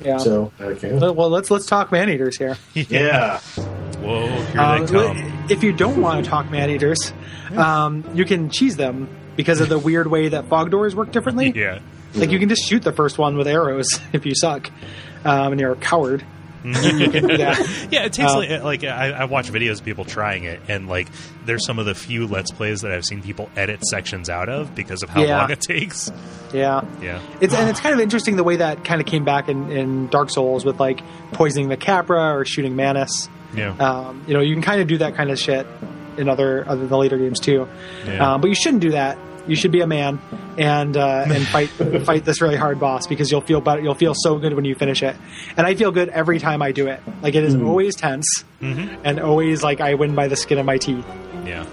yeah. 0.00 0.18
So 0.18 0.52
okay. 0.60 0.92
well, 0.96 1.14
well, 1.14 1.28
let's 1.30 1.50
let's 1.50 1.66
talk 1.66 1.92
man 1.92 2.08
eaters 2.08 2.38
here. 2.38 2.56
Yeah. 2.74 3.40
whoa, 4.00 4.26
here 4.28 4.60
Um, 4.60 4.86
they 4.86 4.92
come. 4.92 5.46
If 5.50 5.62
you 5.62 5.72
don't 5.72 6.00
want 6.00 6.24
to 6.24 6.30
talk 6.30 6.50
man 6.50 6.70
eaters, 6.70 7.12
um, 7.56 8.04
you 8.14 8.24
can 8.24 8.48
cheese 8.50 8.76
them 8.76 9.08
because 9.36 9.60
of 9.60 9.68
the 9.68 9.78
weird 9.78 10.06
way 10.06 10.28
that 10.28 10.48
fog 10.48 10.70
doors 10.70 10.94
work 10.94 11.10
differently. 11.12 11.50
Yeah. 11.54 11.80
Like 12.14 12.30
you 12.30 12.38
can 12.38 12.48
just 12.48 12.62
shoot 12.68 12.82
the 12.84 12.92
first 12.92 13.18
one 13.18 13.36
with 13.36 13.48
arrows 13.48 13.88
if 14.12 14.24
you 14.24 14.34
suck, 14.36 14.70
um, 15.24 15.50
and 15.52 15.60
you're 15.60 15.72
a 15.72 15.76
coward. 15.76 16.24
You 16.64 17.10
can 17.10 17.26
do 17.26 17.36
that. 17.38 17.88
Yeah, 17.90 18.04
it 18.06 18.12
takes 18.12 18.32
Um, 18.32 18.38
like, 18.38 18.62
like 18.62 18.84
I, 18.84 19.10
I 19.10 19.24
watch 19.26 19.50
videos 19.52 19.78
of 19.80 19.84
people 19.84 20.04
trying 20.04 20.44
it, 20.44 20.60
and 20.68 20.88
like 20.88 21.08
there's 21.44 21.64
some 21.66 21.78
of 21.78 21.86
the 21.86 21.94
few 21.94 22.26
let's 22.26 22.50
plays 22.50 22.80
that 22.80 22.90
I've 22.90 23.04
seen 23.04 23.22
people 23.22 23.50
edit 23.56 23.84
sections 23.86 24.28
out 24.30 24.48
of 24.48 24.74
because 24.74 25.02
of 25.02 25.10
how 25.10 25.22
Yeah. 25.22 25.38
long 25.42 25.50
it 25.50 25.60
takes. 25.60 26.10
Yeah. 26.52 26.82
Yeah, 27.02 27.20
It's 27.40 27.52
and 27.52 27.68
it's 27.68 27.80
kind 27.80 27.94
of 27.94 28.00
interesting 28.00 28.36
the 28.36 28.44
way 28.44 28.56
that 28.56 28.84
kind 28.84 29.00
of 29.00 29.06
came 29.06 29.24
back 29.24 29.48
in, 29.48 29.70
in 29.72 30.06
Dark 30.08 30.30
Souls 30.30 30.64
with 30.64 30.78
like 30.80 31.00
poisoning 31.32 31.68
the 31.68 31.76
Capra 31.76 32.34
or 32.36 32.44
shooting 32.44 32.76
Manus. 32.76 33.28
yeah, 33.54 33.70
Um, 33.76 34.22
you 34.26 34.34
know, 34.34 34.40
you 34.40 34.54
can 34.54 34.62
kind 34.62 34.80
of 34.80 34.86
do 34.86 34.98
that 34.98 35.14
kind 35.16 35.30
of 35.30 35.38
shit 35.38 35.66
in 36.16 36.28
other 36.28 36.64
other 36.68 36.86
the 36.86 36.96
later 36.96 37.18
games 37.18 37.40
too. 37.40 37.68
Yeah. 38.06 38.34
Um, 38.34 38.40
but 38.40 38.48
you 38.48 38.54
shouldn't 38.54 38.82
do 38.82 38.92
that. 38.92 39.18
You 39.46 39.56
should 39.56 39.72
be 39.72 39.80
a 39.80 39.86
man 39.86 40.20
and 40.56 40.96
uh, 40.96 41.24
and 41.26 41.46
fight 41.46 41.68
fight 42.06 42.24
this 42.24 42.40
really 42.40 42.56
hard 42.56 42.80
boss 42.80 43.06
because 43.06 43.30
you'll 43.30 43.40
feel 43.42 43.60
better. 43.60 43.82
You'll 43.82 43.94
feel 43.94 44.14
so 44.16 44.38
good 44.38 44.54
when 44.54 44.64
you 44.64 44.74
finish 44.74 45.02
it. 45.02 45.14
And 45.56 45.66
I 45.66 45.74
feel 45.74 45.90
good 45.92 46.08
every 46.08 46.38
time 46.38 46.62
I 46.62 46.72
do 46.72 46.86
it. 46.86 47.00
Like 47.22 47.34
it 47.34 47.44
is 47.44 47.54
always 47.54 47.94
tense 47.94 48.44
and 48.60 49.20
always 49.20 49.62
like 49.62 49.80
I 49.80 49.94
win 49.94 50.14
by 50.14 50.28
the 50.28 50.36
skin 50.36 50.58
of 50.58 50.64
my 50.64 50.78
teeth. 50.78 51.04
yeah, 51.44 51.66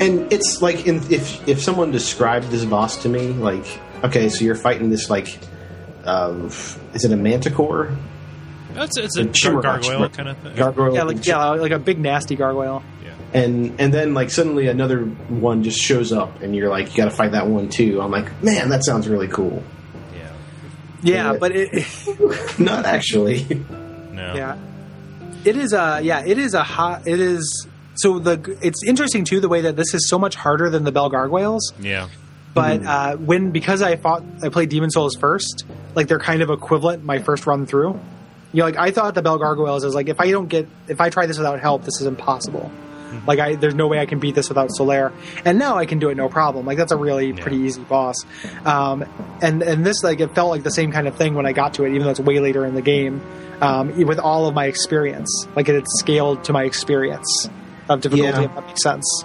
And 0.00 0.32
it's 0.32 0.60
like 0.60 0.86
in, 0.86 0.96
if 1.12 1.46
if 1.48 1.62
someone 1.62 1.92
described 1.92 2.48
this 2.50 2.64
boss 2.64 3.02
to 3.04 3.08
me, 3.08 3.28
like 3.28 3.64
okay, 4.02 4.28
so 4.28 4.44
you're 4.44 4.54
fighting 4.56 4.90
this 4.90 5.08
like, 5.08 5.38
uh, 6.04 6.34
is 6.94 7.04
it 7.04 7.12
a 7.12 7.16
manticore? 7.16 7.96
That's 8.74 8.96
it's 8.98 9.16
a 9.16 9.22
Like, 9.22 9.34
sure, 9.36 9.62
gar- 9.62 9.80
gargoyle 9.80 10.08
kind 10.10 10.28
of 10.28 10.38
thing. 10.38 10.54
Gargoyle. 10.56 10.94
Yeah, 10.94 11.02
like 11.04 11.24
yeah, 11.26 11.44
like 11.50 11.72
a 11.72 11.78
big 11.78 11.98
nasty 11.98 12.34
gargoyle. 12.36 12.82
Yeah, 13.36 13.42
and 13.42 13.80
and 13.80 13.92
then 13.94 14.14
like 14.14 14.30
suddenly 14.30 14.68
another 14.68 15.00
one 15.04 15.62
just 15.62 15.78
shows 15.80 16.12
up, 16.12 16.40
and 16.42 16.54
you're 16.54 16.68
like, 16.68 16.90
you 16.90 16.96
got 16.96 17.04
to 17.10 17.10
fight 17.16 17.32
that 17.32 17.46
one 17.46 17.68
too. 17.68 18.00
I'm 18.00 18.10
like, 18.10 18.42
man, 18.42 18.68
that 18.70 18.84
sounds 18.84 19.08
really 19.08 19.28
cool. 19.28 19.62
yeah, 20.14 20.32
Yeah, 21.02 21.32
Yeah. 21.32 21.38
but 21.38 21.52
it, 21.54 22.58
Not 22.58 22.84
actually. 22.86 23.44
no, 23.70 24.34
yeah, 24.34 24.56
it 25.44 25.56
is 25.56 25.72
a 25.72 26.00
yeah, 26.02 26.24
it 26.26 26.38
is 26.38 26.54
a 26.54 26.62
hot. 26.62 27.06
It 27.06 27.20
is 27.20 27.66
so 27.94 28.18
the 28.18 28.58
it's 28.62 28.82
interesting 28.84 29.24
too 29.24 29.40
the 29.40 29.48
way 29.48 29.62
that 29.62 29.76
this 29.76 29.94
is 29.94 30.08
so 30.08 30.18
much 30.18 30.34
harder 30.34 30.68
than 30.70 30.84
the 30.84 30.92
Bell 30.92 31.08
Gargoyles. 31.10 31.72
Yeah. 31.80 32.08
But 32.54 32.84
uh, 32.86 33.16
when 33.16 33.50
because 33.50 33.82
I 33.82 33.96
fought 33.96 34.22
I 34.42 34.48
played 34.48 34.70
Demon 34.70 34.90
Souls 34.90 35.14
first, 35.14 35.64
like 35.94 36.08
they're 36.08 36.18
kind 36.18 36.40
of 36.40 36.48
equivalent 36.48 37.04
my 37.04 37.18
first 37.18 37.46
run 37.46 37.66
through. 37.66 38.00
You 38.54 38.60
know, 38.60 38.64
like 38.64 38.78
I 38.78 38.92
thought 38.92 39.14
the 39.14 39.20
Bell 39.20 39.36
Gargoyles 39.38 39.84
is 39.84 39.94
like 39.94 40.08
if 40.08 40.20
I 40.20 40.30
don't 40.30 40.46
get 40.48 40.66
if 40.88 40.98
I 40.98 41.10
try 41.10 41.26
this 41.26 41.36
without 41.36 41.60
help, 41.60 41.84
this 41.84 42.00
is 42.00 42.06
impossible. 42.06 42.70
Like 43.26 43.38
I 43.38 43.54
there's 43.54 43.74
no 43.74 43.86
way 43.86 43.98
I 43.98 44.06
can 44.06 44.18
beat 44.18 44.34
this 44.34 44.48
without 44.48 44.70
Solaire. 44.70 45.12
And 45.44 45.58
now 45.58 45.78
I 45.78 45.86
can 45.86 45.98
do 45.98 46.08
it 46.08 46.16
no 46.16 46.28
problem. 46.28 46.66
Like 46.66 46.78
that's 46.78 46.92
a 46.92 46.96
really 46.96 47.32
pretty 47.32 47.58
easy 47.58 47.82
boss. 47.82 48.16
Um, 48.64 49.04
and 49.42 49.62
and 49.62 49.84
this 49.84 50.02
like 50.02 50.20
it 50.20 50.34
felt 50.34 50.50
like 50.50 50.62
the 50.62 50.70
same 50.70 50.92
kind 50.92 51.08
of 51.08 51.16
thing 51.16 51.34
when 51.34 51.46
I 51.46 51.52
got 51.52 51.74
to 51.74 51.84
it, 51.84 51.90
even 51.90 52.02
though 52.02 52.10
it's 52.10 52.20
way 52.20 52.40
later 52.40 52.64
in 52.66 52.74
the 52.74 52.82
game. 52.82 53.22
Um, 53.58 53.96
with 54.04 54.18
all 54.18 54.46
of 54.46 54.54
my 54.54 54.66
experience, 54.66 55.46
like 55.56 55.70
it 55.70 55.74
had 55.74 55.86
scaled 55.88 56.44
to 56.44 56.52
my 56.52 56.64
experience 56.64 57.48
of 57.88 58.02
difficulty. 58.02 58.30
Yeah. 58.30 58.42
If 58.42 58.54
that 58.54 58.66
makes 58.66 58.82
sense. 58.82 59.24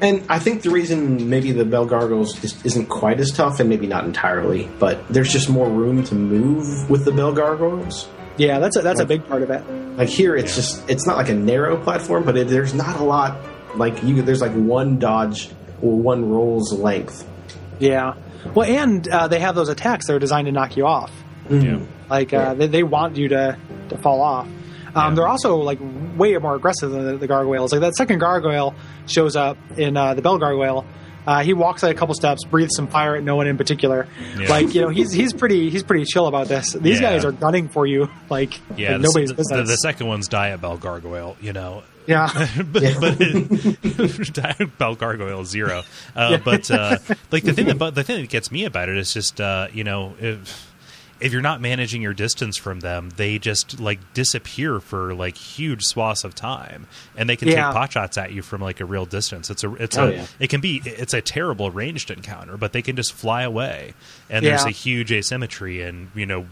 And 0.00 0.24
I 0.28 0.38
think 0.38 0.62
the 0.62 0.70
reason 0.70 1.28
maybe 1.28 1.52
the 1.52 1.64
Bell 1.64 1.84
Gargoyles 1.84 2.42
is, 2.44 2.64
isn't 2.64 2.86
quite 2.86 3.20
as 3.20 3.30
tough, 3.30 3.60
and 3.60 3.68
maybe 3.68 3.86
not 3.86 4.04
entirely, 4.04 4.68
but 4.78 5.06
there's 5.08 5.32
just 5.32 5.50
more 5.50 5.68
room 5.68 6.04
to 6.04 6.14
move 6.14 6.88
with 6.88 7.04
the 7.04 7.12
Bell 7.12 7.32
Gargoyles. 7.32 8.08
Yeah, 8.36 8.58
that's 8.58 8.76
a, 8.76 8.82
that's 8.82 9.00
a 9.00 9.04
big 9.04 9.26
part 9.26 9.42
of 9.42 9.50
it. 9.50 9.62
Like 9.96 10.08
here, 10.08 10.34
it's 10.36 10.50
Yeah. 10.52 10.56
just 10.56 10.90
it's 10.90 11.06
not 11.06 11.16
like 11.16 11.28
a 11.28 11.34
narrow 11.34 11.76
platform, 11.82 12.24
but 12.24 12.36
it, 12.36 12.48
there's 12.48 12.74
not 12.74 12.98
a 12.98 13.04
lot. 13.04 13.36
Like 13.76 14.02
you, 14.02 14.22
there's 14.22 14.40
like 14.40 14.52
one 14.52 14.98
dodge 14.98 15.50
or 15.80 15.96
one 15.98 16.30
roll's 16.30 16.72
length. 16.72 17.28
Yeah. 17.78 18.14
Well, 18.54 18.68
and 18.68 19.06
uh, 19.08 19.28
they 19.28 19.38
have 19.40 19.54
those 19.54 19.68
attacks 19.68 20.06
that 20.06 20.14
are 20.14 20.18
designed 20.18 20.46
to 20.46 20.52
knock 20.52 20.76
you 20.76 20.86
off. 20.86 21.12
Yeah. 21.50 21.80
Like 22.10 22.32
uh, 22.32 22.36
Yeah. 22.36 22.54
they, 22.54 22.66
they 22.68 22.82
want 22.82 23.16
you 23.16 23.28
to, 23.28 23.56
to 23.90 23.98
fall 23.98 24.20
off. 24.20 24.46
Um, 24.46 24.54
Yeah. 24.94 25.14
They're 25.14 25.28
also 25.28 25.56
like 25.56 25.78
way 26.16 26.36
more 26.38 26.54
aggressive 26.54 26.90
than 26.90 27.04
the, 27.06 27.16
the 27.18 27.26
gargoyles. 27.26 27.72
Like 27.72 27.80
that 27.82 27.94
second 27.96 28.18
gargoyle 28.18 28.74
shows 29.06 29.36
up 29.36 29.56
in 29.76 29.96
uh, 29.96 30.14
the 30.14 30.22
bell 30.22 30.38
gargoyle. 30.38 30.84
Uh, 31.26 31.42
he 31.42 31.52
walks 31.54 31.82
like 31.82 31.94
a 31.94 31.98
couple 31.98 32.14
steps, 32.14 32.44
breathes 32.44 32.74
some 32.76 32.88
fire 32.88 33.16
at 33.16 33.22
no 33.22 33.36
one 33.36 33.46
in 33.46 33.56
particular. 33.56 34.06
Yeah. 34.38 34.48
Like 34.48 34.74
you 34.74 34.80
know, 34.80 34.88
he's 34.88 35.12
he's 35.12 35.32
pretty 35.32 35.70
he's 35.70 35.82
pretty 35.82 36.04
chill 36.04 36.26
about 36.26 36.48
this. 36.48 36.72
These 36.72 37.00
Yeah. 37.00 37.12
guys 37.12 37.24
are 37.24 37.32
gunning 37.32 37.68
for 37.68 37.86
you 37.86 38.08
like, 38.30 38.58
Yeah, 38.76 38.92
like 38.92 39.02
the, 39.02 39.08
nobody's 39.08 39.28
the, 39.30 39.34
business. 39.36 39.68
the 39.68 39.76
second 39.76 40.06
one's 40.08 40.28
Diet 40.28 40.60
Bell 40.60 40.76
Gargoyle, 40.78 41.36
you 41.40 41.52
know. 41.52 41.82
yeah, 42.06 42.28
but, 42.72 42.82
Yeah. 42.82 42.98
but 42.98 43.18
Diet 44.32 44.78
Bell 44.78 44.94
Gargoyle 44.96 45.44
Zero. 45.44 45.82
Uh, 46.16 46.38
But 46.38 46.70
uh, 46.70 46.98
like 47.30 47.44
the 47.44 47.52
thing 47.52 47.66
that 47.66 47.94
the 47.94 48.02
thing 48.02 48.20
that 48.22 48.30
gets 48.30 48.50
me 48.50 48.64
about 48.64 48.88
it 48.88 48.96
is 48.96 49.12
just 49.12 49.40
uh, 49.40 49.68
you 49.72 49.84
know 49.84 50.14
if 50.20 50.71
if 51.22 51.32
you're 51.32 51.40
not 51.42 51.60
managing 51.60 52.02
your 52.02 52.12
distance 52.14 52.56
from 52.56 52.80
them, 52.80 53.10
they 53.16 53.38
just 53.38 53.78
like 53.80 53.98
disappear 54.14 54.80
for 54.80 55.14
like 55.14 55.36
huge 55.36 55.84
swaths 55.84 56.24
of 56.24 56.34
time, 56.34 56.86
and 57.16 57.28
they 57.28 57.36
can 57.36 57.48
Yeah. 57.48 57.66
take 57.66 57.74
pot 57.74 57.92
shots 57.92 58.18
at 58.18 58.32
you 58.32 58.42
from 58.42 58.60
like 58.60 58.80
a 58.80 58.84
real 58.84 59.06
distance. 59.06 59.48
It's 59.50 59.64
a 59.64 59.72
it's 59.74 59.96
Oh, 59.96 60.08
a 60.08 60.12
yeah. 60.12 60.26
it 60.40 60.50
can 60.50 60.60
be 60.60 60.82
it's 60.84 61.14
a 61.14 61.20
terrible 61.20 61.70
ranged 61.70 62.10
encounter, 62.10 62.56
but 62.56 62.72
they 62.72 62.82
can 62.82 62.96
just 62.96 63.12
fly 63.12 63.42
away, 63.42 63.94
and 64.28 64.44
there's 64.44 64.62
Yeah. 64.62 64.68
a 64.68 64.72
huge 64.72 65.12
asymmetry 65.12 65.80
in 65.82 66.10
you 66.14 66.26
know 66.26 66.46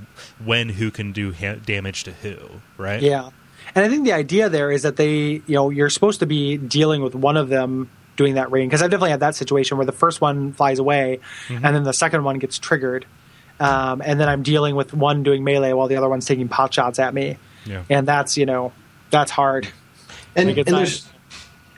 when 0.45 0.71
who 0.71 0.91
can 0.91 1.13
do 1.13 1.33
ha- 1.33 1.57
damage 1.65 2.05
to 2.05 2.13
who, 2.13 2.37
right? 2.79 3.03
Yeah. 3.03 3.31
And 3.75 3.85
I 3.85 3.89
think 3.89 4.05
the 4.05 4.13
idea 4.15 4.49
there 4.49 4.71
is 4.73 4.83
that 4.83 4.97
they, 4.97 5.43
you 5.47 5.55
know, 5.55 5.71
you're 5.71 5.91
supposed 5.91 6.21
to 6.21 6.27
be 6.27 6.57
dealing 6.57 7.03
with 7.03 7.15
one 7.15 7.37
of 7.37 7.49
them 7.51 7.89
doing 8.17 8.35
that 8.35 8.51
rain. 8.51 8.69
Because 8.69 8.83
I've 8.83 8.91
definitely 8.91 9.11
had 9.13 9.21
that 9.21 9.35
situation 9.37 9.77
where 9.77 9.87
the 9.87 9.93
first 9.93 10.21
one 10.21 10.53
flies 10.55 10.79
away 10.79 11.21
Mm-hmm. 11.49 11.65
and 11.65 11.77
then 11.77 11.83
the 11.85 11.93
second 11.93 12.25
one 12.25 12.39
gets 12.39 12.59
triggered. 12.59 13.07
Um, 13.61 14.03
and 14.05 14.19
then 14.19 14.29
I'm 14.29 14.43
dealing 14.43 14.75
with 14.75 14.95
one 14.95 15.23
doing 15.23 15.45
melee 15.45 15.73
while 15.73 15.87
the 15.89 15.97
other 15.97 16.09
one's 16.09 16.27
taking 16.27 16.49
pot 16.49 16.73
shots 16.73 16.99
at 16.99 17.13
me. 17.13 17.37
Yeah. 17.67 17.85
And 17.91 18.09
that's, 18.09 18.37
you 18.37 18.47
know, 18.47 18.73
that's 19.11 19.31
hard. 19.31 19.69
and, 20.35 20.49
and 20.49 20.59
it's 20.59 20.71
there's 20.71 21.09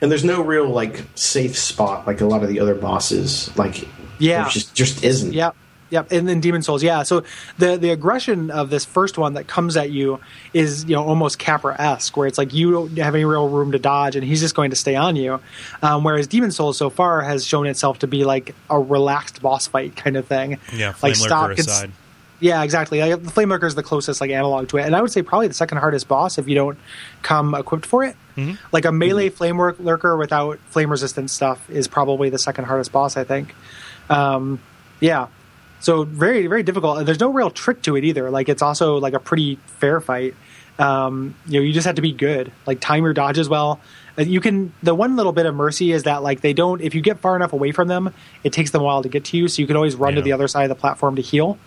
and 0.01 0.09
there's 0.11 0.23
no 0.23 0.41
real 0.41 0.67
like 0.67 1.03
safe 1.15 1.57
spot 1.57 2.07
like 2.07 2.21
a 2.21 2.25
lot 2.25 2.41
of 2.43 2.49
the 2.49 2.59
other 2.59 2.75
bosses. 2.75 3.55
Like 3.57 3.87
Yeah. 4.17 4.47
just 4.49 4.73
just 4.73 5.03
isn't. 5.03 5.33
Yep. 5.33 5.55
Yep. 5.93 6.11
And 6.11 6.27
then 6.27 6.39
Demon 6.39 6.63
Souls, 6.63 6.81
yeah. 6.81 7.03
So 7.03 7.23
the 7.59 7.77
the 7.77 7.91
aggression 7.91 8.49
of 8.49 8.71
this 8.71 8.83
first 8.83 9.19
one 9.19 9.35
that 9.35 9.45
comes 9.45 9.77
at 9.77 9.91
you 9.91 10.19
is, 10.51 10.85
you 10.85 10.95
know, 10.95 11.03
almost 11.03 11.37
Capra 11.37 11.79
esque, 11.79 12.17
where 12.17 12.25
it's 12.25 12.39
like 12.39 12.51
you 12.51 12.71
don't 12.71 12.97
have 12.97 13.13
any 13.13 13.25
real 13.25 13.47
room 13.47 13.71
to 13.73 13.77
dodge 13.77 14.15
and 14.15 14.25
he's 14.25 14.39
just 14.39 14.55
going 14.55 14.71
to 14.71 14.75
stay 14.75 14.95
on 14.95 15.15
you. 15.15 15.39
Um, 15.83 16.03
whereas 16.03 16.25
Demon 16.25 16.51
Souls 16.51 16.79
so 16.79 16.89
far 16.89 17.21
has 17.21 17.45
shown 17.45 17.67
itself 17.67 17.99
to 17.99 18.07
be 18.07 18.23
like 18.23 18.55
a 18.71 18.79
relaxed 18.79 19.39
boss 19.43 19.67
fight 19.67 19.95
kind 19.95 20.17
of 20.17 20.25
thing. 20.25 20.57
Yeah, 20.73 20.95
like 21.03 21.13
stop. 21.13 21.51
aside. 21.51 21.91
Yeah, 22.39 22.63
exactly. 22.63 22.99
The 23.13 23.29
Flame 23.29 23.49
Lurker 23.49 23.67
is 23.67 23.75
the 23.75 23.83
closest 23.83 24.19
like 24.19 24.31
analog 24.31 24.69
to 24.69 24.77
it, 24.77 24.87
and 24.87 24.95
I 24.95 25.01
would 25.01 25.11
say 25.11 25.21
probably 25.21 25.47
the 25.47 25.53
second 25.53 25.77
hardest 25.77 26.07
boss 26.07 26.39
if 26.39 26.47
you 26.47 26.55
don't 26.55 26.79
come 27.21 27.53
equipped 27.53 27.85
for 27.85 28.03
it. 28.03 28.15
Mm-hmm. 28.35 28.55
Like 28.71 28.85
a 28.85 28.91
melee 28.91 29.29
Flame 29.29 29.59
Lurker 29.59 30.17
without 30.17 30.57
flame 30.69 30.89
resistant 30.89 31.29
stuff 31.29 31.69
is 31.69 31.87
probably 31.87 32.31
the 32.31 32.39
second 32.39 32.65
hardest 32.65 32.91
boss. 32.91 33.15
I 33.15 33.23
think. 33.25 33.53
Um, 34.09 34.59
yeah. 34.99 35.27
So 35.83 36.03
very 36.03 36.47
very 36.47 36.63
difficult. 36.63 36.97
And 36.97 37.07
there's 37.07 37.19
no 37.19 37.31
real 37.31 37.51
trick 37.51 37.81
to 37.83 37.95
it 37.95 38.03
either. 38.03 38.29
Like 38.31 38.49
it's 38.49 38.61
also 38.61 38.97
like 38.97 39.13
a 39.13 39.19
pretty 39.19 39.57
fair 39.79 40.01
fight. 40.01 40.33
Um, 40.79 41.35
you 41.45 41.59
know, 41.59 41.63
you 41.65 41.71
just 41.71 41.85
have 41.85 41.95
to 41.95 42.01
be 42.01 42.11
good. 42.13 42.51
Like 42.65 42.79
time 42.79 43.03
your 43.03 43.13
dodges 43.13 43.47
well. 43.47 43.79
Uh, 44.17 44.23
You 44.23 44.41
can. 44.41 44.73
The 44.81 44.95
one 44.95 45.15
little 45.15 45.31
bit 45.31 45.45
of 45.45 45.53
mercy 45.53 45.91
is 45.91 46.03
that 46.03 46.23
like 46.23 46.41
they 46.41 46.53
don't. 46.53 46.81
If 46.81 46.95
you 46.95 47.01
get 47.01 47.19
far 47.19 47.35
enough 47.35 47.53
away 47.53 47.71
from 47.71 47.87
them, 47.87 48.11
it 48.43 48.53
takes 48.53 48.71
them 48.71 48.81
a 48.81 48.83
while 48.83 49.03
to 49.03 49.09
get 49.09 49.25
to 49.25 49.37
you. 49.37 49.47
So 49.47 49.61
you 49.61 49.67
can 49.67 49.75
always 49.75 49.95
run 49.95 50.15
to 50.15 50.21
the 50.21 50.31
other 50.33 50.47
side 50.47 50.63
of 50.63 50.69
the 50.69 50.75
platform 50.81 51.15
to 51.17 51.21
heal. 51.21 51.57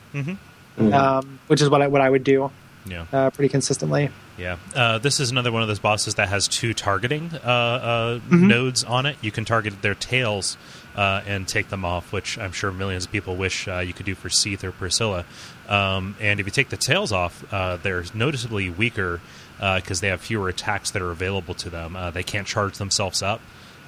Um, 0.79 1.39
which 1.47 1.63
is 1.63 1.71
what 1.71 1.81
I, 1.83 1.87
what 1.89 2.01
I 2.03 2.11
would 2.11 2.23
do 2.25 2.51
Yeah. 2.85 3.07
uh, 3.13 3.31
pretty 3.31 3.49
consistently. 3.49 4.11
Yeah, 4.39 4.57
uh, 4.75 4.99
this 4.99 5.21
is 5.21 5.31
another 5.31 5.51
one 5.51 5.63
of 5.63 5.69
those 5.69 5.79
bosses 5.79 6.17
that 6.17 6.29
has 6.29 6.49
two 6.49 6.75
targeting 6.75 7.31
uh, 7.33 7.49
uh, 7.49 8.15
Mm-hmm. 8.19 8.47
nodes 8.49 8.85
on 8.85 9.07
it. 9.07 9.17
You 9.23 9.31
can 9.33 9.47
target 9.47 9.81
their 9.81 9.95
tails 9.95 10.59
uh, 10.97 11.21
and 11.27 11.47
take 11.47 11.69
them 11.69 11.85
off, 11.85 12.13
which 12.13 12.39
I'm 12.39 12.53
sure 12.53 12.73
millions 12.73 13.05
of 13.05 13.13
people 13.13 13.37
wish 13.37 13.69
uh, 13.69 13.79
you 13.79 13.93
could 13.93 14.07
do 14.07 14.15
for 14.15 14.29
Seath 14.31 14.65
or 14.65 14.73
Priscilla. 14.73 15.25
Um, 15.69 16.17
and 16.21 16.41
if 16.41 16.47
you 16.47 16.53
take 16.53 16.71
the 16.71 16.77
tails 16.77 17.13
off, 17.13 17.45
uh, 17.53 17.77
they're 17.77 18.05
noticeably 18.15 18.71
weaker 18.71 19.21
because 19.59 20.01
they 20.01 20.09
have 20.09 20.21
fewer 20.21 20.49
attacks 20.49 20.91
that 20.93 21.03
are 21.03 21.11
available 21.11 21.55
to 21.55 21.71
them. 21.71 21.97
Uh, 21.97 22.11
they 22.11 22.23
can't 22.23 22.47
charge 22.47 22.79
themselves 22.79 23.23
up 23.23 23.41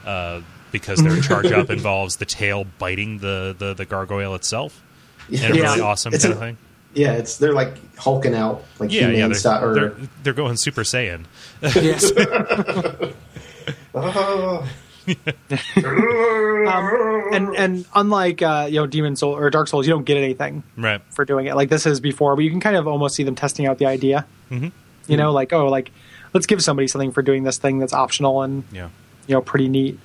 uh, 0.06 0.40
because 0.72 1.02
their 1.02 1.20
charge 1.22 1.50
up 1.52 1.70
involves 1.70 2.16
the 2.16 2.24
tail 2.26 2.64
biting 2.78 3.18
the, 3.18 3.54
the, 3.58 3.74
the 3.74 3.84
gargoyle 3.84 4.34
itself. 4.34 4.82
In 5.30 5.36
a 5.36 5.54
Yeah. 5.54 5.62
really 5.62 5.80
awesome 5.80 6.12
It's 6.14 6.24
kind 6.24 6.32
a- 6.32 6.36
of 6.36 6.42
thing. 6.42 6.56
Yeah, 6.94 7.12
it's 7.12 7.36
they're 7.36 7.52
like 7.52 7.74
hulking 7.96 8.34
out 8.34 8.64
like 8.78 8.90
Yeah, 8.90 9.08
yeah, 9.10 9.26
they're, 9.28 9.34
style. 9.34 9.62
Or, 9.62 9.74
they're, 9.74 9.94
they're 10.22 10.32
going 10.32 10.56
Super 10.56 10.82
Saiyan. 10.82 11.24
Yes. 11.62 12.10
Oh. 13.94 14.66
um, 15.76 17.28
and 17.32 17.56
and 17.56 17.86
unlike 17.94 18.42
uh, 18.42 18.66
you 18.68 18.76
know 18.80 18.86
Demon 18.86 19.16
Soul 19.16 19.34
or 19.36 19.50
Dark 19.50 19.68
Souls, 19.68 19.86
you 19.86 19.92
don't 19.92 20.04
get 20.04 20.16
anything 20.16 20.62
Right. 20.76 21.00
for 21.10 21.24
doing 21.24 21.46
it. 21.46 21.54
Like 21.56 21.68
this 21.68 21.86
is 21.86 22.00
before, 22.00 22.34
but 22.36 22.42
you 22.44 22.50
can 22.50 22.60
kind 22.60 22.76
of 22.76 22.86
almost 22.86 23.14
see 23.14 23.22
them 23.22 23.34
testing 23.34 23.66
out 23.66 23.78
the 23.78 23.86
idea. 23.86 24.26
Mhm. 24.50 24.72
You 25.06 25.16
know, 25.16 25.32
like 25.32 25.52
oh, 25.52 25.68
like 25.68 25.90
let's 26.34 26.46
give 26.46 26.62
somebody 26.62 26.88
something 26.88 27.12
for 27.12 27.22
doing 27.22 27.42
this 27.44 27.58
thing 27.58 27.78
that's 27.78 27.92
optional 27.92 28.42
and 28.42 28.64
Yeah. 28.72 28.88
you 29.26 29.34
know 29.34 29.40
pretty 29.40 29.68
neat. 29.68 29.98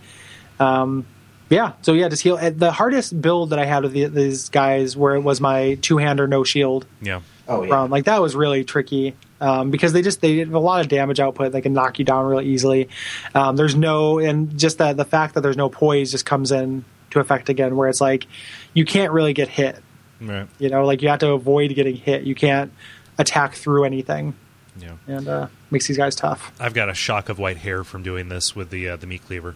Um, 0.59 1.05
yeah, 1.49 1.73
so 1.81 1.93
yeah, 1.93 2.07
just 2.07 2.23
heal. 2.23 2.35
uh, 2.41 2.51
The 2.55 2.71
hardest 2.71 3.21
build 3.21 3.49
that 3.51 3.59
I 3.59 3.65
had 3.65 3.83
of 3.85 3.91
the, 3.91 4.05
these 4.05 4.49
guys 4.49 4.95
where 4.95 5.13
it 5.15 5.21
was 5.21 5.41
my 5.41 5.75
two 5.81 5.97
hander 5.97 6.27
no 6.27 6.43
shield. 6.43 6.85
Yeah. 7.01 7.19
oh 7.47 7.63
yeah. 7.63 7.73
run. 7.73 7.89
Like 7.89 8.05
that 8.05 8.21
was 8.21 8.35
really 8.35 8.63
tricky 8.63 9.15
um, 9.43 9.69
because 9.69 9.91
they 9.93 10.01
just 10.01 10.21
they 10.21 10.37
have 10.37 10.53
a 10.53 10.59
lot 10.59 10.79
of 10.81 10.87
damage 10.87 11.19
output. 11.19 11.51
They 11.51 11.61
can 11.61 11.73
knock 11.73 11.99
you 11.99 12.05
down 12.05 12.25
really 12.25 12.45
easily. 12.47 12.89
Um, 13.35 13.55
there's 13.55 13.75
no 13.75 14.19
and 14.19 14.57
just 14.57 14.77
the 14.77 14.93
the 14.93 15.05
fact 15.05 15.33
that 15.35 15.41
there's 15.41 15.57
no 15.57 15.69
poise 15.69 16.11
just 16.11 16.25
comes 16.25 16.51
in 16.51 16.85
to 17.11 17.19
effect 17.19 17.49
again, 17.49 17.75
where 17.75 17.89
it's 17.89 18.01
like 18.01 18.25
you 18.73 18.85
can't 18.85 19.11
really 19.11 19.33
get 19.33 19.47
hit. 19.49 19.77
Right. 20.21 20.47
You 20.59 20.69
know, 20.69 20.85
like 20.85 21.01
you 21.01 21.09
have 21.09 21.19
to 21.19 21.31
avoid 21.31 21.75
getting 21.75 21.95
hit. 21.97 22.23
You 22.23 22.33
can't 22.35 22.71
attack 23.17 23.55
through 23.55 23.83
anything, 23.83 24.33
Yeah. 24.79 24.93
and 25.07 25.27
uh, 25.27 25.47
makes 25.69 25.87
these 25.87 25.97
guys 25.97 26.15
tough. 26.15 26.51
I've 26.59 26.73
got 26.73 26.89
a 26.89 26.93
shock 26.93 27.27
of 27.29 27.37
white 27.39 27.57
hair 27.57 27.83
from 27.83 28.01
doing 28.03 28.29
this 28.29 28.55
with 28.55 28.69
the 28.69 28.89
uh, 28.89 28.95
the 28.95 29.05
meat 29.07 29.23
cleaver. 29.25 29.55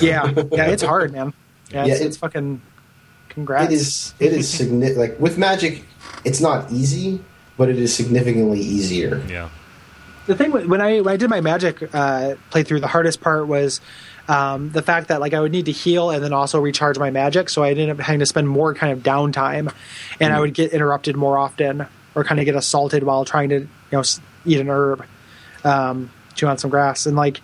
Yeah, 0.00 0.30
yeah, 0.52 0.66
it's 0.66 0.82
hard, 0.82 1.12
man. 1.12 1.32
Yeah, 1.72 1.84
Yeah, 1.84 1.92
it's, 1.92 2.00
it- 2.00 2.06
it's 2.06 2.16
fucking. 2.16 2.60
Congrats. 3.28 3.70
It 3.70 3.74
is. 3.74 4.14
It 4.18 4.32
is 4.32 4.48
significant. 4.48 4.98
like 4.98 5.20
with 5.20 5.38
magic, 5.38 5.84
it's 6.24 6.40
not 6.40 6.72
easy, 6.72 7.20
but 7.60 7.68
it 7.68 7.78
is 7.78 7.94
significantly 7.94 8.58
easier. 8.58 9.22
Yeah. 9.28 9.50
the 10.26 10.34
thing 10.34 10.50
when 10.50 10.80
I 10.80 11.02
when 11.02 11.12
I 11.12 11.18
did 11.18 11.28
my 11.28 11.42
magic 11.42 11.82
uh, 11.82 12.36
playthrough, 12.50 12.80
the 12.80 12.86
hardest 12.86 13.20
part 13.20 13.46
was 13.48 13.82
um, 14.28 14.70
the 14.70 14.80
fact 14.80 15.08
that 15.08 15.20
like 15.20 15.34
I 15.34 15.40
would 15.40 15.52
need 15.52 15.66
to 15.66 15.72
heal 15.72 16.08
and 16.08 16.24
then 16.24 16.32
also 16.32 16.58
recharge 16.58 16.98
my 16.98 17.10
magic, 17.10 17.50
so 17.50 17.62
I 17.62 17.72
ended 17.72 17.90
up 17.90 18.00
having 18.00 18.20
to 18.20 18.24
spend 18.24 18.48
more 18.48 18.74
kind 18.74 18.94
of 18.94 19.00
downtime, 19.00 19.74
and 20.18 20.32
I 20.32 20.40
would 20.40 20.54
get 20.54 20.72
interrupted 20.72 21.16
more 21.16 21.36
often 21.36 21.86
or 22.14 22.24
kind 22.24 22.40
of 22.40 22.46
get 22.46 22.56
assaulted 22.56 23.02
while 23.02 23.26
trying 23.26 23.50
to 23.50 23.58
you 23.58 23.68
know 23.92 24.02
eat 24.46 24.58
an 24.58 24.70
herb, 24.70 25.04
um, 25.62 26.10
chew 26.36 26.46
on 26.46 26.56
some 26.56 26.70
grass, 26.70 27.04
and 27.04 27.14
like. 27.14 27.42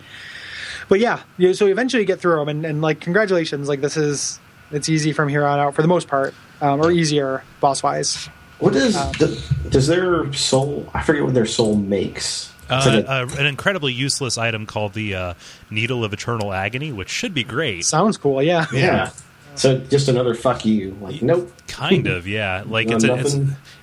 But 0.89 0.99
yeah, 0.99 1.21
you, 1.37 1.53
so 1.53 1.67
eventually 1.67 2.05
you 2.05 2.07
get 2.07 2.21
through 2.21 2.39
them, 2.39 2.49
and, 2.49 2.64
and 2.64 2.81
like 2.81 3.01
congratulations, 3.01 3.69
like 3.69 3.83
this 3.83 3.99
is 3.99 4.41
it's 4.71 4.89
easy 4.89 5.12
from 5.12 5.29
here 5.29 5.45
on 5.45 5.59
out 5.59 5.75
for 5.75 5.83
the 5.83 5.89
most 5.89 6.09
part, 6.09 6.33
um, 6.62 6.81
or 6.81 6.91
easier 6.91 7.45
boss 7.61 7.83
wise. 7.83 8.31
What 8.59 8.72
does 8.72 8.96
Um, 8.96 9.12
do- 9.12 9.36
does 9.70 9.86
their 9.86 10.32
soul? 10.32 10.88
I 10.94 11.02
forget 11.02 11.24
what 11.24 11.34
their 11.34 11.46
soul 11.46 11.76
makes. 11.76 12.50
Uh, 12.68 12.80
So 12.80 12.90
the- 13.00 13.11
uh, 13.11 13.26
an 13.38 13.46
incredibly 13.46 13.92
useless 13.92 14.38
item 14.38 14.66
called 14.66 14.94
the 14.94 15.14
uh, 15.14 15.34
Needle 15.70 16.04
of 16.04 16.12
Eternal 16.12 16.52
Agony, 16.52 16.90
which 16.92 17.11
should 17.11 17.34
be 17.34 17.44
great. 17.44 17.84
Sounds 17.84 18.16
cool. 18.16 18.42
Yeah. 18.42 18.66
yeah. 18.72 19.11
So 19.54 19.78
just 19.78 20.09
another 20.09 20.34
fuck 20.34 20.66
you. 20.66 20.96
Like, 21.00 21.22
nope. 21.22 21.50
Kind 21.68 22.07
of, 22.09 22.26
yeah. 22.26 22.62
Like 22.68 22.90
it's, 22.90 23.04
a, 23.04 23.14
it's 23.14 23.34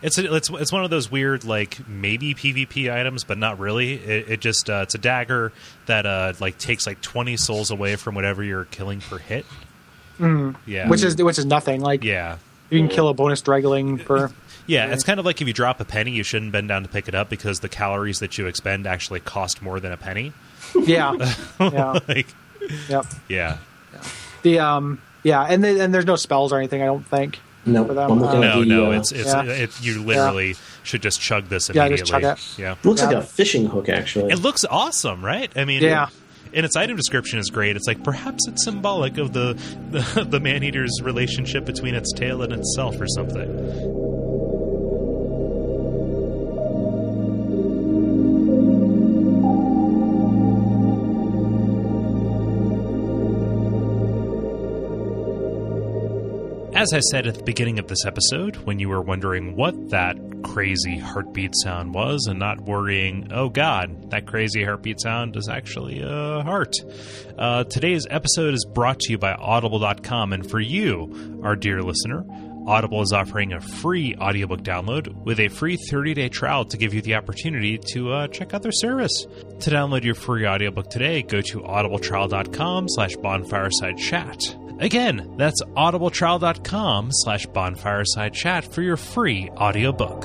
it's 0.04 0.18
a, 0.20 0.36
it's 0.36 0.50
it's 0.52 0.72
one 0.72 0.84
of 0.84 0.90
those 0.92 1.10
weird 1.10 1.44
like 1.46 1.88
maybe 1.88 2.36
PvP 2.36 2.94
items, 2.94 3.24
but 3.24 3.38
not 3.40 3.58
really. 3.60 3.94
It, 3.94 4.30
it 4.30 4.40
just 4.42 4.70
uh, 4.70 4.82
it's 4.84 4.94
a 4.94 5.00
dagger 5.00 5.52
that 5.88 6.06
uh 6.06 6.34
like 6.40 6.58
takes 6.60 6.86
like 6.86 7.02
twenty 7.02 7.38
souls 7.38 7.72
away 7.72 7.96
from 7.96 8.14
whatever 8.16 8.44
you're 8.44 8.66
killing 8.66 9.00
per 9.02 9.18
hit. 9.18 9.46
Yeah, 10.20 10.90
Which 10.90 11.04
is 11.04 11.16
which 11.22 11.38
is 11.40 11.46
nothing. 11.46 11.82
Like 11.82 12.04
yeah. 12.04 12.38
you 12.70 12.80
can 12.80 12.88
kill 12.90 13.08
a 13.10 13.14
bonus 13.14 13.42
dregling 13.42 14.02
for. 14.02 14.32
Yeah, 14.66 14.88
it's 14.94 15.04
kind 15.04 15.20
of 15.20 15.26
like 15.26 15.42
if 15.42 15.48
you 15.48 15.54
drop 15.54 15.80
a 15.82 15.86
penny, 15.86 16.12
you 16.12 16.24
shouldn't 16.24 16.52
bend 16.54 16.70
down 16.70 16.84
to 16.84 16.90
pick 16.90 17.08
it 17.08 17.16
up 17.16 17.30
because 17.30 17.60
the 17.60 17.70
calories 17.70 18.20
that 18.20 18.38
you 18.38 18.48
expend 18.48 18.88
actually 18.88 19.20
cost 19.20 19.62
more 19.62 19.80
than 19.80 19.92
a 19.92 19.98
penny. 19.98 20.34
Yeah. 20.88 21.14
yeah. 21.60 22.00
like, 22.08 22.28
Yep. 22.90 23.06
yeah, 23.30 23.58
The 24.42 24.60
um. 24.60 25.02
Yeah, 25.24 25.42
and 25.44 25.64
the, 25.64 25.82
and 25.82 25.94
there's 25.94 26.06
no 26.06 26.16
spells 26.16 26.52
or 26.52 26.58
anything. 26.58 26.82
I 26.82 26.86
don't 26.86 27.06
think. 27.06 27.40
Nope. 27.66 27.88
For 27.88 27.94
them, 27.94 28.12
I'm 28.12 28.24
uh, 28.24 28.34
no, 28.40 28.60
the, 28.62 28.66
no, 28.66 28.88
uh, 28.92 28.96
it's 28.96 29.12
it's 29.14 29.28
Yeah. 29.34 29.44
it, 29.44 29.82
you 29.82 30.02
literally 30.04 30.56
should 30.84 31.02
just 31.02 31.22
chug 31.22 31.46
this 31.48 31.70
Yeah, 31.70 31.86
immediately. 31.86 31.98
just 32.00 32.12
chug 32.12 32.24
it. 32.24 32.60
Yeah, 32.62 32.76
looks 32.84 33.02
Yeah. 33.02 33.08
like 33.08 33.18
a 33.18 33.22
fishing 33.22 33.66
hook, 33.68 33.88
actually. 33.90 34.32
It 34.34 34.40
looks 34.40 34.66
awesome, 34.66 35.24
right? 35.24 35.50
I 35.56 35.64
mean, 35.66 35.82
Yeah. 35.84 36.08
And 36.54 36.66
its 36.66 36.76
item 36.76 36.98
description 36.98 37.40
is 37.40 37.50
great. 37.50 37.76
It's 37.76 37.88
like 37.88 38.04
perhaps 38.04 38.48
it's 38.48 38.64
symbolic 38.66 39.18
of 39.18 39.32
the 39.34 39.54
the, 39.92 40.24
the 40.26 40.40
man 40.40 40.64
eater's 40.64 40.92
relationship 41.02 41.66
between 41.66 41.96
its 41.96 42.12
tail 42.14 42.42
and 42.42 42.52
itself, 42.52 43.00
or 43.00 43.08
something. 43.08 43.48
As 56.76 56.92
I 56.92 57.00
said 57.12 57.28
at 57.28 57.36
the 57.36 57.44
beginning 57.44 57.78
of 57.78 57.88
this 57.88 58.04
episode, 58.04 58.56
when 58.58 58.80
you 58.80 58.90
were 58.90 59.02
wondering 59.02 59.56
what 59.56 59.92
that 59.92 60.18
crazy 60.44 60.98
heartbeat 60.98 61.54
sound 61.62 61.94
was 61.94 62.26
and 62.28 62.40
not 62.40 62.62
worrying, 62.62 63.32
oh 63.32 63.48
god, 63.48 64.10
that 64.10 64.26
crazy 64.26 64.64
heartbeat 64.64 65.00
sound 65.00 65.36
is 65.36 65.48
actually 65.48 66.02
a 66.02 66.42
heart. 66.42 66.74
Uh, 67.38 67.64
today's 67.66 68.08
episode 68.10 68.56
is 68.56 68.66
brought 68.66 69.00
to 69.02 69.12
you 69.12 69.20
by 69.20 69.34
Audible.com, 69.34 70.34
and 70.34 70.50
for 70.50 70.60
you, 70.60 71.42
our 71.44 71.56
dear 71.56 71.84
listener, 71.84 72.26
Audible 72.66 73.04
is 73.04 73.14
offering 73.14 73.54
a 73.54 73.62
free 73.62 74.16
audiobook 74.16 74.62
download 74.62 75.14
with 75.26 75.40
a 75.40 75.50
free 75.50 75.78
30-day 75.78 76.30
trial 76.30 76.66
to 76.66 76.78
give 76.78 76.94
you 76.96 77.04
the 77.04 77.14
opportunity 77.14 77.78
to 77.78 78.12
uh, 78.12 78.28
check 78.30 78.56
out 78.56 78.64
their 78.64 78.72
service. 78.72 79.28
To 79.60 79.70
download 79.70 80.04
your 80.04 80.16
free 80.16 80.48
audiobook 80.48 80.90
today, 80.90 81.22
go 81.22 81.40
to 81.40 81.60
audibletrial.com 81.60 82.90
slash 82.90 83.16
bonfireside 83.18 84.00
chat. 84.00 84.42
Again, 84.80 85.36
that's 85.38 85.62
audibletrial.com 85.64 87.10
slash 87.12 87.48
bonfireside 87.48 88.34
chat 88.34 88.66
for 88.66 88.82
your 88.82 88.98
free 88.98 89.50
audiobook. 89.52 90.24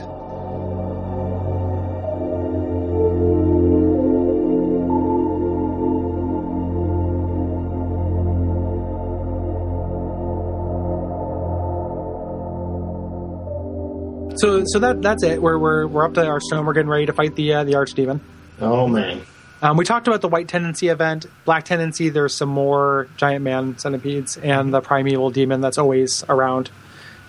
So 14.39 14.63
so 14.67 14.79
that 14.79 15.03
that's 15.03 15.25
it. 15.25 15.43
We're 15.43 15.59
we're 15.59 15.87
we're 15.89 16.05
up 16.05 16.15
to 16.15 16.21
Archstone. 16.21 16.65
We're 16.65 16.73
getting 16.73 16.89
ready 16.89 17.07
to 17.07 17.13
fight 17.13 17.35
the 17.35 17.55
uh, 17.55 17.65
the 17.65 17.73
archdemon. 17.73 18.21
oh, 18.61 18.87
man. 18.87 19.23
Um, 19.61 19.77
we 19.77 19.85
talked 19.85 20.07
about 20.07 20.21
the 20.21 20.29
white 20.29 20.49
tendency 20.49 20.89
event, 20.89 21.27
black 21.45 21.65
tendency. 21.65 22.09
There's 22.11 22.35
some 22.35 22.49
more 22.49 23.09
giant 23.17 23.43
man 23.45 23.77
centipedes 23.79 24.37
and 24.37 24.73
the 24.73 24.81
primeval 24.81 25.31
demon 25.31 25.61
that's 25.61 25.79
always 25.79 26.25
around, 26.29 26.71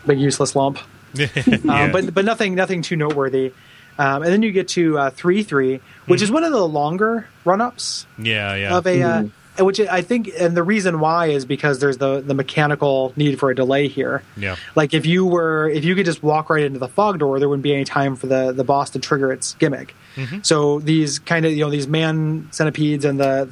big 0.06 0.20
useless 0.20 0.56
lump. 0.56 0.80
Um, 1.68 1.92
But 1.92 2.14
but 2.14 2.24
nothing 2.24 2.54
nothing 2.54 2.84
too 2.84 2.96
noteworthy. 2.96 3.52
Um, 3.98 4.22
and 4.22 4.32
then 4.32 4.44
you 4.44 4.52
get 4.52 4.68
to 4.70 4.98
uh, 4.98 5.10
three 5.10 5.44
three, 5.44 5.82
which 6.06 6.22
is 6.22 6.32
one 6.32 6.44
of 6.44 6.52
the 6.52 6.68
longer 6.68 7.28
run 7.46 7.62
ups 7.62 8.06
yeah, 8.18 8.56
yeah. 8.56 8.78
of 8.78 8.86
a. 8.86 9.02
Uh, 9.02 9.24
which 9.60 9.80
I 9.80 10.02
think, 10.02 10.30
and 10.40 10.56
the 10.56 10.64
reason 10.64 11.00
why 11.00 11.28
is 11.28 11.46
because 11.46 11.80
there's 11.80 11.98
the 11.98 12.22
the 12.22 12.34
mechanical 12.34 13.14
need 13.16 13.40
for 13.40 13.50
a 13.52 13.56
delay 13.56 13.88
here. 13.88 14.24
Yeah. 14.38 14.56
Like 14.76 14.94
if 14.94 15.06
you 15.06 15.26
were, 15.26 15.70
if 15.70 15.84
you 15.84 15.96
could 15.96 16.06
just 16.06 16.22
walk 16.24 16.50
right 16.50 16.64
into 16.64 16.80
the 16.80 16.88
fog 16.88 17.20
door, 17.20 17.40
there 17.40 17.48
wouldn't 17.50 17.64
be 17.64 17.74
any 17.74 17.86
time 17.86 18.16
for 18.16 18.28
the 18.28 18.52
the 18.52 18.64
boss 18.64 18.90
to 18.92 19.00
trigger 19.00 19.32
its 19.32 19.54
gimmick. 19.56 19.96
So 20.42 20.80
these 20.80 21.20
kind 21.20 21.46
of 21.46 21.54
you 21.54 21.64
know 21.64 21.70
these 21.70 21.88
man 21.88 22.50
centipedes 22.52 23.06
and 23.06 23.20
the 23.20 23.48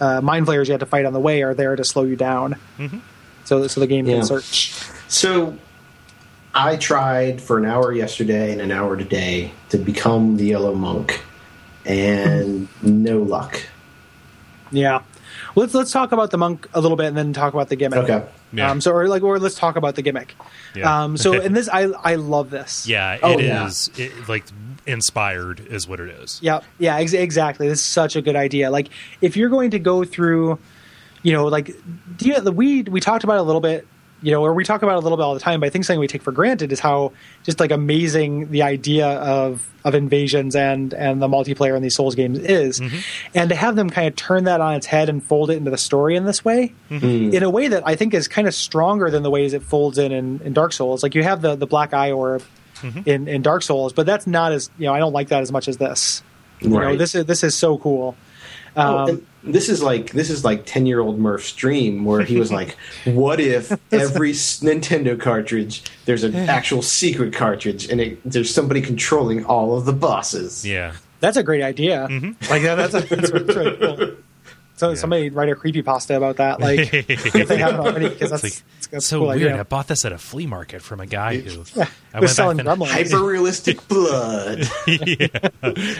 the 0.00 0.04
uh, 0.04 0.20
mind 0.22 0.46
flayers 0.46 0.68
you 0.68 0.72
have 0.72 0.80
to 0.80 0.86
fight 0.86 1.04
on 1.04 1.12
the 1.12 1.20
way 1.20 1.42
are 1.42 1.52
there 1.54 1.76
to 1.76 1.84
slow 1.84 2.04
you 2.04 2.16
down. 2.16 2.56
So 3.44 3.66
so 3.66 3.80
the 3.80 3.86
game 3.86 4.06
Yeah. 4.06 4.16
can 4.16 4.24
search. 4.24 4.72
So 5.08 5.56
I 6.54 6.76
tried 6.76 7.40
for 7.42 7.58
an 7.58 7.66
hour 7.66 7.92
yesterday 7.92 8.52
and 8.52 8.60
an 8.62 8.72
hour 8.72 8.96
today 8.96 9.52
to 9.68 9.76
become 9.78 10.36
the 10.38 10.46
yellow 10.46 10.74
monk, 10.74 11.22
and 11.84 12.68
no 12.82 13.18
luck. 13.22 13.60
Yeah. 14.70 15.00
Let's 15.58 15.74
let's 15.74 15.92
talk 15.92 16.12
about 16.12 16.30
the 16.30 16.38
monk 16.38 16.68
a 16.74 16.80
little 16.80 16.96
bit 16.96 17.06
and 17.06 17.16
then 17.16 17.32
talk 17.32 17.52
about 17.54 17.68
the 17.68 17.76
gimmick. 17.76 17.98
Okay. 18.08 18.24
Yeah. 18.52 18.70
Um, 18.70 18.80
so 18.80 18.92
or 18.92 19.08
like 19.08 19.22
or 19.22 19.38
let's 19.38 19.54
talk 19.56 19.76
about 19.76 19.94
the 19.94 20.02
gimmick. 20.02 20.34
Yeah. 20.74 21.02
Um, 21.04 21.16
so 21.16 21.32
in 21.32 21.52
this, 21.52 21.68
I 21.68 21.82
I 22.02 22.14
love 22.14 22.50
this. 22.50 22.86
yeah, 22.88 23.14
it 23.14 23.20
Oh, 23.22 23.38
is 23.38 23.90
yeah. 23.96 24.06
it, 24.06 24.28
like 24.28 24.44
inspired 24.86 25.60
is 25.60 25.86
what 25.86 26.00
it 26.00 26.08
is. 26.08 26.38
Yeah, 26.42 26.60
yeah, 26.78 26.96
ex- 26.96 27.12
exactly. 27.12 27.68
This 27.68 27.80
is 27.80 27.84
such 27.84 28.16
a 28.16 28.22
good 28.22 28.36
idea. 28.36 28.70
Like, 28.70 28.88
if 29.20 29.36
you're 29.36 29.50
going 29.50 29.70
to 29.72 29.78
go 29.78 30.04
through, 30.04 30.58
you 31.22 31.32
know, 31.32 31.46
like, 31.46 31.66
do 32.16 32.28
you, 32.28 32.40
the 32.40 32.52
we 32.52 32.82
we 32.82 33.00
talked 33.00 33.24
about 33.24 33.34
it 33.36 33.40
a 33.40 33.42
little 33.42 33.60
bit, 33.60 33.86
you 34.20 34.32
know, 34.32 34.42
or 34.42 34.52
we 34.52 34.64
talk 34.64 34.82
about 34.82 34.96
a 34.96 35.00
little 35.00 35.16
bit 35.16 35.22
all 35.22 35.34
the 35.34 35.40
time. 35.40 35.60
But 35.60 35.66
I 35.66 35.70
think 35.70 35.84
something 35.84 36.00
we 36.00 36.08
take 36.08 36.22
for 36.22 36.32
granted 36.32 36.72
is 36.72 36.80
how 36.80 37.12
just 37.44 37.60
like 37.60 37.70
amazing 37.70 38.50
the 38.50 38.62
idea 38.62 39.06
of 39.06 39.68
of 39.84 39.94
invasions 39.94 40.56
and 40.56 40.92
and 40.92 41.22
the 41.22 41.28
multiplayer 41.28 41.76
in 41.76 41.82
these 41.82 41.94
Souls 41.94 42.14
games 42.14 42.38
is, 42.38 42.80
mm-hmm. 42.80 42.98
and 43.34 43.50
to 43.50 43.56
have 43.56 43.76
them 43.76 43.90
kind 43.90 44.08
of 44.08 44.16
turn 44.16 44.44
that 44.44 44.60
on 44.60 44.74
its 44.74 44.86
head 44.86 45.08
and 45.08 45.22
fold 45.22 45.50
it 45.50 45.56
into 45.56 45.70
the 45.70 45.78
story 45.78 46.16
in 46.16 46.24
this 46.24 46.44
way, 46.44 46.74
mm-hmm. 46.90 47.32
in 47.32 47.42
a 47.42 47.50
way 47.50 47.68
that 47.68 47.82
I 47.86 47.94
think 47.96 48.14
is 48.14 48.28
kind 48.28 48.48
of 48.48 48.54
stronger 48.54 49.10
than 49.10 49.22
the 49.22 49.30
ways 49.30 49.52
it 49.52 49.62
folds 49.62 49.98
in 49.98 50.12
in, 50.12 50.40
in 50.42 50.52
Dark 50.52 50.72
Souls. 50.72 51.02
Like 51.02 51.14
you 51.14 51.22
have 51.22 51.40
the 51.40 51.56
the 51.56 51.66
black 51.66 51.94
eye 51.94 52.12
orb. 52.12 52.42
Mm-hmm. 52.78 53.08
In, 53.10 53.26
in 53.26 53.42
Dark 53.42 53.64
Souls, 53.64 53.92
but 53.92 54.06
that's 54.06 54.24
not 54.24 54.52
as 54.52 54.70
you 54.78 54.86
know. 54.86 54.94
I 54.94 55.00
don't 55.00 55.12
like 55.12 55.30
that 55.30 55.42
as 55.42 55.50
much 55.50 55.66
as 55.66 55.78
this. 55.78 56.22
You 56.60 56.68
know, 56.68 56.96
this 56.96 57.16
is 57.16 57.24
this 57.24 57.42
is 57.42 57.56
so 57.56 57.76
cool. 57.76 58.16
Oh, 58.78 58.98
Um, 58.98 59.08
and 59.08 59.26
this 59.54 59.68
is 59.68 59.82
like 59.82 60.12
this 60.12 60.30
is 60.30 60.44
like 60.44 60.64
ten 60.64 60.86
year 60.86 61.00
old 61.00 61.18
Murph's 61.18 61.52
dream, 61.52 62.04
where 62.04 62.22
he 62.22 62.38
was 62.38 62.52
like, 62.52 62.76
"What 63.04 63.40
if 63.40 63.72
every 63.92 64.32
Nintendo 64.32 65.20
cartridge 65.20 65.82
there's 66.04 66.22
an 66.24 66.34
actual 66.34 66.82
secret 66.82 67.32
cartridge, 67.34 67.88
and 67.90 68.00
it, 68.00 68.18
there's 68.24 68.54
somebody 68.54 68.80
controlling 68.80 69.44
all 69.44 69.76
of 69.76 69.84
the 69.84 69.92
bosses?" 69.92 70.64
Yeah. 70.66 70.92
that's 71.20 71.36
a 71.36 71.42
great 71.42 71.62
idea. 71.62 72.06
Mm-hmm. 72.08 72.50
Like 72.50 72.62
that, 72.62 72.76
that's, 72.76 72.94
a, 72.94 73.00
that's 73.14 73.32
really 73.32 73.76
cool. 73.76 74.16
So 74.78 74.94
somebody 74.94 75.28
write 75.30 75.48
a 75.48 75.54
creepy 75.54 75.82
pasta 75.82 76.16
about 76.16 76.36
that, 76.36 76.60
like 76.60 76.78
if 76.94 77.48
they 77.48 77.58
haven't 77.58 77.80
already, 77.80 78.08
because 78.08 78.30
that's, 78.30 78.42
Like, 78.44 78.52
that's, 78.52 78.86
that's 78.86 79.06
so 79.06 79.18
cool 79.18 79.28
weird. 79.28 79.42
idea. 79.42 79.60
I 79.60 79.62
bought 79.64 79.88
this 79.88 80.04
at 80.04 80.12
a 80.12 80.18
flea 80.18 80.46
market 80.46 80.80
from 80.82 81.00
a 81.00 81.06
guy 81.06 81.36
who 81.38 81.64
I 82.14 82.20
was 82.20 82.34
selling 82.34 82.56
back 82.58 82.66
then- 82.78 82.80
Hyper 82.88 83.22
realistic 83.24 83.86
blood. 83.88 84.60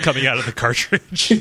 coming 0.03 0.27
out 0.27 0.39
of 0.39 0.47
the 0.47 0.53
cartridge. 0.55 1.33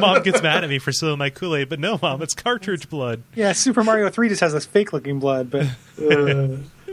mom 0.00 0.22
gets 0.22 0.42
mad 0.42 0.64
at 0.64 0.70
me 0.70 0.78
for 0.78 0.92
stealing 0.92 1.18
my 1.18 1.30
Kool 1.30 1.56
Aid, 1.56 1.68
but 1.68 1.78
no, 1.80 1.98
mom, 2.02 2.20
it's 2.22 2.34
cartridge 2.34 2.88
blood. 2.88 3.22
Yeah, 3.34 3.52
Super 3.52 3.82
Mario 3.84 4.08
Three 4.10 4.28
just 4.28 4.40
has 4.40 4.52
this 4.52 4.66
fake 4.66 4.92
looking 4.92 5.18
blood, 5.18 5.50
but 5.50 5.66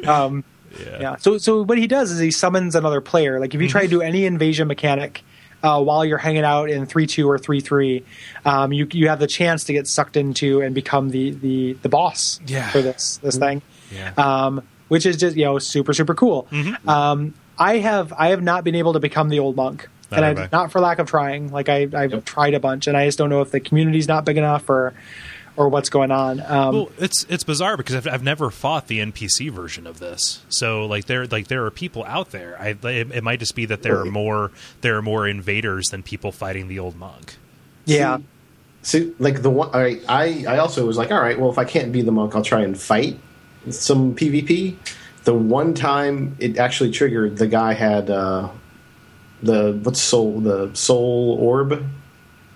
um, 0.07 0.43
Yeah. 0.80 0.97
yeah. 0.99 1.15
So 1.17 1.38
so 1.38 1.63
what 1.63 1.78
he 1.78 1.88
does 1.88 2.11
is 2.11 2.19
he 2.19 2.32
summons 2.32 2.76
another 2.76 3.01
player. 3.01 3.39
Like 3.39 3.53
if 3.53 3.61
you 3.61 3.67
try 3.69 3.82
to 3.84 3.88
do 3.88 4.01
any 4.01 4.26
invasion 4.26 4.67
mechanic 4.67 5.24
uh, 5.64 5.82
while 5.82 6.03
you're 6.05 6.18
hanging 6.18 6.43
out 6.43 6.70
in 6.70 6.86
three 6.86 7.07
two 7.07 7.30
or 7.30 7.38
three 7.39 7.61
three, 7.61 8.03
um, 8.45 8.72
you 8.74 8.88
you 8.91 9.07
have 9.09 9.20
the 9.20 9.28
chance 9.28 9.64
to 9.66 9.74
get 9.74 9.88
sucked 9.88 10.18
into 10.18 10.61
and 10.61 10.76
become 10.76 11.09
the 11.09 11.32
the 11.32 11.74
the 11.82 11.89
boss 11.89 12.39
Yeah. 12.45 12.70
for 12.70 12.82
this 12.82 13.18
this 13.24 13.38
thing. 13.38 13.61
Yeah. 13.91 14.11
Um, 14.18 14.61
which 14.89 15.05
is 15.05 15.18
just 15.18 15.36
you 15.38 15.45
know 15.45 15.59
super 15.59 15.93
super 15.93 16.14
cool. 16.14 16.47
Um, 16.88 17.34
I 17.57 17.78
have 17.78 18.11
I 18.14 18.30
have 18.30 18.41
not 18.43 18.64
been 18.64 18.76
able 18.76 18.93
to 18.93 18.99
become 18.99 19.30
the 19.30 19.39
old 19.39 19.55
monk, 19.55 19.88
and 20.11 20.26
I, 20.26 20.49
not 20.51 20.72
for 20.72 20.80
lack 20.82 20.99
of 20.99 21.07
trying. 21.07 21.51
Like 21.51 21.70
I 21.70 21.88
I've 21.93 22.26
tried 22.26 22.53
a 22.55 22.59
bunch, 22.59 22.88
and 22.88 22.97
I 22.97 23.05
just 23.05 23.18
don't 23.18 23.30
know 23.30 23.41
if 23.41 23.51
the 23.51 23.59
community's 23.59 24.07
not 24.07 24.26
big 24.26 24.38
enough 24.38 24.70
or 24.70 24.93
or 25.55 25.69
what's 25.69 25.89
going 25.89 26.11
on. 26.11 26.39
Um, 26.41 26.75
Well, 26.75 26.91
it's 26.97 27.25
it's 27.29 27.43
bizarre 27.43 27.77
because 27.77 27.95
I've, 27.95 28.07
I've 28.07 28.23
never 28.23 28.49
fought 28.49 28.87
the 28.87 28.99
NPC 28.99 29.51
version 29.51 29.85
of 29.85 29.99
this. 29.99 30.41
So 30.49 30.85
like 30.85 31.05
there 31.05 31.25
like 31.27 31.47
there 31.47 31.65
are 31.65 31.71
people 31.71 32.03
out 32.05 32.31
there. 32.31 32.55
I 32.59 32.69
it, 32.83 33.11
it 33.11 33.23
might 33.23 33.39
just 33.39 33.55
be 33.55 33.65
that 33.65 33.83
there 33.83 33.99
are 33.99 34.05
more 34.05 34.51
there 34.81 34.97
are 34.97 35.01
more 35.01 35.27
invaders 35.27 35.87
than 35.89 36.03
people 36.03 36.31
fighting 36.31 36.67
the 36.67 36.79
old 36.79 36.95
monk. 36.95 37.35
yeah. 37.85 38.19
So, 38.85 39.11
like 39.17 39.41
the 39.41 39.49
one, 39.49 39.69
I, 39.73 40.01
I, 40.09 40.43
I 40.45 40.57
also 40.57 40.85
was 40.85 40.97
like, 40.97 41.09
all 41.09 41.21
right, 41.21 41.39
well, 41.39 41.49
if 41.49 41.57
I 41.57 41.63
can't 41.63 41.93
be 41.93 42.01
the 42.01 42.11
monk, 42.11 42.35
I'll 42.35 42.41
try 42.43 42.63
and 42.63 42.77
fight 42.77 43.17
some 43.69 44.13
PvP. 44.13 44.75
The 45.23 45.33
one 45.33 45.73
time 45.73 46.35
it 46.37 46.57
actually 46.57 46.91
triggered, 46.91 47.37
the 47.37 47.47
guy 47.47 47.75
had 47.75 48.09
uh, 48.09 48.49
the 49.41 49.79
what's 49.83 50.01
soul, 50.01 50.41
the 50.41 50.69
soul 50.75 51.37
orb 51.39 51.71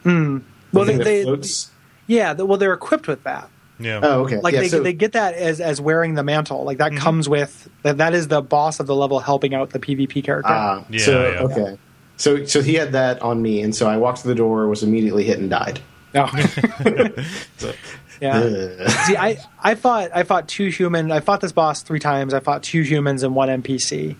Well, 0.03 0.41
The 0.73 0.83
they, 0.83 0.97
they 0.97 1.23
floats? 1.23 1.71
Yeah, 2.07 2.33
the, 2.33 2.45
well, 2.45 2.57
they're 2.57 2.73
equipped 2.73 3.07
with 3.07 3.23
that. 3.23 3.49
Yeah. 3.79 3.99
Oh, 4.01 4.21
okay. 4.21 4.39
Like 4.39 4.55
yeah, 4.55 4.61
they 4.61 4.67
so, 4.69 4.81
they 4.81 4.93
get 4.93 5.11
that 5.11 5.35
as 5.35 5.61
as 5.61 5.79
wearing 5.79 6.15
the 6.15 6.23
mantle. 6.23 6.63
Like 6.63 6.79
that 6.79 6.95
comes 6.95 7.29
with 7.29 7.69
that. 7.83 7.97
That 7.97 8.15
is 8.15 8.27
the 8.27 8.41
boss 8.41 8.79
of 8.79 8.87
the 8.87 8.95
level 8.95 9.19
helping 9.19 9.53
out 9.53 9.69
the 9.69 9.79
PvP 9.79 10.23
character. 10.23 10.51
ah, 10.51 10.83
Yeah, 10.89 11.05
so 11.05 11.31
yeah. 11.31 11.39
okay. 11.41 11.77
So 12.15 12.45
so 12.45 12.61
he 12.63 12.73
had 12.73 12.93
that 12.93 13.21
on 13.21 13.39
me, 13.41 13.61
and 13.61 13.75
so 13.75 13.87
I 13.87 13.97
walked 13.97 14.21
to 14.21 14.27
the 14.27 14.33
door, 14.35 14.67
was 14.67 14.81
immediately 14.81 15.23
hit, 15.25 15.37
and 15.37 15.49
died. 15.49 15.79
Oh. 16.15 16.25
yeah. 18.21 18.37
Ugh. 18.37 18.89
See, 19.05 19.17
I, 19.17 19.37
I 19.61 19.75
fought 19.75 20.09
I 20.13 20.23
fought 20.23 20.47
two 20.47 20.69
human. 20.69 21.11
I 21.11 21.19
fought 21.19 21.41
this 21.41 21.51
boss 21.51 21.83
three 21.83 21.99
times. 21.99 22.33
I 22.33 22.39
fought 22.39 22.63
two 22.63 22.81
humans 22.81 23.21
and 23.23 23.35
one 23.35 23.49
NPC 23.61 24.15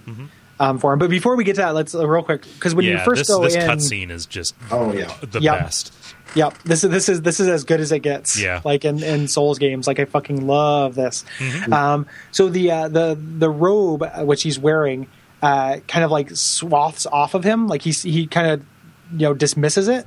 um, 0.60 0.80
for 0.80 0.94
him. 0.94 1.00
But 1.00 1.10
before 1.10 1.36
we 1.36 1.44
get 1.44 1.56
to 1.56 1.62
that, 1.62 1.74
let's 1.76 1.94
uh, 1.96 2.08
real 2.08 2.24
quick 2.24 2.42
because 2.42 2.74
when 2.76 2.86
you 2.86 2.98
first 3.00 3.22
this, 3.22 3.28
go 3.28 3.44
this 3.44 3.56
in, 3.56 3.62
cutscene 3.62 4.10
is 4.12 4.26
just 4.26 4.54
Oh 4.72 4.94
yeah. 4.94 5.14
the 5.22 5.40
Yep. 5.40 5.60
best. 5.60 5.94
Yep. 6.36 6.58
This 6.64 6.84
is 6.84 6.90
this 6.92 7.10
is 7.10 7.22
this 7.22 7.40
is 7.40 7.48
as 7.48 7.64
good 7.64 7.80
as 7.80 7.92
it 7.92 8.00
gets. 8.00 8.40
Yeah. 8.40 8.62
Like 8.66 8.84
in, 8.86 9.02
in 9.02 9.28
Souls 9.28 9.60
games. 9.60 9.88
Like 9.88 10.00
I 10.00 10.06
fucking 10.06 10.46
love 10.46 10.96
this. 10.96 11.24
Mm-hmm. 11.40 11.72
Um, 11.74 12.06
so 12.32 12.50
the 12.50 12.70
uh, 12.72 12.88
the 12.90 13.18
the 13.20 13.50
robe 13.50 14.04
uh, 14.04 14.24
which 14.26 14.44
he's 14.44 14.60
wearing 14.60 15.08
uh, 15.42 15.78
kind 15.88 16.04
of 16.04 16.12
like 16.12 16.32
swaths 16.36 17.06
off 17.06 17.34
of 17.34 17.44
him. 17.44 17.68
Like 17.68 17.82
he's 17.82 18.04
he 18.04 18.28
kind 18.28 18.48
of 18.48 18.62
you 19.14 19.28
know 19.28 19.34
dismisses 19.34 19.88
it, 19.88 20.06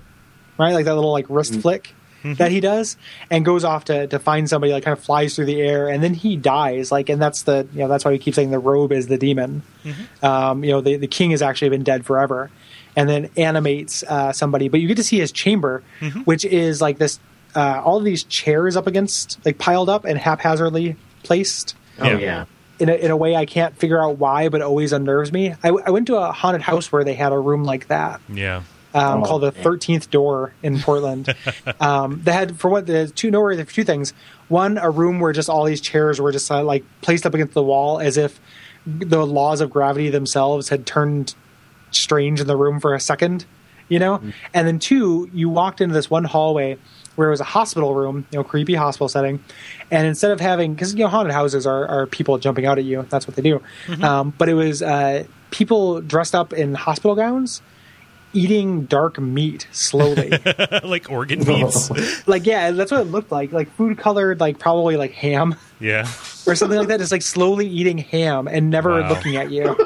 right? 0.58 0.72
Like 0.74 0.84
that 0.84 0.94
little 0.94 1.12
like 1.12 1.26
wrist 1.28 1.52
Mm-hmm. 1.52 1.60
flick. 1.62 1.94
That 2.22 2.50
he 2.50 2.60
does, 2.60 2.96
and 3.30 3.44
goes 3.44 3.64
off 3.64 3.86
to, 3.86 4.06
to 4.08 4.18
find 4.18 4.48
somebody, 4.48 4.72
like 4.72 4.84
kind 4.84 4.96
of 4.96 5.02
flies 5.02 5.34
through 5.36 5.46
the 5.46 5.60
air, 5.60 5.88
and 5.88 6.02
then 6.02 6.12
he 6.14 6.36
dies. 6.36 6.92
Like, 6.92 7.08
and 7.08 7.20
that's 7.20 7.44
the 7.44 7.66
you 7.72 7.78
know 7.80 7.88
that's 7.88 8.04
why 8.04 8.10
we 8.10 8.18
keep 8.18 8.34
saying 8.34 8.50
the 8.50 8.58
robe 8.58 8.92
is 8.92 9.06
the 9.06 9.16
demon. 9.18 9.62
Mm-hmm. 9.84 10.24
Um, 10.24 10.62
you 10.64 10.70
know, 10.72 10.80
the 10.82 10.96
the 10.96 11.06
king 11.06 11.30
has 11.30 11.40
actually 11.40 11.70
been 11.70 11.82
dead 11.82 12.04
forever, 12.04 12.50
and 12.94 13.08
then 13.08 13.30
animates 13.36 14.02
uh, 14.02 14.32
somebody. 14.32 14.68
But 14.68 14.80
you 14.80 14.88
get 14.88 14.96
to 14.98 15.04
see 15.04 15.18
his 15.18 15.32
chamber, 15.32 15.82
Mm-hmm. 16.00 16.20
which 16.20 16.44
is 16.44 16.80
like 16.82 16.98
this 16.98 17.18
uh, 17.54 17.80
all 17.84 17.96
of 17.96 18.04
these 18.04 18.22
chairs 18.24 18.76
up 18.76 18.86
against 18.86 19.38
like 19.44 19.58
piled 19.58 19.88
up 19.88 20.04
and 20.04 20.18
haphazardly 20.18 20.96
placed 21.22 21.74
Oh 21.98 22.06
Yeah. 22.06 22.18
yeah. 22.18 22.44
in 22.78 22.88
a, 22.88 22.94
in 22.94 23.10
a 23.10 23.16
way 23.16 23.34
I 23.34 23.44
can't 23.46 23.76
figure 23.76 24.00
out 24.02 24.18
why, 24.18 24.48
but 24.48 24.60
it 24.60 24.64
always 24.64 24.92
unnerves 24.92 25.32
me. 25.32 25.54
I, 25.62 25.68
I, 25.68 25.90
went 25.90 26.06
to 26.06 26.16
a 26.16 26.32
haunted 26.32 26.62
house 26.62 26.90
where 26.92 27.02
they 27.04 27.14
had 27.14 27.32
a 27.32 27.38
room 27.38 27.64
like 27.64 27.88
that 27.88 28.20
Yeah. 28.28 28.62
Um, 28.94 29.22
Oh, 29.22 29.26
called 29.26 29.42
the. 29.42 29.52
Thirteenth 29.52 30.10
Door 30.10 30.52
in 30.62 30.80
Portland. 30.80 31.34
um, 31.80 32.20
they 32.22 32.32
had 32.32 32.58
for 32.58 32.68
what 32.70 32.86
the 32.86 33.08
two 33.08 33.30
no 33.30 33.40
worries, 33.40 33.64
two 33.72 33.84
things. 33.84 34.12
One, 34.48 34.78
a 34.78 34.90
room 34.90 35.20
where 35.20 35.32
just 35.32 35.48
all 35.48 35.64
these 35.64 35.80
chairs 35.80 36.20
were 36.20 36.32
just 36.32 36.50
uh, 36.50 36.62
like 36.64 36.84
placed 37.02 37.24
up 37.26 37.34
against 37.34 37.54
the 37.54 37.62
wall, 37.62 38.00
as 38.00 38.16
if 38.16 38.40
the 38.86 39.24
laws 39.26 39.60
of 39.60 39.70
gravity 39.70 40.10
themselves 40.10 40.68
had 40.70 40.86
turned 40.86 41.34
strange 41.92 42.40
in 42.40 42.46
the 42.46 42.56
room 42.56 42.80
for 42.80 42.94
a 42.94 43.00
second, 43.00 43.44
you 43.88 43.98
know. 43.98 44.20
And 44.54 44.66
then 44.66 44.78
two, 44.78 45.30
you 45.32 45.48
walked 45.48 45.80
into 45.80 45.94
this 45.94 46.10
one 46.10 46.24
hallway 46.24 46.78
where 47.16 47.28
it 47.28 47.30
was 47.32 47.40
a 47.40 47.44
hospital 47.44 47.94
room, 47.94 48.26
you 48.30 48.38
know, 48.38 48.44
creepy 48.44 48.74
hospital 48.74 49.08
setting, 49.08 49.42
and 49.90 50.06
instead 50.06 50.30
of 50.30 50.40
having 50.40 50.72
because 50.74 50.94
you 50.94 51.00
know 51.00 51.08
haunted 51.08 51.32
houses 51.32 51.66
are, 51.66 51.86
are 51.86 52.06
people 52.06 52.38
jumping 52.38 52.64
out 52.66 52.78
at 52.78 52.84
you, 52.84 53.04
that's 53.10 53.26
what 53.26 53.36
they 53.36 53.42
do. 53.42 53.60
Um, 54.02 54.32
but 54.38 54.48
it 54.48 54.54
was 54.54 54.80
uh, 54.82 55.24
people 55.50 56.00
dressed 56.00 56.34
up 56.34 56.52
in 56.52 56.74
hospital 56.74 57.14
gowns 57.14 57.60
eating 58.32 58.84
dark 58.84 59.18
meat 59.18 59.66
slowly. 59.72 60.30
like 60.84 61.10
organ 61.10 61.46
meats. 61.46 61.90
like 62.26 62.46
yeah, 62.46 62.70
that's 62.70 62.90
what 62.90 63.00
it 63.00 63.04
looked 63.10 63.32
like. 63.32 63.52
Like 63.52 63.70
food 63.72 63.98
colored, 63.98 64.40
like 64.40 64.58
probably 64.58 64.96
like 64.96 65.12
ham 65.12 65.56
yeah. 65.80 66.02
or 66.46 66.54
something 66.54 66.78
like 66.78 66.88
that. 66.88 67.00
Just 67.00 67.12
like 67.12 67.22
slowly 67.22 67.66
eating 67.68 67.98
ham 67.98 68.48
and 68.48 68.70
never 68.70 69.00
Wow. 69.00 69.08
looking 69.08 69.36
at 69.36 69.50
you. 69.50 69.76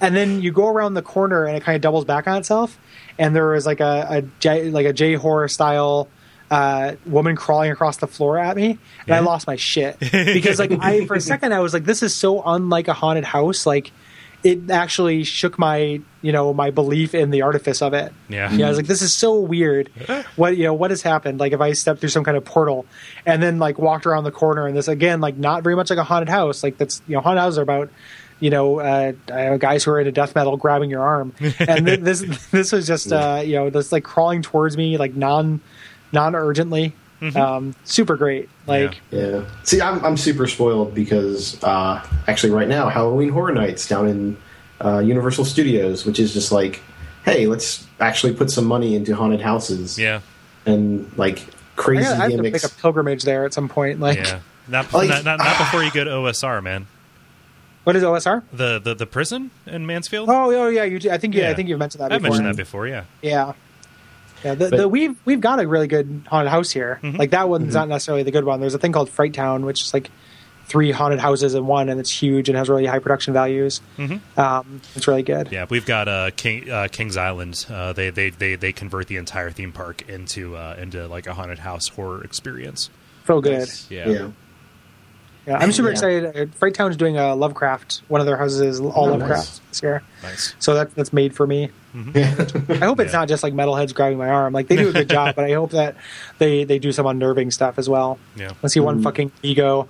and 0.00 0.14
then 0.16 0.40
you 0.42 0.52
go 0.52 0.68
around 0.68 0.94
the 0.94 1.02
corner 1.02 1.44
and 1.44 1.56
it 1.56 1.62
kind 1.62 1.76
of 1.76 1.82
doubles 1.82 2.04
back 2.04 2.26
on 2.26 2.38
itself. 2.38 2.78
And 3.18 3.34
there 3.36 3.54
is 3.54 3.66
like 3.66 3.80
a, 3.80 4.06
a 4.10 4.22
J, 4.40 4.70
like 4.70 4.86
a 4.86 4.92
J 4.92 5.14
horror 5.14 5.48
style 5.48 6.08
uh, 6.50 6.96
woman 7.06 7.36
crawling 7.36 7.70
across 7.70 7.98
the 7.98 8.08
floor 8.08 8.36
at 8.36 8.56
me, 8.56 8.76
and 9.06 9.14
I 9.14 9.20
lost 9.20 9.46
my 9.46 9.54
shit 9.54 10.00
because 10.00 10.58
like 10.58 10.72
I 10.80 11.06
for 11.06 11.14
a 11.14 11.20
second 11.20 11.52
I 11.54 11.60
was 11.60 11.72
like, 11.72 11.84
this 11.84 12.02
is 12.02 12.12
so 12.12 12.42
unlike 12.44 12.88
a 12.88 12.92
haunted 12.92 13.22
house. 13.24 13.66
Like 13.66 13.92
it 14.42 14.70
actually 14.70 15.24
shook 15.24 15.58
my 15.58 16.00
you 16.22 16.32
know 16.32 16.52
my 16.54 16.70
belief 16.70 17.14
in 17.14 17.30
the 17.30 17.42
artifice 17.42 17.82
of 17.82 17.94
it. 17.94 18.12
Yeah. 18.28 18.52
Yeah, 18.52 18.66
I 18.66 18.68
was 18.68 18.78
like, 18.78 18.86
this 18.86 19.02
is 19.02 19.12
so 19.12 19.38
weird. 19.38 19.90
What 20.36 20.56
you 20.56 20.64
know, 20.64 20.74
what 20.74 20.90
has 20.90 21.02
happened? 21.02 21.40
Like, 21.40 21.52
if 21.52 21.60
I 21.60 21.72
stepped 21.72 22.00
through 22.00 22.08
some 22.10 22.24
kind 22.24 22.36
of 22.36 22.44
portal 22.44 22.86
and 23.26 23.42
then 23.42 23.58
like 23.58 23.78
walked 23.78 24.06
around 24.06 24.24
the 24.24 24.30
corner, 24.30 24.66
and 24.66 24.76
this 24.76 24.88
again, 24.88 25.20
like, 25.20 25.36
not 25.36 25.62
very 25.62 25.76
much 25.76 25.90
like 25.90 25.98
a 25.98 26.04
haunted 26.04 26.28
house. 26.28 26.62
Like 26.62 26.78
that's 26.78 27.02
you 27.06 27.14
know, 27.14 27.20
haunted 27.20 27.40
houses 27.40 27.58
are 27.58 27.62
about 27.62 27.90
you 28.40 28.48
know, 28.48 28.80
uh, 28.80 29.12
uh, 29.30 29.58
guys 29.58 29.84
who 29.84 29.90
are 29.90 30.00
into 30.00 30.12
death 30.12 30.34
metal 30.34 30.56
grabbing 30.56 30.88
your 30.88 31.02
arm, 31.02 31.34
and 31.58 31.86
th- 31.86 32.00
this 32.00 32.20
this 32.50 32.72
was 32.72 32.86
just 32.86 33.12
uh, 33.12 33.42
you 33.44 33.54
know, 33.56 33.70
this 33.70 33.92
like 33.92 34.04
crawling 34.04 34.42
towards 34.42 34.76
me 34.76 34.96
like 34.96 35.14
non 35.14 35.60
non 36.12 36.34
urgently, 36.34 36.94
um, 37.36 37.74
super 37.84 38.16
great. 38.16 38.48
Like, 38.66 39.00
Yeah. 39.10 39.44
See, 39.64 39.80
I'm 39.80 40.04
I'm 40.04 40.16
super 40.16 40.46
spoiled 40.46 40.94
because 40.94 41.62
uh, 41.62 42.04
actually 42.26 42.52
right 42.52 42.68
now 42.68 42.88
Halloween 42.88 43.28
Horror 43.30 43.52
Nights 43.52 43.88
down 43.88 44.08
in 44.08 44.36
uh, 44.84 44.98
Universal 45.00 45.44
Studios, 45.44 46.06
which 46.06 46.18
is 46.18 46.32
just 46.32 46.50
like, 46.52 46.80
hey, 47.24 47.46
let's 47.46 47.86
actually 48.00 48.34
put 48.34 48.50
some 48.50 48.64
money 48.64 48.94
into 48.94 49.14
haunted 49.14 49.40
houses. 49.40 49.98
Yeah. 49.98 50.20
And 50.66 51.10
like 51.18 51.40
I, 51.40 51.50
crazy 51.76 52.04
gotta- 52.04 52.14
I 52.16 52.22
have 52.22 52.30
to 52.30 52.36
gimmicks. 52.36 52.62
make 52.64 52.72
a 52.72 52.74
pilgrimage 52.76 53.22
there 53.24 53.44
at 53.44 53.52
some 53.54 53.68
point. 53.68 54.00
Like, 54.00 54.18
Yeah. 54.18 54.40
Not, 54.68 54.92
Like- 54.92 55.08
not, 55.08 55.24
not, 55.24 55.38
not 55.38 55.58
before 55.58 55.82
you 55.82 55.90
go 55.90 56.04
to 56.04 56.10
OSR, 56.10 56.62
man. 56.62 56.86
what 57.84 57.96
is 57.96 58.02
OSR? 58.04 58.42
The 58.52 58.78
the, 58.78 58.94
the 58.94 59.06
prison 59.06 59.50
in 59.66 59.84
Mansfield? 59.86 60.28
Oh, 60.30 60.52
oh 60.54 60.68
yeah, 60.68 60.84
you. 60.84 61.10
I 61.10 61.18
think 61.18 61.34
you, 61.34 61.44
I 61.44 61.54
think 61.54 61.68
you've 61.68 61.78
mentioned 61.78 62.02
that. 62.04 62.12
I've 62.12 62.22
before. 62.22 62.36
mentioned 62.36 62.54
that 62.54 62.56
before, 62.62 62.86
yeah. 62.86 63.04
Yeah. 63.20 63.52
Yeah, 64.44 64.54
the, 64.54 64.70
But- 64.70 64.76
the, 64.76 64.88
we've 64.88 65.16
we've 65.24 65.40
got 65.40 65.60
a 65.60 65.68
really 65.68 65.86
good 65.86 66.24
haunted 66.26 66.50
house 66.50 66.70
here. 66.70 67.00
Mm-hmm. 67.02 67.18
Like 67.18 67.30
that 67.30 67.48
one's 67.48 67.74
not 67.74 67.88
necessarily 67.88 68.22
the 68.22 68.30
good 68.30 68.44
one. 68.44 68.60
There's 68.60 68.74
a 68.74 68.78
thing 68.78 68.92
called 68.92 69.10
Fright 69.10 69.34
Town, 69.34 69.64
which 69.66 69.82
is 69.82 69.92
like 69.94 70.10
three 70.66 70.92
haunted 70.92 71.18
houses 71.18 71.54
in 71.54 71.66
one, 71.66 71.88
and 71.88 71.98
it's 71.98 72.10
huge 72.10 72.48
and 72.48 72.56
has 72.56 72.68
really 72.68 72.86
high 72.86 73.00
production 73.00 73.32
values. 73.34 73.80
Um, 74.36 74.80
it's 74.94 75.08
really 75.08 75.22
good. 75.24 75.46
Mm-hmm. 75.46 75.54
Yeah, 75.54 75.66
we've 75.68 75.84
got 75.84 76.06
uh, 76.08 76.30
King, 76.36 76.70
uh, 76.70 76.88
Kings 76.90 77.16
Island. 77.16 77.66
Uh, 77.68 77.92
they, 77.92 78.10
they 78.10 78.30
they 78.30 78.54
they 78.54 78.72
convert 78.72 79.08
the 79.08 79.16
entire 79.16 79.50
theme 79.50 79.72
park 79.72 80.08
into 80.08 80.56
uh, 80.56 80.76
into 80.78 81.06
like 81.08 81.26
a 81.26 81.34
haunted 81.34 81.58
house 81.58 81.88
horror 81.88 82.22
experience. 82.24 82.88
So 83.26 83.40
good. 83.40 83.68
Yeah. 83.88 84.08
yeah. 84.08 84.30
Yeah, 85.46 85.56
I'm 85.58 85.72
super 85.72 85.88
Yeah. 85.88 85.92
excited. 85.92 86.36
Uh, 86.36 86.46
Fright 86.58 86.74
Town's 86.74 86.96
doing 86.96 87.16
a 87.16 87.34
Lovecraft. 87.34 88.02
One 88.08 88.20
of 88.20 88.26
their 88.26 88.36
houses 88.36 88.60
is 88.60 88.80
all 88.80 88.92
Oh, 88.94 89.04
Lovecraft 89.04 89.30
nice. 89.48 89.60
this 89.70 89.82
year. 89.82 90.02
Nice. 90.22 90.54
So 90.58 90.74
that 90.74 90.94
that's 90.94 91.12
made 91.12 91.34
for 91.34 91.46
me. 91.46 91.70
I 91.94 91.98
hope 92.82 93.00
it's 93.00 93.12
Yeah. 93.12 93.20
not 93.20 93.28
just 93.28 93.42
like 93.42 93.52
metalheads 93.54 93.94
grabbing 93.94 94.18
my 94.18 94.28
arm. 94.28 94.52
Like 94.52 94.68
they 94.68 94.76
do 94.76 94.90
a 94.90 94.92
good 94.92 95.08
job, 95.08 95.34
but 95.34 95.44
I 95.44 95.52
hope 95.54 95.70
that 95.70 95.96
they 96.38 96.64
they 96.64 96.78
do 96.78 96.92
some 96.92 97.06
unnerving 97.06 97.50
stuff 97.50 97.78
as 97.78 97.88
well. 97.88 98.18
Yeah. 98.36 98.50
Let's 98.62 98.74
see 98.74 98.80
one 98.80 99.02
fucking 99.02 99.32
ego 99.42 99.88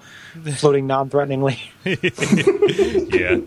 floating 0.57 0.87
non-threateningly. 0.87 1.61
yeah. 1.85 3.39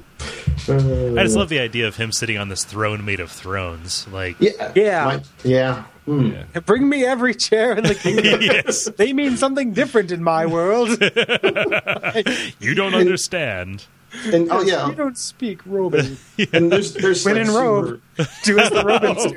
Uh, 0.69 1.13
I 1.19 1.23
just 1.23 1.35
love 1.35 1.49
the 1.49 1.59
idea 1.59 1.87
of 1.87 1.95
him 1.97 2.11
sitting 2.11 2.37
on 2.37 2.49
this 2.49 2.63
throne 2.63 3.03
made 3.03 3.19
of 3.19 3.31
thrones. 3.31 4.07
Like, 4.11 4.35
Yeah. 4.39 4.71
Yeah. 4.75 5.05
My- 5.05 5.21
yeah. 5.43 5.83
Hmm. 6.05 6.31
Yeah. 6.31 6.59
Bring 6.61 6.89
me 6.89 7.05
every 7.05 7.33
chair 7.33 7.73
in 7.77 7.83
the 7.83 7.95
kingdom. 7.95 8.41
yes, 8.41 8.85
they 8.97 9.13
mean 9.13 9.37
something 9.37 9.71
different 9.73 10.11
in 10.11 10.21
my 10.23 10.45
world. 10.45 10.89
you 12.59 12.73
don't 12.75 12.93
understand. 12.95 13.85
And 14.25 14.51
oh 14.51 14.61
yeah. 14.61 14.87
You 14.89 14.95
don't 14.95 15.17
speak 15.17 15.59
Robin. 15.65 16.17
And 16.53 16.71
there's 16.71 16.93
there's 16.93 17.25
When 17.25 17.35
like, 17.37 17.47
in 17.47 17.53
robe. 17.53 18.01
Do 18.43 18.59
as 18.59 18.69
the 18.69 18.83
Robins 18.83 19.23
do. 19.23 19.29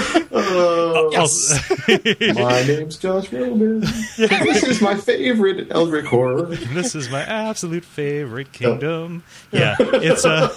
super- 0.00 1.08
Yes. 1.12 1.60
my 2.34 2.62
name's 2.66 2.96
Josh 2.96 3.32
Roman. 3.32 3.80
this 3.80 4.62
is 4.64 4.80
my 4.82 4.94
favorite 4.96 5.68
Eldritch 5.70 6.06
horror. 6.06 6.46
this 6.46 6.94
is 6.94 7.08
my 7.10 7.22
absolute 7.22 7.84
favorite 7.84 8.52
kingdom. 8.52 9.22
Yeah, 9.52 9.76
it's 9.78 10.24
a. 10.24 10.50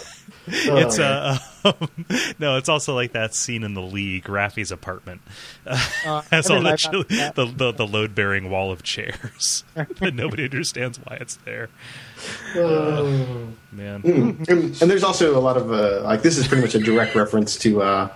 It's 0.48 0.98
a 0.98 1.40
um, 1.66 1.76
no. 2.40 2.58
It's 2.58 2.70
also 2.70 2.96
like 2.96 3.12
that 3.12 3.34
scene 3.36 3.64
in 3.64 3.74
the 3.74 3.82
League, 3.82 4.24
Rafi's 4.30 4.72
apartment 4.72 5.22
Uh, 5.66 6.22
has 6.32 6.50
all 6.50 6.62
the, 6.62 6.70
I've 6.70 6.92
not 6.94 7.08
seen 7.10 7.18
that. 7.18 7.36
the, 7.36 7.46
the 7.46 7.72
the 7.74 7.86
load 7.88 8.16
bearing 8.16 8.50
wall 8.50 8.72
of 8.72 8.84
chairs, 8.84 9.64
but 10.00 10.16
nobody 10.16 10.46
understands 10.46 10.98
why 11.04 11.18
it's 11.20 11.36
there. 11.46 11.68
Oh. 12.56 13.50
Man, 13.72 14.02
and, 14.06 14.48
and 14.82 14.90
there's 14.90 15.04
also 15.04 15.38
a 15.38 15.42
lot 15.42 15.58
of 15.58 15.72
uh, 15.72 16.02
like 16.04 16.22
this 16.22 16.38
is 16.38 16.48
pretty 16.48 16.62
much 16.64 16.74
a 16.76 16.80
direct 16.80 17.16
reference 17.16 17.58
to 17.60 17.82
uh, 17.82 18.10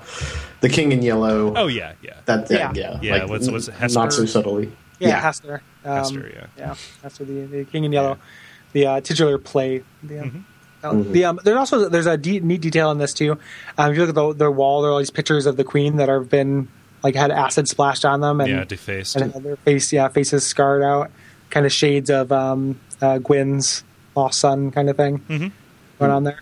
the 0.61 0.69
King 0.69 0.91
in 0.91 1.01
Yellow. 1.01 1.53
oh 1.55 1.67
yeah, 1.67 1.93
yeah, 2.01 2.13
that 2.25 2.49
Yeah. 2.49 2.71
yeah, 2.73 2.73
yeah, 2.73 2.99
Yeah, 3.01 3.21
like, 3.23 3.29
what's- 3.29 3.49
what's 3.51 3.67
Hastur? 3.69 3.95
not 3.95 4.13
so 4.13 4.25
subtly. 4.25 4.71
Yeah, 4.99 5.19
Hastur. 5.21 5.55
Um, 5.83 5.91
Hastur, 6.03 6.33
yeah. 6.35 6.45
yeah, 6.57 6.75
Hastur, 7.03 7.25
the, 7.27 7.45
the 7.57 7.65
King 7.65 7.83
in 7.85 7.91
Yellow, 7.91 8.17
the 8.71 8.85
uh, 8.85 9.01
titular 9.01 9.37
play. 9.39 9.83
The, 10.03 10.19
um, 10.19 10.45
Mm-hmm. 10.83 11.09
uh, 11.09 11.13
the 11.13 11.25
um, 11.25 11.39
there's 11.43 11.57
also 11.57 11.89
there's 11.89 12.07
a 12.07 12.17
de- 12.17 12.39
neat 12.39 12.61
detail 12.61 12.91
in 12.91 12.97
this 12.97 13.13
too. 13.13 13.37
Um, 13.77 13.91
if 13.91 13.97
you 13.97 14.05
look 14.05 14.09
at 14.09 14.15
the, 14.15 14.33
the 14.45 14.51
wall, 14.51 14.81
there 14.81 14.89
are 14.89 14.93
all 14.93 14.99
these 14.99 15.11
pictures 15.11 15.45
of 15.45 15.57
the 15.57 15.63
Queen 15.63 15.97
that 15.97 16.09
have 16.09 16.29
been 16.29 16.67
like 17.03 17.15
had 17.15 17.31
acid 17.31 17.67
splashed 17.67 18.05
on 18.05 18.21
them, 18.21 18.41
and 18.41 18.49
yeah, 18.49 18.63
defaced. 18.63 19.15
and 19.15 19.31
had 19.33 19.43
their 19.43 19.55
face, 19.57 19.91
yeah, 19.93 20.07
faces 20.07 20.45
scarred 20.45 20.83
out, 20.83 21.09
kind 21.49 21.65
of 21.65 21.71
shades 21.71 22.09
of 22.09 22.31
um, 22.31 22.79
uh, 23.01 23.17
Gwyn's 23.19 23.83
lost 24.15 24.39
son 24.39 24.71
kind 24.71 24.89
of 24.89 24.97
thing 24.97 25.19
Mhm. 25.29 25.51
going 25.99 26.11
on 26.11 26.23
there. 26.23 26.39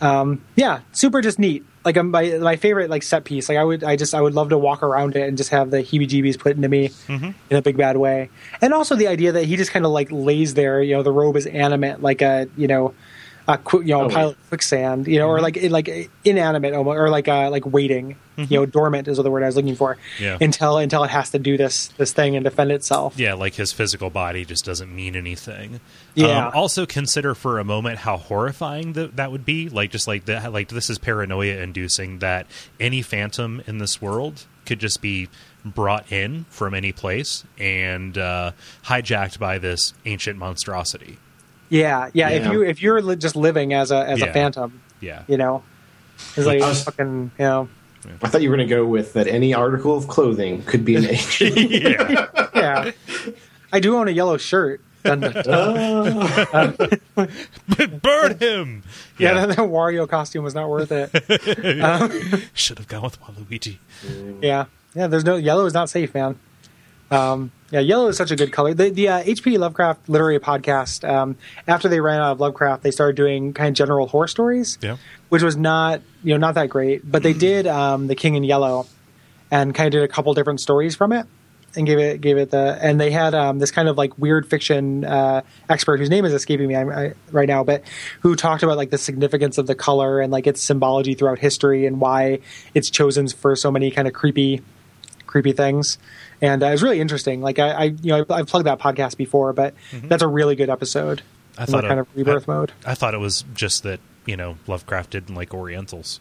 Um, 0.00 0.42
yeah, 0.56 0.80
super 0.92 1.20
just 1.20 1.38
neat. 1.38 1.64
like 1.84 1.96
um, 1.96 2.10
my 2.10 2.38
my 2.38 2.56
favorite 2.56 2.88
like 2.90 3.02
set 3.02 3.24
piece. 3.24 3.48
Like 3.48 3.58
I 3.58 3.64
would 3.64 3.82
I 3.82 3.96
just 3.96 4.14
I 4.14 4.20
would 4.20 4.34
love 4.34 4.50
to 4.50 4.58
walk 4.58 4.82
around 4.82 5.16
it 5.16 5.26
and 5.28 5.36
just 5.36 5.50
have 5.50 5.70
the 5.70 5.78
heebie-jeebies 5.78 6.38
put 6.38 6.54
into 6.56 6.68
me 6.68 6.90
Mm-hmm. 7.08 7.30
in 7.50 7.56
a 7.56 7.62
big 7.62 7.76
bad 7.76 7.96
way. 7.96 8.30
And 8.60 8.72
also 8.74 8.94
the 8.94 9.08
idea 9.08 9.32
that 9.32 9.44
he 9.44 9.56
just 9.56 9.72
kind 9.72 9.84
of 9.84 9.90
like 9.90 10.08
lays 10.12 10.54
there. 10.54 10.80
You 10.82 10.96
know, 10.96 11.02
the 11.02 11.12
robe 11.12 11.36
is 11.36 11.46
animate, 11.46 12.00
like 12.02 12.22
a 12.22 12.48
you 12.56 12.68
know. 12.68 12.94
A 13.50 13.56
qu- 13.56 13.80
you 13.80 13.88
know, 13.94 14.02
a 14.02 14.04
Oh, 14.04 14.08
pile 14.10 14.28
of 14.28 14.48
quicksand, 14.50 15.06
you 15.08 15.18
know, 15.18 15.26
Mm-hmm. 15.28 15.36
or 15.36 15.40
like 15.40 15.88
like 15.88 16.10
inanimate, 16.22 16.74
almost, 16.74 16.98
or 16.98 17.08
like 17.08 17.28
uh, 17.28 17.48
like 17.50 17.64
waiting, 17.64 18.16
you 18.36 18.46
know, 18.58 18.66
dormant 18.66 19.08
is 19.08 19.16
the 19.16 19.30
word 19.30 19.42
I 19.42 19.46
was 19.46 19.56
looking 19.56 19.74
for, 19.74 19.94
Mm-hmm. 19.94 20.22
Yeah. 20.22 20.36
until 20.40 20.76
until 20.76 21.02
it 21.04 21.08
has 21.10 21.30
to 21.30 21.38
do 21.38 21.56
this 21.56 21.88
this 21.96 22.12
thing 22.12 22.36
and 22.36 22.44
defend 22.44 22.70
itself. 22.72 23.18
Yeah, 23.18 23.32
like 23.34 23.54
his 23.54 23.72
physical 23.72 24.10
body 24.10 24.44
just 24.44 24.66
doesn't 24.66 24.94
mean 24.94 25.16
anything. 25.16 25.80
Yeah. 26.14 26.48
Um, 26.48 26.52
also, 26.54 26.84
consider 26.84 27.34
for 27.34 27.58
a 27.58 27.64
moment 27.64 28.00
how 28.00 28.18
horrifying 28.18 28.92
th- 28.92 29.12
that 29.14 29.32
would 29.32 29.46
be. 29.46 29.70
Like, 29.70 29.90
just 29.92 30.06
like 30.06 30.26
that. 30.26 30.52
Like, 30.52 30.68
this 30.68 30.90
is 30.90 30.98
paranoia 30.98 31.56
inducing 31.56 32.18
that 32.18 32.46
any 32.78 33.00
phantom 33.00 33.62
in 33.66 33.78
this 33.78 34.02
world 34.02 34.44
could 34.66 34.78
just 34.78 35.00
be 35.00 35.28
brought 35.64 36.12
in 36.12 36.44
from 36.50 36.74
any 36.74 36.92
place 36.92 37.44
and 37.58 38.18
uh, 38.18 38.52
hijacked 38.84 39.38
by 39.38 39.56
this 39.56 39.94
ancient 40.04 40.38
monstrosity. 40.38 41.16
Yeah, 41.68 42.10
yeah. 42.14 42.28
If 42.30 42.52
you 42.52 42.62
if 42.62 42.82
you're 42.82 43.00
li- 43.02 43.16
just 43.16 43.36
living 43.36 43.72
as 43.74 43.90
a 43.90 43.98
as 44.08 44.20
Yeah. 44.20 44.26
a 44.26 44.32
phantom, 44.32 44.80
Yeah. 45.00 45.22
you 45.28 45.36
know, 45.36 45.62
it's 46.36 46.46
like 46.46 46.62
I 46.62 46.68
was- 46.68 46.84
fucking, 46.84 47.30
you 47.38 47.44
know, 47.44 47.68
I 48.22 48.28
thought 48.28 48.40
you 48.42 48.48
were 48.50 48.56
going 48.56 48.68
to 48.68 48.74
go 48.74 48.86
with 48.86 49.12
that 49.14 49.26
any 49.26 49.52
article 49.52 49.96
of 49.96 50.08
clothing 50.08 50.62
could 50.62 50.84
be 50.84 50.96
an 50.96 51.04
age. 51.06 51.40
yeah. 51.56 52.26
yeah. 52.54 52.90
I 53.72 53.80
do 53.80 53.96
own 53.96 54.08
a 54.08 54.12
yellow 54.12 54.36
shirt. 54.38 54.80
Dun, 55.04 55.20
dun, 55.20 55.32
dun. 55.44 56.98
Burn 58.02 58.38
him. 58.38 58.82
yeah, 59.18 59.34
that, 59.34 59.48
that 59.50 59.58
Wario 59.58 60.08
costume 60.08 60.44
was 60.44 60.54
not 60.54 60.68
worth 60.68 60.90
it. 60.90 61.80
Um, 61.82 62.42
Should 62.54 62.78
have 62.78 62.88
gone 62.88 63.02
with 63.02 63.20
Waluigi. 63.20 63.76
Yeah, 64.42 64.64
yeah. 64.94 65.06
There's 65.06 65.24
no 65.24 65.36
yellow 65.36 65.66
is 65.66 65.74
not 65.74 65.88
safe, 65.88 66.14
man. 66.14 66.38
Um, 67.10 67.52
yeah, 67.70 67.80
yellow 67.80 68.08
is 68.08 68.16
such 68.16 68.30
a 68.30 68.36
good 68.36 68.52
color. 68.52 68.72
The, 68.72 68.90
the 68.90 69.08
uh, 69.08 69.22
H.P. 69.24 69.58
Lovecraft 69.58 70.08
literary 70.08 70.38
podcast. 70.38 71.08
Um, 71.08 71.36
after 71.66 71.88
they 71.88 72.00
ran 72.00 72.20
out 72.20 72.32
of 72.32 72.40
Lovecraft, 72.40 72.82
they 72.82 72.90
started 72.90 73.16
doing 73.16 73.52
kind 73.52 73.68
of 73.68 73.74
general 73.74 74.06
horror 74.06 74.28
stories. 74.28 74.78
Yeah. 74.80 74.96
which 75.28 75.42
was 75.42 75.56
not 75.56 76.00
you 76.22 76.34
know 76.34 76.38
not 76.38 76.54
that 76.54 76.68
great. 76.68 77.10
But 77.10 77.22
they 77.22 77.32
did 77.32 77.66
um, 77.66 78.06
the 78.06 78.14
King 78.14 78.34
in 78.34 78.44
Yellow, 78.44 78.86
and 79.50 79.74
kind 79.74 79.86
of 79.86 79.92
did 79.92 80.02
a 80.02 80.08
couple 80.08 80.32
different 80.34 80.60
stories 80.60 80.96
from 80.96 81.12
it, 81.12 81.26
and 81.76 81.86
gave 81.86 81.98
it 81.98 82.20
gave 82.22 82.38
it 82.38 82.50
the. 82.50 82.78
And 82.80 82.98
they 82.98 83.10
had 83.10 83.34
um, 83.34 83.58
this 83.58 83.70
kind 83.70 83.88
of 83.88 83.98
like 83.98 84.16
weird 84.18 84.48
fiction 84.48 85.04
uh, 85.04 85.42
expert 85.68 85.98
whose 85.98 86.10
name 86.10 86.24
is 86.24 86.32
escaping 86.32 86.68
me 86.68 86.74
I, 86.74 86.82
I, 86.82 87.14
right 87.30 87.48
now, 87.48 87.64
but 87.64 87.82
who 88.20 88.34
talked 88.34 88.62
about 88.62 88.78
like 88.78 88.90
the 88.90 88.98
significance 88.98 89.58
of 89.58 89.66
the 89.66 89.74
color 89.74 90.20
and 90.20 90.32
like 90.32 90.46
its 90.46 90.62
symbology 90.62 91.14
throughout 91.14 91.38
history 91.38 91.84
and 91.84 92.00
why 92.00 92.38
it's 92.72 92.88
chosen 92.88 93.28
for 93.28 93.54
so 93.56 93.70
many 93.70 93.90
kind 93.90 94.08
of 94.08 94.14
creepy 94.14 94.62
creepy 95.26 95.52
things. 95.52 95.98
And 96.40 96.62
uh, 96.62 96.66
it 96.66 96.70
was 96.72 96.82
really 96.82 97.00
interesting. 97.00 97.40
Like 97.40 97.58
I, 97.58 97.68
I 97.70 97.84
you 97.84 97.96
know, 98.12 98.24
I, 98.30 98.34
I've 98.34 98.46
plugged 98.46 98.66
that 98.66 98.78
podcast 98.78 99.16
before, 99.16 99.52
but 99.52 99.74
that's 99.92 100.22
a 100.22 100.28
really 100.28 100.54
good 100.56 100.70
episode. 100.70 101.22
I 101.56 101.62
in 101.62 101.66
thought 101.68 101.80
the 101.82 101.88
kind 101.88 101.98
it- 102.00 102.02
of 102.02 102.16
rebirth 102.16 102.48
I- 102.48 102.52
mode. 102.52 102.72
I 102.86 102.94
thought 102.94 103.14
it 103.14 103.18
was 103.18 103.44
just 103.54 103.82
that 103.82 104.00
you 104.26 104.36
know 104.36 104.56
Lovecraft 104.66 105.10
didn't 105.10 105.34
like 105.34 105.52
Orientals. 105.54 106.20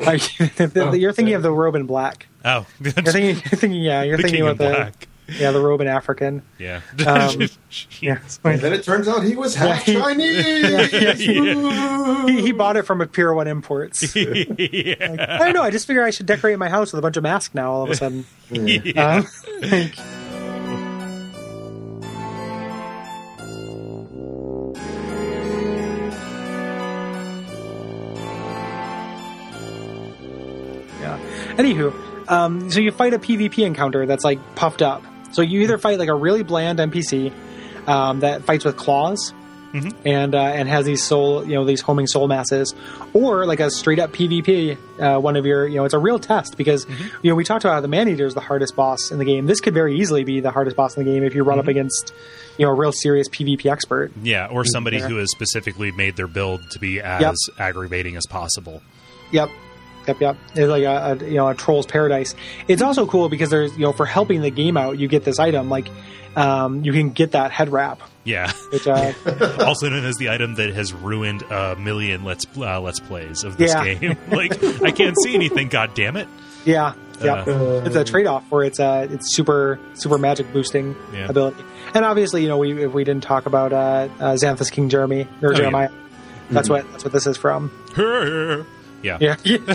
Like, 0.00 0.36
you're 0.58 1.12
thinking 1.12 1.34
of 1.34 1.42
the 1.42 1.52
robe 1.52 1.74
in 1.76 1.86
black. 1.86 2.26
Oh, 2.44 2.66
You're 2.80 2.90
thinking, 2.92 3.24
you're 3.24 3.34
thinking, 3.36 3.72
yeah, 3.74 4.02
you're 4.02 4.16
The 4.16 4.24
thinking 4.24 4.40
King 4.40 4.46
in 4.48 4.52
about 4.52 4.68
the 4.70 4.74
Black. 4.74 5.08
Yeah, 5.38 5.50
the 5.50 5.60
robe 5.60 5.80
in 5.80 5.86
African. 5.88 6.42
yeah, 6.58 6.80
Um, 7.06 7.48
Yeah, 8.00 8.18
and 8.44 8.60
then 8.60 8.72
it 8.72 8.84
turns 8.84 9.08
out 9.08 9.22
he 9.24 9.34
was 9.36 9.54
half 9.54 9.86
Yeah, 9.88 9.94
he- 9.94 10.00
Chinese. 10.00 11.18
he, 12.28 12.42
he 12.42 12.52
bought 12.52 12.76
it 12.76 12.82
from 12.86 13.00
a 13.00 13.06
Pier 13.06 13.32
One 13.32 13.46
Imports. 13.48 14.14
yeah. 14.16 14.94
I 15.18 15.38
don't 15.38 15.54
know. 15.54 15.62
I 15.62 15.70
just 15.70 15.86
figure 15.86 16.02
I 16.04 16.10
should 16.10 16.26
decorate 16.26 16.58
my 16.58 16.68
house 16.68 16.92
with 16.92 16.98
a 16.98 17.02
bunch 17.02 17.16
of 17.16 17.22
masks 17.22 17.54
now. 17.54 17.72
All 17.72 17.82
of 17.84 17.90
a 17.90 17.96
sudden, 17.96 18.24
Yeah. 18.50 19.16
Um, 19.18 19.26
like- 19.70 19.96
yeah. 31.00 31.18
Anywho, 31.56 32.30
um, 32.30 32.70
so 32.70 32.80
you 32.80 32.92
fight 32.92 33.14
a 33.14 33.18
PvP 33.18 33.64
encounter 33.64 34.06
that's 34.06 34.24
like 34.24 34.38
puffed 34.54 34.82
up. 34.82 35.02
So 35.32 35.42
you 35.42 35.60
either 35.62 35.78
fight 35.78 35.98
like 35.98 36.08
a 36.08 36.14
really 36.14 36.42
bland 36.42 36.78
NPC 36.78 37.32
um, 37.88 38.20
that 38.20 38.44
fights 38.44 38.64
with 38.64 38.76
claws. 38.76 39.32
And 40.04 40.34
uh, 40.34 40.38
and 40.38 40.68
has 40.68 40.84
these 40.84 41.02
soul, 41.02 41.46
you 41.46 41.54
know, 41.54 41.64
these 41.64 41.80
homing 41.80 42.06
soul 42.06 42.28
masses, 42.28 42.74
or 43.14 43.46
like 43.46 43.58
a 43.58 43.70
straight 43.70 43.98
up 43.98 44.12
PvP. 44.12 44.76
Uh, 45.00 45.18
one 45.18 45.34
of 45.34 45.46
your, 45.46 45.66
you 45.66 45.76
know, 45.76 45.86
it's 45.86 45.94
a 45.94 45.98
real 45.98 46.18
test 46.18 46.58
because 46.58 46.86
you 47.22 47.30
know 47.30 47.34
we 47.34 47.42
talked 47.42 47.64
about 47.64 47.72
how 47.72 47.80
the 47.80 47.88
man 47.88 48.06
eater 48.06 48.26
is 48.26 48.34
the 48.34 48.40
hardest 48.42 48.76
boss 48.76 49.10
in 49.10 49.16
the 49.18 49.24
game. 49.24 49.46
This 49.46 49.60
could 49.60 49.72
very 49.72 49.98
easily 49.98 50.24
be 50.24 50.40
the 50.40 50.50
hardest 50.50 50.76
boss 50.76 50.94
in 50.98 51.06
the 51.06 51.10
game 51.10 51.22
if 51.24 51.34
you 51.34 51.42
run 51.42 51.58
up 51.58 51.68
against, 51.68 52.12
you 52.58 52.66
know, 52.66 52.70
a 52.70 52.74
real 52.74 52.92
serious 52.92 53.30
PvP 53.30 53.64
expert. 53.72 54.12
Yeah, 54.22 54.48
or 54.48 54.66
somebody 54.66 54.98
Yeah. 54.98 55.08
who 55.08 55.16
has 55.16 55.30
specifically 55.30 55.90
made 55.90 56.16
their 56.16 56.28
build 56.28 56.60
to 56.72 56.78
be 56.78 57.00
as 57.00 57.38
aggravating 57.58 58.16
as 58.18 58.26
possible. 58.26 58.82
Yep. 59.30 59.48
Yep, 60.06 60.20
yep. 60.20 60.36
It's 60.54 60.68
like 60.68 60.82
a, 60.84 61.18
a 61.20 61.24
you 61.24 61.34
know 61.36 61.48
a 61.48 61.54
troll's 61.54 61.86
paradise. 61.86 62.34
It's 62.68 62.82
also 62.82 63.06
cool 63.06 63.28
because 63.28 63.50
there's 63.50 63.72
you 63.74 63.82
know 63.82 63.92
for 63.92 64.06
helping 64.06 64.40
the 64.40 64.50
game 64.50 64.76
out, 64.76 64.98
you 64.98 65.08
get 65.08 65.24
this 65.24 65.38
item 65.38 65.68
like 65.70 65.88
um, 66.36 66.84
you 66.84 66.92
can 66.92 67.10
get 67.10 67.32
that 67.32 67.50
head 67.52 67.68
wrap, 67.70 68.00
Yeah, 68.24 68.50
which 68.70 68.86
uh, 68.88 69.12
also 69.60 69.88
known 69.90 70.04
as 70.04 70.16
the 70.16 70.30
item 70.30 70.54
that 70.54 70.72
has 70.74 70.92
ruined 70.92 71.42
a 71.42 71.76
million 71.76 72.24
let's 72.24 72.46
uh, 72.56 72.80
let's 72.80 73.00
plays 73.00 73.44
of 73.44 73.56
this 73.58 73.72
Yeah. 73.72 73.94
game. 73.94 74.16
like 74.30 74.62
I 74.82 74.90
can't 74.92 75.14
see 75.22 75.34
anything. 75.34 75.68
God 75.68 75.94
damn 75.94 76.16
it! 76.16 76.26
yeah, 76.64 76.94
yeah. 77.22 77.42
Uh, 77.42 77.82
it's 77.84 77.94
a 77.96 78.02
trade 78.04 78.26
off 78.26 78.44
where 78.50 78.64
it's 78.64 78.80
uh 78.80 79.06
it's 79.10 79.36
super 79.36 79.78
super 79.94 80.18
magic 80.18 80.52
boosting 80.52 80.96
Yeah. 81.12 81.28
ability. 81.28 81.62
And 81.94 82.04
obviously, 82.04 82.42
you 82.42 82.48
know, 82.48 82.56
we 82.58 82.82
if 82.82 82.92
we 82.92 83.04
didn't 83.04 83.22
talk 83.24 83.46
about 83.46 83.72
uh, 83.72 83.76
uh 84.18 84.32
Xanthous 84.34 84.72
King 84.72 84.88
Jeremy 84.88 85.28
or 85.42 85.50
Oh, 85.50 85.50
yeah. 85.52 85.56
Jeremiah, 85.58 85.90
that's 86.50 86.68
what 86.70 86.90
that's 86.92 87.04
what 87.04 87.12
this 87.12 87.26
is 87.26 87.36
from. 87.36 87.70
Yeah, 89.02 89.18
Yeah. 89.20 89.36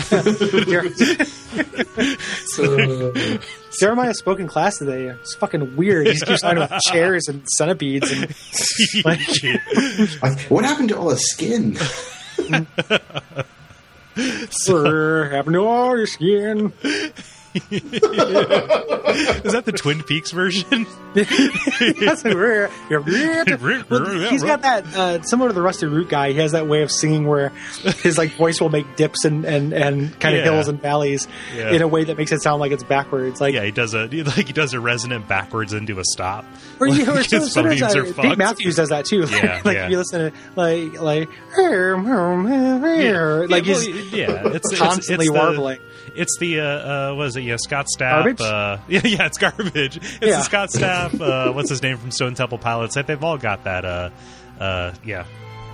so, 2.46 3.10
uh, 3.10 3.38
Jeremiah 3.78 4.14
spoke 4.14 4.40
in 4.40 4.48
class 4.48 4.78
today. 4.78 5.08
It's 5.08 5.34
fucking 5.36 5.76
weird. 5.76 6.06
He 6.06 6.12
just 6.14 6.26
keeps 6.26 6.40
talking 6.42 6.58
about 6.62 6.80
chairs 6.88 7.28
and 7.28 7.46
centipedes 7.56 8.10
and 8.10 8.34
like 9.04 9.20
Like, 10.22 10.38
what 10.50 10.64
happened 10.64 10.88
to 10.90 10.98
all 10.98 11.08
the 11.08 11.16
skin? 11.18 11.76
"Sir, 14.50 15.28
happened 15.30 15.54
to 15.54 15.64
all 15.64 15.96
your 15.96 16.06
skin. 16.06 16.72
Is 19.44 19.52
that 19.52 19.64
the 19.64 19.72
Twin 19.72 20.02
Peaks 20.02 20.30
version? 20.32 20.86
That's 21.14 22.24
rare. 22.24 22.70
Well, 22.90 23.02
he's 24.30 24.42
got 24.42 24.62
that 24.62 24.84
uh, 24.94 25.22
similar 25.22 25.50
to 25.50 25.54
the 25.54 25.62
Rusted 25.62 25.90
Root 25.90 26.08
guy. 26.08 26.32
He 26.32 26.38
has 26.38 26.52
that 26.52 26.66
way 26.68 26.82
of 26.82 26.90
singing 26.90 27.26
where 27.26 27.50
his 28.02 28.18
like 28.18 28.36
voice 28.36 28.60
will 28.60 28.68
make 28.68 28.96
dips 28.96 29.24
and 29.24 29.44
and, 29.44 29.72
and 29.72 30.18
kind 30.20 30.36
of 30.36 30.44
Yeah. 30.44 30.52
hills 30.52 30.68
and 30.68 30.80
valleys 30.80 31.26
Yeah. 31.54 31.72
in 31.72 31.82
a 31.82 31.88
way 31.88 32.04
that 32.04 32.16
makes 32.18 32.32
it 32.32 32.42
sound 32.42 32.60
like 32.60 32.72
it's 32.72 32.84
backwards. 32.84 33.40
Like 33.40 33.54
yeah, 33.54 33.64
he 33.64 33.70
does 33.70 33.94
a 33.94 34.06
like 34.06 34.46
he 34.46 34.52
does 34.52 34.74
a 34.74 34.80
resonant 34.80 35.26
backwards 35.28 35.72
into 35.72 35.98
a 35.98 36.04
stop. 36.04 36.44
Or, 36.80 36.88
you 36.88 37.04
know, 37.06 37.12
or 37.12 37.16
Like, 37.16 37.28
sometimes 37.30 37.80
phonemes 37.80 38.18
uh, 38.18 38.22
Dave. 38.22 38.38
Matthews 38.38 38.76
does 38.76 38.90
that 38.90 39.04
too. 39.06 39.24
Yeah, 39.28 39.60
like 39.64 39.76
yeah. 39.76 39.84
if 39.86 39.90
you 39.90 39.98
listen 39.98 40.32
to 40.32 40.38
like 40.56 41.00
like 41.00 41.28
like 41.56 41.56
yeah, 41.56 43.62
he's 43.62 43.88
well, 43.88 43.96
yeah, 44.12 44.46
it's 44.48 44.72
it's- 44.72 44.78
constantly 44.78 45.26
it's 45.26 45.32
the- 45.34 45.38
warbling. 45.38 45.78
It's 46.14 46.36
the 46.38 46.60
uh, 46.60 46.64
uh 46.64 47.14
what 47.14 47.26
is 47.28 47.34
it? 47.38 47.44
Yeah, 47.44 47.56
Scott 47.56 47.86
Stapp. 47.86 48.24
Garbage? 48.24 48.40
Uh, 48.40 48.78
yeah, 48.88 49.00
yeah, 49.04 49.26
it's 49.26 49.38
garbage. 49.38 49.96
It's 49.96 50.18
Yeah. 50.20 50.42
Scott 50.42 50.68
Stapp. 50.70 51.20
Uh, 51.20 51.52
what's 51.52 51.70
his 51.70 51.82
name 51.82 51.96
from 51.96 52.10
Stone 52.10 52.34
Temple 52.34 52.58
Pilots? 52.58 52.94
Like, 52.96 53.06
they've 53.06 53.22
all 53.24 53.38
got 53.38 53.64
that. 53.64 53.84
Uh, 53.84 54.10
uh, 54.60 54.94
yeah, 55.04 55.24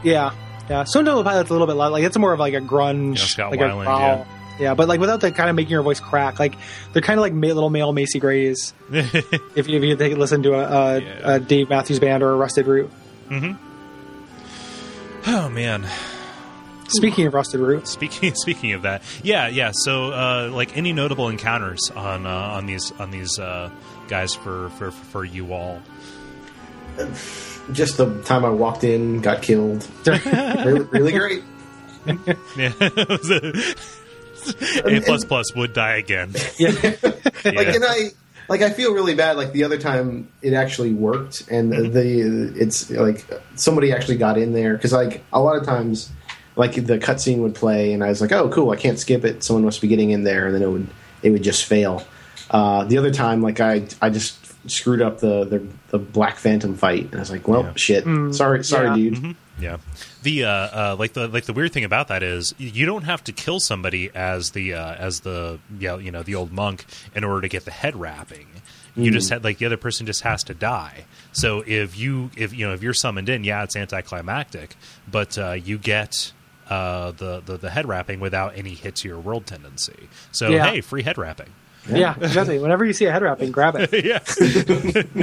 Yeah, 0.03 0.33
yeah. 0.71 0.85
Stone 0.85 1.07
Temple 1.07 1.25
Pilots 1.25 1.51
a 1.51 1.53
little 1.53 1.67
bit. 1.67 1.75
Like 1.75 2.05
it's 2.05 2.17
more 2.19 2.33
of 2.33 2.39
like 2.39 2.55
a 2.55 2.61
grunge, 2.61 3.37
Yeah, 3.39 3.49
like 3.49 3.59
Weiland, 3.61 3.83
a 3.83 3.85
growl. 3.85 4.27
Yeah. 4.61 4.75
but 4.75 4.87
like 4.89 5.01
without 5.01 5.21
the 5.21 5.33
kind 5.33 5.51
of 5.51 5.57
making 5.57 5.73
your 5.73 5.83
voice 5.83 5.99
crack. 6.01 6.39
Like 6.39 6.55
they're 6.93 7.03
kind 7.03 7.19
of 7.19 7.23
like 7.23 7.33
little 7.33 7.71
male 7.71 7.93
Macy 7.93 8.19
Grays. 8.21 8.73
if 8.93 9.67
you 9.69 9.79
if 9.79 9.83
you 9.85 9.97
take, 9.97 10.17
listen 10.17 10.43
to 10.45 10.53
a, 10.55 10.63
a, 10.63 11.01
Yeah. 11.01 11.35
a 11.35 11.41
Dave 11.41 11.69
Matthews 11.71 11.99
Band 11.99 12.23
or 12.23 12.31
a 12.33 12.37
Rusted 12.37 12.67
Root. 12.67 12.91
Oh 15.27 15.49
man. 15.49 15.87
Speaking 16.89 17.27
of 17.27 17.35
Rusted 17.35 17.61
Root, 17.61 17.89
Speaking 17.89 18.35
speaking 18.37 18.73
of 18.73 18.83
that, 18.83 19.03
yeah, 19.23 19.49
yeah. 19.49 19.73
So, 19.73 20.13
uh, 20.13 20.51
like 20.53 20.77
any 20.77 20.93
notable 20.93 21.29
encounters 21.29 21.91
on 21.95 22.27
uh, 22.27 22.31
on 22.31 22.67
these 22.67 22.93
on 22.93 23.11
these 23.11 23.39
uh, 23.39 23.71
guys 24.09 24.35
for, 24.35 24.71
for 24.71 24.91
for 24.91 25.25
you 25.25 25.53
all? 25.53 25.81
Just 27.73 27.97
the 27.97 28.23
time 28.23 28.45
I 28.45 28.51
walked 28.51 28.85
in, 28.85 29.21
got 29.21 29.43
killed. 29.43 29.89
really, 30.07 30.81
really 30.81 31.13
great. 31.13 31.43
Yeah, 32.57 32.73
A 34.85 35.01
plus 35.01 35.25
plus 35.25 35.55
would 35.55 35.73
die 35.73 35.97
again. 35.97 36.35
yeah, 36.59 36.69
Like, 37.45 37.69
and 37.69 37.83
I 37.85 38.11
like 38.49 38.61
I 38.61 38.71
feel 38.71 38.93
really 38.93 39.15
bad. 39.15 39.37
Like 39.37 39.53
the 39.53 39.65
other 39.65 39.79
time, 39.79 40.31
it 40.43 40.53
actually 40.53 40.93
worked, 40.93 41.49
and 41.51 41.73
the 41.73 42.53
it's 42.57 42.91
like 42.91 43.27
somebody 43.55 43.93
actually 43.93 44.17
got 44.19 44.37
in 44.37 44.53
there 44.53 44.75
because 44.75 44.93
like 44.93 45.25
a 45.33 45.41
lot 45.41 45.57
of 45.57 45.65
times 45.65 46.11
like 46.57 46.75
the 46.75 46.99
cutscene 46.99 47.39
would 47.39 47.55
play, 47.55 47.93
and 47.93 48.03
I 48.05 48.09
was 48.09 48.21
like, 48.21 48.33
"Oh, 48.33 48.49
cool! 48.49 48.71
I 48.71 48.77
can't 48.77 48.99
skip 48.99 49.25
it. 49.25 49.43
Someone 49.43 49.65
must 49.65 49.81
be 49.81 49.89
getting 49.89 50.11
in 50.11 50.25
there," 50.25 50.47
and 50.47 50.55
then 50.55 50.63
it 50.63 50.69
would 50.71 50.87
it 51.23 51.31
would 51.31 51.43
just 51.43 51.65
fail. 51.65 52.03
Uh, 52.51 52.85
the 52.85 52.99
other 52.99 53.11
time, 53.11 53.43
like 53.43 53.61
I 53.61 53.87
I 54.01 54.11
just 54.11 54.39
screwed 54.71 55.03
up 55.03 55.19
the 55.21 55.45
the, 55.45 55.67
the 55.89 55.99
Black 55.99 56.37
Phantom 56.37 56.75
fight, 56.77 57.05
and 57.07 57.15
I 57.17 57.19
was 57.19 57.31
like, 57.31 57.49
"Well, 57.49 57.63
Yeah. 57.65 57.73
shit. 57.77 58.05
sorry, 58.35 58.63
sorry, 58.65 58.89
yeah. 58.89 59.11
dude." 59.11 59.37
Yeah, 59.61 59.77
the 60.25 60.45
uh, 60.45 60.51
uh, 60.51 60.97
like 60.99 61.13
the 61.13 61.29
like 61.29 61.45
the 61.45 61.53
weird 61.53 61.73
thing 61.73 61.85
about 61.85 62.09
that 62.09 62.23
is 62.25 62.55
you 62.59 62.87
don't 62.87 63.05
have 63.05 63.23
to 63.25 63.33
kill 63.33 63.61
somebody 63.61 64.11
as 64.15 64.51
the 64.51 64.75
uh, 64.75 64.95
as 64.95 65.21
the 65.21 65.61
yeah 65.79 65.97
you 65.97 66.11
know 66.11 66.25
the 66.25 66.35
old 66.35 66.51
monk 66.53 66.85
in 67.15 67.23
order 67.23 67.41
to 67.43 67.49
get 67.49 67.65
the 67.65 67.71
head 67.71 67.95
wrapping. 67.97 68.47
You 68.97 69.11
just 69.11 69.29
had 69.31 69.43
like 69.43 69.59
the 69.59 69.67
other 69.67 69.77
person 69.77 70.07
just 70.07 70.21
has 70.23 70.45
to 70.45 70.55
die. 70.55 71.05
So 71.33 71.65
if 71.67 71.99
you 71.99 72.31
if 72.37 72.53
you 72.55 72.67
know 72.67 72.75
if 72.75 72.83
you're 72.83 72.95
summoned 72.95 73.29
in, 73.29 73.43
yeah, 73.43 73.63
it's 73.65 73.75
anticlimactic, 73.77 74.77
but 75.11 75.37
uh, 75.39 75.53
you 75.53 75.79
get 75.79 76.33
uh, 76.71 77.11
the, 77.13 77.41
the 77.45 77.57
the 77.59 77.71
head 77.71 77.87
wrapping 77.87 78.21
without 78.21 78.57
any 78.57 78.75
hit 78.75 78.97
to 78.97 79.09
your 79.09 79.19
world 79.19 79.47
tendency. 79.47 80.09
So 80.33 80.49
Yeah. 80.49 80.67
hey, 80.71 80.81
free 80.81 81.03
head 81.03 81.19
wrapping. 81.19 81.51
Yeah, 81.89 82.15
exactly. 82.19 82.59
Whenever 82.59 82.85
you 82.87 82.95
see 82.95 83.05
a 83.05 83.13
head 83.13 83.21
wrapping, 83.23 83.53
grab 83.53 83.77
it. 83.77 83.93
yeah. 84.05 84.21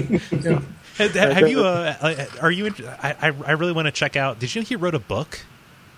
have, 0.97 1.13
have 1.15 1.49
you? 1.49 1.65
Uh, 1.65 1.95
uh, 2.01 2.25
are 2.41 2.51
you? 2.51 2.67
In, 2.67 2.75
I 3.01 3.15
I 3.21 3.27
I 3.45 3.51
really 3.53 3.71
want 3.73 3.87
to 3.87 3.91
check 3.91 4.15
out. 4.15 4.39
Did 4.39 4.53
you 4.53 4.61
know 4.61 4.65
he 4.65 4.75
wrote 4.75 4.95
a 4.95 4.99
book, 4.99 5.39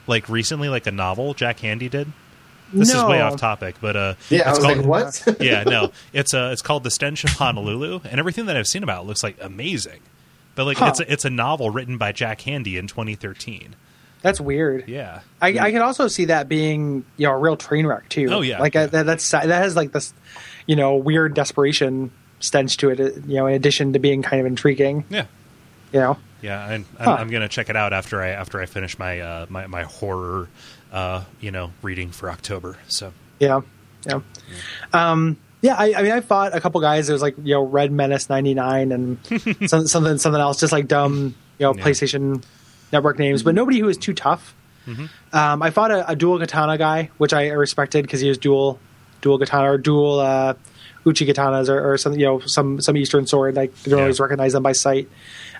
like 0.08 0.30
recently, 0.30 0.70
like 0.70 0.88
a 0.88 0.92
novel? 0.92 1.34
Jack 1.34 1.60
Handy 1.60 1.90
did. 1.90 2.12
This 2.72 2.92
is 2.94 3.04
way 3.04 3.22
off 3.22 3.38
topic, 3.38 3.76
but 3.82 3.96
uh, 3.96 4.14
Yeah, 4.32 4.48
I 4.48 4.50
it's 4.50 4.60
was 4.60 4.66
called, 4.66 4.78
like, 4.80 5.26
"What?" 5.26 5.38
yeah, 5.42 5.64
no, 5.64 5.92
it's 6.12 6.34
uh, 6.34 6.50
it's 6.54 6.64
called 6.64 6.84
The 6.84 6.90
Stench 6.92 7.24
of 7.24 7.30
Honolulu, 7.32 8.00
and 8.06 8.18
everything 8.20 8.48
that 8.48 8.58
I've 8.58 8.66
seen 8.68 8.82
about 8.82 9.04
it 9.04 9.08
looks 9.08 9.22
like 9.22 9.38
amazing. 9.42 10.00
But 10.56 10.66
like, 10.66 10.78
Huh. 10.78 10.88
it's 10.88 11.00
a, 11.00 11.12
it's 11.12 11.26
a 11.26 11.30
novel 11.30 11.70
written 11.70 11.98
by 12.00 12.12
Jack 12.14 12.42
Handy 12.42 12.78
in 12.78 12.88
2013. 12.88 13.76
That's 14.24 14.42
weird. 14.42 14.88
Yeah, 14.90 15.20
I, 15.40 15.60
I 15.60 15.72
can 15.72 15.82
also 15.84 16.08
see 16.08 16.26
that 16.26 16.50
being 16.50 17.06
you 17.18 17.28
know 17.28 17.34
a 17.34 17.38
real 17.38 17.56
train 17.56 17.86
wreck 17.86 18.10
too. 18.10 18.30
Oh, 18.32 18.42
yeah. 18.42 18.60
like 18.60 18.76
uh, 18.76 18.88
that, 18.88 19.06
that's 19.06 19.30
that 19.30 19.46
has 19.48 19.76
like 19.76 19.92
this 19.92 20.12
you 20.66 20.76
know 20.76 20.96
weird 20.96 21.36
desperation 21.36 22.10
stench 22.40 22.78
to 22.78 22.90
it. 22.90 23.00
uh, 23.00 23.04
You 23.28 23.36
know, 23.36 23.46
in 23.48 23.54
addition 23.54 23.94
to 23.94 24.00
being 24.00 24.22
kind 24.24 24.40
of 24.40 24.48
intriguing. 24.48 25.06
yeah. 25.10 25.26
You 25.94 26.00
know, 26.00 26.18
Yeah, 26.42 26.68
and 26.72 26.86
I'm, 27.00 27.06
Huh. 27.06 27.16
I'm 27.20 27.30
gonna 27.30 27.48
check 27.48 27.70
it 27.70 27.76
out 27.76 27.94
after 27.94 28.20
I 28.22 28.30
after 28.30 28.60
I 28.60 28.66
finish 28.66 28.98
my 28.98 29.20
uh, 29.20 29.46
my 29.50 29.68
my 29.68 29.84
horror, 29.84 30.50
uh, 30.92 31.24
you 31.40 31.52
know, 31.52 31.72
reading 31.84 32.10
for 32.10 32.32
October. 32.32 32.78
So 32.88 33.14
yeah, 33.40 33.62
yeah, 34.08 34.22
um, 34.94 35.38
yeah. 35.62 35.76
I, 35.78 35.94
I 35.96 36.02
mean, 36.02 36.12
I 36.12 36.22
fought 36.22 36.56
a 36.56 36.62
couple 36.62 36.82
guys. 36.82 37.08
There 37.08 37.14
was 37.14 37.22
like 37.22 37.36
you 37.44 37.54
know 37.56 37.64
Red 37.64 37.92
Menace 37.92 38.30
ninety 38.30 38.54
nine 38.54 38.92
and 38.92 39.18
some, 39.70 39.86
something 39.88 40.18
something 40.18 40.42
else, 40.42 40.60
just 40.60 40.72
like 40.74 40.88
dumb 40.88 41.36
you 41.60 41.66
know 41.66 41.76
Yeah. 41.76 41.84
PlayStation 41.84 42.44
Network 42.94 43.20
names, 43.20 43.44
but 43.44 43.54
nobody 43.56 43.80
who 43.80 43.88
was 43.88 43.98
too 43.98 44.14
tough. 44.14 44.56
Um, 45.34 45.62
I 45.62 45.70
fought 45.72 45.92
a, 45.92 46.10
a 46.12 46.16
dual 46.16 46.40
katana 46.40 46.78
guy, 46.78 47.10
which 47.18 47.34
I 47.34 47.50
respected 47.50 48.04
because 48.04 48.20
he 48.22 48.30
was 48.30 48.38
dual 48.38 48.80
dual 49.22 49.40
katana 49.40 49.72
or 49.72 49.78
dual 49.78 50.20
uh, 50.20 50.54
uchigatanas 51.06 51.70
or, 51.70 51.94
or 51.94 51.98
some 51.98 52.14
you 52.14 52.26
know 52.26 52.40
some 52.40 52.80
some 52.82 52.96
Eastern 52.98 53.26
sword. 53.26 53.56
Like 53.56 53.72
you 53.86 53.90
don't 53.92 54.00
Yeah. 54.00 54.04
always 54.04 54.20
recognize 54.20 54.54
them 54.54 54.64
by 54.64 54.74
sight. 54.74 55.10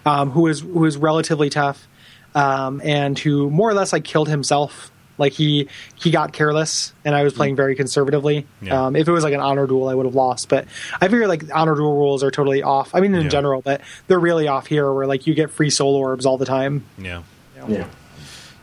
Um, 0.06 0.30
who 0.32 0.42
was 0.44 0.60
who 0.62 0.80
was 0.80 0.98
relatively 0.98 1.50
tough 1.50 1.88
um, 2.36 2.82
and 2.84 3.18
who 3.18 3.50
more 3.50 3.70
or 3.70 3.74
less 3.74 3.94
like 3.94 4.04
killed 4.04 4.28
himself. 4.30 4.92
Like 5.18 5.34
he 5.34 5.68
he 5.96 6.10
got 6.12 6.34
careless, 6.34 6.94
and 7.06 7.14
I 7.16 7.24
was 7.24 7.34
playing 7.34 7.56
very 7.56 7.76
conservatively. 7.76 8.46
Yeah. 8.62 8.86
Um, 8.88 8.96
if 8.96 9.08
it 9.08 9.12
was 9.12 9.24
like 9.24 9.34
an 9.34 9.40
honor 9.42 9.68
duel, 9.68 9.88
I 9.88 9.94
would 9.96 10.06
have 10.08 10.16
lost. 10.16 10.50
But 10.50 10.66
I 11.00 11.08
figure 11.08 11.28
like 11.28 11.44
honor 11.54 11.76
duel 11.76 11.96
rules 11.96 12.24
are 12.24 12.32
totally 12.32 12.64
off. 12.64 12.96
I 12.96 13.00
mean, 13.00 13.14
in 13.14 13.24
Yeah. 13.24 13.30
general, 13.30 13.62
but 13.62 13.82
they're 14.08 14.20
really 14.20 14.48
off 14.48 14.68
here, 14.68 14.92
where 14.92 15.06
like 15.06 15.28
you 15.28 15.36
get 15.36 15.52
free 15.52 15.70
soul 15.70 15.96
orbs 15.96 16.26
all 16.26 16.38
the 16.38 16.46
time. 16.46 16.84
yeah. 16.98 17.24
Yeah. 17.68 17.88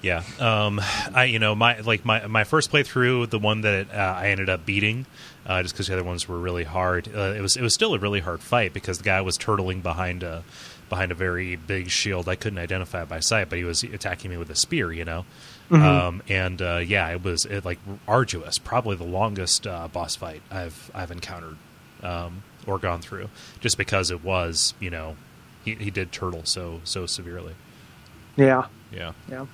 Yeah, 0.03 0.23
um, 0.39 0.81
I 1.15 1.25
you 1.25 1.39
know 1.39 1.55
my 1.55 1.81
like 1.81 2.07
my 2.07 2.27
my 2.27 2.45
first 2.45 2.73
playthrough, 2.73 3.29
the 3.29 3.39
one 3.39 3.61
that 3.61 3.93
uh, 3.93 3.97
I 4.19 4.29
ended 4.29 4.49
up 4.49 4.65
beating, 4.65 5.05
uh, 5.45 5.61
just 5.63 5.75
because 5.75 5.89
the 5.89 5.93
other 5.93 6.05
ones 6.05 6.27
were 6.27 6.39
really 6.39 6.65
hard. 6.65 7.07
Uh, 7.15 7.35
it 7.37 7.43
was 7.43 7.55
it 7.55 7.61
was 7.61 7.75
still 7.75 7.93
a 7.95 7.99
really 7.99 8.21
hard 8.21 8.41
fight 8.41 8.73
because 8.73 8.97
the 8.97 9.05
guy 9.05 9.21
was 9.21 9.37
turtling 9.37 9.83
behind 9.83 10.23
a 10.23 10.43
behind 10.91 11.11
a 11.11 11.15
very 11.15 11.57
big 11.57 11.89
shield. 11.89 12.29
I 12.29 12.35
couldn't 12.35 12.59
identify 12.59 13.03
it 13.03 13.09
by 13.09 13.21
sight, 13.21 13.49
but 13.49 13.57
he 13.57 13.65
was 13.65 13.83
attacking 13.83 14.31
me 14.31 14.37
with 14.37 14.51
a 14.51 14.55
spear. 14.55 14.93
You 14.93 15.07
know, 15.07 15.25
um, 15.71 16.23
and 16.29 16.61
uh, 16.61 16.83
yeah, 16.85 17.09
it 17.09 17.25
was 17.25 17.47
it, 17.47 17.65
like 17.65 17.79
arduous. 18.07 18.59
Probably 18.59 18.97
the 18.97 19.05
longest 19.05 19.67
uh, 19.67 19.89
boss 19.89 20.17
fight 20.17 20.43
I've 20.51 20.91
I've 20.95 21.11
encountered 21.11 21.57
um, 22.03 22.43
or 22.67 22.79
gone 22.79 23.01
through, 23.01 23.31
just 23.61 23.79
because 23.79 24.11
it 24.11 24.23
was 24.23 24.75
you 24.81 24.91
know 24.91 25.17
he, 25.65 25.77
he 25.77 25.91
did 25.91 26.13
turtle 26.13 26.43
so 26.45 26.81
so 26.85 27.07
severely. 27.07 27.55
Yeah, 28.37 28.67
Yeah. 28.93 29.13
yeah, 29.29 29.47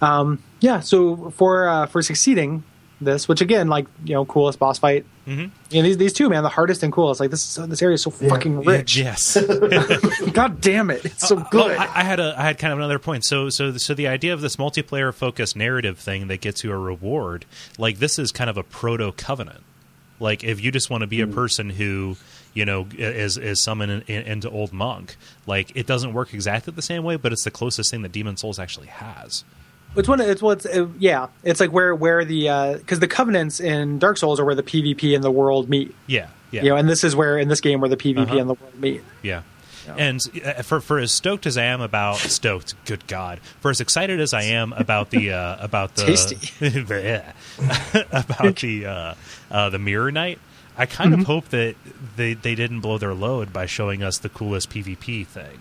um, 0.00 0.42
yeah. 0.60 0.80
So 0.80 1.30
for 1.30 1.68
uh, 1.68 1.86
for 1.86 2.02
succeeding 2.02 2.64
this, 3.00 3.26
which 3.28 3.40
again, 3.40 3.68
like 3.68 3.86
you 4.04 4.14
know, 4.14 4.24
coolest 4.24 4.58
boss 4.58 4.78
fight. 4.78 5.04
Mm-hmm. 5.26 5.46
You 5.70 5.82
know, 5.82 5.88
these 5.88 5.96
these 5.98 6.12
two, 6.12 6.28
man, 6.28 6.42
the 6.42 6.48
hardest 6.48 6.82
and 6.82 6.92
coolest. 6.92 7.20
Like 7.20 7.30
this, 7.30 7.54
this 7.54 7.80
area 7.80 7.94
is 7.94 8.02
so 8.02 8.10
fucking 8.10 8.64
rich. 8.64 8.96
Yes. 8.96 9.36
God 10.32 10.60
damn 10.60 10.90
it, 10.90 11.04
it's 11.04 11.28
so 11.28 11.36
good. 11.36 11.70
Oh, 11.70 11.80
I, 11.80 12.00
I 12.00 12.04
had 12.04 12.18
a 12.18 12.34
I 12.36 12.42
had 12.42 12.58
kind 12.58 12.72
of 12.72 12.78
another 12.78 12.98
point. 12.98 13.24
So 13.24 13.48
so 13.48 13.76
so 13.76 13.94
the 13.94 14.08
idea 14.08 14.34
of 14.34 14.40
this 14.40 14.56
multiplayer 14.56 15.14
focused 15.14 15.54
narrative 15.54 15.98
thing 15.98 16.26
that 16.26 16.40
gets 16.40 16.64
you 16.64 16.72
a 16.72 16.78
reward, 16.78 17.44
like 17.78 17.98
this 17.98 18.18
is 18.18 18.32
kind 18.32 18.50
of 18.50 18.56
a 18.56 18.64
proto 18.64 19.12
covenant. 19.12 19.62
Like 20.18 20.42
if 20.42 20.60
you 20.60 20.72
just 20.72 20.90
want 20.90 21.02
to 21.02 21.06
be 21.06 21.20
a 21.20 21.26
person 21.26 21.70
who 21.70 22.16
you 22.52 22.64
know 22.64 22.88
is 22.98 23.38
is 23.38 23.62
summoned 23.62 23.92
in, 23.92 24.02
in, 24.02 24.22
into 24.22 24.50
old 24.50 24.72
monk, 24.72 25.16
like 25.46 25.70
it 25.76 25.86
doesn't 25.86 26.14
work 26.14 26.34
exactly 26.34 26.72
the 26.72 26.82
same 26.82 27.04
way, 27.04 27.14
but 27.14 27.32
it's 27.32 27.44
the 27.44 27.50
closest 27.52 27.92
thing 27.92 28.02
that 28.02 28.12
Demon 28.12 28.36
Souls 28.36 28.58
actually 28.58 28.88
has. 28.88 29.44
It's 29.96 30.08
one. 30.08 30.20
It's 30.20 30.40
what's 30.42 30.64
uh, 30.66 30.86
yeah. 30.98 31.26
It's 31.44 31.60
like 31.60 31.70
where 31.70 31.94
where 31.94 32.24
the 32.24 32.74
because 32.78 33.00
the 33.00 33.08
covenants 33.08 33.60
in 33.60 33.98
Dark 33.98 34.16
Souls 34.16 34.40
are 34.40 34.44
where 34.44 34.54
the 34.54 34.62
PvP 34.62 35.14
and 35.14 35.22
the 35.22 35.30
world 35.30 35.68
meet. 35.68 35.94
Yeah, 36.06 36.28
yeah, 36.50 36.62
You 36.62 36.70
know, 36.70 36.76
and 36.76 36.88
this 36.88 37.04
is 37.04 37.14
where 37.14 37.38
in 37.38 37.48
this 37.48 37.60
game 37.60 37.80
where 37.80 37.90
the 37.90 37.96
PvP 37.96 38.18
Uh-huh. 38.22 38.38
and 38.38 38.48
the 38.50 38.54
world 38.54 38.80
meet. 38.80 39.02
yeah. 39.22 39.42
And 39.98 40.20
uh, 40.44 40.62
for 40.62 40.80
for 40.80 40.98
as 41.00 41.10
stoked 41.12 41.44
as 41.44 41.58
I 41.58 41.64
am 41.64 41.80
about 41.80 42.16
stoked, 42.38 42.74
good 42.86 43.04
God, 43.08 43.40
for 43.60 43.70
as 43.70 43.80
excited 43.80 44.20
as 44.20 44.32
I 44.32 44.42
am 44.44 44.72
about 44.72 45.10
the 45.10 45.32
uh, 45.32 45.56
about 45.60 45.96
the 45.96 46.04
Tasty. 46.04 46.38
Yeah. 46.88 47.32
about 48.12 48.56
the 48.60 48.86
uh, 48.86 49.14
uh, 49.50 49.70
the 49.70 49.78
Mirror 49.80 50.12
Knight, 50.12 50.38
I 50.78 50.86
kind 50.86 51.10
Mm-hmm. 51.12 51.20
of 51.22 51.26
hope 51.26 51.48
that 51.48 51.74
they 52.16 52.34
they 52.34 52.54
didn't 52.54 52.80
blow 52.80 52.96
their 52.98 53.12
load 53.12 53.52
by 53.52 53.66
showing 53.66 54.02
us 54.04 54.18
the 54.18 54.28
coolest 54.28 54.70
PvP 54.70 55.26
thing. 55.26 55.58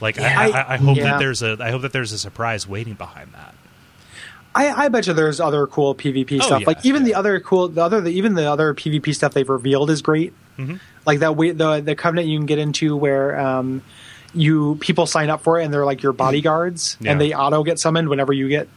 Like 0.00 0.18
I, 0.18 0.48
I, 0.50 0.74
I 0.74 0.76
hope 0.78 0.96
Yeah. 0.96 1.04
that 1.04 1.18
there's 1.18 1.42
a 1.42 1.58
I 1.60 1.70
hope 1.70 1.82
that 1.82 1.92
there's 1.92 2.12
a 2.12 2.18
surprise 2.18 2.66
waiting 2.66 2.94
behind 2.94 3.32
that. 3.34 3.54
I, 4.54 4.70
I 4.86 4.88
bet 4.88 5.06
you 5.06 5.12
there's 5.12 5.40
other 5.40 5.66
cool 5.66 5.94
PvP 5.94 6.38
Oh, 6.40 6.44
stuff. 6.44 6.60
yeah, 6.62 6.66
like 6.66 6.84
even 6.84 7.02
yeah. 7.02 7.06
the 7.06 7.14
other 7.14 7.40
cool, 7.40 7.68
the 7.68 7.82
other, 7.84 8.00
the, 8.00 8.10
even 8.10 8.34
the 8.34 8.50
other 8.50 8.74
PvP 8.74 9.14
stuff 9.14 9.32
they've 9.32 9.48
revealed 9.48 9.90
is 9.90 10.02
great. 10.02 10.32
Mm-hmm. 10.58 10.76
Like 11.06 11.20
that 11.20 11.36
way, 11.36 11.52
the 11.52 11.80
the 11.80 11.94
covenant 11.94 12.28
you 12.28 12.38
can 12.38 12.46
get 12.46 12.58
into 12.58 12.96
where 12.96 13.38
um, 13.38 13.82
you 14.34 14.76
people 14.80 15.06
sign 15.06 15.30
up 15.30 15.42
for 15.42 15.58
it 15.60 15.64
and 15.64 15.72
they're 15.72 15.86
like 15.86 16.02
your 16.02 16.12
bodyguards 16.12 16.96
Yeah. 17.00 17.12
and 17.12 17.20
they 17.20 17.32
auto 17.34 17.62
get 17.64 17.78
summoned 17.78 18.08
whenever 18.08 18.32
you 18.32 18.48
get 18.48 18.68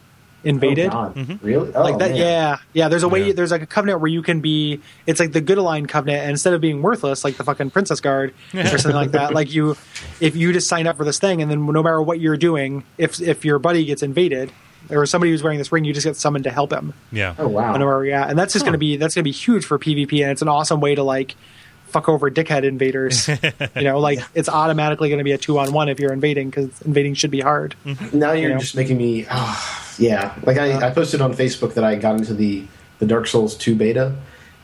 invaded. 0.44 0.88
Oh, 0.88 1.10
God. 1.14 1.38
Really? 1.42 1.72
Oh, 1.74 1.82
like 1.82 1.98
that, 1.98 2.10
man. 2.10 2.18
yeah, 2.18 2.56
yeah. 2.72 2.88
There's 2.88 3.02
a 3.02 3.08
way. 3.08 3.28
Yeah. 3.28 3.32
There's 3.32 3.50
like 3.50 3.62
a 3.62 3.66
covenant 3.66 4.00
where 4.00 4.10
you 4.10 4.22
can 4.22 4.40
be. 4.40 4.80
It's 5.06 5.18
like 5.20 5.32
the 5.32 5.40
good 5.40 5.58
aligned 5.58 5.88
covenant, 5.88 6.20
and 6.22 6.30
instead 6.30 6.54
of 6.54 6.60
being 6.60 6.82
worthless, 6.82 7.24
like 7.24 7.36
the 7.36 7.44
fucking 7.44 7.70
princess 7.70 8.00
guard 8.00 8.32
or 8.54 8.64
something 8.78 8.92
like 8.94 9.12
that, 9.12 9.34
like 9.34 9.52
you, 9.52 9.76
if 10.20 10.36
you 10.36 10.52
just 10.52 10.68
sign 10.68 10.86
up 10.86 10.96
for 10.96 11.04
this 11.04 11.18
thing, 11.18 11.42
and 11.42 11.50
then 11.50 11.66
no 11.66 11.82
matter 11.82 12.00
what 12.02 12.20
you're 12.20 12.36
doing, 12.36 12.84
if 12.98 13.20
if 13.20 13.44
your 13.44 13.58
buddy 13.58 13.84
gets 13.84 14.02
invaded 14.02 14.52
or 14.90 15.06
somebody 15.06 15.30
who's 15.32 15.42
wearing 15.42 15.58
this 15.58 15.72
ring, 15.72 15.84
you 15.84 15.92
just 15.92 16.06
get 16.06 16.16
summoned 16.16 16.44
to 16.44 16.50
help 16.50 16.72
him. 16.72 16.92
Yeah. 17.12 17.34
Oh 17.38 17.48
wow. 17.48 17.72
I 17.72 17.78
know 17.78 17.86
where 17.86 18.04
you're 18.04 18.14
at, 18.16 18.30
and 18.30 18.38
that's 18.38 18.52
just 18.52 18.64
Huh. 18.64 18.70
gonna 18.70 18.78
be 18.78 18.96
that's 18.96 19.14
gonna 19.14 19.22
be 19.24 19.30
huge 19.32 19.64
for 19.64 19.78
PvP, 19.78 20.22
and 20.22 20.30
it's 20.30 20.42
an 20.42 20.48
awesome 20.48 20.80
way 20.80 20.94
to 20.94 21.02
like 21.02 21.34
fuck 21.88 22.08
over 22.08 22.30
dickhead 22.30 22.64
invaders. 22.64 23.28
you 23.76 23.82
know, 23.82 23.98
like 24.00 24.18
it's 24.34 24.48
automatically 24.48 25.10
gonna 25.10 25.24
be 25.24 25.32
a 25.32 25.38
two 25.38 25.58
on 25.58 25.72
one 25.72 25.88
if 25.88 26.00
you're 26.00 26.12
invading 26.12 26.50
because 26.50 26.82
invading 26.82 27.14
should 27.14 27.30
be 27.30 27.40
hard. 27.40 27.74
Mm-hmm. 27.84 28.18
Now 28.18 28.32
you're 28.32 28.48
You 28.48 28.54
know? 28.54 28.60
just 28.60 28.74
making 28.76 28.98
me. 28.98 29.26
Oh, 29.30 29.80
yeah, 29.98 30.34
like 30.42 30.58
I, 30.58 30.72
uh, 30.72 30.88
I 30.88 30.90
posted 30.90 31.20
on 31.20 31.34
Facebook 31.34 31.74
that 31.74 31.84
I 31.84 31.94
got 31.94 32.16
into 32.16 32.34
the 32.34 32.66
the 32.98 33.06
Dark 33.06 33.26
Souls 33.26 33.54
two 33.56 33.74
beta, 33.76 34.14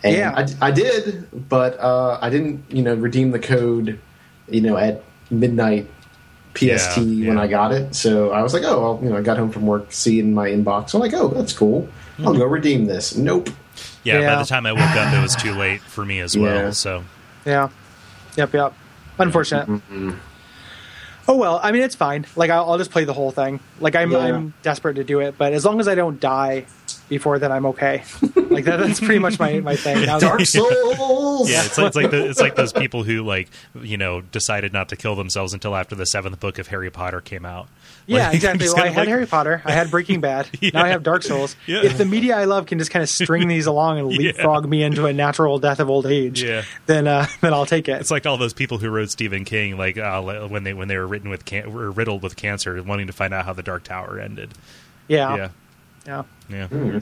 and 0.03 0.17
Yeah. 0.17 0.33
I, 0.37 0.69
I 0.69 0.71
did, 0.73 1.49
but 1.49 1.79
uh, 1.79 2.19
I 2.21 2.31
didn't, 2.31 2.65
you 2.71 2.83
know, 2.83 2.95
redeem 2.95 3.31
the 3.31 3.39
code, 3.39 4.01
you 4.49 4.61
know, 4.61 4.77
at 4.77 5.03
midnight 5.31 5.89
PST 6.55 6.99
Yeah, 6.99 7.29
when. 7.29 7.39
I 7.39 7.47
got 7.47 7.73
it. 7.73 7.95
So 7.95 8.31
I 8.31 8.43
was 8.43 8.55
like, 8.55 8.63
oh, 8.65 8.81
well, 8.81 9.01
you 9.03 9.11
know, 9.11 9.17
I 9.17 9.23
got 9.23 9.39
home 9.39 9.51
from 9.51 9.67
work, 9.67 9.93
see 9.93 10.19
it 10.19 10.23
in 10.23 10.35
my 10.35 10.49
inbox. 10.49 10.95
I'm 10.95 11.01
like, 11.01 11.15
oh, 11.15 11.29
that's 11.29 11.53
cool. 11.53 11.89
I'll 12.19 12.27
mm-hmm. 12.27 12.39
go 12.39 12.47
redeem 12.47 12.87
this. 12.87 13.17
Nope. 13.17 13.51
yeah, 14.05 14.35
By 14.35 14.43
the 14.43 14.49
time 14.49 14.67
I 14.67 14.73
woke 14.73 14.83
up, 14.83 15.15
it 15.15 15.23
was 15.23 15.37
too 15.37 15.53
late 15.53 15.81
for 15.81 16.05
me 16.05 16.21
as 16.21 16.37
well. 16.37 16.65
Yeah. 16.65 16.71
So 16.71 17.05
Yeah. 17.45 17.69
Yep. 18.37 18.53
Yep. 18.53 18.75
Unfortunate. 19.19 19.67
Mm-hmm. 19.67 20.13
Oh 21.29 21.37
well. 21.37 21.61
I 21.63 21.73
mean, 21.73 21.83
it's 21.83 21.95
fine. 21.95 22.27
Like 22.37 22.51
I'll, 22.51 22.71
I'll 22.71 22.79
just 22.79 22.91
play 22.91 23.05
the 23.05 23.13
whole 23.13 23.31
thing. 23.31 23.61
Like 23.79 23.95
I'm 23.97 24.11
Yeah. 24.11 24.19
I'm 24.19 24.55
desperate 24.63 24.95
to 24.95 25.05
do 25.05 25.21
it, 25.21 25.37
but 25.39 25.53
as 25.53 25.65
long 25.65 25.81
as 25.81 25.89
I 25.89 25.95
don't 25.95 26.21
die, 26.21 26.67
before 27.11 27.39
then 27.39 27.53
I'm 27.53 27.67
okay. 27.67 28.03
like 28.51 28.65
that, 28.65 28.79
that's 28.79 29.01
pretty 29.01 29.19
much 29.19 29.39
my, 29.39 29.61
my 29.61 29.77
thing. 29.77 30.07
Now, 30.07 30.19
Dark 30.19 30.47
Souls. 30.47 31.51
Yeah, 31.51 31.65
it's 31.67 31.77
like 31.77 31.87
it's 31.89 31.97
like, 31.97 32.11
the, 32.11 32.29
it's 32.31 32.41
like 32.41 32.55
those 32.57 32.73
people 32.73 33.03
who 33.03 33.23
like 33.23 33.51
you 33.83 33.99
know 33.99 34.23
decided 34.23 34.73
not 34.73 34.89
to 34.89 34.97
kill 34.97 35.15
themselves 35.17 35.53
until 35.53 35.77
after 35.77 35.95
the 35.95 36.07
seventh 36.07 36.41
book 36.41 36.59
of 36.59 36.69
Harry 36.69 36.91
Potter 36.91 37.21
came 37.21 37.45
out. 37.45 37.69
Yeah, 38.07 38.27
Like, 38.29 38.35
exactly. 38.37 38.67
Well, 38.69 38.77
I 38.77 38.81
kind 38.81 38.95
had 38.95 39.01
like- 39.01 39.09
Harry 39.09 39.27
Potter. 39.27 39.63
I 39.65 39.73
had 39.73 39.91
Breaking 39.91 40.21
Bad. 40.21 40.49
Now 40.73 40.85
I 40.85 40.89
have 40.89 41.03
Dark 41.03 41.23
Souls. 41.23 41.57
Yeah. 41.67 41.83
If 41.85 41.99
the 41.99 42.05
media 42.07 42.37
I 42.37 42.45
love 42.45 42.67
can 42.67 42.79
just 42.79 42.91
kind 42.91 43.03
of 43.03 43.09
string 43.09 43.49
these 43.49 43.67
along 43.67 43.99
and 43.99 44.13
Yeah. 44.13 44.19
leapfrog 44.19 44.67
me 44.69 44.83
into 44.83 45.07
a 45.07 45.13
natural 45.13 45.59
death 45.59 45.81
of 45.81 45.91
old 45.91 46.07
age, 46.07 46.43
Yeah. 46.43 46.63
then 46.87 47.07
uh, 47.09 47.27
then 47.41 47.53
I'll 47.53 47.67
take 47.67 47.89
it. 47.89 48.01
It's 48.01 48.11
like 48.11 48.25
all 48.27 48.37
those 48.39 48.55
people 48.55 48.79
who 48.79 48.89
wrote 48.89 49.11
Stephen 49.11 49.45
King, 49.45 49.77
like 49.77 49.99
uh, 49.99 50.23
when 50.49 50.63
they 50.65 50.73
when 50.75 50.89
they 50.89 50.97
were 50.97 51.07
written 51.07 51.29
with 51.31 51.45
can- 51.45 51.73
were 51.73 51.91
riddled 51.91 52.23
with 52.23 52.37
cancer, 52.37 52.81
wanting 52.83 53.07
to 53.09 53.13
find 53.13 53.35
out 53.35 53.45
how 53.45 53.53
the 53.53 53.63
Dark 53.63 53.83
Tower 53.85 54.19
ended. 54.21 54.53
yeah, 55.09 55.35
Yeah, 55.37 55.49
yeah. 56.11 56.23
yeah. 56.71 57.01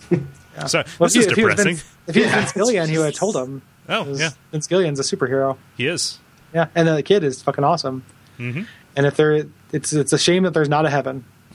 yeah. 0.57 0.67
So 0.67 0.85
Well, 0.99 1.09
this 1.09 1.17
if 1.17 1.21
is 1.21 1.27
he- 1.27 1.31
if 1.33 1.37
he 1.37 1.45
was 1.45 1.55
depressing. 1.57 1.75
Vince- 1.77 1.85
If 2.07 2.15
he 2.15 2.21
was 2.23 2.29
Yeah. 2.31 2.37
Vince 2.41 2.53
Gilligan, 2.53 2.89
he 2.89 2.99
would 2.99 3.07
have 3.07 3.15
told 3.15 3.37
him. 3.37 3.63
Oh 3.89 4.07
yeah, 4.15 4.31
Vince 4.53 4.67
Gilligan's 4.67 5.01
a 5.01 5.03
superhero. 5.03 5.57
he 5.77 5.87
is. 5.87 6.19
Yeah, 6.55 6.67
and 6.75 6.87
then 6.89 6.95
the 6.97 7.03
kid 7.03 7.25
is 7.25 7.43
fucking 7.43 7.65
awesome. 7.65 8.03
hmm 8.37 8.63
And 8.97 9.07
if 9.07 9.17
there, 9.17 9.47
it's 9.73 9.93
it's 9.93 10.13
a 10.13 10.19
shame 10.19 10.43
that 10.45 10.55
there's 10.55 10.69
not 10.69 10.85
a 10.87 10.91
heaven. 10.91 11.25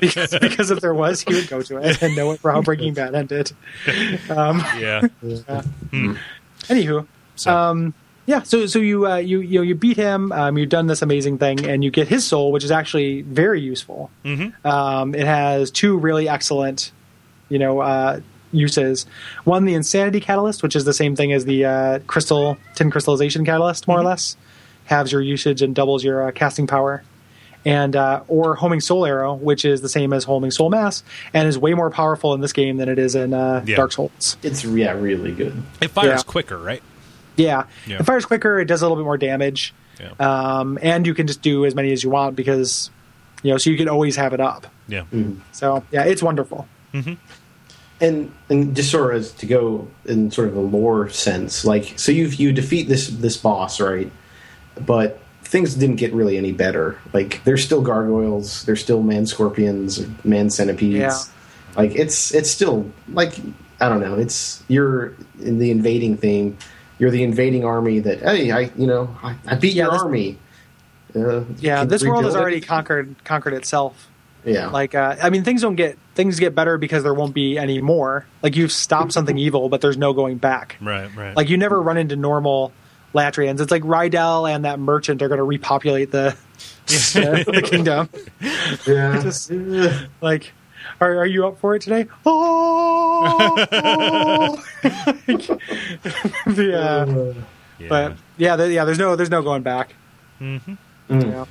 because, 0.00 0.38
because 0.40 0.70
if 0.70 0.80
there 0.80 0.94
was, 0.94 1.20
he 1.20 1.34
would 1.34 1.46
go 1.48 1.60
to 1.60 1.76
it 1.76 2.00
and 2.02 2.16
know 2.16 2.30
it 2.32 2.40
for 2.40 2.50
how 2.52 2.62
Breaking 2.62 2.94
Bad 3.00 3.14
ended. 3.14 3.52
Um, 4.30 4.64
Yeah. 4.78 5.02
anywho, 6.68 7.06
So, 7.36 7.54
um, 7.56 7.94
yeah. 8.30 8.42
So 8.42 8.66
so 8.66 8.78
you 8.78 9.06
uh, 9.06 9.16
you 9.16 9.40
you 9.40 9.58
know 9.58 9.62
you 9.62 9.74
beat 9.74 9.96
him. 9.96 10.30
Um, 10.32 10.56
you've 10.58 10.68
done 10.68 10.86
this 10.86 11.02
amazing 11.02 11.38
thing, 11.38 11.66
and 11.66 11.82
you 11.84 11.90
get 11.90 12.08
his 12.08 12.24
soul, 12.26 12.52
which 12.52 12.64
is 12.64 12.70
actually 12.70 13.22
very 13.22 13.60
useful. 13.60 14.10
mhm. 14.24 14.52
Um, 14.64 15.14
it 15.14 15.26
has 15.26 15.70
two 15.70 15.98
really 15.98 16.28
excellent, 16.28 16.92
you 17.48 17.58
know, 17.58 17.80
uh, 17.80 18.20
uses. 18.52 19.06
One, 19.44 19.64
the 19.64 19.74
insanity 19.74 20.20
catalyst, 20.20 20.62
which 20.62 20.76
is 20.76 20.84
the 20.84 20.94
same 20.94 21.16
thing 21.16 21.32
as 21.32 21.44
the 21.44 21.64
uh, 21.64 21.98
crystal 22.06 22.56
tin 22.76 22.90
crystallization 22.90 23.44
catalyst, 23.44 23.86
more 23.88 23.98
or 23.98 24.04
less, 24.04 24.36
halves 24.84 25.12
your 25.12 25.20
usage 25.22 25.60
and 25.62 25.74
doubles 25.74 26.02
your 26.04 26.28
uh, 26.28 26.30
casting 26.32 26.66
power. 26.66 27.02
And 27.62 27.94
uh, 27.94 28.22
or 28.26 28.54
homing 28.54 28.80
soul 28.80 29.04
arrow, 29.04 29.34
which 29.34 29.66
is 29.66 29.82
the 29.82 29.88
same 29.90 30.14
as 30.14 30.24
homing 30.24 30.50
soul 30.50 30.70
mass, 30.70 31.04
and 31.34 31.46
is 31.46 31.58
way 31.58 31.74
more 31.74 31.90
powerful 31.90 32.32
in 32.32 32.40
this 32.40 32.54
game 32.54 32.78
than 32.78 32.88
it 32.88 32.98
is 32.98 33.14
in 33.14 33.34
uh, 33.34 33.62
Yeah. 33.66 33.76
Dark 33.76 33.92
Souls. 33.92 34.38
It's 34.42 34.64
yeah, 34.64 34.92
really 34.92 35.32
good. 35.32 35.52
it 35.78 35.90
fires 35.90 36.20
yeah. 36.20 36.32
quicker, 36.32 36.56
right? 36.56 36.82
Yeah. 37.36 37.64
Yeah. 37.86 37.98
it 38.00 38.04
fires 38.04 38.24
quicker. 38.26 38.58
It 38.58 38.66
does 38.66 38.82
a 38.82 38.84
little 38.84 38.96
bit 38.96 39.04
more 39.04 39.18
damage, 39.18 39.72
Yeah. 40.00 40.10
um, 40.18 40.78
and 40.82 41.06
you 41.06 41.14
can 41.14 41.26
just 41.26 41.42
do 41.42 41.64
as 41.64 41.74
many 41.74 41.92
as 41.92 42.02
you 42.04 42.10
want 42.10 42.36
because, 42.36 42.90
you 43.42 43.50
know, 43.50 43.58
so 43.58 43.70
you 43.70 43.76
can 43.76 43.88
always 43.88 44.16
have 44.16 44.32
it 44.32 44.40
up. 44.40 44.66
yeah. 44.88 45.04
So 45.52 45.82
yeah, 45.90 46.04
it's 46.04 46.22
wonderful. 46.22 46.66
and 48.00 48.32
and 48.48 48.74
just 48.74 48.90
sort 48.90 49.14
of 49.14 49.20
as 49.20 49.32
to 49.32 49.46
go 49.46 49.88
in 50.06 50.30
sort 50.30 50.48
of 50.48 50.56
a 50.56 50.60
lore 50.60 51.08
sense, 51.10 51.64
like 51.64 51.98
so 51.98 52.12
you 52.12 52.26
you 52.28 52.52
defeat 52.52 52.88
this 52.88 53.08
this 53.08 53.36
boss, 53.36 53.80
right? 53.80 54.10
But 54.84 55.20
things 55.42 55.74
didn't 55.74 55.96
get 55.96 56.12
really 56.14 56.38
any 56.38 56.52
better. 56.52 56.98
Like 57.12 57.42
there's 57.44 57.62
still 57.64 57.82
gargoyles, 57.82 58.64
there's 58.64 58.80
still 58.80 59.02
man 59.02 59.26
scorpions, 59.26 60.00
man 60.24 60.48
centipedes. 60.50 60.94
Yeah. 60.96 61.18
Like 61.76 61.94
it's 61.94 62.32
it's 62.34 62.50
still 62.50 62.90
like 63.08 63.34
I 63.80 63.88
don't 63.88 64.00
know. 64.00 64.14
It's 64.14 64.62
you're 64.68 65.14
in 65.40 65.58
the 65.58 65.70
invading 65.70 66.16
theme. 66.16 66.56
You're 67.00 67.10
the 67.10 67.24
invading 67.24 67.64
army 67.64 67.98
that 67.98 68.20
hey 68.20 68.52
I 68.52 68.70
you 68.76 68.86
know 68.86 69.16
I, 69.22 69.34
I 69.46 69.54
beat 69.56 69.74
Yeah, 69.74 69.84
your 69.86 69.92
this- 69.92 70.02
army. 70.02 70.38
Uh, 71.16 71.40
Yeah, 71.58 71.84
this 71.84 72.04
world 72.04 72.22
has 72.24 72.34
rebuild 72.34 72.36
it. 72.36 72.40
already 72.40 72.60
conquered 72.60 73.16
conquered 73.24 73.54
itself. 73.54 74.06
Yeah, 74.44 74.68
Like, 74.68 74.94
uh, 74.94 75.16
I 75.22 75.28
mean, 75.28 75.44
things 75.44 75.60
don't 75.60 75.74
get 75.76 75.98
things 76.14 76.38
get 76.38 76.54
better 76.54 76.78
because 76.78 77.02
there 77.02 77.12
won't 77.12 77.34
be 77.34 77.58
any 77.58 77.80
more. 77.82 78.24
Like, 78.42 78.56
you've 78.56 78.72
stopped 78.72 79.12
something 79.12 79.36
evil, 79.36 79.68
but 79.68 79.82
there's 79.82 79.98
no 79.98 80.14
going 80.14 80.38
back. 80.38 80.76
Right. 80.80 81.14
Right. 81.14 81.36
Like, 81.36 81.50
you 81.50 81.58
never 81.58 81.82
run 81.82 81.98
into 81.98 82.16
normal 82.16 82.72
Latrians. 83.14 83.60
It's 83.60 83.70
like 83.70 83.82
Rydell 83.82 84.50
and 84.50 84.64
that 84.64 84.78
merchant 84.78 85.20
are 85.20 85.28
going 85.28 85.38
to 85.38 85.44
repopulate 85.44 86.10
the 86.10 86.34
the, 86.86 87.44
the 87.52 87.60
kingdom. 87.62 88.08
yeah. 88.86 89.20
Just- 89.22 89.50
Like, 90.22 90.52
are, 91.00 91.18
are 91.18 91.26
you 91.26 91.46
up 91.46 91.58
for 91.58 91.74
it 91.74 91.82
today? 91.82 92.06
Oh, 92.26 93.66
oh. 93.72 94.64
the, 96.46 96.74
uh, 96.78 97.34
yeah. 97.78 97.88
but 97.88 98.16
yeah, 98.36 98.56
the, 98.56 98.70
yeah. 98.72 98.84
There's 98.84 98.98
no 98.98 99.16
there's 99.16 99.30
no 99.30 99.42
going 99.42 99.62
back. 99.62 99.94
Mhm. 100.40 100.76
Yeah. 101.08 101.44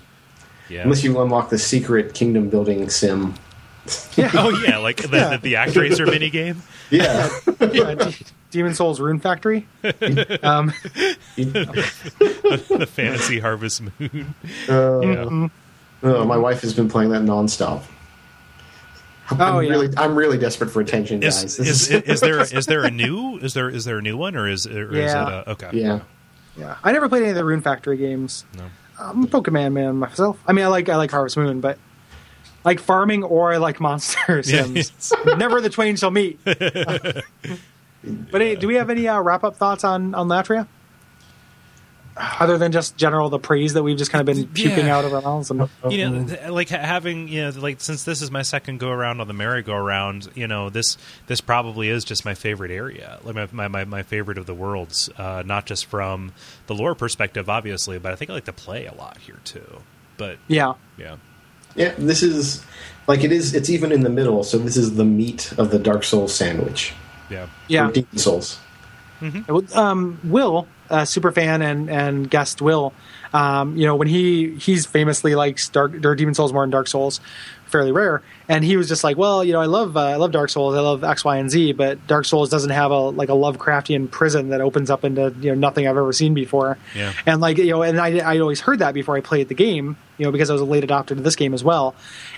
yeah. 0.70 0.84
Unless 0.84 1.04
you 1.04 1.20
unlock 1.20 1.50
the 1.50 1.58
secret 1.58 2.14
kingdom 2.14 2.50
building 2.50 2.90
sim. 2.90 3.34
oh 4.36 4.64
yeah, 4.68 4.78
like 4.78 4.98
the 4.98 5.18
Yeah. 5.18 5.30
the, 5.38 5.38
the 5.40 5.54
Actracer 5.56 6.06
mini 6.12 6.30
game. 6.30 6.62
Yeah. 6.90 7.30
D- 7.60 8.16
Demon 8.52 8.74
Souls 8.74 9.00
Rune 9.00 9.20
Factory. 9.20 9.68
Um, 9.84 10.74
the 11.36 12.88
Fantasy 12.92 13.40
Harvest 13.40 13.82
Moon. 13.82 14.34
Uh, 14.68 15.00
Yeah. 15.02 15.48
oh, 16.04 16.26
my 16.26 16.38
wife 16.38 16.62
has 16.62 16.74
been 16.74 16.90
playing 16.90 17.12
that 17.12 17.22
nonstop. 17.22 17.84
I'm 19.32 19.42
Oh, 19.56 19.60
yeah. 19.60 19.70
really, 19.70 19.90
I'm 19.98 20.16
really 20.16 20.38
desperate 20.38 20.70
for 20.72 20.82
attention, 20.82 21.20
guys. 21.20 21.58
This 21.58 21.90
is, 21.90 21.92
is 21.92 22.20
there 22.22 22.40
is 22.58 22.66
there 22.66 22.84
a 22.84 22.92
new 22.92 23.38
is 23.38 23.54
there 23.54 23.70
is 23.70 23.86
there 23.86 23.98
a 23.98 24.02
new 24.02 24.18
one 24.18 24.36
or 24.36 24.48
is 24.48 24.66
or 24.68 24.92
is 24.92 25.12
Yeah. 25.14 25.40
it 25.42 25.48
a, 25.48 25.50
okay 25.52 25.70
yeah. 25.74 26.00
yeah, 26.58 26.76
I 26.84 26.92
never 26.92 27.08
played 27.10 27.22
any 27.24 27.30
of 27.32 27.36
the 27.36 27.46
Rune 27.46 27.62
Factory 27.62 27.98
games. 27.98 28.46
no 28.58 28.66
I'm 29.00 29.24
a 29.24 29.28
Pokemon 29.28 29.72
man 29.74 29.96
myself. 29.96 30.38
I 30.46 30.52
mean, 30.54 30.66
I 30.66 30.68
like 30.68 30.90
I 30.90 30.96
like 30.98 31.10
Harvest 31.12 31.38
Moon, 31.38 31.62
but 31.62 31.78
like 32.66 32.80
farming 32.82 33.24
or 33.24 33.54
I 33.54 33.58
like 33.58 33.80
monster 33.80 34.42
Yeah, 34.46 34.64
sims. 34.66 35.14
Never 35.38 35.62
the 35.62 35.70
twain 35.70 35.96
shall 35.96 36.12
meet. 36.12 36.38
but 36.44 37.24
hey, 38.42 38.56
do 38.56 38.68
we 38.68 38.76
have 38.76 38.90
any 38.90 39.08
uh, 39.08 39.22
wrap 39.22 39.44
up 39.44 39.56
thoughts 39.56 39.84
on 39.84 40.14
on 40.16 40.28
Latria? 40.28 40.68
Other 42.40 42.58
than 42.58 42.72
just 42.72 42.98
general 42.98 43.30
the 43.30 43.40
praise 43.40 43.74
that 43.74 43.84
we've 43.84 43.98
just 43.98 44.12
kind 44.12 44.28
of 44.28 44.36
been 44.36 44.48
puking 44.48 44.88
Yeah. 44.88 44.98
out 44.98 45.06
of 45.06 45.14
our 45.14 45.22
mouths. 45.22 45.50
And, 45.52 45.70
you 45.90 46.10
know 46.10 46.52
like 46.54 46.70
having 46.70 47.28
you 47.28 47.44
know 47.44 47.50
like 47.60 47.80
since 47.82 48.04
this 48.04 48.22
is 48.22 48.30
my 48.30 48.42
second 48.42 48.80
go 48.80 48.90
around 48.90 49.22
on 49.22 49.28
the 49.28 49.34
merry-go-round 49.34 50.30
you 50.36 50.48
know 50.48 50.70
this 50.70 50.98
this 51.28 51.40
probably 51.42 51.90
is 51.90 52.04
just 52.04 52.26
my 52.26 52.34
favorite 52.34 52.72
area 52.72 53.20
like 53.24 53.36
my 53.36 53.48
my, 53.52 53.68
my, 53.68 53.86
my 53.86 54.04
favorite 54.04 54.38
of 54.38 54.46
the 54.46 54.54
worlds 54.54 55.10
uh, 55.18 55.44
not 55.46 55.66
just 55.66 55.86
from 55.86 56.34
the 56.68 56.76
lore 56.76 56.96
perspective 56.96 57.50
obviously 57.50 57.98
but 58.00 58.12
i 58.12 58.16
think 58.16 58.30
i 58.30 58.34
like 58.34 58.46
to 58.46 58.54
play 58.54 58.86
a 58.86 58.94
lot 58.94 59.18
here 59.20 59.40
too 59.46 59.82
but 60.18 60.38
yeah, 60.48 60.74
yeah 60.98 61.16
Yeah, 61.76 61.94
this 61.98 62.22
is 62.24 62.64
like 63.08 63.24
it 63.24 63.32
is. 63.32 63.54
It's 63.56 63.70
even 63.70 63.92
in 63.92 64.02
the 64.02 64.10
middle. 64.10 64.44
So 64.44 64.58
this 64.58 64.76
is 64.76 64.96
the 64.96 65.06
meat 65.06 65.54
of 65.58 65.72
the 65.72 65.80
Dark 65.80 66.04
Souls 66.04 66.34
sandwich. 66.36 66.94
yeah 67.30 67.48
yeah. 67.70 67.88
Or 67.88 67.92
Demon 67.92 68.18
Souls. 69.48 69.76
um, 69.76 70.20
Will, 70.24 70.68
uh, 70.90 71.06
super 71.06 71.32
fan 71.32 71.62
and 71.62 71.90
and 71.90 72.30
guest 72.30 72.62
Will, 72.62 72.94
um, 73.34 73.78
you 73.78 73.86
know 73.86 73.96
when 73.96 74.08
he 74.08 74.56
he's 74.56 74.86
famously 74.86 75.36
likes 75.36 75.70
Dark 75.70 76.04
or 76.06 76.16
Demon 76.16 76.34
Souls 76.34 76.52
more 76.54 76.64
than 76.64 76.70
Dark 76.72 76.88
Souls, 76.88 77.20
fairly 77.68 77.92
rare, 77.92 78.24
and 78.48 78.64
he 78.64 78.76
was 78.78 78.88
just 78.88 79.04
like, 79.04 79.16
well, 79.16 79.44
you 79.44 79.54
know, 79.54 79.60
I 79.62 79.66
love 79.68 79.96
uh, 79.96 80.02
I 80.02 80.16
love 80.16 80.32
Dark 80.32 80.50
Souls, 80.50 80.74
I 80.76 80.80
love 80.80 81.04
X, 81.04 81.24
Y, 81.24 81.38
and 81.38 81.50
Z, 81.52 81.74
but 81.74 82.08
Dark 82.08 82.26
Souls 82.26 82.50
doesn't 82.50 82.72
have 82.72 82.90
a 82.92 82.98
like 83.10 83.30
a 83.30 83.34
Lovecraftian 83.34 84.10
prison 84.10 84.50
that 84.50 84.62
opens 84.62 84.90
up 84.90 85.04
into 85.06 85.34
you 85.42 85.50
know 85.50 85.56
nothing 85.56 85.88
I've 85.88 85.98
ever 85.98 86.12
seen 86.14 86.34
before, 86.34 86.78
Yeah. 86.96 87.14
and 87.28 87.40
like 87.42 87.58
you 87.60 87.68
know, 87.70 87.84
and 87.84 88.00
I 88.00 88.18
I 88.20 88.40
always 88.40 88.62
heard 88.62 88.80
that 88.80 88.94
before 88.96 89.16
I 89.16 89.22
played 89.22 89.48
the 89.50 89.56
game, 89.56 89.96
you 90.18 90.26
know, 90.26 90.32
because 90.32 90.50
I 90.50 90.54
was 90.54 90.62
a 90.62 90.66
late 90.66 90.84
adopter 90.84 91.08
to 91.10 91.16
this 91.16 91.36
game 91.36 91.54
as 91.54 91.64
well, 91.64 91.94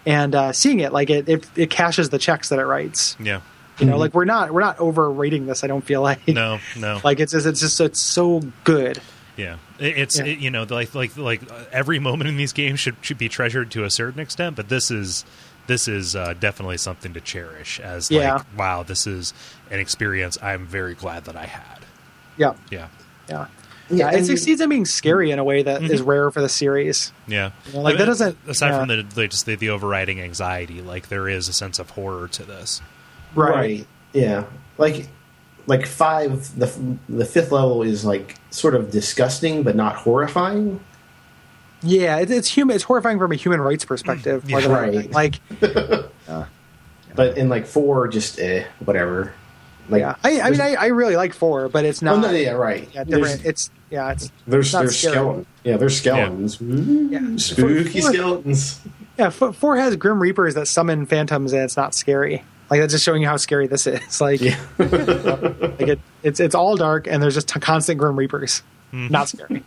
and 0.05 0.35
uh, 0.35 0.51
seeing 0.51 0.79
it 0.81 0.91
like 0.91 1.09
it, 1.09 1.29
it 1.29 1.45
it 1.55 1.69
cashes 1.69 2.09
the 2.09 2.19
checks 2.19 2.49
that 2.49 2.59
it 2.59 2.65
writes, 2.65 3.15
yeah 3.19 3.39
you 3.81 3.87
know, 3.87 3.97
like 3.97 4.13
we're 4.13 4.25
not 4.25 4.51
we're 4.53 4.61
not 4.61 4.79
overrating 4.79 5.45
this. 5.47 5.63
I 5.63 5.67
don't 5.67 5.83
feel 5.83 6.01
like 6.01 6.27
no 6.27 6.59
no 6.77 7.01
like 7.03 7.19
it's 7.19 7.33
it's 7.33 7.59
just 7.59 7.81
it's 7.81 7.99
so 8.01 8.41
good. 8.63 9.01
Yeah, 9.37 9.57
it's 9.79 10.19
Yeah. 10.19 10.25
It, 10.25 10.39
you 10.39 10.51
know 10.51 10.63
like 10.69 10.93
like 10.95 11.17
like 11.17 11.41
uh, 11.51 11.63
every 11.71 11.99
moment 11.99 12.29
in 12.29 12.37
these 12.37 12.53
games 12.53 12.79
should 12.79 12.95
should 13.01 13.17
be 13.17 13.27
treasured 13.29 13.71
to 13.71 13.83
a 13.83 13.89
certain 13.89 14.19
extent, 14.19 14.55
but 14.55 14.69
this 14.69 14.91
is 14.91 15.25
this 15.67 15.87
is 15.87 16.15
uh, 16.15 16.33
definitely 16.39 16.77
something 16.77 17.13
to 17.13 17.21
cherish. 17.21 17.79
As 17.79 18.09
Yeah. 18.11 18.35
like 18.35 18.57
wow, 18.57 18.83
this 18.83 19.07
is 19.07 19.33
an 19.69 19.79
experience 19.79 20.37
I'm 20.41 20.65
very 20.65 20.95
glad 20.95 21.25
that 21.25 21.35
I 21.35 21.45
had. 21.45 21.79
Yeah, 22.37 22.53
Yeah, 22.71 22.87
yeah, 23.29 23.47
Yeah, 23.89 23.97
yeah. 23.97 24.09
It 24.11 24.15
and- 24.17 24.25
succeeds 24.25 24.59
in 24.61 24.69
being 24.69 24.85
scary 24.85 25.31
in 25.31 25.39
a 25.39 25.43
way 25.43 25.63
that 25.63 25.83
is 25.83 26.01
rare 26.01 26.29
for 26.31 26.41
the 26.41 26.49
series. 26.49 27.11
yeah. 27.27 27.51
You 27.67 27.73
know, 27.73 27.79
like, 27.81 27.97
that 27.97 28.05
doesn't- 28.05 28.37
aside 28.47 28.69
yeah. 28.69 28.79
from 28.79 28.87
the, 28.89 29.03
the 29.03 29.27
just 29.27 29.45
the, 29.45 29.55
the 29.55 29.69
overriding 29.69 30.19
anxiety, 30.21 30.81
like 30.81 31.09
there 31.09 31.27
is 31.29 31.47
a 31.47 31.53
sense 31.53 31.77
of 31.79 31.91
horror 31.91 32.27
to 32.29 32.43
this. 32.43 32.81
Right. 33.35 33.85
Yeah. 34.13 34.45
Like 34.77 35.07
like 35.67 35.85
five 35.85 36.57
the 36.59 36.97
the 37.07 37.25
fifth 37.25 37.51
level 37.51 37.81
is 37.83 38.03
like 38.03 38.35
sort 38.49 38.75
of 38.75 38.91
disgusting 38.91 39.63
but 39.63 39.75
not 39.75 39.95
horrifying. 39.95 40.79
Yeah, 41.83 42.17
it, 42.19 42.29
it's 42.29 42.47
human. 42.47 42.75
It's 42.75 42.83
horrifying 42.83 43.17
from 43.17 43.31
a 43.31 43.35
human 43.35 43.59
rights 43.61 43.85
perspective. 43.85 44.43
Yeah. 44.49 44.59
than 44.61 44.71
Right. 44.71 44.87
anything. 44.93 45.11
Like, 45.11 45.39
But 47.13 47.37
in 47.37 47.49
like 47.49 47.65
four, 47.67 48.07
just 48.07 48.39
eh, 48.39 48.65
whatever. 48.85 49.33
Like 49.89 49.99
yeah. 50.01 50.15
I, 50.23 50.39
I 50.41 50.49
mean, 50.51 50.61
I, 50.61 50.75
I 50.75 50.85
really 50.87 51.15
like 51.17 51.33
four, 51.33 51.67
but 51.67 51.83
it's 51.83 52.01
oh, 52.01 52.05
not. 52.05 52.21
no, 52.21 52.31
yeah, 52.31 52.51
right. 52.51 52.87
yeah, 52.93 53.03
There's- 53.03 53.27
different. 53.31 53.45
It's 53.45 53.69
yeah, 53.89 54.11
it's 54.13 54.31
There's 54.47 54.71
not 54.71 54.79
there's 54.83 54.97
scary. 54.97 55.13
skeletons. 55.15 55.47
Yeah, 55.65 55.77
there's 55.77 55.97
skeletons. 55.97 56.61
Ooh, 56.61 57.09
Yeah. 57.11 57.35
Spooky 57.37 57.99
Four- 58.01 58.13
skeletons. 58.13 58.79
yeah. 59.17 59.29
Four, 59.29 59.51
four 59.51 59.75
has 59.77 59.97
grim 59.97 60.21
reapers 60.21 60.53
that 60.55 60.67
summon 60.67 61.05
phantoms, 61.05 61.51
and 61.51 61.63
it's 61.63 61.75
not 61.75 61.93
scary. 61.93 62.43
Like 62.71 62.79
that's 62.79 62.93
just 62.93 63.03
showing 63.05 63.21
you 63.21 63.27
how 63.27 63.37
scary 63.37 63.67
this 63.67 63.85
is. 63.85 63.99
Like, 64.21 64.41
Yeah. 64.41 64.57
like 64.79 65.81
it, 65.81 65.99
it's 66.23 66.39
it's 66.39 66.55
all 66.55 66.75
dark 66.77 67.05
and 67.05 67.21
there's 67.21 67.35
just 67.35 67.49
t- 67.49 67.59
constant 67.59 67.99
grim 67.99 68.17
reapers. 68.17 68.63
Not 68.93 69.29
scary. 69.29 69.61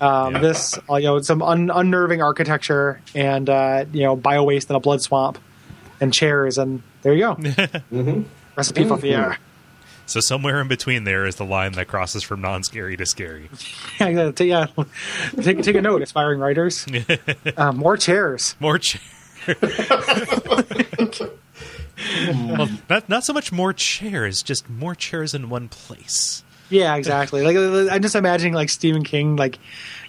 Um, 0.00 0.34
Yeah. 0.34 0.40
This, 0.40 0.78
uh, 0.88 0.96
you 0.96 1.06
know, 1.06 1.20
some 1.20 1.42
un- 1.42 1.70
unnerving 1.74 2.22
architecture 2.22 3.00
and 3.14 3.50
uh, 3.50 3.84
you 3.92 4.04
know 4.04 4.16
bio 4.16 4.44
waste 4.44 4.70
and 4.70 4.76
a 4.76 4.80
blood 4.80 5.02
swamp 5.02 5.38
and 6.00 6.14
chairs 6.14 6.56
and 6.58 6.82
there 7.02 7.12
you 7.12 7.36
go. 7.90 8.24
Recipe 8.56 8.84
for 8.84 8.96
fear. 8.98 9.36
So 10.06 10.20
somewhere 10.20 10.60
in 10.60 10.68
between 10.68 11.04
there 11.04 11.26
is 11.26 11.36
the 11.36 11.44
line 11.44 11.72
that 11.72 11.86
crosses 11.88 12.22
from 12.22 12.40
non-scary 12.40 12.96
to 12.96 13.04
scary. 13.04 13.50
Yeah, 14.00 14.08
yeah, 14.08 14.30
t- 14.32 14.44
yeah. 14.46 14.66
take 15.42 15.62
take 15.62 15.76
a 15.76 15.82
note, 15.82 16.00
aspiring 16.02 16.38
writers. 16.40 16.86
Uh, 17.56 17.72
more 17.72 17.96
chairs. 17.96 18.54
More 18.60 18.78
chair. 18.78 19.00
well, 22.28 22.68
not 22.90 23.08
not 23.08 23.24
so 23.24 23.32
much 23.32 23.52
more 23.52 23.72
chairs, 23.72 24.42
just 24.42 24.68
more 24.68 24.94
chairs 24.94 25.34
in 25.34 25.48
one 25.50 25.68
place. 25.68 26.42
Yeah, 26.70 26.96
exactly. 26.96 27.40
Like 27.42 27.56
I'm 27.90 28.02
just 28.02 28.14
imagining 28.14 28.52
like 28.52 28.68
Stephen 28.68 29.02
King, 29.02 29.36
like 29.36 29.58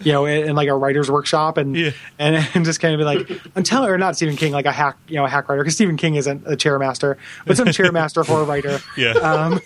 you 0.01 0.11
know, 0.11 0.25
in, 0.25 0.49
in 0.49 0.55
like 0.57 0.67
a 0.67 0.75
writer's 0.75 1.09
workshop, 1.09 1.57
and 1.57 1.73
Yeah. 1.75 1.91
and, 2.19 2.35
and 2.53 2.65
just 2.65 2.81
kind 2.81 2.93
of 2.93 2.99
be 2.99 3.05
like, 3.05 3.41
until 3.55 3.85
or 3.85 3.97
not 3.97 4.17
Stephen 4.17 4.35
King, 4.35 4.51
like 4.51 4.65
a 4.65 4.71
hack, 4.73 4.97
you 5.07 5.15
know, 5.15 5.23
a 5.25 5.29
hack 5.29 5.47
writer, 5.47 5.63
because 5.63 5.75
Stephen 5.75 5.95
King 5.95 6.15
isn't 6.15 6.43
a 6.45 6.57
chair 6.57 6.77
master, 6.77 7.17
but 7.45 7.55
some 7.55 7.71
chair 7.71 7.91
master 7.93 8.23
horror 8.23 8.43
writer, 8.43 8.79
Yeah. 8.97 9.11
um, 9.13 9.61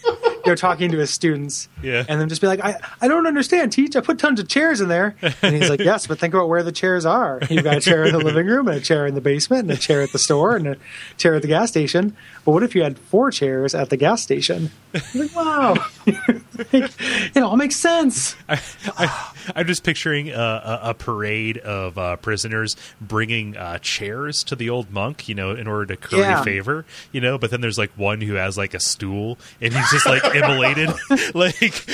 you 0.45 0.51
know, 0.51 0.55
talking 0.55 0.91
to 0.91 0.97
his 0.97 1.09
students, 1.09 1.69
Yeah. 1.81 2.03
and 2.07 2.19
then 2.19 2.27
just 2.29 2.41
be 2.41 2.47
like, 2.47 2.59
I 2.61 2.75
I 3.01 3.07
don't 3.07 3.25
understand, 3.27 3.71
teach. 3.71 3.95
I 3.95 4.01
put 4.01 4.19
tons 4.19 4.39
of 4.39 4.47
chairs 4.47 4.81
in 4.81 4.89
there, 4.89 5.15
and 5.41 5.55
he's 5.55 5.69
like, 5.69 5.79
yes, 5.91 6.05
but 6.07 6.19
think 6.19 6.33
about 6.33 6.49
where 6.49 6.63
the 6.63 6.71
chairs 6.71 7.05
are. 7.05 7.39
You've 7.49 7.63
got 7.63 7.77
a 7.77 7.81
chair 7.81 8.03
in 8.03 8.11
the 8.11 8.19
living 8.19 8.45
room, 8.47 8.67
and 8.67 8.77
a 8.77 8.81
chair 8.81 9.05
in 9.07 9.15
the 9.15 9.21
basement, 9.21 9.61
and 9.61 9.71
a 9.71 9.77
chair 9.77 10.01
at 10.01 10.11
the 10.11 10.19
store, 10.19 10.55
and 10.55 10.67
a 10.67 10.77
chair 11.17 11.35
at 11.35 11.41
the 11.41 11.47
gas 11.47 11.69
station. 11.69 12.15
But 12.45 12.51
what 12.51 12.63
if 12.63 12.75
you 12.75 12.83
had 12.83 12.97
four 12.99 13.31
chairs 13.31 13.73
at 13.73 13.89
the 13.89 13.97
gas 13.97 14.21
station? 14.21 14.71
Like, 15.15 15.35
wow. 15.35 15.75
it 16.05 17.37
all 17.41 17.55
makes 17.57 17.75
sense. 17.77 18.35
I, 18.49 18.59
ah. 18.97 19.32
I'm 19.55 19.67
just 19.67 19.83
picturing 19.83 20.29
a, 20.29 20.33
a, 20.35 20.79
a 20.89 20.93
parade 20.93 21.57
of 21.59 21.97
uh, 21.97 22.15
prisoners 22.17 22.75
bringing 23.01 23.55
uh, 23.57 23.79
chairs 23.79 24.43
to 24.45 24.55
the 24.55 24.69
old 24.69 24.91
monk, 24.91 25.27
you 25.27 25.35
know, 25.35 25.51
in 25.51 25.67
order 25.67 25.85
to 25.87 25.97
curry 25.97 26.21
Yeah. 26.21 26.43
favor, 26.43 26.85
you 27.11 27.21
know. 27.21 27.37
But 27.37 27.51
then 27.51 27.61
there's 27.61 27.77
like 27.77 27.91
one 27.97 28.21
who 28.21 28.33
has 28.35 28.57
like 28.57 28.73
a 28.73 28.79
stool, 28.79 29.37
and 29.61 29.73
he's 29.73 29.91
just 29.91 30.05
like 30.05 30.23
immolated, 30.35 30.89
like 31.35 31.87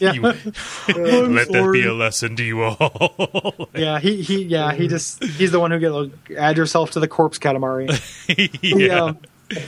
Yeah. 0.00 0.12
you, 0.12 0.22
let 0.22 1.48
that 1.48 1.70
be 1.72 1.86
a 1.86 1.92
lesson 1.94 2.36
to 2.36 2.44
you 2.44 2.62
all. 2.62 3.68
Yeah, 3.74 3.98
he 3.98 4.22
he 4.22 4.44
yeah 4.44 4.72
he 4.72 4.88
just 4.88 5.22
he's 5.22 5.50
the 5.52 5.58
one 5.60 5.70
who 5.70 5.78
get 5.78 5.90
like, 5.90 6.12
add 6.36 6.56
yourself 6.56 6.92
to 6.92 7.00
the 7.00 7.08
corpse 7.08 7.38
Katamari. 7.38 7.88
yeah. 8.62 8.76
The, 8.76 8.90
um, 9.04 9.18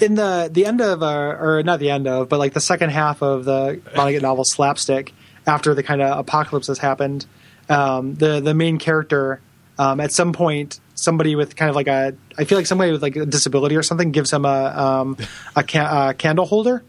in 0.00 0.14
the 0.14 0.48
the 0.50 0.64
end 0.66 0.80
of 0.80 1.02
uh, 1.02 1.36
or 1.38 1.62
not 1.62 1.80
the 1.80 1.90
end 1.90 2.06
of, 2.06 2.28
but 2.28 2.38
like 2.38 2.52
the 2.52 2.60
second 2.60 2.90
half 2.90 3.22
of 3.22 3.44
the 3.44 3.80
Vonnegut 3.94 4.22
novel 4.22 4.44
Slapstick, 4.44 5.12
after 5.46 5.74
the 5.74 5.82
kind 5.82 6.02
of 6.02 6.18
apocalypse 6.18 6.66
has 6.66 6.78
happened, 6.78 7.26
um, 7.68 8.14
the 8.14 8.40
the 8.40 8.54
main 8.54 8.78
character 8.78 9.40
um, 9.78 10.00
at 10.00 10.12
some 10.12 10.32
point 10.32 10.80
somebody 10.94 11.34
with 11.36 11.54
kind 11.56 11.68
of 11.68 11.76
like 11.76 11.88
a 11.88 12.14
I 12.38 12.44
feel 12.44 12.56
like 12.58 12.66
somebody 12.66 12.90
with 12.92 13.02
like 13.02 13.16
a 13.16 13.26
disability 13.26 13.76
or 13.76 13.82
something 13.82 14.12
gives 14.12 14.32
him 14.32 14.44
a 14.44 14.48
um, 14.48 15.16
a, 15.54 15.62
ca- 15.62 16.08
a 16.10 16.14
candle 16.14 16.46
holder, 16.46 16.82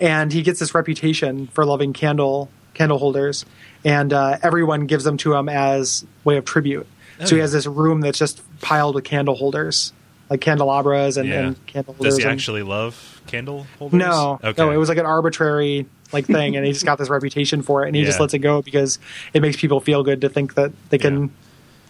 and 0.00 0.32
he 0.32 0.42
gets 0.42 0.58
this 0.60 0.74
reputation 0.74 1.46
for 1.48 1.64
loving 1.64 1.92
candle 1.92 2.50
candle 2.74 2.98
holders, 2.98 3.44
and 3.84 4.12
uh, 4.12 4.38
everyone 4.42 4.86
gives 4.86 5.04
them 5.04 5.16
to 5.18 5.34
him 5.34 5.48
as 5.48 6.04
way 6.24 6.36
of 6.36 6.44
tribute. 6.44 6.86
So 7.24 7.34
he 7.34 7.40
has 7.40 7.50
this 7.52 7.66
room 7.66 8.00
that's 8.00 8.16
just 8.18 8.40
piled 8.60 8.94
with 8.94 9.02
candle 9.02 9.34
holders, 9.34 9.92
like 10.30 10.40
candelabras 10.40 11.16
and, 11.16 11.28
Yeah. 11.28 11.40
and 11.48 11.66
candle 11.66 11.94
holders. 11.94 12.14
Does 12.14 12.18
he 12.18 12.22
and- 12.22 12.32
actually 12.32 12.62
love 12.62 13.20
candle 13.26 13.66
holders? 13.80 13.98
no, 13.98 14.38
Okay. 14.44 14.62
no, 14.62 14.70
it 14.70 14.76
was 14.76 14.88
like 14.88 14.98
an 14.98 15.06
arbitrary 15.06 15.86
like 16.12 16.26
thing, 16.26 16.56
and 16.56 16.64
he 16.66 16.72
just 16.72 16.84
got 16.84 16.98
this 16.98 17.08
reputation 17.08 17.62
for 17.62 17.84
it, 17.84 17.88
and 17.88 17.96
he 17.96 18.04
just 18.04 18.20
lets 18.20 18.34
it 18.34 18.38
go 18.40 18.62
because 18.62 18.98
it 19.34 19.42
makes 19.42 19.56
people 19.56 19.80
feel 19.80 20.02
good 20.02 20.20
to 20.22 20.28
think 20.28 20.54
that 20.54 20.72
they 20.90 20.98
can, 20.98 21.14
Yeah. 21.14 21.26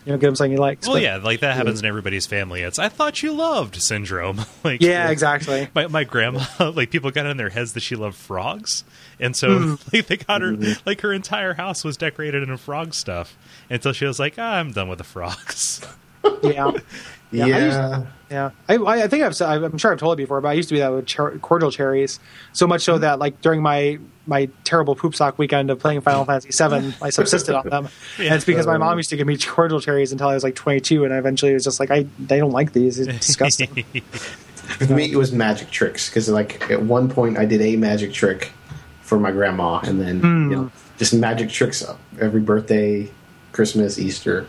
you 0.07 0.12
know, 0.12 0.19
give 0.19 0.28
him 0.28 0.36
something 0.36 0.53
he 0.53 0.59
likes. 0.59 0.86
Well, 0.86 0.97
But- 0.97 1.03
yeah, 1.03 1.16
like 1.16 1.40
that 1.40 1.57
happens 1.57 1.81
in 1.81 1.86
everybody's 1.86 2.27
family. 2.27 2.62
It's 2.62 2.78
I 2.78 2.89
thought 2.89 3.23
you 3.23 3.32
loved 3.32 3.81
syndrome. 3.82 4.40
like 4.65 4.81
yeah, 4.82 5.11
exactly. 5.11 5.69
My 5.74 5.86
my 5.86 6.05
grandma, 6.05 6.45
like 6.74 6.90
people 6.90 7.11
got 7.11 7.27
in 7.27 7.36
their 7.36 7.51
heads 7.51 7.73
that 7.74 7.81
she 7.81 7.95
loved 7.97 8.16
frogs, 8.16 8.85
and 9.20 9.36
so 9.36 9.59
Hmm. 9.59 9.74
like 9.93 10.07
they 10.07 10.16
got 10.16 10.40
her 10.43 10.57
like 10.86 11.01
her 11.03 11.12
entire 11.12 11.55
house 11.55 11.85
was 11.85 11.97
decorated 11.97 12.43
in 12.49 12.57
frog 12.57 12.95
stuff 12.95 13.36
until 13.70 13.93
she 13.93 14.05
was 14.05 14.19
like, 14.19 14.35
ah, 14.39 14.55
I'm 14.57 14.73
done 14.73 14.89
with 14.89 14.99
the 14.99 15.05
frogs. 15.05 15.81
Yeah, 16.43 16.73
Yeah. 17.30 17.46
Yeah, 17.46 17.56
I 17.56 17.64
used- 17.96 18.06
yeah. 18.30 18.50
I, 18.68 18.76
I 18.76 19.02
I 19.05 19.09
think 19.09 19.22
I've 19.24 19.40
I'm 19.40 19.78
sure 19.78 19.92
I've 19.92 19.98
told 19.98 20.14
it 20.14 20.22
before, 20.22 20.40
but 20.40 20.48
I 20.48 20.52
used 20.52 20.68
to 20.70 20.74
be 20.74 20.80
that 20.80 20.92
with 20.92 21.06
cher- 21.09 21.38
cordial 21.38 21.70
cherries. 21.70 22.20
So 22.52 22.66
much 22.66 22.82
Mm-hmm. 22.82 22.92
so 22.92 22.98
that 22.98 23.18
like 23.18 23.40
during 23.40 23.62
my 23.62 23.98
my 24.26 24.48
terrible 24.64 24.94
poop 24.94 25.14
sock 25.14 25.38
weekend 25.38 25.70
of 25.70 25.78
playing 25.78 26.02
Final 26.02 26.24
Fantasy 26.26 26.50
VII, 26.50 26.94
I 27.00 27.09
subsisted 27.10 27.55
on 27.55 27.68
them. 27.68 27.88
And 28.18 28.34
it's 28.34 28.44
because 28.44 28.66
my 28.66 28.76
mom 28.76 28.98
used 28.98 29.09
to 29.10 29.16
give 29.16 29.26
me 29.26 29.38
cordial 29.38 29.80
cherries 29.80 30.12
until 30.12 30.28
I 30.28 30.34
was 30.34 30.44
like 30.44 30.55
22, 30.55 31.05
and 31.05 31.14
I 31.14 31.18
eventually 31.18 31.55
was 31.55 31.64
just 31.64 31.80
like, 31.80 31.90
I 31.90 32.06
they 32.18 32.38
don't 32.38 32.50
like 32.52 32.72
these. 32.72 32.98
It's 32.98 33.26
disgusting. 33.26 33.84
With 34.80 34.90
me, 34.90 35.10
it 35.10 35.16
was 35.16 35.32
magic 35.32 35.70
tricks 35.70 36.10
because, 36.10 36.28
like, 36.28 36.70
at 36.70 36.82
one 36.82 37.09
point, 37.09 37.38
I 37.38 37.46
did 37.46 37.62
a 37.62 37.76
magic 37.76 38.12
trick 38.12 38.52
for 39.00 39.18
my 39.18 39.30
grandma, 39.30 39.78
and 39.82 39.98
then 39.98 40.16
you 40.20 40.56
know, 40.56 40.70
just 40.98 41.14
magic 41.14 41.48
tricks 41.48 41.82
every 42.20 42.42
birthday, 42.42 43.10
Christmas, 43.52 43.98
Easter. 43.98 44.46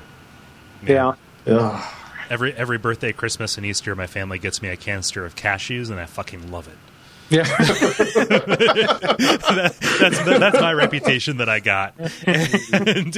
yeah. 0.85 1.14
Ugh. 1.47 1.84
Every 2.30 2.53
every 2.53 2.77
birthday, 2.77 3.11
Christmas, 3.11 3.57
and 3.57 3.65
Easter, 3.65 3.95
my 3.95 4.07
family 4.07 4.39
gets 4.39 4.61
me 4.61 4.69
a 4.69 4.76
canister 4.77 5.26
of 5.26 5.35
cashews, 5.35 5.89
and 5.89 5.99
I 5.99 6.06
fucking 6.06 6.51
love 6.51 6.68
it. 6.68 6.77
Yeah. 7.30 7.43
That- 9.49 9.76
that's 9.99 10.19
that's 10.23 10.61
my 10.61 10.73
reputation 10.73 11.38
that 11.38 11.49
I 11.49 11.60
got, 11.60 11.93
and, 12.26 13.18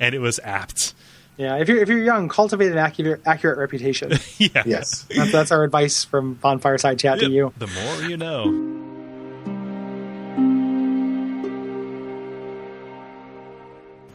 and 0.00 0.14
it 0.14 0.20
was 0.20 0.38
apt. 0.42 0.94
Yeah, 1.36 1.56
if 1.56 1.68
you're 1.68 1.78
if 1.78 1.88
you're 1.88 2.02
young, 2.02 2.28
cultivate 2.28 2.70
an 2.72 2.78
accurate 2.78 3.22
accurate 3.26 3.58
reputation. 3.58 4.12
Yeah. 4.38 4.62
Yes. 4.66 5.06
That's, 5.14 5.32
that's 5.32 5.52
our 5.52 5.64
advice 5.64 6.04
from 6.04 6.34
Bonfire 6.34 6.78
Side 6.78 6.98
Chat 6.98 7.18
to 7.20 7.30
you. 7.30 7.52
The 7.58 7.66
more 7.66 8.02
you 8.08 8.16
know. 8.16 8.76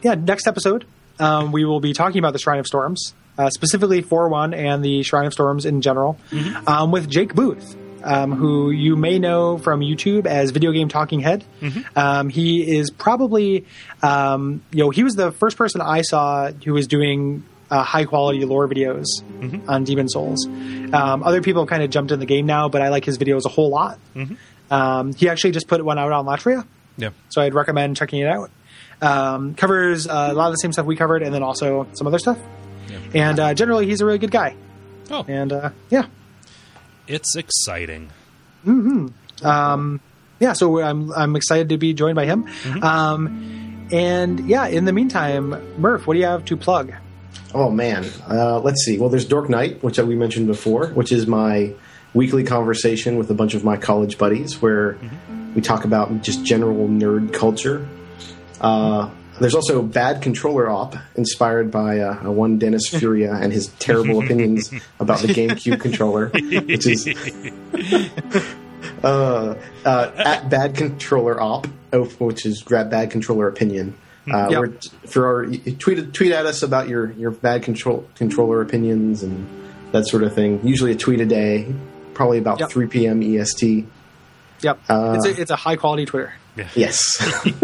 Yeah, 0.02 0.14
next 0.14 0.46
episode, 0.46 0.84
um, 1.18 1.52
we 1.52 1.64
will 1.64 1.80
be 1.80 1.92
talking 1.92 2.18
about 2.18 2.32
the 2.32 2.38
Shrine 2.38 2.58
of 2.58 2.66
Storms, 2.66 3.14
uh, 3.38 3.50
specifically 3.50 4.02
4 4.02 4.28
1 4.28 4.54
and 4.54 4.84
the 4.84 5.02
Shrine 5.02 5.26
of 5.26 5.32
Storms 5.32 5.64
in 5.66 5.80
general, 5.80 6.18
um, 6.66 6.90
with 6.90 7.08
Jake 7.08 7.34
Booth, 7.34 7.76
um, 8.04 8.32
who 8.32 8.70
you 8.70 8.96
may 8.96 9.18
know 9.18 9.58
from 9.58 9.80
YouTube 9.80 10.26
as 10.26 10.50
Video 10.52 10.72
Game 10.72 10.88
Talking 10.88 11.20
Head. 11.20 11.44
Um, 11.96 12.28
he 12.28 12.76
is 12.76 12.90
probably, 12.90 13.64
um, 14.02 14.62
you 14.72 14.84
know, 14.84 14.90
he 14.90 15.02
was 15.04 15.14
the 15.14 15.32
first 15.32 15.56
person 15.56 15.80
I 15.80 16.02
saw 16.02 16.50
who 16.50 16.72
was 16.72 16.86
doing 16.86 17.42
uh, 17.70 17.82
high 17.82 18.04
quality 18.04 18.44
lore 18.44 18.68
videos 18.68 19.06
on 19.68 19.84
Demon 19.84 20.08
Souls. 20.08 20.46
Um, 20.46 21.22
other 21.24 21.42
people 21.42 21.66
kind 21.66 21.82
of 21.82 21.90
jumped 21.90 22.12
in 22.12 22.20
the 22.20 22.26
game 22.26 22.46
now, 22.46 22.68
but 22.68 22.80
I 22.80 22.88
like 22.90 23.04
his 23.04 23.18
videos 23.18 23.44
a 23.44 23.48
whole 23.48 23.70
lot. 23.70 23.98
Um, 24.70 25.12
he 25.14 25.28
actually 25.28 25.50
just 25.52 25.68
put 25.68 25.84
one 25.84 25.98
out 25.98 26.10
on 26.12 26.26
Latria, 26.26 26.64
Yeah. 26.96 27.10
so 27.28 27.40
I'd 27.42 27.54
recommend 27.54 27.96
checking 27.96 28.20
it 28.20 28.26
out. 28.28 28.50
Um, 29.02 29.54
covers 29.54 30.08
uh, 30.08 30.28
a 30.30 30.34
lot 30.34 30.46
of 30.46 30.52
the 30.52 30.56
same 30.58 30.72
stuff 30.72 30.86
we 30.86 30.96
covered, 30.96 31.22
and 31.22 31.34
then 31.34 31.42
also 31.42 31.86
some 31.94 32.06
other 32.06 32.18
stuff. 32.18 32.38
And 33.14 33.38
uh, 33.40 33.54
generally, 33.54 33.86
he's 33.86 34.00
a 34.00 34.06
really 34.06 34.18
good 34.18 34.30
guy. 34.30 34.56
Oh, 35.10 35.24
And 35.28 35.52
uh, 35.52 35.70
yeah, 35.90 36.06
it's 37.06 37.36
exciting. 37.36 38.10
yeah. 40.40 40.52
So 40.54 40.80
I'm 40.80 41.12
I'm 41.12 41.36
excited 41.36 41.68
to 41.70 41.78
be 41.78 41.94
joined 41.94 42.16
by 42.16 42.26
him. 42.26 42.46
Um, 42.82 43.88
and 43.92 44.40
yeah, 44.48 44.66
in 44.66 44.84
the 44.84 44.92
meantime, 44.92 45.54
Murph, 45.78 46.06
what 46.06 46.14
do 46.14 46.20
you 46.20 46.26
have 46.26 46.44
to 46.46 46.56
plug? 46.56 46.92
Oh 47.54 47.70
man, 47.70 48.04
uh, 48.28 48.58
let's 48.60 48.84
see. 48.84 48.98
Well, 48.98 49.08
there's 49.08 49.24
Dork 49.24 49.48
Night, 49.48 49.82
which 49.82 49.98
we 49.98 50.16
mentioned 50.16 50.46
before, 50.48 50.88
which 50.88 51.12
is 51.12 51.26
my 51.26 51.72
weekly 52.12 52.42
conversation 52.44 53.16
with 53.16 53.30
a 53.30 53.34
bunch 53.34 53.54
of 53.54 53.62
my 53.62 53.76
college 53.76 54.18
buddies, 54.18 54.60
where 54.60 54.98
we 55.54 55.62
talk 55.62 55.84
about 55.84 56.22
just 56.22 56.44
general 56.44 56.88
nerd 56.88 57.32
culture. 57.32 57.86
Uh, 58.60 59.10
there's 59.40 59.54
also 59.54 59.82
Bad 59.82 60.22
Controller 60.22 60.68
Op, 60.70 60.96
inspired 61.14 61.70
by 61.70 62.00
uh, 62.00 62.30
one 62.30 62.58
Dennis 62.58 62.88
Furia 62.90 63.34
and 63.34 63.52
his 63.52 63.68
terrible 63.78 64.22
opinions 64.22 64.72
about 65.00 65.20
the 65.20 65.28
GameCube 65.28 65.80
controller, 65.80 66.28
which 66.28 66.86
is 66.86 67.06
uh, 69.04 69.54
uh, 69.84 70.10
at 70.16 70.48
Bad 70.48 70.74
Controller 70.74 71.40
Op, 71.40 71.66
oh, 71.92 72.04
which 72.18 72.46
is 72.46 72.62
grab 72.62 72.90
Bad 72.90 73.10
Controller 73.10 73.48
Opinion. 73.48 73.96
Uh, 74.30 74.48
Yep. 74.50 74.58
we're, 74.60 74.72
for 75.08 75.26
our 75.26 75.46
tweet 75.78 76.12
tweet 76.12 76.32
at 76.32 76.46
us 76.46 76.62
about 76.64 76.88
your 76.88 77.12
your 77.12 77.30
bad 77.30 77.62
control 77.62 78.08
controller 78.16 78.60
opinions 78.60 79.22
and 79.22 79.46
that 79.92 80.08
sort 80.08 80.24
of 80.24 80.34
thing. 80.34 80.66
Usually 80.66 80.90
a 80.90 80.96
tweet 80.96 81.20
a 81.20 81.26
day, 81.26 81.72
probably 82.12 82.38
about 82.38 82.58
Yep. 82.58 82.70
3 82.70 82.86
p.m. 82.88 83.22
EST. 83.22 83.86
Yep, 84.62 84.80
it's 84.88 85.26
a 85.26 85.40
it's 85.42 85.50
a 85.52 85.56
high 85.56 85.76
quality 85.76 86.06
Twitter. 86.06 86.32
Yes, 86.74 87.00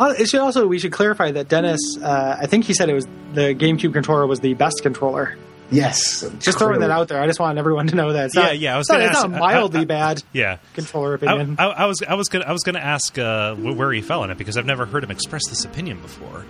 Uh, 0.00 0.14
it 0.16 0.28
should 0.28 0.38
also 0.38 0.64
we 0.68 0.78
should 0.78 0.92
clarify 0.92 1.32
that 1.32 1.48
Dennis. 1.48 1.80
Uh, 2.00 2.36
I 2.40 2.46
think 2.46 2.64
he 2.66 2.72
said 2.72 2.88
it 2.88 2.94
was 2.94 3.04
the 3.32 3.52
GameCube 3.52 3.92
controller 3.92 4.28
was 4.28 4.38
the 4.38 4.54
best 4.54 4.80
controller 4.82 5.36
Yes, 5.70 6.24
Just 6.38 6.58
throwing 6.58 6.80
that 6.80 6.90
out 6.90 7.08
there. 7.08 7.20
I 7.20 7.26
just 7.26 7.38
want 7.40 7.58
everyone 7.58 7.88
to 7.88 7.94
know 7.96 8.12
that. 8.14 8.26
It's 8.26 8.34
not, 8.36 8.54
Yeah, 8.54 8.70
yeah, 8.70 8.74
I 8.74 8.78
was 8.78 8.84
it's 8.86 8.90
not, 8.90 8.98
gonna 9.00 9.10
it's 9.10 9.20
not 9.22 9.30
mildly 9.32 9.80
I- 9.80 9.82
I- 9.82 9.86
bad 9.86 10.22
Yeah. 10.32 10.56
controller 10.74 11.12
I, 11.12 11.14
opinion. 11.16 11.56
I, 11.58 11.64
I 11.66 11.84
was 11.86 12.00
I 12.08 12.14
was 12.14 12.28
gonna 12.28 12.44
I 12.46 12.52
was 12.52 12.62
gonna 12.62 12.78
ask 12.78 13.18
uh, 13.18 13.54
where 13.56 13.92
he 13.92 14.00
fell 14.00 14.22
on 14.22 14.30
it 14.30 14.38
because 14.38 14.56
I've 14.56 14.64
never 14.66 14.86
heard 14.86 15.02
him 15.04 15.10
express 15.10 15.42
this 15.48 15.64
opinion 15.64 16.00
before. 16.00 16.46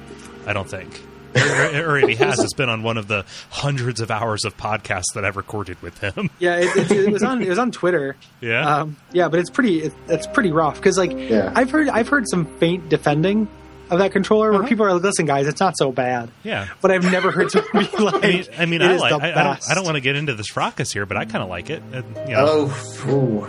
I 0.46 0.52
don't 0.52 0.68
think, 0.70 1.00
or, 1.34 1.90
or 1.92 1.98
if 1.98 2.08
he 2.08 2.14
has, 2.16 2.38
it's 2.38 2.54
been 2.54 2.68
on 2.68 2.82
one 2.82 2.96
of 2.96 3.08
the 3.08 3.24
hundreds 3.50 4.00
of 4.00 4.10
hours 4.10 4.44
of 4.44 4.56
podcasts 4.56 5.14
that 5.14 5.24
I've 5.24 5.36
recorded 5.36 5.80
with 5.82 5.98
him. 5.98 6.30
yeah, 6.38 6.56
it, 6.56 6.76
it, 6.76 6.90
it 6.90 7.12
was 7.12 7.22
on 7.22 7.42
it 7.42 7.48
was 7.48 7.58
on 7.58 7.70
Twitter. 7.70 8.16
Yeah? 8.40 8.80
um, 8.80 8.96
yeah, 9.12 9.28
but 9.28 9.40
it's 9.40 9.50
pretty 9.50 9.82
it, 9.82 9.92
it's 10.08 10.26
pretty 10.26 10.52
rough 10.52 10.76
because 10.76 10.96
like 10.98 11.12
Yeah. 11.12 11.52
I've 11.54 11.70
heard 11.70 11.88
I've 11.88 12.08
heard 12.08 12.28
some 12.28 12.46
faint 12.58 12.88
defending 12.88 13.48
of 13.90 13.98
that 14.00 14.12
controller 14.12 14.52
where 14.52 14.62
people 14.64 14.84
are 14.86 14.92
like, 14.94 15.02
"Listen, 15.02 15.26
guys, 15.26 15.46
it's 15.46 15.60
not 15.60 15.76
so 15.78 15.90
bad." 15.92 16.30
Yeah. 16.44 16.68
but 16.80 16.90
I've 16.90 17.04
never 17.04 17.30
heard 17.30 17.50
someone 17.50 17.86
be 17.86 17.96
like, 17.96 18.14
I 18.24 18.28
mean, 18.28 18.44
I 18.58 18.66
mean, 18.66 18.82
"It 18.82 18.86
I 18.90 18.94
is 18.94 19.00
like. 19.00 19.16
the 19.20 19.22
I, 19.24 19.40
I 19.40 19.44
don't. 19.44 19.70
I 19.70 19.74
don't 19.74 19.84
want 19.84 19.96
to 19.96 20.00
get 20.00 20.16
into 20.16 20.34
this 20.34 20.48
fracas 20.48 20.92
here, 20.92 21.06
but 21.06 21.16
I 21.16 21.24
kind 21.24 21.42
of 21.42 21.48
like 21.48 21.70
it. 21.70 21.82
Uh, 21.92 22.02
you 22.26 22.32
know, 22.34 22.70
Oh, 22.70 23.08
ooh. 23.08 23.46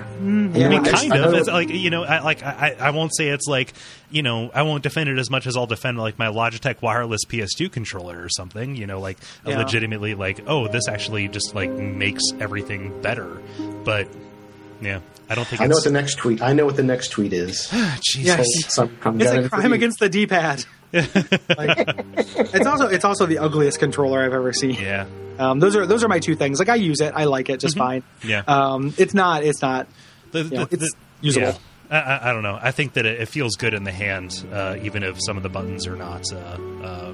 Yeah, 0.57 0.65
I 0.65 0.69
mean, 0.69 0.83
kind 0.83 1.13
I 1.13 1.17
of. 1.17 1.31
know- 1.31 1.37
It's 1.37 1.47
like 1.47 1.69
you 1.69 1.89
know, 1.89 2.03
I, 2.03 2.19
like 2.21 2.43
I, 2.43 2.75
I 2.79 2.89
won't 2.91 3.15
say 3.15 3.29
it's 3.29 3.47
like 3.47 3.73
you 4.11 4.23
know, 4.23 4.49
I 4.53 4.63
won't 4.63 4.81
defend 4.83 5.07
it 5.09 5.19
as 5.19 5.29
much 5.29 5.45
as 5.47 5.55
I'll 5.55 5.67
defend 5.67 5.97
like 5.99 6.17
my 6.17 6.27
Logitech 6.27 6.81
wireless 6.81 7.21
PS2 7.25 7.71
controller 7.71 8.21
or 8.21 8.29
something. 8.29 8.75
You 8.75 8.87
know, 8.87 8.99
like 8.99 9.17
Yeah. 9.45 9.59
legitimately 9.59 10.15
like, 10.15 10.41
oh, 10.47 10.67
this 10.67 10.87
actually 10.87 11.27
just 11.27 11.53
like 11.55 11.69
makes 11.69 12.23
everything 12.39 13.01
better. 13.01 13.41
But 13.85 14.07
yeah, 14.81 14.99
I 15.29 15.35
don't 15.35 15.45
think 15.47 15.61
I 15.61 15.65
know 15.67 15.75
what 15.75 15.83
the 15.83 15.91
next 15.91 16.15
tweet. 16.15 16.41
I 16.41 16.53
know 16.53 16.65
what 16.65 16.75
the 16.75 16.83
next 16.83 17.09
tweet 17.09 17.33
is. 17.33 17.67
Jeez. 17.71 18.25
Yes. 18.25 18.45
So 18.73 18.83
I'm- 18.83 18.97
I'm 19.03 19.21
It's 19.21 19.31
a 19.31 19.49
crime 19.49 19.73
against 19.73 19.99
the 19.99 20.09
D-pad. 20.09 20.65
like, 20.93 21.05
it's 22.17 22.65
also 22.65 22.87
it's 22.87 23.05
also 23.05 23.25
the 23.25 23.37
ugliest 23.39 23.79
controller 23.79 24.21
I've 24.23 24.33
ever 24.33 24.51
seen. 24.53 24.71
Yeah. 24.75 25.05
Um, 25.37 25.59
those 25.59 25.75
are 25.75 25.85
those 25.85 26.03
are 26.03 26.07
my 26.07 26.19
two 26.19 26.35
things. 26.35 26.59
Like 26.59 26.69
I 26.69 26.75
use 26.75 26.99
it, 26.99 27.13
I 27.15 27.25
like 27.25 27.49
it 27.49 27.59
just 27.59 27.77
fine. 27.77 28.01
Mm-hmm. 28.21 28.29
Yeah. 28.29 28.43
Um, 28.47 28.93
it's 28.97 29.13
not 29.13 29.43
it's 29.43 29.61
not 29.61 29.87
The, 30.31 30.43
you 30.43 30.49
know, 30.49 30.67
it's 30.71 30.91
the- 30.91 30.97
usable. 31.21 31.47
yeah. 31.47 31.57
I, 31.91 31.97
I, 31.99 32.29
I 32.29 32.33
don't 32.33 32.43
know. 32.43 32.57
I 32.61 32.71
think 32.71 32.93
that 32.93 33.05
it, 33.05 33.21
it 33.21 33.27
feels 33.29 33.55
good 33.55 33.73
in 33.73 33.83
the 33.83 33.91
hand, 33.91 34.45
uh, 34.51 34.77
even 34.83 35.01
if 35.03 35.17
some 35.25 35.37
of 35.37 35.43
the 35.43 35.49
buttons 35.49 35.87
are 35.87 35.95
not 35.95 36.23
uh, 36.31 36.37
uh, 36.83 37.13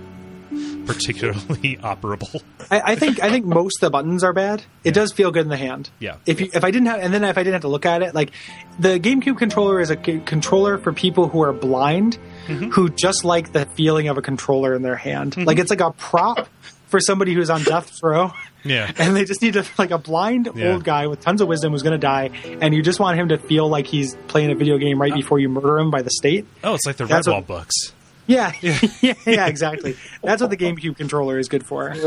particularly 0.86 1.78
operable. 1.84 2.42
I, 2.72 2.82
I 2.94 2.96
think 2.96 3.22
I 3.24 3.30
think 3.30 3.46
most 3.46 3.78
of 3.82 3.88
the 3.88 3.90
buttons 3.92 4.24
are 4.24 4.34
bad. 4.34 4.64
It 4.84 4.94
does 4.94 5.12
feel 5.14 5.32
good 5.32 5.44
in 5.44 5.50
the 5.50 5.58
hand. 5.58 5.90
Yeah. 6.00 6.18
If 6.26 6.42
you 6.42 6.50
if 6.54 6.64
I 6.64 6.72
didn't 6.72 6.88
have 6.88 7.00
and 7.00 7.14
then 7.14 7.24
if 7.24 7.38
I 7.38 7.42
didn't 7.44 7.54
have 7.54 7.62
to 7.64 7.68
look 7.68 7.86
at 7.86 8.02
it, 8.02 8.14
like 8.16 8.32
the 8.80 9.00
GameCube 9.00 9.38
controller 9.38 9.80
is 9.80 9.90
a 9.92 10.04
c- 10.04 10.22
controller 10.26 10.78
for 10.78 10.94
people 10.94 11.28
who 11.28 11.42
are 11.42 11.54
blind, 11.54 12.18
Mm-hmm. 12.48 12.70
who 12.70 12.90
just 12.90 13.24
like 13.26 13.54
the 13.54 13.66
feeling 13.66 14.08
of 14.08 14.20
a 14.20 14.22
controller 14.22 14.76
in 14.76 14.84
their 14.84 14.96
hand. 14.96 15.36
Like 15.36 15.58
it's 15.58 15.72
like 15.72 15.82
a 15.82 15.90
prop 15.90 16.48
for 16.90 17.00
somebody 17.00 17.34
who's 17.34 17.50
on 17.50 17.64
death 17.64 17.92
row. 18.04 18.32
Yeah. 18.64 18.92
And 19.00 19.16
they 19.16 19.26
just 19.26 19.42
need 19.42 19.54
to 19.54 19.66
like 19.80 19.90
a 19.90 19.98
blind 19.98 20.50
Yeah. 20.54 20.74
old 20.74 20.84
guy 20.84 21.08
with 21.08 21.22
tons 21.22 21.42
of 21.42 21.48
wisdom 21.48 21.72
who's 21.72 21.82
going 21.82 21.94
to 21.94 21.98
die, 21.98 22.30
and 22.62 22.72
you 22.76 22.84
just 22.84 23.00
want 23.00 23.18
him 23.20 23.30
to 23.30 23.40
feel 23.40 23.68
like 23.68 23.88
he's 23.88 24.16
playing 24.28 24.52
a 24.52 24.56
video 24.56 24.78
game 24.78 25.02
right 25.02 25.12
before 25.14 25.40
you 25.40 25.50
murder 25.50 25.80
him 25.80 25.90
by 25.90 26.04
the 26.04 26.12
state. 26.12 26.46
Oh, 26.64 26.76
it's 26.76 26.86
like 26.86 26.98
the 26.98 27.06
Redwall 27.06 27.44
books. 27.46 27.94
Yeah, 28.28 28.52
yeah, 28.62 28.80
yeah, 29.26 29.48
exactly. 29.48 29.96
That's 30.24 30.42
what 30.42 30.50
the 30.50 30.58
GameCube 30.58 30.98
controller 30.98 31.40
is 31.40 31.48
good 31.48 31.66
for. 31.66 31.94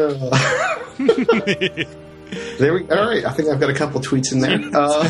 There 2.59 2.75
we. 2.75 2.83
All 2.91 3.09
right. 3.09 3.25
I 3.25 3.33
think 3.33 3.49
I've 3.49 3.59
got 3.59 3.71
a 3.71 3.75
couple 3.75 4.03
tweets 4.03 4.33
in 4.33 4.41
there. 4.41 4.61
Uh, 4.75 5.03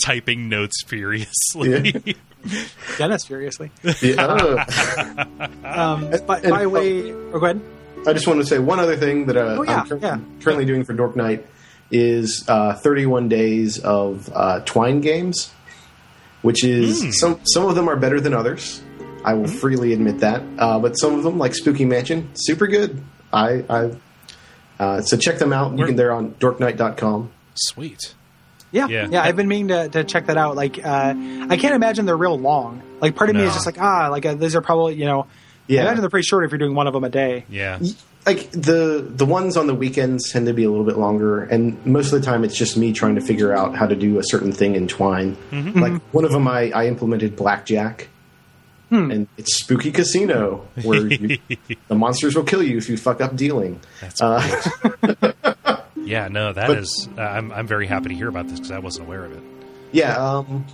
Typing 0.00 0.48
notes 0.48 0.82
furiously. 0.84 2.16
Dennis, 2.98 3.24
furiously. 3.24 3.70
yeah, 4.02 4.64
Um, 5.62 6.10
by, 6.26 6.40
and- 6.40 6.50
by 6.50 6.66
way, 6.66 7.12
oh, 7.12 7.38
go 7.38 7.44
ahead. 7.44 7.60
I 8.06 8.12
just 8.14 8.26
wanted 8.26 8.40
to 8.42 8.48
say 8.48 8.58
one 8.58 8.80
other 8.80 8.96
thing 8.96 9.26
that 9.26 9.36
uh, 9.36 9.56
Oh, 9.58 9.62
yeah, 9.62 9.80
I'm 9.82 9.86
cur- 9.88 9.98
yeah. 10.02 10.18
currently 10.42 10.64
doing 10.64 10.82
for 10.84 10.92
Dork 10.94 11.14
Night 11.14 11.46
is 11.92 12.44
uh, 12.48 12.74
31 12.74 13.28
days 13.28 13.78
of 13.78 14.28
uh, 14.34 14.58
Twine 14.64 15.00
games, 15.02 15.52
which 16.42 16.64
is 16.64 17.02
Hmm. 17.02 17.10
some 17.10 17.40
some 17.44 17.66
of 17.68 17.74
them 17.74 17.88
are 17.88 17.96
better 17.96 18.20
than 18.20 18.34
others. 18.34 18.82
I 19.24 19.34
will 19.34 19.46
freely 19.48 19.92
admit 19.92 20.20
that, 20.20 20.42
uh, 20.58 20.78
but 20.78 20.94
some 20.94 21.14
of 21.14 21.22
them, 21.24 21.36
like 21.38 21.54
Spooky 21.54 21.84
Mansion, 21.84 22.30
super 22.34 22.66
good. 22.66 23.02
I, 23.32 23.64
I 23.68 23.90
uh, 24.82 25.02
so 25.02 25.16
check 25.18 25.38
them 25.38 25.52
out. 25.52 25.72
You 25.72 25.76
Where- 25.78 25.86
can 25.88 25.96
they're 25.96 26.12
on 26.12 26.30
dorknight.com. 26.40 27.30
Sweet. 27.54 28.14
Yeah, 28.72 28.86
Yeah. 28.86 29.08
yeah, 29.10 29.22
I've 29.22 29.36
been 29.36 29.48
meaning 29.48 29.68
to, 29.68 29.88
to 29.90 30.04
check 30.04 30.26
that 30.26 30.36
out. 30.38 30.54
Like, 30.56 30.78
uh, 30.84 31.14
I 31.50 31.56
can't 31.56 31.74
imagine 31.74 32.06
they're 32.06 32.16
real 32.16 32.38
long. 32.38 32.80
Like, 33.00 33.16
part 33.16 33.28
of 33.28 33.34
me 33.36 33.42
is 33.42 33.52
just 33.52 33.66
like, 33.66 33.80
ah, 33.80 34.08
like 34.10 34.24
uh, 34.24 34.34
these 34.34 34.54
are 34.56 34.60
probably, 34.62 34.94
you 34.94 35.04
know, 35.06 35.26
Yeah. 35.66 35.80
I 35.80 35.82
imagine 35.82 36.00
they're 36.02 36.08
pretty 36.10 36.26
short 36.26 36.44
if 36.44 36.52
you're 36.52 36.58
doing 36.58 36.74
one 36.74 36.86
of 36.86 36.92
them 36.94 37.02
a 37.04 37.10
day. 37.10 37.44
Yeah. 37.50 37.78
Like 38.26 38.50
the 38.52 39.04
the 39.08 39.24
ones 39.24 39.56
on 39.56 39.66
the 39.66 39.74
weekends 39.74 40.30
tend 40.30 40.46
to 40.46 40.52
be 40.54 40.64
a 40.64 40.70
little 40.70 40.84
bit 40.84 40.98
longer 40.98 41.42
and 41.44 41.84
most 41.86 42.12
of 42.12 42.20
the 42.20 42.26
time 42.26 42.44
it's 42.44 42.56
just 42.56 42.76
me 42.76 42.92
trying 42.92 43.14
to 43.14 43.20
figure 43.20 43.52
out 43.56 43.74
how 43.76 43.86
to 43.86 43.96
do 43.96 44.18
a 44.18 44.22
certain 44.24 44.52
thing 44.52 44.74
in 44.76 44.86
twine 44.88 45.36
Mm-hmm. 45.50 45.78
like 45.80 46.00
one 46.12 46.24
of 46.24 46.30
them 46.32 46.46
i, 46.48 46.70
I 46.70 46.86
implemented 46.86 47.36
blackjack 47.36 48.08
Hmm. 48.90 49.10
and 49.12 49.28
it's 49.38 49.54
spooky 49.58 49.92
casino 49.92 50.66
where 50.82 51.06
you, 51.06 51.38
the 51.88 51.94
monsters 51.94 52.34
will 52.34 52.42
kill 52.42 52.60
you 52.60 52.76
if 52.76 52.88
you 52.88 52.96
fuck 52.96 53.20
up 53.20 53.36
dealing 53.36 53.78
That's 54.00 54.20
uh, 54.20 54.40
Yeah, 55.96 56.26
no, 56.26 56.52
that 56.52 56.66
But- 56.66 56.78
is. 56.78 57.08
Uh, 57.16 57.20
I'm 57.20 57.52
I'm 57.52 57.66
very 57.68 57.86
happy 57.86 58.08
to 58.08 58.14
hear 58.16 58.26
about 58.28 58.48
this 58.48 58.54
because 58.58 58.72
I 58.72 58.80
wasn't 58.80 59.06
aware 59.06 59.24
of 59.24 59.32
it. 59.32 59.42
yeah 59.92 60.16
um 60.16 60.66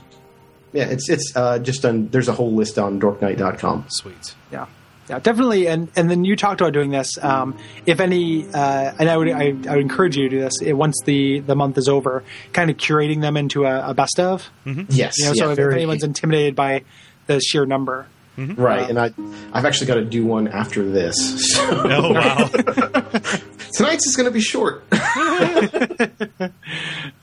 yeah 0.73 0.85
it's 0.85 1.11
it's 1.11 1.31
uh, 1.37 1.59
just 1.59 1.85
on 1.85 2.09
there's 2.09 2.29
a 2.29 2.33
whole 2.33 2.55
list 2.55 2.79
on 2.79 2.99
dorknight.com 2.99 3.85
Sweet. 3.89 4.35
Yeah, 4.51 4.65
yeah, 5.09 5.19
definitely. 5.21 5.69
And 5.69 5.89
and 5.97 6.11
then 6.11 6.25
you 6.25 6.37
talked 6.37 6.61
about 6.61 6.73
doing 6.73 6.91
this. 6.91 7.17
Um, 7.23 7.57
if 7.87 8.01
any, 8.01 8.47
uh, 8.53 8.93
and 8.99 9.09
I 9.09 9.17
would 9.17 9.29
I, 9.29 9.43
I 9.49 9.51
would 9.53 9.81
encourage 9.81 10.17
you 10.17 10.29
to 10.29 10.37
do 10.37 10.41
this 10.41 10.55
once 10.63 11.01
the 11.05 11.41
the 11.41 11.55
month 11.55 11.79
is 11.79 11.89
over, 11.89 12.25
kind 12.53 12.71
of 12.71 12.77
curating 12.77 13.21
them 13.21 13.37
into 13.37 13.65
a, 13.65 13.91
a 13.91 13.95
best 13.95 14.19
of. 14.21 14.51
yes 14.89 15.19
You 15.19 15.25
know, 15.27 15.33
yeah, 15.33 15.43
so 15.45 15.51
if 15.51 15.57
very- 15.57 15.75
anyone's 15.75 16.03
intimidated 16.05 16.55
by 16.57 16.83
the 17.27 17.41
sheer 17.41 17.67
number, 17.67 18.07
right 18.39 18.89
and 18.91 18.99
i 18.99 19.11
i've 19.55 19.65
actually 19.65 19.87
got 19.87 19.95
to 19.95 20.05
do 20.05 20.25
one 20.27 20.47
after 20.47 20.85
this 20.89 21.17
so 21.55 21.63
Oh 21.73 22.13
wow. 22.13 22.49
tonight's 23.73 24.07
is 24.07 24.15
going 24.15 24.27
to 24.27 24.31
be 24.31 24.41
short 24.43 24.85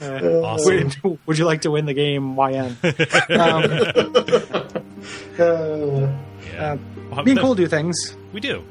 awesome. 0.01 0.91
would, 1.03 1.19
would 1.25 1.37
you 1.37 1.45
like 1.45 1.61
to 1.61 1.71
win 1.71 1.85
the 1.85 1.93
game? 1.93 2.35
YN. 2.35 2.75
Um, 3.29 3.63
uh, 5.39 6.07
Yeah. 6.53 6.77
Well, 7.11 7.23
me 7.23 7.31
and 7.31 7.39
Kole 7.39 7.55
do 7.55 7.67
things. 7.67 8.15
We 8.31 8.39
do. 8.39 8.63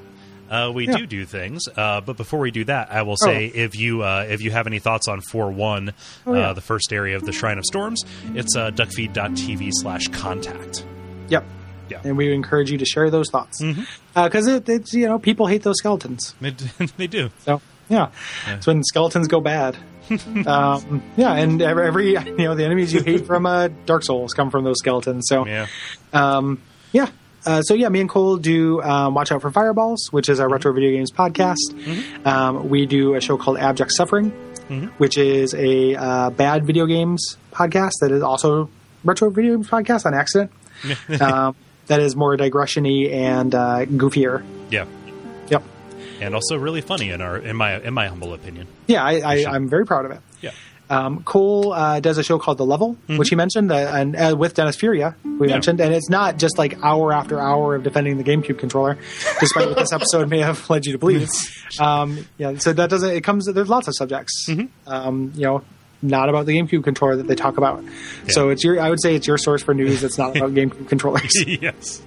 Uh, 0.51 0.71
we 0.75 0.87
Yeah. 0.87 0.99
do 0.99 1.07
do 1.07 1.25
things, 1.25 1.63
uh, 1.77 2.03
but 2.03 2.19
before 2.19 2.39
we 2.39 2.51
do 2.51 2.65
that, 2.65 2.93
I 2.93 3.03
will 3.03 3.17
say 3.17 3.47
if 3.47 3.75
you 3.75 4.03
uh, 4.03 4.27
if 4.29 4.43
you 4.43 4.51
have 4.51 4.67
any 4.67 4.81
thoughts 4.81 5.09
on 5.09 5.23
four 5.23 5.51
one, 5.51 5.95
Oh, 6.27 6.35
yeah. 6.35 6.51
uh, 6.51 6.53
the 6.53 6.61
first 6.61 6.93
area 6.93 7.17
of 7.17 7.25
the 7.25 7.33
Shrine 7.33 7.57
of 7.57 7.65
Storms, 7.65 8.05
it's 8.35 8.55
uh, 8.55 8.71
duckfeed.tv 8.71 9.71
slash 9.73 10.09
contact. 10.09 10.85
Yep. 11.29 11.45
Yeah. 11.89 12.01
And 12.05 12.17
we 12.19 12.33
encourage 12.35 12.71
you 12.71 12.77
to 12.79 12.85
share 12.85 13.11
those 13.11 13.31
thoughts 13.31 13.63
because 14.15 14.47
it, 14.47 14.69
it's 14.69 14.93
you 14.93 15.07
know 15.07 15.19
people 15.19 15.47
hate 15.47 15.63
those 15.63 15.77
skeletons. 15.79 16.35
They, 16.41 16.51
they 16.99 17.07
do. 17.07 17.31
So 17.41 17.63
yeah, 17.89 18.11
it's 18.49 18.67
when 18.67 18.83
skeletons 18.85 19.29
go 19.29 19.41
bad. 19.41 19.77
um, 20.47 21.03
yeah, 21.17 21.33
and 21.33 21.63
every, 21.63 21.87
every 21.87 22.11
you 22.13 22.37
know 22.39 22.55
the 22.55 22.65
enemies 22.65 22.93
you 22.93 23.01
hate 23.03 23.25
from 23.27 23.47
uh, 23.47 23.69
Dark 23.87 24.05
Souls 24.05 24.35
come 24.35 24.51
from 24.51 24.65
those 24.65 24.79
skeletons. 24.81 25.25
So 25.29 25.47
Yeah. 25.47 25.67
um, 26.13 26.61
yeah. 26.93 27.09
Uh, 27.45 27.63
so 27.63 27.75
yeah, 27.75 27.89
me 27.89 28.01
and 28.01 28.09
Kole 28.09 28.41
do 28.41 28.81
um, 28.83 29.15
Watch 29.15 29.33
Out 29.33 29.43
for 29.43 29.51
Fireballs, 29.51 30.09
which 30.13 30.29
is 30.29 30.41
our 30.41 30.49
retro 30.49 30.73
video 30.73 30.91
games 30.91 31.11
podcast. 31.11 32.27
Um, 32.27 32.69
we 32.69 32.87
do 32.87 33.15
a 33.15 33.21
show 33.21 33.37
called 33.37 33.59
Abject 33.59 33.93
Suffering, 33.93 34.31
which 34.99 35.19
is 35.19 35.55
a 35.55 35.97
uh, 35.97 36.31
bad 36.31 36.65
video 36.67 36.87
games 36.87 37.37
podcast 37.53 37.93
that 38.01 38.11
is 38.13 38.23
also 38.23 38.71
retro 39.05 39.31
video 39.31 39.57
games 39.57 39.69
podcast 39.69 40.07
on 40.07 40.15
accident. 40.15 40.51
um, 41.21 41.55
that 41.87 42.01
is 42.01 42.17
more 42.17 42.37
digression-y 42.37 43.09
and 43.11 43.55
uh, 43.55 43.85
goofier. 43.87 44.45
Yeah. 44.71 44.87
Yep. 45.49 45.63
And 46.21 46.35
also 46.35 46.57
really 46.57 46.81
funny 46.81 47.11
in 47.11 47.21
our 47.21 47.37
in 47.37 47.57
my 47.57 47.81
in 47.81 47.93
my 47.93 48.07
humble 48.07 48.33
opinion. 48.33 48.69
Yeah, 48.87 49.05
I, 49.05 49.29
I, 49.29 49.37
should. 49.39 49.49
I'm 49.49 49.69
very 49.69 49.85
proud 49.85 50.05
of 50.05 50.13
it. 50.13 50.21
Yeah. 50.41 50.53
Um, 50.93 51.23
Kole 51.25 51.73
uh, 51.75 52.01
does 52.01 52.19
a 52.19 52.23
show 52.23 52.39
called 52.39 52.59
The 52.59 52.67
Level, 52.67 52.97
which 53.07 53.31
he 53.31 53.35
mentioned, 53.37 53.73
uh, 53.73 53.77
and 53.77 54.15
uh, 54.15 54.37
with 54.39 54.55
Dennis 54.55 54.77
Furia, 54.77 55.17
we 55.25 55.31
Mm-hmm. 55.31 55.45
Yeah. 55.45 55.51
mentioned, 55.55 55.81
and 55.81 55.95
it's 55.95 56.11
not 56.11 56.37
just 56.37 56.59
like 56.59 56.79
hour 56.85 57.13
after 57.13 57.41
hour 57.41 57.75
of 57.75 57.83
defending 57.83 58.19
the 58.19 58.25
GameCube 58.25 58.59
controller, 58.59 58.99
despite 59.41 59.69
what 59.69 59.79
this 59.79 59.93
episode 59.99 60.29
may 60.29 60.41
have 60.41 60.69
led 60.69 60.85
you 60.85 60.93
to 60.93 60.99
believe. 60.99 61.29
Um, 61.81 62.27
yeah, 62.37 62.59
so 62.59 62.75
that 62.75 62.91
doesn't. 62.91 63.11
It 63.11 63.23
comes. 63.25 63.47
There's 63.47 63.71
lots 63.71 63.89
of 63.89 63.95
subjects. 63.97 64.47
Mm-hmm. 64.47 64.67
Um, 64.93 65.33
you 65.35 65.45
know, 65.45 65.65
not 66.03 66.29
about 66.29 66.45
the 66.45 66.59
GameCube 66.59 66.85
controller 66.85 67.17
that 67.17 67.27
they 67.27 67.35
talk 67.35 67.57
about. 67.57 67.83
So 68.29 68.51
it's 68.51 68.63
your. 68.63 68.79
I 68.79 68.91
would 68.91 69.01
say 69.01 69.15
it's 69.15 69.27
your 69.27 69.39
source 69.39 69.63
for 69.63 69.73
news 69.73 70.03
that's 70.03 70.19
not 70.19 70.37
about 70.37 70.51
GameCube 70.55 70.89
controllers. 70.91 71.33
yes, 71.47 72.03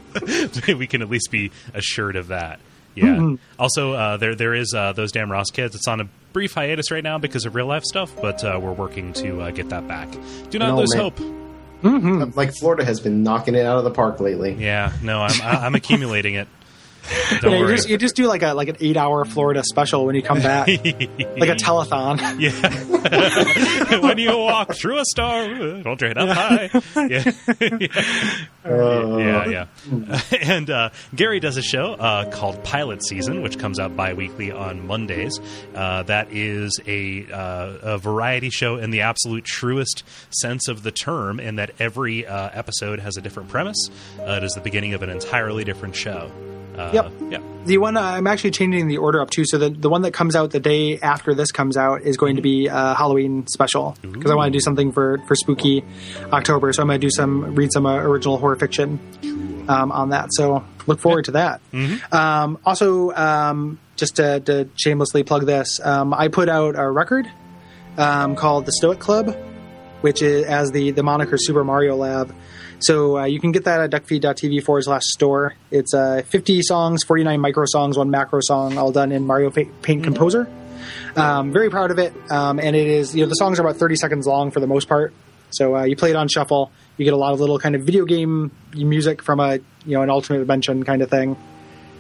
we 0.68 0.86
can 0.86 1.02
at 1.02 1.10
least 1.10 1.32
be 1.32 1.50
assured 1.74 2.16
of 2.16 2.28
that. 2.28 2.60
Yeah. 2.96 3.06
Mm-hmm. 3.08 3.36
Also, 3.60 3.94
uh, 3.94 4.18
there 4.18 4.36
there 4.36 4.54
is 4.54 4.74
uh, 4.74 4.94
those 4.94 5.12
damn 5.12 5.32
Ross 5.32 5.52
kids. 5.52 5.76
It's 5.76 5.88
on 5.88 6.02
a 6.02 6.08
brief 6.34 6.54
hiatus 6.54 6.92
right 6.92 7.04
now 7.04 7.18
because 7.18 7.46
of 7.46 7.54
real 7.56 7.66
life 7.68 7.84
stuff, 7.84 8.12
but 8.22 8.44
uh, 8.44 8.60
we're 8.62 8.72
working 8.74 9.14
to 9.14 9.42
uh, 9.42 9.52
get 9.52 9.70
that 9.70 9.88
back. 9.88 10.10
Do 10.50 10.60
not 10.60 10.70
No, 10.70 10.78
lose 10.78 10.94
man. 10.96 11.02
hope. 11.04 11.20
Hmm. 11.82 12.24
like 12.36 12.54
Florida 12.56 12.84
has 12.86 13.00
been 13.00 13.22
knocking 13.22 13.54
it 13.54 13.66
out 13.66 13.78
of 13.78 13.84
the 13.84 13.92
park 13.92 14.20
lately. 14.20 14.54
Yeah, 14.54 14.92
no, 15.04 15.22
I'm 15.22 15.42
I'm 15.42 15.76
accumulating 15.76 16.36
it. 16.36 16.48
Don't 17.42 17.52
Yeah, 17.52 17.60
you 17.60 17.68
just 17.68 17.90
you 17.90 17.98
just 17.98 18.16
do 18.16 18.28
like 18.28 18.44
a 18.44 18.54
like 18.54 18.68
an 18.68 18.78
eight 18.80 18.98
hour 18.98 19.26
Florida 19.26 19.64
special 19.64 20.06
when 20.06 20.16
you 20.16 20.24
come 20.24 20.42
back, 20.42 20.68
like 20.68 21.50
a 21.50 21.56
telethon. 21.56 22.16
Yeah. 22.36 24.00
when 24.00 24.18
you 24.18 24.38
walk 24.38 24.74
through 24.74 25.00
a 25.00 25.04
hold 25.84 26.02
your 26.02 26.10
head 26.10 26.18
up 26.18 26.30
high. 26.30 26.70
Yeah. 27.08 27.32
yeah, 28.66 29.48
yeah. 29.48 30.22
and 30.42 30.70
uh, 30.70 30.90
Gary 31.16 31.40
does 31.40 31.58
a 31.58 31.62
show 31.62 31.94
uh, 31.94 32.30
called 32.32 32.64
Pilot 32.64 33.04
Season, 33.06 33.42
which 33.42 33.60
comes 33.60 33.80
out 33.80 33.96
bi 33.96 34.14
weekly 34.14 34.52
on 34.52 34.86
Mondays. 34.86 35.40
Uh, 35.74 36.04
that 36.04 36.32
is 36.32 36.80
a, 36.88 37.26
uh, 37.32 37.78
a 37.82 37.98
variety 37.98 38.50
show 38.50 38.78
in 38.78 38.92
the 38.92 39.02
absolute 39.02 39.46
truest 39.46 40.04
sense 40.30 40.68
of 40.68 40.84
the 40.84 40.92
term, 40.92 41.40
in 41.40 41.56
that 41.56 41.72
every 41.80 42.26
uh, 42.26 42.50
episode 42.54 43.00
has 43.00 43.18
a 43.18 43.22
different 43.22 43.50
premise. 43.50 43.90
Uh, 44.20 44.34
it 44.34 44.44
is 44.44 44.54
the 44.54 44.62
beginning 44.62 44.94
of 44.94 45.04
an 45.04 45.10
entirely 45.10 45.64
different 45.64 45.96
show. 45.96 46.32
Uh, 46.80 46.92
Yep. 46.94 47.12
Yeah. 47.30 47.40
The 47.66 47.78
one 47.80 47.98
uh, 47.98 48.02
I'm 48.02 48.28
actually 48.28 48.52
changing 48.52 48.88
the 48.88 48.98
order 48.98 49.20
up 49.22 49.32
too. 49.32 49.44
So 49.46 49.58
the 49.58 49.70
the 49.70 49.90
one 49.90 50.04
that 50.04 50.12
comes 50.12 50.36
out 50.36 50.52
the 50.52 50.60
day 50.60 51.00
after 51.00 51.34
this 51.34 51.52
comes 51.52 51.78
out 51.78 52.04
is 52.04 52.16
going 52.16 52.36
to 52.36 52.42
be 52.44 52.68
a 52.68 52.94
Halloween 52.94 53.48
special 53.48 53.96
because 54.02 54.30
I 54.30 54.36
want 54.36 54.52
to 54.54 54.58
do 54.58 54.62
something 54.62 54.92
for 54.92 55.18
for 55.28 55.36
spooky 55.36 55.84
October. 56.32 56.72
So 56.74 56.82
I'm 56.84 56.88
going 56.88 57.02
to 57.02 57.06
do 57.08 57.12
some 57.12 57.56
read 57.56 57.72
some 57.74 57.86
uh, 57.88 57.96
original 57.96 58.38
horror 58.38 58.56
fiction 58.56 59.00
um, 59.68 59.92
on 59.92 60.10
that. 60.10 60.30
So 60.32 60.64
look 60.86 61.00
forward 61.00 61.26
to 61.26 61.32
that. 61.32 61.60
Um, 62.12 62.60
also, 62.66 63.12
um, 63.14 63.80
just 63.96 64.18
to, 64.18 64.40
to 64.42 64.70
shamelessly 64.76 65.24
plug 65.24 65.46
this, 65.48 65.80
um, 65.84 66.14
I 66.14 66.28
put 66.28 66.50
out 66.50 66.76
a 66.78 66.88
record 66.88 67.28
um, 67.98 68.36
called 68.36 68.66
the 68.68 68.74
Stoic 68.74 69.00
Club, 69.00 69.36
which 70.02 70.22
is 70.22 70.46
as 70.46 70.72
the 70.72 70.92
the 70.92 71.02
moniker 71.02 71.38
Super 71.40 71.64
Mario 71.64 71.96
Lab. 71.96 72.32
So 72.80 73.18
uh, 73.20 73.26
you 73.26 73.40
can 73.40 73.52
get 73.52 73.66
that 73.66 73.80
at 73.82 73.90
duckfeed.tv 73.92 74.64
forward 74.64 74.84
slash 74.84 75.04
store. 75.06 75.56
It's 75.72 75.94
uh, 75.94 76.24
50 76.28 76.62
songs, 76.62 77.04
49 77.04 77.40
micro 77.40 77.66
songs, 77.68 77.98
one 77.98 78.10
macro 78.10 78.40
song, 78.42 78.78
all 78.78 78.92
done 78.92 79.12
in 79.12 79.26
Mario 79.26 79.50
Pa- 79.50 79.72
Paint 79.82 80.04
Composer. 80.04 80.48
Um, 81.16 81.52
very 81.52 81.70
proud 81.70 81.92
of 81.92 82.00
it. 82.00 82.14
Um, 82.30 82.60
and 82.60 82.76
it 82.76 82.88
is, 82.88 83.16
you 83.16 83.24
know, 83.24 83.30
the 83.30 83.36
songs 83.36 83.60
are 83.60 83.62
about 83.62 83.78
30 83.78 83.96
seconds 83.96 84.28
long 84.28 84.52
for 84.52 84.60
the 84.60 84.68
most 84.68 84.88
part. 84.88 85.14
So 85.52 85.76
uh, 85.76 85.84
you 85.84 85.96
play 85.96 86.10
it 86.10 86.16
on 86.16 86.28
shuffle. 86.28 86.72
You 86.98 87.06
get 87.06 87.14
a 87.14 87.18
lot 87.18 87.34
of 87.34 87.40
little 87.40 87.60
kind 87.60 87.76
of 87.76 87.84
video 87.84 88.06
game 88.06 88.52
music 88.74 89.22
from 89.22 89.40
a, 89.40 89.56
you 89.86 89.96
know, 89.96 90.02
an 90.02 90.10
alternate 90.10 90.40
dimension 90.40 90.84
kind 90.84 91.02
of 91.02 91.10
thing 91.10 91.38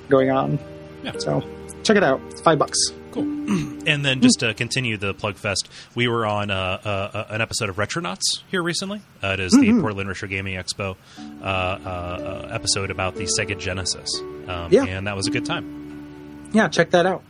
going 0.09 0.29
on. 0.29 0.59
Yeah. 1.03 1.13
So 1.17 1.41
check 1.83 1.95
it 1.95 2.03
out. 2.03 2.21
It's 2.31 2.41
five 2.41 2.59
bucks. 2.59 2.77
Cool. 3.15 3.23
and 3.87 4.03
then 4.03 4.19
just 4.19 4.41
to 4.41 4.53
continue 4.53 4.97
the 4.97 5.13
plug 5.13 5.37
fest, 5.37 5.69
we 5.95 6.09
were 6.09 6.25
on 6.25 6.51
uh, 6.51 6.55
uh, 6.83 7.25
an 7.29 7.39
episode 7.41 7.69
of 7.69 7.77
Retronauts 7.77 8.23
here 8.51 8.61
recently. 8.61 9.01
Uh, 9.23 9.27
it 9.29 9.39
is 9.39 9.53
the 9.53 9.79
Portland 9.79 10.09
Retro 10.09 10.27
Gaming 10.27 10.55
Expo 10.55 10.97
uh, 11.17 11.45
uh, 11.45 11.47
uh, 11.47 12.49
episode 12.51 12.91
about 12.91 13.15
the 13.15 13.23
Sega 13.23 13.57
Genesis. 13.57 14.09
Um, 14.47 14.67
Yeah. 14.69 14.83
And 14.83 15.07
that 15.07 15.15
was 15.15 15.27
a 15.27 15.31
good 15.31 15.45
time. 15.45 16.49
Yeah, 16.51 16.67
check 16.67 16.91
that 16.91 17.05
out. 17.05 17.23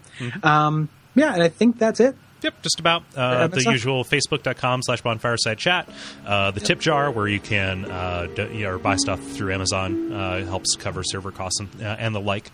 Um, 0.43 0.89
yeah, 1.13 1.33
and 1.33 1.43
I 1.43 1.49
think 1.49 1.77
that's 1.77 1.99
it. 1.99 2.15
Yep, 2.41 2.61
just 2.63 2.79
about 2.79 3.03
uh, 3.15 3.47
the 3.47 3.61
usual 3.61 4.03
facebook.com 4.03 4.81
slash 4.83 5.01
bonfireside 5.03 5.57
chat. 5.57 5.87
Uh, 6.25 6.51
the 6.51 6.59
tip 6.59 6.79
jar 6.79 7.09
where 7.11 7.27
you 7.27 7.39
can 7.39 7.85
uh, 7.85 8.27
do, 8.35 8.47
you 8.51 8.63
know, 8.65 8.71
or 8.71 8.77
buy 8.77 8.95
stuff 8.97 9.21
through 9.21 9.53
Amazon 9.53 10.11
uh, 10.11 10.45
helps 10.45 10.75
cover 10.75 11.03
server 11.03 11.31
costs 11.31 11.59
and, 11.59 11.69
uh, 11.81 11.95
and 11.99 12.13
the 12.13 12.19
like. 12.21 12.51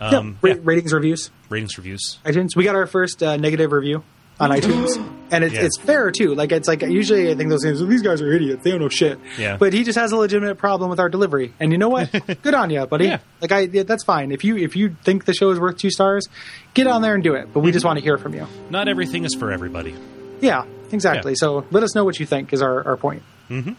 Um, 0.00 0.38
yeah, 0.42 0.54
yeah, 0.54 0.60
ratings, 0.64 0.92
reviews. 0.92 1.30
ratings, 1.48 1.76
reviews. 1.76 2.18
iTunes. 2.24 2.56
We 2.56 2.64
got 2.64 2.74
our 2.74 2.86
first 2.86 3.22
uh, 3.22 3.36
negative 3.36 3.70
review 3.72 4.02
on 4.38 4.48
iTunes, 4.50 4.96
and 5.30 5.44
it's 5.44 5.54
Yeah. 5.54 5.64
it's 5.64 5.78
fair 5.78 6.10
too. 6.10 6.34
Like 6.34 6.50
it's 6.52 6.66
like 6.66 6.80
usually 6.80 7.30
I 7.30 7.34
think 7.34 7.50
those 7.50 7.62
things. 7.62 7.86
These 7.86 8.00
guys 8.00 8.22
are 8.22 8.32
idiots. 8.32 8.64
They 8.64 8.70
don't 8.70 8.80
know 8.80 8.88
shit. 8.88 9.18
Yeah. 9.38 9.58
But 9.58 9.74
he 9.74 9.84
just 9.84 9.98
has 9.98 10.12
a 10.12 10.16
legitimate 10.16 10.56
problem 10.56 10.88
with 10.88 10.98
our 10.98 11.10
delivery, 11.10 11.52
and 11.60 11.70
you 11.72 11.76
know 11.76 11.90
what? 11.90 12.10
Good 12.42 12.54
on 12.54 12.70
you, 12.70 12.86
buddy. 12.86 13.04
Yeah. 13.04 13.18
Like 13.42 13.52
I, 13.52 13.60
yeah, 13.60 13.82
that's 13.82 14.04
fine. 14.04 14.32
If 14.32 14.42
you 14.42 14.56
if 14.56 14.76
you 14.76 14.96
think 15.04 15.26
the 15.26 15.34
show 15.34 15.50
is 15.50 15.60
worth 15.60 15.76
two 15.76 15.90
stars, 15.90 16.26
get 16.72 16.86
on 16.86 17.02
there 17.02 17.14
and 17.14 17.22
do 17.22 17.34
it. 17.34 17.52
But 17.52 17.60
we 17.60 17.70
just 17.70 17.84
want 17.84 17.98
to 17.98 18.02
hear 18.02 18.16
from 18.16 18.32
you. 18.32 18.46
Not 18.70 18.88
everything 18.88 19.24
is 19.26 19.34
for 19.38 19.52
everybody. 19.52 19.94
Yeah, 20.40 20.64
exactly. 20.90 21.34
So 21.34 21.66
let 21.70 21.82
us 21.82 21.94
know 21.94 22.04
what 22.06 22.18
you 22.18 22.24
think 22.24 22.54
is 22.54 22.62
our 22.62 22.82
our 22.86 22.96
point. 22.96 23.22
Mm-hmm. 23.50 23.72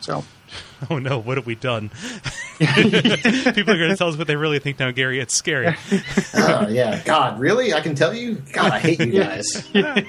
So 0.00 0.24
Oh 0.90 0.98
no, 0.98 1.18
what 1.20 1.36
have 1.36 1.44
we 1.44 1.54
done? 1.56 1.90
People 2.58 2.80
are 2.80 3.78
going 3.78 3.90
to 3.90 3.96
tell 3.98 4.08
us 4.08 4.16
what 4.16 4.26
they 4.26 4.34
really 4.36 4.58
think 4.60 4.78
now, 4.78 4.90
Gary. 4.90 5.20
It's 5.20 5.34
scary. 5.34 5.76
Oh 6.34 6.68
yeah, 6.70 7.02
God, 7.04 7.38
really? 7.38 7.74
I 7.74 7.80
can 7.82 7.94
tell 7.94 8.14
you. 8.14 8.36
God, 8.54 8.72
I 8.72 8.78
hate 8.78 8.98
you 9.00 9.12
guys. 9.12 9.44
yeah, 9.74 10.00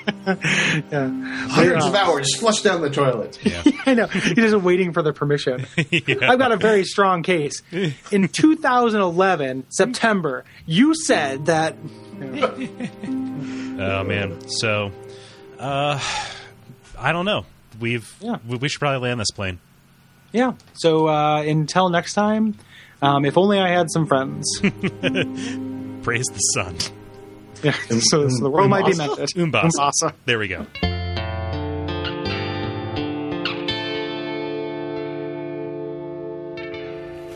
Hundreds 1.50 1.86
of 1.86 1.94
hours 1.94 2.34
flushed 2.38 2.64
down 2.64 2.82
the 2.82 2.90
toilet. 2.90 3.38
Yeah. 3.44 3.62
I 3.86 3.94
know. 3.96 4.08
You're 4.14 4.34
just 4.50 4.56
waiting 4.64 4.94
for 4.94 5.02
the 5.02 5.12
permission. 5.12 5.66
I've 5.78 6.40
got 6.40 6.54
a 6.54 6.58
very 6.58 6.86
strong 6.86 7.22
case. 7.22 7.62
In 8.12 8.28
2011, 8.30 9.66
September, 9.70 10.46
you 10.66 10.96
said 10.96 11.48
that. 11.48 11.76
Oh 12.22 14.04
man. 14.06 14.40
So, 14.50 14.92
uh, 15.60 16.00
I 16.98 17.12
don't 17.12 17.26
know. 17.26 17.46
We've 17.80 18.10
Yeah. 18.22 18.38
we, 18.48 18.56
we 18.58 18.70
should 18.70 18.80
probably 18.80 19.00
land 19.08 19.20
this 19.20 19.32
plane. 19.32 19.60
Yeah. 20.32 20.54
So 20.74 21.08
uh, 21.08 21.42
until 21.42 21.90
next 21.90 22.14
time, 22.14 22.56
um, 23.02 23.26
if 23.26 23.38
only 23.38 23.60
I 23.60 23.70
had 23.70 23.88
some 23.92 24.06
friends. 24.08 24.48
Praise 26.04 26.26
the 26.26 26.40
sun. 26.54 26.78
yeah. 27.64 27.74
So, 27.90 28.28
so 28.28 28.44
the 28.44 28.50
world 28.50 28.70
might 28.70 28.86
be 28.86 28.92
Umbasa? 28.92 29.08
mended. 29.18 29.38
Umbasa. 29.38 29.80
Umbasa. 29.82 30.14
There 30.26 30.40
we 30.40 30.48
go. 30.48 30.66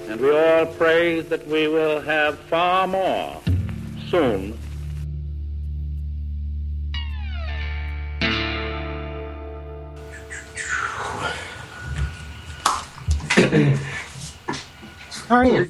And 0.07 0.21
we 0.21 0.31
all 0.31 0.65
pray 0.65 1.21
that 1.21 1.47
we 1.47 1.67
will 1.67 1.99
have 2.01 2.37
far 2.39 2.87
more 2.87 3.41
soon 4.09 4.57
All 15.29 15.39
right. 15.39 15.51
You're, 15.51 15.67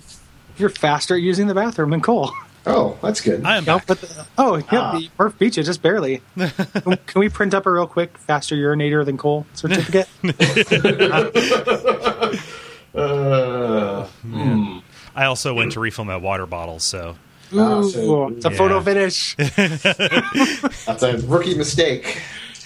you're 0.57 0.69
faster 0.69 1.15
at 1.15 1.21
using 1.21 1.47
the 1.47 1.55
bathroom 1.55 1.91
than 1.91 2.01
Kole. 2.01 2.31
Oh, 2.67 2.97
that's 3.01 3.21
good. 3.21 3.45
I 3.45 3.57
am 3.57 3.63
back. 3.65 3.85
but 3.85 4.01
the, 4.01 4.25
oh, 4.39 4.55
yep, 4.55 4.69
the 4.71 5.07
Murph 5.19 5.37
beat 5.37 5.55
you 5.55 5.61
just 5.63 5.83
barely. 5.83 6.21
can, 6.35 6.49
can 7.05 7.19
we 7.19 7.29
print 7.29 7.53
up 7.53 7.67
a 7.67 7.71
real 7.71 7.85
quick 7.85 8.17
faster 8.17 8.55
urinator 8.55 9.05
than 9.05 9.17
Kole 9.17 9.45
certificate? 9.53 10.09
Uh, 12.95 14.07
I 15.13 15.25
also 15.25 15.53
went 15.53 15.73
to 15.73 15.81
refill 15.81 16.05
my 16.05 16.15
water 16.15 16.45
bottle, 16.45 16.79
so 16.79 17.17
Ah, 17.53 17.81
Ooh, 17.83 18.29
it's 18.29 18.45
a 18.45 18.51
yeah. 18.51 18.57
photo 18.57 18.79
finish. 18.81 19.35
that's 20.85 21.03
a 21.03 21.17
rookie 21.27 21.57
mistake. 21.57 22.21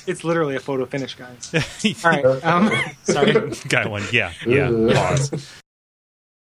It's 0.07 0.23
literally 0.23 0.55
a 0.55 0.59
photo 0.59 0.85
finish, 0.85 1.15
guys. 1.15 1.53
All 2.03 2.11
right. 2.11 2.25
Um, 2.43 2.71
sorry. 3.03 3.33
got 3.69 3.89
one. 3.89 4.03
Yeah, 4.11 4.33
yeah. 4.45 4.69
Pause. 4.93 5.58